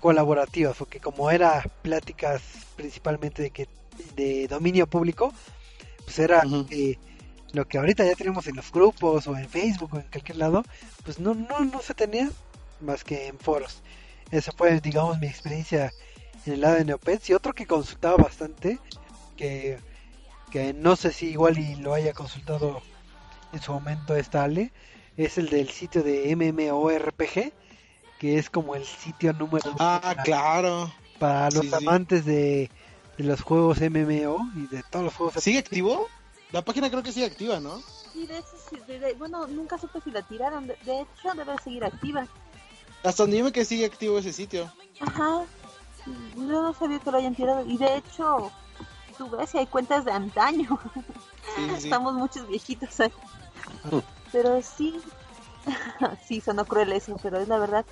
colaborativas, 0.00 0.76
porque 0.76 1.00
como 1.00 1.30
era 1.30 1.62
pláticas 1.80 2.42
principalmente 2.76 3.42
de 3.42 3.50
que 3.50 3.68
de 4.16 4.48
dominio 4.48 4.86
público, 4.86 5.32
pues 6.04 6.18
era 6.18 6.42
eh, 6.70 6.98
lo 7.52 7.66
que 7.68 7.78
ahorita 7.78 8.04
ya 8.04 8.14
tenemos 8.14 8.46
en 8.46 8.56
los 8.56 8.70
grupos 8.72 9.26
o 9.26 9.36
en 9.36 9.48
Facebook 9.48 9.94
o 9.94 9.96
en 9.98 10.06
cualquier 10.10 10.38
lado, 10.38 10.62
pues 11.04 11.18
no 11.18 11.34
no 11.34 11.60
no 11.60 11.80
se 11.82 11.94
tenía 11.94 12.30
más 12.80 13.04
que 13.04 13.26
en 13.28 13.38
foros. 13.38 13.82
Esa 14.30 14.52
fue, 14.52 14.80
digamos, 14.80 15.18
mi 15.20 15.26
experiencia 15.26 15.92
en 16.46 16.54
el 16.54 16.60
lado 16.62 16.76
de 16.76 16.84
Neopets 16.86 17.28
y 17.30 17.34
otro 17.34 17.52
que 17.52 17.66
consultaba 17.66 18.16
bastante, 18.16 18.78
que, 19.36 19.78
que 20.50 20.72
no 20.72 20.96
sé 20.96 21.12
si 21.12 21.26
igual 21.28 21.58
y 21.58 21.76
lo 21.76 21.92
haya 21.94 22.12
consultado 22.14 22.82
en 23.52 23.60
su 23.60 23.72
momento 23.72 24.16
esta 24.16 24.44
Ale, 24.44 24.72
es 25.18 25.36
el 25.36 25.50
del 25.50 25.68
sitio 25.68 26.02
de 26.02 26.34
MMORPG, 26.34 27.52
que 28.18 28.38
es 28.38 28.48
como 28.48 28.74
el 28.74 28.84
sitio 28.86 29.32
número 29.34 29.68
uno 29.70 29.76
Ah, 29.78 30.00
para, 30.02 30.22
claro. 30.22 30.92
para 31.18 31.50
los 31.50 31.64
Sí, 31.64 31.68
sí. 31.68 31.74
amantes 31.74 32.24
de, 32.24 32.70
de 33.18 33.24
los 33.24 33.42
juegos 33.42 33.78
MMO 33.80 34.38
y 34.56 34.66
de 34.74 34.82
todos 34.90 35.04
los 35.04 35.14
juegos. 35.14 35.42
¿Sigue 35.42 35.58
activo? 35.58 36.08
La 36.52 36.62
página 36.62 36.90
creo 36.90 37.02
que 37.02 37.12
sigue 37.12 37.26
activa, 37.26 37.60
¿no? 37.60 37.80
Sí, 38.12 38.26
de 38.26 38.38
hecho, 38.38 38.48
sí, 38.68 38.76
de- 38.86 38.98
de- 38.98 39.14
bueno, 39.14 39.46
nunca 39.46 39.78
supe 39.78 40.00
si 40.02 40.10
la 40.10 40.22
tiraron. 40.22 40.66
De, 40.66 40.76
de 40.84 41.00
hecho, 41.00 41.32
debe 41.34 41.56
seguir 41.64 41.84
activa. 41.84 42.26
Hasta 43.02 43.22
donde 43.22 43.38
yo 43.38 43.44
me 43.44 43.52
que 43.52 43.64
sigue 43.64 43.86
activo 43.86 44.18
ese 44.18 44.32
sitio. 44.32 44.70
Ajá. 45.00 45.44
Yo 46.36 46.42
no 46.62 46.74
sabía 46.74 46.98
que 46.98 47.10
lo 47.10 47.16
hayan 47.18 47.34
tirado. 47.34 47.64
Y 47.64 47.78
de 47.78 47.96
hecho, 47.96 48.52
tú 49.16 49.30
ves 49.30 49.54
y 49.54 49.58
hay 49.58 49.66
cuentas 49.66 50.04
de 50.04 50.12
antaño. 50.12 50.78
Sí, 51.56 51.66
sí. 51.70 51.74
Estamos 51.84 52.14
muchos 52.14 52.46
viejitos 52.46 53.00
ahí. 53.00 53.12
Pero 54.30 54.60
sí, 54.62 55.00
sí, 56.26 56.40
sonó 56.40 56.64
cruel 56.64 56.92
eso, 56.92 57.16
pero 57.22 57.38
es 57.40 57.48
la 57.48 57.58
verdad. 57.58 57.84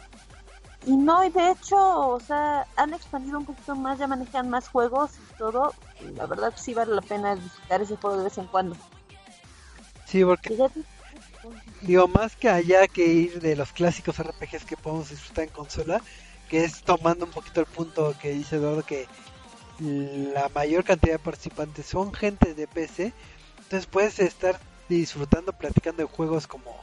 Y 0.87 0.97
no, 0.97 1.25
y 1.25 1.31
de 1.31 1.51
hecho, 1.51 1.77
o 1.77 2.21
sea, 2.21 2.67
han 2.77 2.95
expandido 2.95 3.39
un 3.39 3.45
poquito 3.45 3.75
más, 3.77 3.99
ya 3.99 4.07
manejan 4.07 4.49
más 4.49 4.69
juegos 4.69 5.11
y 5.13 5.35
todo. 5.37 5.75
Y 6.01 6.15
la 6.15 6.27
verdad 6.27 6.55
sí 6.57 6.73
vale 6.73 6.95
la 6.95 7.03
pena 7.03 7.35
visitar 7.35 7.83
ese 7.83 7.97
juego 7.97 8.17
de 8.17 8.25
vez 8.25 8.39
en 8.39 8.47
cuando. 8.47 8.77
Sí, 10.07 10.25
porque 10.25 10.51
Fíjate, 10.51 10.81
digo, 11.83 12.09
más 12.09 12.37
que 12.37 12.49
allá 12.49 12.87
que 12.89 13.07
ir 13.07 13.41
de 13.41 13.57
los 13.57 13.73
clásicos 13.73 14.19
RPGs 14.19 14.65
que 14.65 14.77
podemos 14.77 15.11
disfrutar 15.11 15.45
en 15.45 15.51
consola, 15.51 16.01
que 16.49 16.65
es 16.65 16.83
tomando 16.83 17.27
un 17.27 17.31
poquito 17.31 17.61
el 17.61 17.67
punto 17.67 18.15
que 18.21 18.33
dice 18.33 18.57
Eduardo 18.57 18.83
que 18.83 19.07
la 19.79 20.51
mayor 20.55 20.85
cantidad 20.85 21.15
de 21.15 21.19
participantes 21.19 21.87
son 21.87 22.13
gente 22.13 22.55
de 22.55 22.67
PC, 22.67 23.13
entonces 23.59 23.87
puedes 23.87 24.19
estar 24.19 24.59
disfrutando, 24.89 25.53
platicando 25.53 26.03
de 26.03 26.09
juegos 26.09 26.47
como 26.47 26.75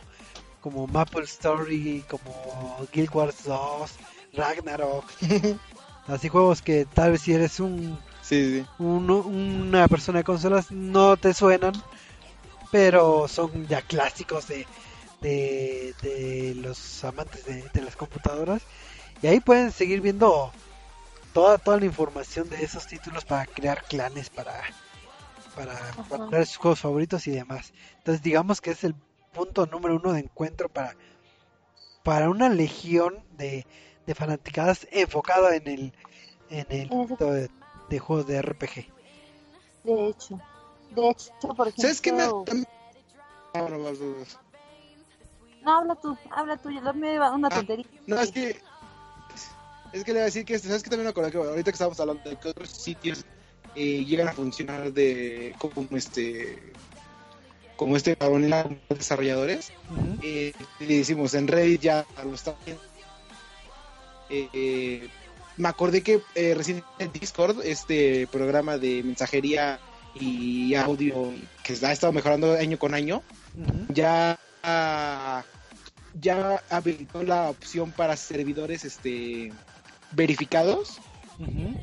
como 0.69 0.85
Maple 0.88 1.23
Story, 1.23 2.03
como 2.10 2.85
Guild 2.91 3.10
Wars 3.15 3.44
2, 3.45 3.91
Ragnarok, 4.34 5.06
así 6.07 6.27
juegos 6.27 6.61
que 6.61 6.84
tal 6.85 7.14
vez 7.14 7.22
si 7.22 7.34
eres 7.34 7.60
un, 7.61 7.98
Sí, 8.22 8.60
sí. 8.60 8.65
un- 8.80 9.10
una 9.10 9.88
persona 9.88 10.18
de 10.19 10.23
consolas 10.26 10.69
no 10.72 11.15
te 11.15 11.34
suenan, 11.34 11.72
pero 12.69 13.27
son 13.30 13.65
ya 13.68 13.81
clásicos 13.81 14.48
de, 14.49 14.68
de, 15.22 15.95
de 16.02 16.56
los 16.56 17.02
amantes 17.06 17.45
de, 17.45 17.64
de 17.73 17.81
las 17.81 17.95
computadoras. 17.95 18.61
Y 19.22 19.27
ahí 19.27 19.39
pueden 19.39 19.72
seguir 19.72 20.02
viendo 20.02 20.52
toda 21.34 21.57
toda 21.57 21.77
la 21.80 21.85
información 21.85 22.49
de 22.49 22.61
esos 22.64 22.85
títulos 22.88 23.23
para 23.23 23.45
crear 23.45 23.84
clanes 23.84 24.30
para 24.30 24.53
para, 25.56 25.80
para 26.30 26.45
sus 26.45 26.57
juegos 26.57 26.81
favoritos 26.81 27.26
y 27.27 27.31
demás. 27.31 27.72
Entonces 27.99 28.22
digamos 28.22 28.60
que 28.60 28.72
es 28.72 28.84
el 28.84 28.94
punto 29.38 29.66
número 29.68 29.96
uno 29.96 30.14
de 30.14 30.22
encuentro 30.22 30.68
para 30.70 30.96
para 32.04 32.30
una 32.30 32.50
legión 32.50 33.24
de, 33.38 33.66
de 34.06 34.16
fanaticadas 34.16 34.88
enfocada 34.92 35.56
en 35.56 35.68
el 35.68 35.94
en 36.50 36.66
el 36.70 36.90
de, 37.18 37.50
de 37.90 38.00
juegos 38.00 38.26
de 38.28 38.42
RPG 38.42 38.88
de 39.84 40.10
hecho. 40.10 40.40
De 40.92 41.10
hecho, 41.10 41.30
por 41.56 41.68
ejemplo. 41.68 41.82
¿Sabes 41.82 42.02
qué 42.02 42.12
me 42.12 42.24
también- 42.46 42.68
Ah, 43.54 43.68
no, 45.62 45.72
habla 45.72 45.96
tú, 45.96 46.18
habla 46.30 46.58
tú. 46.58 46.70
Yo 46.72 46.82
lo 46.82 46.94
mío 46.94 47.14
iba 47.14 47.32
una 47.32 47.48
Ah, 47.48 47.56
tontería. 47.56 47.86
No, 48.06 48.20
es 48.20 48.32
que. 48.32 48.60
Es 49.94 50.04
que 50.04 50.12
le 50.12 50.20
iba 50.20 50.22
a 50.24 50.26
decir 50.26 50.46
que, 50.46 50.56
este, 50.56 50.68
¿sabes 50.68 50.84
que 50.84 50.90
También 50.90 51.06
me 51.06 51.10
acordé 51.12 51.32
que 51.32 51.38
ahorita 51.38 51.72
que 51.72 51.76
estábamos 51.76 52.00
hablando 52.00 52.30
de 52.30 52.36
que 52.36 52.50
otros 52.50 52.70
sitios 52.70 53.26
eh, 53.76 54.04
llegan 54.06 54.28
a 54.28 54.34
funcionar 54.34 54.92
de 54.92 55.56
como 55.58 55.88
este. 55.98 56.74
Como 57.78 57.95
este 57.95 58.16
para 58.16 58.32
unir 58.32 58.54
a 58.54 58.64
los 58.64 58.99
desarrolladores. 58.99 59.72
Eh, 60.22 60.54
le 60.80 60.98
decimos 60.98 61.34
en 61.36 61.48
Reddit 61.48 61.82
ya 61.82 62.06
lo 62.24 62.34
está 62.34 62.56
viendo. 62.66 62.84
Eh, 64.30 65.08
me 65.56 65.70
acordé 65.70 66.02
que 66.02 66.22
eh, 66.36 66.54
recién 66.56 66.84
en 66.99 67.12
Discord, 67.14 67.62
este 67.64 68.28
programa 68.28 68.78
de 68.78 69.04
mensajería 69.04 69.80
y 70.20 70.76
audio 70.76 71.32
que 71.64 71.74
ha 71.86 71.91
estado 71.91 72.12
mejorando 72.12 72.54
año 72.54 72.78
con 72.78 72.94
año, 72.94 73.22
ya 73.90 74.40
ya 76.20 76.64
habilitó 76.70 77.24
la 77.24 77.49
opción 77.49 77.91
para 77.91 78.18
servidores 78.18 78.84
este 78.84 79.54
verificados 80.12 80.99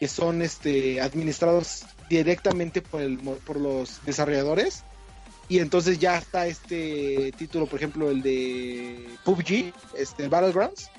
que 0.01 0.09
son 0.09 0.43
este 0.43 1.01
administrados 1.01 1.85
directamente 2.09 2.83
por 2.83 3.01
el 3.01 3.19
por 3.19 3.61
los 3.61 4.05
desarrolladores 4.05 4.83
y 5.49 5.59
entonces 5.59 5.99
ya 5.99 6.17
está 6.19 6.47
este 6.47 7.33
título 7.37 7.67
por 7.67 7.79
ejemplo 7.79 8.11
el 8.11 8.23
de 8.23 9.09
PUBG 9.25 9.73
este 9.97 10.29
Battlegrounds 10.29 10.91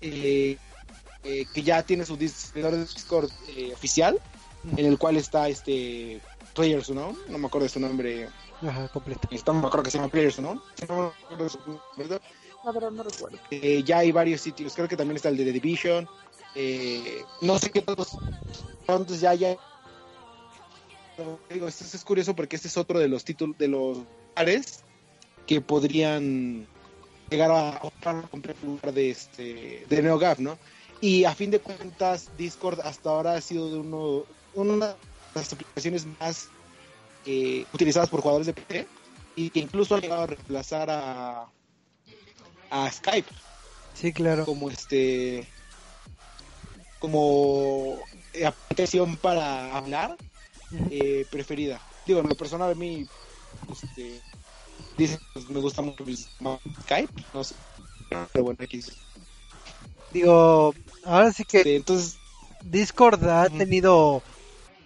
eh, 0.00 0.56
eh, 1.24 1.44
que 1.52 1.62
ya 1.62 1.82
tiene 1.82 2.04
su 2.04 2.16
Discord 2.16 3.30
eh, 3.56 3.72
oficial 3.72 4.18
en 4.76 4.84
el 4.86 4.98
cual 4.98 5.16
está 5.16 5.48
este 5.48 6.20
Players 6.54 6.90
¿no? 6.90 7.16
no 7.28 7.38
me 7.38 7.46
acuerdo 7.46 7.64
de 7.64 7.70
su 7.70 7.80
nombre 7.80 8.28
Ajá, 8.60 8.88
completo. 8.88 9.28
está, 9.30 9.52
me 9.52 9.60
acuerdo 9.60 9.84
que 9.84 9.90
se 9.92 9.98
llama 9.98 10.10
Players 10.10 10.40
¿no? 10.40 10.54
No 10.88 10.96
me 10.96 11.06
acuerdo 11.24 11.44
de 11.44 11.50
su 11.50 11.58
nombre, 11.58 12.20
La 12.64 12.72
verdad 12.72 12.90
no 12.90 13.02
recuerdo. 13.04 13.38
eh, 13.52 13.82
ya 13.84 13.98
hay 13.98 14.10
varios 14.12 14.40
sitios, 14.40 14.74
creo 14.74 14.88
que 14.88 14.96
también 14.96 15.16
está 15.16 15.28
el 15.28 15.36
de 15.36 15.44
The 15.44 15.52
Division, 15.52 16.08
eh, 16.56 17.22
no 17.40 17.56
sé 17.58 17.70
qué 17.70 17.82
tantos, 17.82 18.16
cuántos 18.84 19.20
ya 19.20 19.32
ya. 19.34 19.56
Digo, 21.50 21.68
esto 21.68 21.84
es 21.84 22.04
curioso 22.04 22.34
porque 22.36 22.56
este 22.56 22.68
es 22.68 22.76
otro 22.76 22.98
de 22.98 23.08
los 23.08 23.24
títulos, 23.24 23.58
de 23.58 23.68
los 23.68 23.98
lugares 23.98 24.84
que 25.46 25.60
podrían 25.60 26.66
llegar 27.30 27.50
a 27.50 27.80
ocupar 27.82 28.28
lugar 28.62 28.92
de 28.92 29.10
este 29.10 29.84
de 29.88 30.02
NeoGAF, 30.02 30.38
¿no? 30.38 30.58
Y 31.00 31.24
a 31.24 31.34
fin 31.34 31.50
de 31.50 31.60
cuentas, 31.60 32.30
Discord 32.36 32.80
hasta 32.80 33.10
ahora 33.10 33.34
ha 33.34 33.40
sido 33.40 33.70
de 33.70 33.78
uno, 33.78 34.24
una 34.54 34.88
de 34.88 34.94
las 35.34 35.52
aplicaciones 35.52 36.06
más 36.20 36.48
eh, 37.26 37.64
utilizadas 37.72 38.08
por 38.08 38.20
jugadores 38.20 38.46
de 38.46 38.52
PC 38.52 38.86
y 39.36 39.50
que 39.50 39.60
incluso 39.60 39.94
ha 39.94 40.00
llegado 40.00 40.22
a 40.22 40.26
reemplazar 40.26 40.90
a, 40.90 41.48
a 42.70 42.90
Skype 42.90 43.28
Sí, 43.94 44.12
claro. 44.12 44.44
como 44.44 44.70
este 44.70 45.46
como 46.98 47.98
aplicación 48.46 49.16
para 49.16 49.76
hablar. 49.76 50.16
Eh, 50.90 51.26
preferida. 51.30 51.80
Digo 52.06 52.20
en 52.20 52.28
lo 52.28 52.36
personal 52.36 52.70
a 52.70 52.74
mí 52.74 53.06
este 53.70 54.20
dicen 54.96 55.18
que 55.34 55.52
me 55.52 55.60
gusta 55.60 55.82
mucho 55.82 56.04
pues, 56.04 56.28
Skype 56.82 57.22
no 57.34 57.44
sé 57.44 57.54
pero 58.32 58.44
bueno 58.44 58.58
aquí 58.62 58.80
Digo, 60.12 60.74
ahora 61.04 61.32
sí 61.32 61.44
que 61.44 61.58
este, 61.58 61.76
entonces 61.76 62.16
Discord 62.62 63.22
ha 63.28 63.48
tenido 63.50 64.22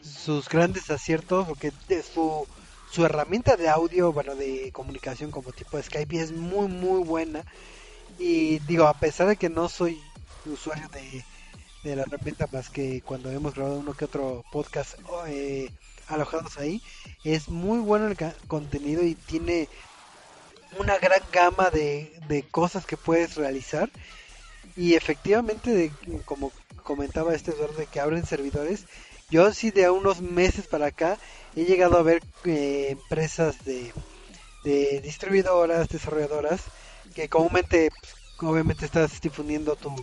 sus 0.02 0.48
grandes 0.48 0.90
aciertos 0.90 1.46
porque 1.46 1.72
de 1.88 2.02
su, 2.02 2.46
su 2.90 3.04
herramienta 3.04 3.56
de 3.56 3.68
audio, 3.68 4.12
bueno, 4.12 4.34
de 4.34 4.70
comunicación 4.72 5.30
como 5.30 5.52
tipo 5.52 5.76
de 5.76 5.84
Skype 5.84 6.20
es 6.20 6.32
muy 6.32 6.66
muy 6.66 7.04
buena. 7.04 7.44
Y 8.18 8.59
digo, 8.60 8.86
a 8.86 8.94
pesar 8.94 9.28
de 9.28 9.36
que 9.36 9.48
no 9.48 9.68
soy 9.68 10.00
usuario 10.44 10.88
de, 10.88 11.24
de 11.82 11.96
la 11.96 12.02
herramienta 12.02 12.48
más 12.52 12.68
que 12.68 13.02
cuando 13.02 13.30
hemos 13.30 13.54
grabado 13.54 13.78
uno 13.78 13.94
que 13.94 14.04
otro 14.04 14.44
podcast 14.52 14.94
eh, 15.26 15.70
alojados 16.09 16.59
ahí, 16.59 16.82
es 17.24 17.48
muy 17.48 17.80
bueno 17.80 18.06
el 18.06 18.16
contenido 18.46 19.02
y 19.04 19.14
tiene 19.14 19.68
una 20.78 20.98
gran 20.98 21.20
gama 21.32 21.70
de, 21.70 22.12
de 22.28 22.42
cosas 22.44 22.86
que 22.86 22.96
puedes 22.96 23.36
realizar. 23.36 23.90
Y 24.76 24.94
efectivamente 24.94 25.70
de, 25.70 25.92
como 26.24 26.52
comentaba 26.82 27.34
este 27.34 27.52
Eduardo 27.52 27.74
de 27.74 27.86
que 27.86 28.00
abren 28.00 28.26
servidores 28.26 28.86
yo 29.32 29.50
sí 29.54 29.70
de 29.70 29.88
unos 29.88 30.20
meses 30.20 30.66
para 30.66 30.88
acá 30.88 31.16
he 31.56 31.64
llegado 31.64 31.96
a 31.96 32.02
ver 32.02 32.22
eh, 32.44 32.88
empresas 32.90 33.64
de, 33.64 33.90
de 34.62 35.00
distribuidoras 35.00 35.88
desarrolladoras 35.88 36.60
que 37.14 37.30
comúnmente 37.30 37.90
pues, 37.98 38.14
obviamente 38.50 38.84
estás 38.84 39.18
difundiendo 39.22 39.74
tu, 39.74 39.94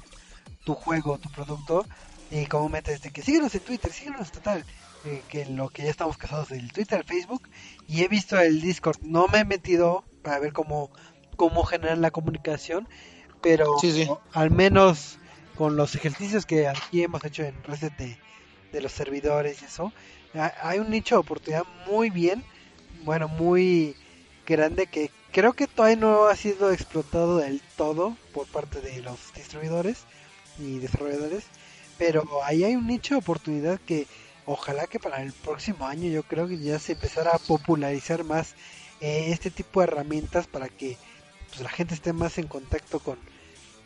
tu 0.69 0.75
juego 0.75 1.17
tu 1.17 1.29
producto 1.31 1.83
y 2.29 2.45
comúnmente 2.45 2.93
es 2.93 3.01
de 3.01 3.09
que 3.09 3.23
síguenos 3.23 3.55
en 3.55 3.61
Twitter 3.61 3.91
síguenos 3.91 4.31
total 4.31 4.63
eh, 5.03 5.23
que 5.27 5.45
lo 5.47 5.69
que 5.69 5.81
ya 5.83 5.89
estamos 5.89 6.15
casados 6.15 6.49
del 6.49 6.71
Twitter 6.71 7.03
Facebook 7.03 7.41
y 7.87 8.03
he 8.03 8.07
visto 8.07 8.39
el 8.39 8.61
Discord 8.61 8.97
no 9.01 9.25
me 9.27 9.39
he 9.39 9.45
metido 9.45 10.03
para 10.21 10.37
ver 10.37 10.53
cómo 10.53 10.91
cómo 11.37 11.63
generan 11.63 12.01
la 12.01 12.11
comunicación 12.11 12.87
pero 13.41 13.79
Sí, 13.81 13.91
sí. 13.91 14.07
al 14.33 14.51
menos 14.51 15.17
con 15.55 15.75
los 15.75 15.95
ejercicios 15.95 16.45
que 16.45 16.67
aquí 16.67 17.01
hemos 17.01 17.23
hecho 17.25 17.41
en 17.43 17.63
Reset 17.63 17.95
de, 17.97 18.15
de 18.71 18.81
los 18.81 18.91
servidores 18.91 19.63
y 19.63 19.65
eso, 19.65 19.91
ha- 20.35 20.53
hay 20.61 20.77
un 20.77 20.91
nicho 20.91 21.15
de 21.15 21.19
oportunidad 21.21 21.63
muy 21.87 22.09
bien, 22.11 22.43
bueno, 23.05 23.27
muy 23.27 23.95
grande 24.45 24.85
que 24.87 25.09
creo 25.31 25.53
que 25.53 25.65
todavía 25.67 25.95
no 25.97 26.25
ha 26.27 26.35
sido 26.35 26.71
explotado 26.71 27.37
del 27.37 27.59
todo 27.75 28.15
por 28.33 28.45
parte 28.47 28.81
de 28.81 29.01
los 29.01 29.17
distribuidores 29.33 30.03
y 30.59 30.79
desarrolladores, 30.79 31.43
pero 31.97 32.23
ahí 32.43 32.63
hay 32.63 32.75
un 32.75 32.87
nicho 32.87 33.15
de 33.15 33.19
oportunidad 33.19 33.79
que 33.79 34.07
ojalá 34.45 34.87
que 34.87 34.99
para 34.99 35.21
el 35.21 35.31
próximo 35.31 35.85
año 35.85 36.09
yo 36.09 36.23
creo 36.23 36.47
que 36.47 36.57
ya 36.57 36.79
se 36.79 36.93
empezara 36.93 37.31
a 37.35 37.39
popularizar 37.39 38.23
más 38.23 38.55
eh, 39.01 39.27
este 39.29 39.51
tipo 39.51 39.79
de 39.79 39.87
herramientas 39.87 40.47
para 40.47 40.69
que 40.69 40.97
pues, 41.49 41.61
la 41.61 41.69
gente 41.69 41.93
esté 41.93 42.13
más 42.13 42.37
en 42.37 42.47
contacto 42.47 42.99
con, 42.99 43.17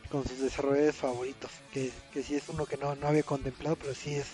con 0.09 0.27
sus 0.27 0.39
desarrolladores 0.39 0.95
favoritos, 0.95 1.51
que, 1.71 1.91
que 2.13 2.23
sí 2.23 2.35
es 2.35 2.49
uno 2.49 2.65
que 2.65 2.77
no, 2.77 2.95
no 2.95 3.07
había 3.07 3.23
contemplado, 3.23 3.75
pero 3.75 3.93
sí 3.93 4.15
es, 4.15 4.27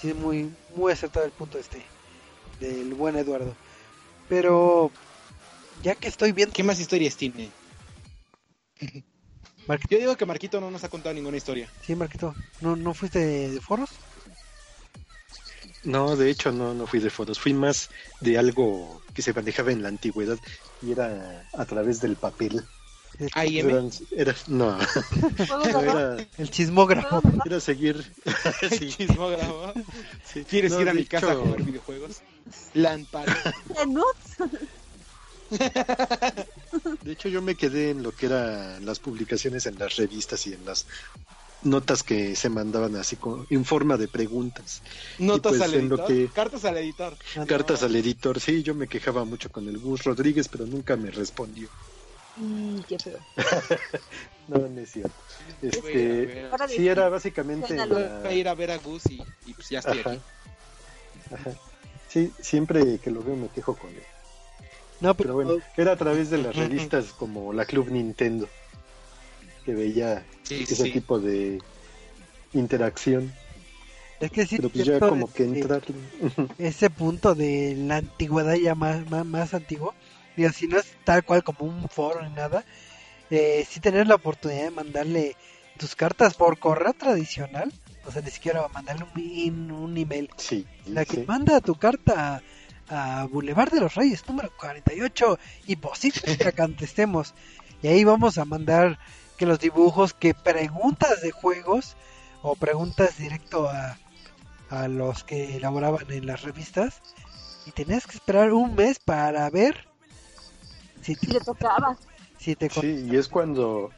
sí 0.00 0.10
es 0.10 0.16
muy, 0.16 0.50
muy 0.76 0.92
acertado 0.92 1.26
el 1.26 1.32
punto 1.32 1.58
este 1.58 1.82
del 2.60 2.94
buen 2.94 3.16
Eduardo. 3.16 3.54
Pero 4.28 4.90
ya 5.82 5.94
que 5.94 6.08
estoy 6.08 6.32
viendo, 6.32 6.54
¿qué 6.54 6.62
más 6.62 6.80
historias 6.80 7.16
tiene? 7.16 7.50
Marquito, 9.66 9.94
yo 9.94 9.98
digo 9.98 10.16
que 10.16 10.26
Marquito 10.26 10.60
no 10.60 10.70
nos 10.70 10.84
ha 10.84 10.88
contado 10.88 11.14
ninguna 11.14 11.36
historia 11.36 11.68
sí, 11.82 11.94
Marquito, 11.94 12.34
¿no, 12.60 12.76
no 12.76 12.94
fuiste 12.94 13.18
de, 13.18 13.50
de 13.52 13.60
foros? 13.60 13.90
No, 15.84 16.16
de 16.16 16.30
hecho 16.30 16.50
no, 16.50 16.74
no 16.74 16.86
fui 16.86 17.00
de 17.00 17.10
foros, 17.10 17.38
fui 17.38 17.52
más 17.52 17.90
de 18.20 18.38
algo 18.38 19.02
que 19.14 19.22
se 19.22 19.32
manejaba 19.32 19.70
en 19.72 19.82
la 19.82 19.88
antigüedad 19.88 20.38
y 20.82 20.92
era 20.92 21.46
a 21.52 21.64
través 21.66 22.00
del 22.00 22.16
papel. 22.16 22.62
AIM. 23.34 23.68
Eran- 23.70 23.90
era, 24.16 24.34
no, 24.48 24.76
era, 25.78 26.26
El 26.38 26.50
chismógrafo. 26.50 27.22
Era 27.44 27.60
seguir. 27.60 28.02
sí, 28.70 28.88
Chismógrafo. 28.88 29.72
sí. 30.24 30.44
¿Quieres 30.44 30.72
No, 30.72 30.80
ir 30.80 30.88
a 30.88 30.94
mi 30.94 31.04
casa 31.04 31.32
a 31.32 31.36
jugar 31.36 31.62
videojuegos? 31.62 32.22
LAN 32.74 33.06
party. 33.06 33.32
De 37.02 37.12
hecho, 37.12 37.28
yo 37.28 37.42
me 37.42 37.54
quedé 37.56 37.90
en 37.90 38.02
lo 38.02 38.12
que 38.12 38.26
eran 38.26 38.84
las 38.84 38.98
publicaciones 38.98 39.66
en 39.66 39.78
las 39.78 39.96
revistas 39.96 40.46
y 40.46 40.54
en 40.54 40.64
las 40.64 40.86
notas 41.62 42.02
que 42.02 42.36
se 42.36 42.48
mandaban 42.50 42.94
así 42.96 43.16
con, 43.16 43.46
en 43.48 43.64
forma 43.64 43.96
de 43.96 44.08
preguntas. 44.08 44.82
Notas 45.18 45.52
pues, 45.52 45.62
al 45.62 45.74
en 45.74 45.88
lo 45.88 45.96
editor. 45.96 46.08
que- 46.08 46.28
Cartas 46.32 46.64
al 46.64 46.76
editor. 46.78 47.16
Cartas 47.46 47.82
al 47.82 47.96
editor. 47.96 48.40
Sí, 48.40 48.62
yo 48.62 48.74
me 48.74 48.86
quejaba 48.88 49.24
mucho 49.24 49.50
con 49.50 49.66
el 49.68 49.78
Gus 49.78 50.04
Rodríguez, 50.04 50.48
pero 50.48 50.66
nunca 50.66 50.96
me 50.96 51.10
respondió. 51.10 51.68
Y 52.36 52.82
qué 52.88 52.98
feo. 52.98 53.18
No, 54.46 54.58
no 54.58 54.78
es 54.78 54.90
cierto. 54.92 55.14
Este, 55.62 56.50
sí, 56.68 56.86
era 56.86 57.08
básicamente 57.08 57.74
la- 57.74 58.30
ir 58.34 58.46
a 58.46 58.54
ver 58.54 58.72
a 58.72 58.76
Gus 58.76 59.06
y, 59.06 59.22
y 59.46 59.54
pues 59.54 59.70
ya 59.70 59.78
estoy 59.78 60.00
Ajá. 60.00 60.10
aquí. 60.10 60.20
Ajá. 61.32 61.50
Sí, 62.10 62.30
siempre 62.42 62.98
que 62.98 63.10
lo 63.10 63.22
veo 63.22 63.36
me 63.36 63.48
quejo 63.48 63.74
con 63.74 63.88
él. 63.88 64.02
No, 65.04 65.14
Pero 65.14 65.16
pero, 65.16 65.34
bueno, 65.34 65.62
era 65.76 65.92
a 65.92 65.96
través 65.96 66.30
de 66.30 66.38
las 66.38 66.56
revistas 66.56 67.12
como 67.18 67.52
la 67.52 67.66
Club 67.66 67.90
Nintendo 67.90 68.48
que 69.66 69.74
veía 69.74 70.24
Sí, 70.44 70.62
ese 70.62 70.76
sí. 70.76 70.92
tipo 70.92 71.20
de 71.20 71.60
interacción. 72.54 73.32
es 74.20 74.30
que 74.30 74.46
sí, 74.46 74.56
Pero 74.56 74.70
pues 74.70 74.86
ya 74.86 74.98
como 75.00 75.30
que 75.32 75.44
entrar. 75.44 75.82
ese 76.58 76.88
punto 76.90 77.34
de 77.34 77.74
la 77.76 77.96
antigüedad 77.96 78.54
ya 78.54 78.74
más, 78.74 79.08
más, 79.10 79.26
más 79.26 79.52
antiguo, 79.54 79.94
digo, 80.36 80.50
si 80.50 80.68
no 80.68 80.78
es 80.78 80.86
tal 81.04 81.22
cual 81.24 81.42
como 81.44 81.66
un 81.66 81.88
foro 81.88 82.26
ni 82.26 82.34
nada, 82.34 82.64
eh, 83.30 83.66
sí 83.68 83.80
tener 83.80 84.06
la 84.06 84.14
oportunidad 84.14 84.64
de 84.64 84.70
mandarle 84.70 85.36
tus 85.78 85.94
cartas 85.96 86.34
por 86.34 86.58
correo 86.58 86.94
tradicional, 86.94 87.72
o 88.06 88.10
sea, 88.12 88.22
ni 88.22 88.30
siquiera 88.30 88.66
mandarle 88.68 89.04
un, 89.16 89.70
un 89.70 89.96
email, 89.98 90.30
Sí, 90.36 90.66
la 90.86 91.04
que 91.04 91.24
manda 91.26 91.60
tu 91.60 91.74
carta 91.74 92.42
a, 92.88 93.26
Boulevard 93.30 93.70
de 93.70 93.80
los 93.80 93.94
Reyes, 93.94 94.24
número 94.28 94.50
48, 94.58 95.38
y 95.66 95.76
posible 95.76 96.36
que 96.36 96.52
contestemos. 96.52 97.34
Y 97.82 97.88
ahí 97.88 98.04
vamos 98.04 98.38
a 98.38 98.44
mandar 98.44 98.98
que 99.36 99.46
los 99.46 99.58
dibujos, 99.58 100.14
que 100.14 100.34
preguntas 100.34 101.20
de 101.22 101.30
juegos, 101.30 101.96
o 102.42 102.56
preguntas 102.56 103.18
directo 103.18 103.68
a, 103.68 103.98
a 104.70 104.88
los 104.88 105.24
que 105.24 105.56
elaboraban 105.56 106.10
en 106.10 106.26
las 106.26 106.42
revistas, 106.42 107.00
y 107.66 107.70
tenías 107.70 108.06
que 108.06 108.16
esperar 108.16 108.52
un 108.52 108.74
mes 108.74 108.98
para 108.98 109.48
ver 109.50 109.86
si 111.02 111.16
te, 111.16 111.26
le 111.28 111.40
tocaba. 111.40 111.96
si 112.38 112.56
te 112.56 112.68
Sí, 112.70 113.06
y 113.10 113.16
es 113.16 113.28
cuando, 113.28 113.90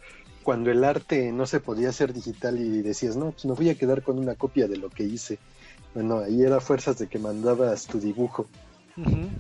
cuando 0.43 0.71
el 0.71 0.85
arte 0.85 1.33
no 1.33 1.47
se 1.47 1.61
podía 1.61 1.91
hacer 1.91 2.13
digital 2.13 2.61
y 2.61 2.83
decías, 2.83 3.17
no, 3.17 3.31
pues 3.31 3.45
me 3.45 3.55
voy 3.55 3.71
a 3.71 3.77
quedar 3.77 4.03
con 4.03 4.19
una 4.19 4.35
copia 4.35 4.69
de 4.69 4.77
lo 4.77 4.91
que 4.91 5.05
hice. 5.05 5.39
Bueno, 5.95 6.19
ahí 6.19 6.43
era 6.43 6.61
fuerzas 6.61 6.99
de 6.99 7.07
que 7.07 7.19
mandabas 7.19 7.87
tu 7.87 7.99
dibujo, 8.01 8.47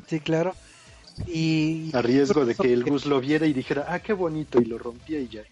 Sí, 0.06 0.20
claro. 0.20 0.54
Y 1.26 1.94
a 1.96 2.02
riesgo 2.02 2.44
de 2.44 2.54
que 2.54 2.72
el 2.72 2.84
Gus 2.84 3.06
lo 3.06 3.20
viera 3.20 3.46
y 3.46 3.52
dijera, 3.52 3.86
ah, 3.88 4.00
qué 4.00 4.12
bonito, 4.12 4.60
y 4.60 4.64
lo 4.66 4.78
rompía 4.78 5.20
y 5.20 5.28
ya 5.28 5.42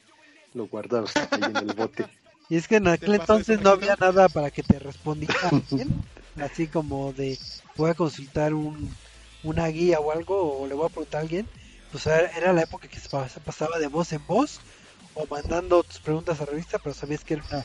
lo 0.52 0.66
guardabas 0.66 1.14
ahí 1.32 1.40
en 1.42 1.56
el 1.56 1.72
bote. 1.74 2.06
Y 2.48 2.56
es 2.56 2.68
que 2.68 2.76
en 2.76 2.88
aquel 2.88 3.14
entonces 3.14 3.60
no 3.60 3.70
había 3.70 3.96
nada 3.98 4.28
para 4.28 4.50
que 4.50 4.62
te 4.62 4.78
respondiera 4.78 5.34
alguien, 5.50 5.88
así 6.36 6.68
como 6.68 7.12
de 7.12 7.38
voy 7.76 7.90
a 7.90 7.94
consultar 7.94 8.54
un, 8.54 8.94
una 9.42 9.66
guía 9.68 9.98
o 10.00 10.12
algo 10.12 10.60
o 10.60 10.66
le 10.66 10.74
voy 10.74 10.86
a 10.86 10.90
preguntar 10.90 11.20
a 11.20 11.22
alguien, 11.22 11.48
pues 11.90 12.06
era, 12.06 12.28
era 12.36 12.52
la 12.52 12.62
época 12.62 12.88
que 12.88 13.00
se 13.00 13.08
pa- 13.08 13.28
se 13.28 13.40
pasaba 13.40 13.78
de 13.78 13.88
voz 13.88 14.12
en 14.12 14.24
voz 14.26 14.60
o 15.14 15.26
mandando 15.28 15.82
tus 15.82 16.00
preguntas 16.00 16.40
a 16.40 16.44
revista, 16.44 16.78
pero 16.78 16.94
sabías 16.94 17.24
que 17.24 17.34
era 17.34 17.44
una, 17.50 17.64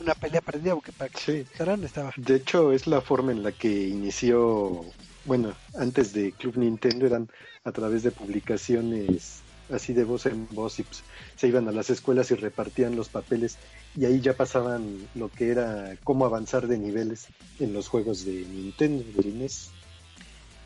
una 0.00 0.14
pelea 0.14 0.40
perdida 0.40 0.74
porque 0.74 0.92
para 0.92 1.10
que 1.10 1.18
Sí. 1.20 1.44
estaba. 1.84 2.12
De 2.16 2.34
hecho, 2.36 2.72
es 2.72 2.86
la 2.86 3.00
forma 3.00 3.32
en 3.32 3.42
la 3.42 3.52
que 3.52 3.68
inició, 3.68 4.84
bueno, 5.26 5.54
antes 5.76 6.12
de 6.12 6.32
Club 6.32 6.56
Nintendo 6.56 7.06
eran 7.06 7.28
a 7.64 7.72
través 7.72 8.02
de 8.02 8.12
publicaciones 8.12 9.42
así 9.70 9.92
de 9.92 10.04
voz 10.04 10.26
en 10.26 10.46
voz 10.48 10.78
y 10.78 10.84
pues, 10.84 11.02
se 11.36 11.48
iban 11.48 11.66
a 11.68 11.72
las 11.72 11.90
escuelas 11.90 12.30
y 12.30 12.36
repartían 12.36 12.94
los 12.94 13.08
papeles 13.08 13.58
y 13.96 14.04
ahí 14.04 14.20
ya 14.20 14.32
pasaban 14.34 15.08
lo 15.14 15.28
que 15.28 15.50
era 15.50 15.96
cómo 16.04 16.24
avanzar 16.24 16.68
de 16.68 16.78
niveles 16.78 17.26
en 17.58 17.72
los 17.72 17.88
juegos 17.88 18.24
de 18.24 18.32
Nintendo, 18.32 19.04
del 19.16 19.26
E 19.26 19.34
NES. 19.34 19.70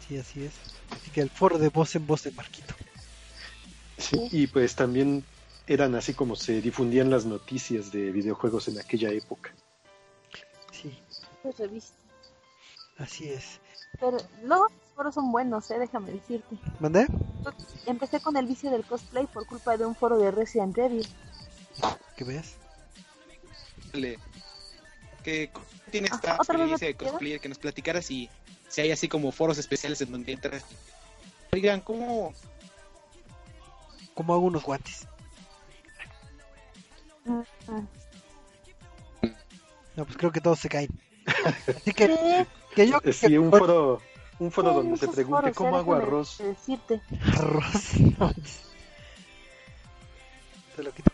Sí, 0.06 0.18
así 0.18 0.44
es. 0.44 0.52
Así 0.90 1.10
que 1.10 1.20
el 1.22 1.30
foro 1.30 1.58
de 1.58 1.68
voz 1.70 1.94
en 1.96 2.06
voz 2.06 2.24
de 2.24 2.32
Marquito. 2.32 2.74
Sí, 3.96 4.28
y 4.32 4.46
pues 4.46 4.74
también 4.74 5.24
eran 5.66 5.94
así 5.94 6.14
como 6.14 6.36
se 6.36 6.60
difundían 6.60 7.10
las 7.10 7.26
noticias 7.26 7.92
de 7.92 8.10
videojuegos 8.10 8.68
en 8.68 8.78
aquella 8.78 9.10
época. 9.10 9.52
Sí, 10.72 10.92
Pues 11.42 11.58
revista. 11.58 11.94
así 12.98 13.28
es. 13.28 13.60
Pero 14.00 14.16
luego 14.44 14.64
los 14.64 14.72
foros 14.96 15.14
son 15.14 15.30
buenos, 15.30 15.70
eh, 15.70 15.78
déjame 15.78 16.12
decirte. 16.12 16.56
¿Mandé? 16.78 17.08
Empecé 17.86 18.20
con 18.20 18.36
el 18.36 18.46
vicio 18.46 18.70
del 18.70 18.84
cosplay 18.84 19.26
por 19.26 19.46
culpa 19.46 19.76
de 19.76 19.84
un 19.86 19.94
foro 19.94 20.18
de 20.18 20.30
Resident 20.30 20.76
Evil. 20.78 21.06
¿Qué 22.16 22.24
ves? 22.24 22.54
Le- 23.92 24.18
Que 25.22 25.50
tiene 25.90 26.08
Ah, 26.10 26.14
esta 26.14 26.36
¿otra 26.38 26.56
vez 26.58 26.66
me 26.68 26.74
experiencia 26.74 26.86
de 26.88 26.94
queda? 26.94 27.10
cosplayer 27.10 27.40
que 27.40 27.48
nos 27.50 27.58
platicara 27.58 28.00
si, 28.02 28.30
si 28.68 28.80
hay 28.80 28.90
así 28.90 29.08
como 29.08 29.32
foros 29.32 29.58
especiales 29.58 30.00
en 30.00 30.12
donde 30.12 30.32
entras. 30.32 30.64
Oigan, 31.52 31.80
¿cómo? 31.80 32.32
Como 34.14 34.32
hago 34.34 34.44
unos 34.44 34.62
guantes. 34.64 35.06
Mm, 37.24 37.40
mm. 37.68 37.88
No, 39.96 40.04
pues 40.06 40.16
creo 40.16 40.32
que 40.32 40.40
todos 40.40 40.58
se 40.58 40.68
caen. 40.68 40.88
Así 41.76 41.92
que, 41.92 42.46
que 42.74 42.88
yo 42.88 42.98
Sí, 43.12 43.36
un 43.38 43.50
foro, 43.50 44.00
un 44.38 44.50
foro 44.52 44.72
donde 44.74 44.96
se 44.96 45.08
pregunte 45.08 45.40
foros, 45.52 45.56
cómo 45.56 45.76
hago 45.76 45.94
arroz. 45.94 46.38
Decirte. 46.38 47.00
Arroz. 47.36 47.94
no. 48.18 48.32
Se 50.76 50.82
lo 50.82 50.92
quito. 50.92 51.10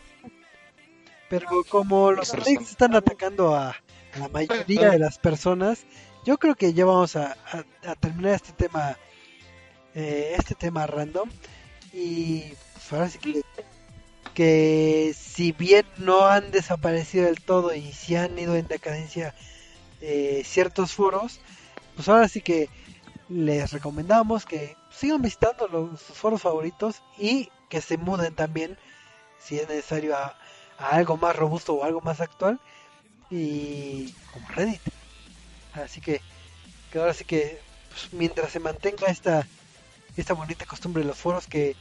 Pero 1.29 1.47
como 1.69 2.11
los 2.11 2.31
fakes 2.31 2.63
están 2.63 2.95
atacando 2.95 3.53
a, 3.55 3.71
a 3.71 4.19
la 4.19 4.29
mayoría 4.29 4.91
de 4.91 4.99
las 4.99 5.17
personas, 5.19 5.83
yo 6.23 6.37
creo 6.37 6.55
que 6.55 6.73
ya 6.73 6.85
vamos 6.85 7.15
a, 7.17 7.35
a- 7.51 7.89
a 7.91 7.95
terminar 7.95 8.35
este 8.35 8.53
tema, 8.53 8.97
eh, 9.93 10.35
este 10.37 10.55
tema 10.55 10.87
random. 10.87 11.29
Y 11.91 12.41
pues, 12.73 12.93
ahora 12.93 13.09
sí 13.09 13.17
que, 13.19 13.41
que 14.33 15.13
si 15.17 15.51
bien 15.51 15.85
no 15.97 16.27
han 16.27 16.51
desaparecido 16.51 17.25
del 17.25 17.41
todo 17.41 17.73
y 17.75 17.91
si 17.91 18.15
han 18.15 18.37
ido 18.39 18.55
en 18.55 18.67
decadencia 18.67 19.33
ciertos 19.99 20.93
foros, 20.93 21.39
pues 21.95 22.07
ahora 22.09 22.27
sí 22.27 22.41
que 22.41 22.69
les 23.29 23.71
recomendamos 23.71 24.45
que 24.45 24.77
sigan 24.89 25.21
visitando 25.21 25.67
los, 25.67 26.01
sus 26.01 26.15
foros 26.17 26.41
favoritos 26.41 27.01
y 27.17 27.49
que 27.69 27.81
se 27.81 27.97
muden 27.97 28.33
también 28.35 28.77
si 29.39 29.59
es 29.59 29.67
necesario 29.67 30.15
a, 30.15 30.37
algo 30.77 31.17
más 31.17 31.35
robusto 31.35 31.73
o 31.73 31.83
algo 31.83 32.01
más 32.01 32.21
actual 32.21 32.59
y 33.29 34.13
como 34.31 34.47
Reddit. 34.49 34.81
Así 35.73 36.01
que, 36.01 36.21
que 36.91 36.99
ahora 36.99 37.13
sí 37.13 37.25
que 37.25 37.59
pues, 37.89 38.13
mientras 38.13 38.51
se 38.51 38.59
mantenga 38.59 39.07
esta 39.07 39.45
esta 40.15 40.33
bonita 40.33 40.65
costumbre 40.65 41.03
de 41.03 41.09
los 41.09 41.17
foros 41.17 41.45
que 41.47 41.75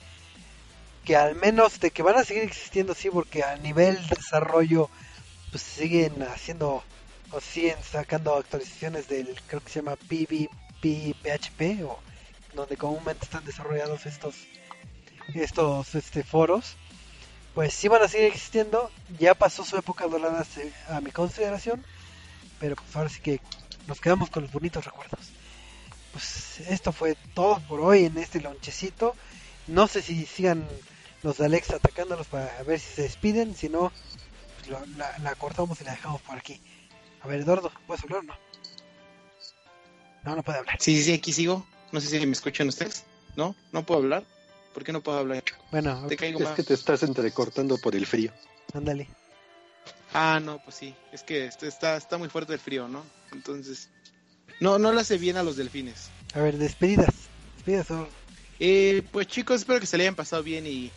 que 1.04 1.16
al 1.16 1.36
menos 1.36 1.78
de 1.80 1.90
que 1.90 2.02
van 2.02 2.16
a 2.16 2.24
seguir 2.24 2.42
existiendo 2.42 2.94
sí 2.94 3.08
porque 3.10 3.42
a 3.42 3.56
nivel 3.56 3.94
de 4.08 4.16
desarrollo 4.16 4.90
pues 5.50 5.62
siguen 5.62 6.22
haciendo 6.22 6.82
o 7.32 7.40
siguen 7.40 7.76
sacando 7.82 8.36
actualizaciones 8.36 9.08
del 9.08 9.40
creo 9.46 9.60
que 9.62 9.70
se 9.70 9.80
llama 9.80 9.96
PvP 9.96 10.48
PHP 10.80 11.84
o 11.84 11.98
donde 12.54 12.76
comúnmente 12.76 13.24
están 13.24 13.44
desarrollados 13.44 14.06
estos 14.06 14.34
estos 15.34 15.94
este 15.94 16.22
foros 16.22 16.76
pues 17.54 17.72
sí 17.72 17.88
van 17.88 18.02
a 18.02 18.08
seguir 18.08 18.26
existiendo. 18.26 18.90
Ya 19.18 19.34
pasó 19.34 19.64
su 19.64 19.78
época 19.78 20.06
dorada 20.06 20.44
a 20.88 21.00
mi 21.00 21.10
consideración 21.10 21.84
pero 22.60 22.76
pues 22.76 22.94
ahora 22.94 23.08
sí 23.08 23.20
que 23.20 23.40
nos 23.86 24.00
quedamos 24.00 24.30
con 24.30 24.42
los 24.42 24.52
bonitos 24.52 24.84
recuerdos. 24.84 25.30
Pues 26.12 26.60
esto 26.68 26.92
fue 26.92 27.16
todo 27.34 27.60
por 27.60 27.80
hoy 27.80 28.06
en 28.06 28.16
este 28.18 28.40
lonchecito. 28.40 29.14
No 29.66 29.88
sé 29.88 30.02
si 30.02 30.24
sigan 30.26 30.66
los 31.22 31.38
de 31.38 31.46
Alex 31.46 31.70
atacándolos 31.70 32.26
para 32.26 32.62
ver 32.62 32.78
si 32.78 32.94
se 32.94 33.02
despiden 33.02 33.54
si 33.54 33.68
no 33.68 33.92
pues 34.58 34.80
la 34.96 35.34
cortamos 35.34 35.80
y 35.80 35.84
la 35.84 35.92
dejamos 35.92 36.20
por 36.22 36.36
aquí 36.36 36.60
a 37.26 37.30
ver 37.30 37.40
Eduardo 37.40 37.70
¿puedes 37.86 38.02
hablar 38.04 38.20
o 38.20 38.22
no? 38.22 38.34
no 40.24 40.36
no 40.36 40.42
puede 40.42 40.58
hablar 40.58 40.76
Sí, 40.80 40.96
sí, 40.96 41.04
sí, 41.04 41.12
aquí 41.14 41.32
sigo. 41.32 41.66
No 41.92 42.00
sé 42.00 42.08
si 42.18 42.26
me 42.26 42.32
escuchan 42.32 42.68
ustedes. 42.68 43.04
¿No? 43.36 43.54
¿No 43.72 43.84
puedo 43.84 44.00
hablar? 44.00 44.24
¿Por 44.74 44.82
qué 44.82 44.92
no 44.92 45.00
puedo 45.02 45.18
hablar? 45.18 45.44
bueno 45.70 46.06
Te 46.08 46.16
caigo 46.16 46.38
Es 46.40 46.44
más. 46.46 46.54
que 46.56 46.62
te 46.64 46.74
estás 46.74 47.02
entrecortando 47.02 47.78
por 47.78 47.94
el 47.94 48.06
frío. 48.06 48.32
ándale 48.74 49.08
Ah, 50.12 50.40
no, 50.42 50.58
pues 50.62 50.76
sí. 50.76 50.94
Es 51.12 51.22
que 51.22 51.46
está, 51.46 51.96
está 51.96 52.16
muy 52.18 52.28
fuerte 52.28 52.54
el 52.54 52.58
frío, 52.58 52.88
¿no? 52.88 53.02
Entonces, 53.32 53.88
No, 54.60 54.78
no 54.78 54.92
le 54.92 55.00
hace 55.02 55.18
bien 55.18 55.36
a 55.36 55.42
los 55.42 55.56
delfines. 55.56 56.08
A 56.34 56.40
ver, 56.40 56.56
despedidas. 56.56 57.14
Despedidas. 57.56 57.90
oh. 57.90 58.08
Eh, 58.58 59.02
pues 59.12 59.26
chicos, 59.26 59.56
espero 59.60 59.78
que 59.80 59.86
se 59.86 59.98
le 59.98 60.04
hayan 60.04 60.14
pasado 60.14 60.42
bien 60.42 60.66
y 60.66 60.90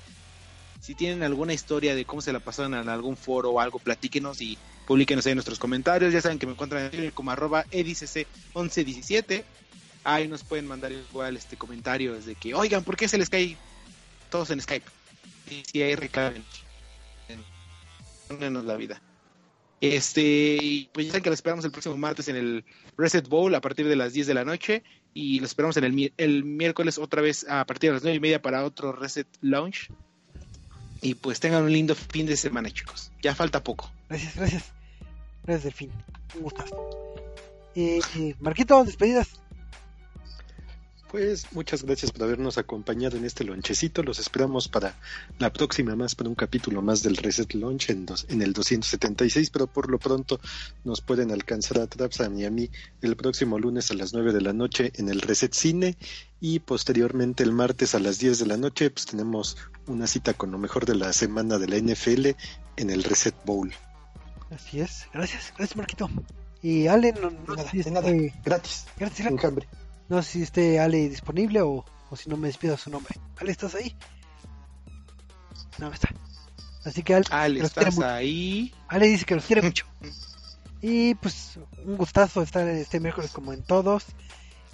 si 0.80 0.96
tienen 0.96 1.24
alguna 1.24 1.54
historia 1.54 1.94
de 1.96 2.06
cómo 2.06 2.22
se 2.22 2.32
la 2.32 2.40
pasaron 2.40 2.74
en 2.76 2.88
algún 2.88 3.18
foro 3.18 3.52
o 3.52 3.60
algo, 3.60 3.80
platíquenos 3.80 4.42
y 4.42 4.58
publiquenos 4.90 5.24
ahí 5.28 5.36
nuestros 5.36 5.60
comentarios. 5.60 6.12
Ya 6.12 6.20
saben 6.20 6.40
que 6.40 6.48
me 6.48 6.54
encuentran 6.54 6.86
en 6.86 6.90
Twitter 6.90 7.14
como 7.14 7.30
arroba 7.30 7.64
edicc1117. 7.68 9.44
Ahí 10.04 10.28
nos 10.28 10.44
pueden 10.44 10.66
mandar 10.66 10.92
igual 10.92 11.38
este 11.38 11.58
comentarios 11.58 12.26
de 12.26 12.34
que, 12.34 12.56
oigan, 12.56 12.84
¿por 12.84 12.98
qué 12.98 13.08
se 13.08 13.20
les 13.20 13.30
cae 13.30 13.56
todos 14.32 14.50
en 14.50 14.60
Skype? 14.60 14.88
Y 15.52 15.64
si 15.64 15.84
hay 15.84 15.94
recaben, 15.94 16.44
pónganos 18.28 18.66
la 18.66 18.78
vida. 18.78 19.00
Este, 19.80 20.90
pues 20.92 21.06
ya 21.06 21.12
saben 21.12 21.24
que 21.24 21.30
lo 21.30 21.36
esperamos 21.36 21.64
el 21.66 21.72
próximo 21.72 21.96
martes 21.96 22.28
en 22.28 22.36
el 22.36 22.66
Reset 22.98 23.28
Bowl 23.28 23.54
a 23.54 23.62
partir 23.62 23.88
de 23.88 23.96
las 23.96 24.14
10 24.14 24.26
de 24.26 24.34
la 24.34 24.44
noche. 24.44 24.82
Y 25.14 25.40
lo 25.40 25.46
esperamos 25.46 25.78
en 25.78 25.84
el, 25.84 26.14
el 26.18 26.44
miércoles 26.44 26.98
otra 26.98 27.22
vez 27.22 27.46
a 27.48 27.64
partir 27.66 27.92
de 27.92 27.94
las 27.96 28.04
9 28.04 28.18
y 28.18 28.20
media 28.20 28.42
para 28.42 28.66
otro 28.66 28.92
Reset 28.92 29.28
Launch. 29.42 29.92
Y 31.04 31.14
pues 31.14 31.40
tengan 31.40 31.62
un 31.62 31.72
lindo 31.72 31.94
fin 31.94 32.26
de 32.26 32.36
semana, 32.36 32.72
chicos. 32.72 33.12
Ya 33.22 33.36
falta 33.36 33.64
poco. 33.64 33.92
Gracias, 34.10 34.36
gracias. 34.36 34.79
Gracias, 35.50 35.64
Delfín. 35.64 35.92
Un 36.36 36.44
gustazo. 36.44 36.76
Eh, 37.74 38.00
Marquito, 38.40 38.84
despedidas. 38.86 39.30
Pues 41.10 41.52
muchas 41.54 41.82
gracias 41.82 42.12
por 42.12 42.22
habernos 42.22 42.60
acompañado 42.60 43.18
en 43.18 43.26
este 43.26 43.44
lonchecito. 43.44 44.04
Los 44.04 44.20
esperamos 44.20 44.68
para 44.68 44.94
la 45.40 45.52
próxima 45.52 45.96
más, 45.96 46.14
para 46.14 46.30
un 46.30 46.36
capítulo 46.36 46.84
más 46.84 47.02
del 47.02 47.18
Reset 47.18 47.52
Launch 47.56 47.90
en, 47.90 48.06
dos- 48.06 48.28
en 48.30 48.44
el 48.44 48.54
276, 48.54 49.50
pero 49.50 49.66
por 49.66 49.90
lo 49.90 49.98
pronto 49.98 50.40
nos 50.84 51.02
pueden 51.02 51.32
alcanzar 51.32 51.80
a 51.80 51.88
Trapsan 51.88 52.38
y 52.38 52.46
a 52.46 52.52
mí 52.52 52.70
el 53.02 53.16
próximo 53.16 53.58
lunes 53.58 53.90
a 53.90 53.96
las 53.96 54.14
9 54.14 54.34
de 54.34 54.42
la 54.42 54.54
noche 54.54 54.92
en 54.98 55.10
el 55.10 55.22
Reset 55.22 55.52
Cine 55.56 55.98
y 56.40 56.60
posteriormente 56.60 57.42
el 57.42 57.54
martes 57.54 57.96
a 57.96 58.00
las 58.00 58.20
10 58.20 58.38
de 58.38 58.46
la 58.46 58.58
noche 58.58 58.92
pues 58.92 59.08
tenemos 59.08 59.58
una 59.88 60.06
cita 60.06 60.36
con 60.36 60.52
lo 60.52 60.60
mejor 60.60 60.86
de 60.86 60.94
la 60.94 61.12
semana 61.12 61.58
de 61.58 61.68
la 61.70 61.78
NFL 61.78 62.28
en 62.78 62.90
el 62.92 63.04
Reset 63.04 63.34
Bowl. 63.46 63.74
Así 64.54 64.82
es. 64.82 65.08
Gracias, 65.14 65.54
gracias, 65.58 65.76
Marquito. 65.78 66.10
Y 66.62 66.88
Ale, 66.88 67.14
no, 67.14 67.30
no 67.30 67.56
Nada, 67.56 67.70
si 67.70 67.80
esté- 67.80 68.34
gratis, 68.44 68.86
gracias, 68.98 69.28
enjambre. 69.32 69.68
No 70.10 70.22
sé 70.24 70.32
si 70.32 70.42
esté 70.44 70.80
Ale 70.80 71.08
disponible 71.10 71.62
o, 71.62 71.86
o 72.10 72.16
si 72.16 72.30
no 72.30 72.36
me 72.38 72.48
despido 72.48 72.76
su 72.78 72.90
nombre. 72.90 73.16
Ale, 73.38 73.52
¿estás 73.52 73.76
ahí? 73.76 73.96
No, 75.78 75.88
no 75.88 75.94
está. 75.94 76.10
Así 76.84 77.04
que 77.04 77.14
Ale, 77.16 77.26
Ale, 77.30 77.60
¿estás 77.64 78.00
ahí? 78.00 78.74
Ale 78.88 79.08
dice 79.08 79.26
que 79.26 79.36
los 79.36 79.46
quiere 79.46 79.62
mucho. 79.62 79.86
Y 80.82 81.16
pues 81.16 81.60
un 81.86 81.98
gustazo 81.98 82.42
estar 82.42 82.68
este 82.68 83.00
miércoles 83.00 83.32
como 83.32 83.54
en 83.54 83.64
todos. 83.64 84.06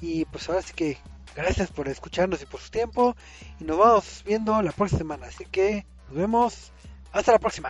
Y 0.01 0.25
pues 0.25 0.47
ahora 0.49 0.61
sí 0.61 0.73
que 0.73 0.97
gracias 1.35 1.69
por 1.71 1.87
escucharnos 1.89 2.41
y 2.41 2.45
por 2.45 2.61
su 2.61 2.69
tiempo. 2.71 3.15
Y 3.59 3.63
nos 3.65 3.77
vamos 3.77 4.23
viendo 4.25 4.59
la 4.61 4.71
próxima 4.71 4.99
semana. 4.99 5.27
Así 5.27 5.45
que 5.45 5.85
nos 6.07 6.17
vemos. 6.17 6.71
Hasta 7.11 7.31
la 7.33 7.39
próxima. 7.39 7.69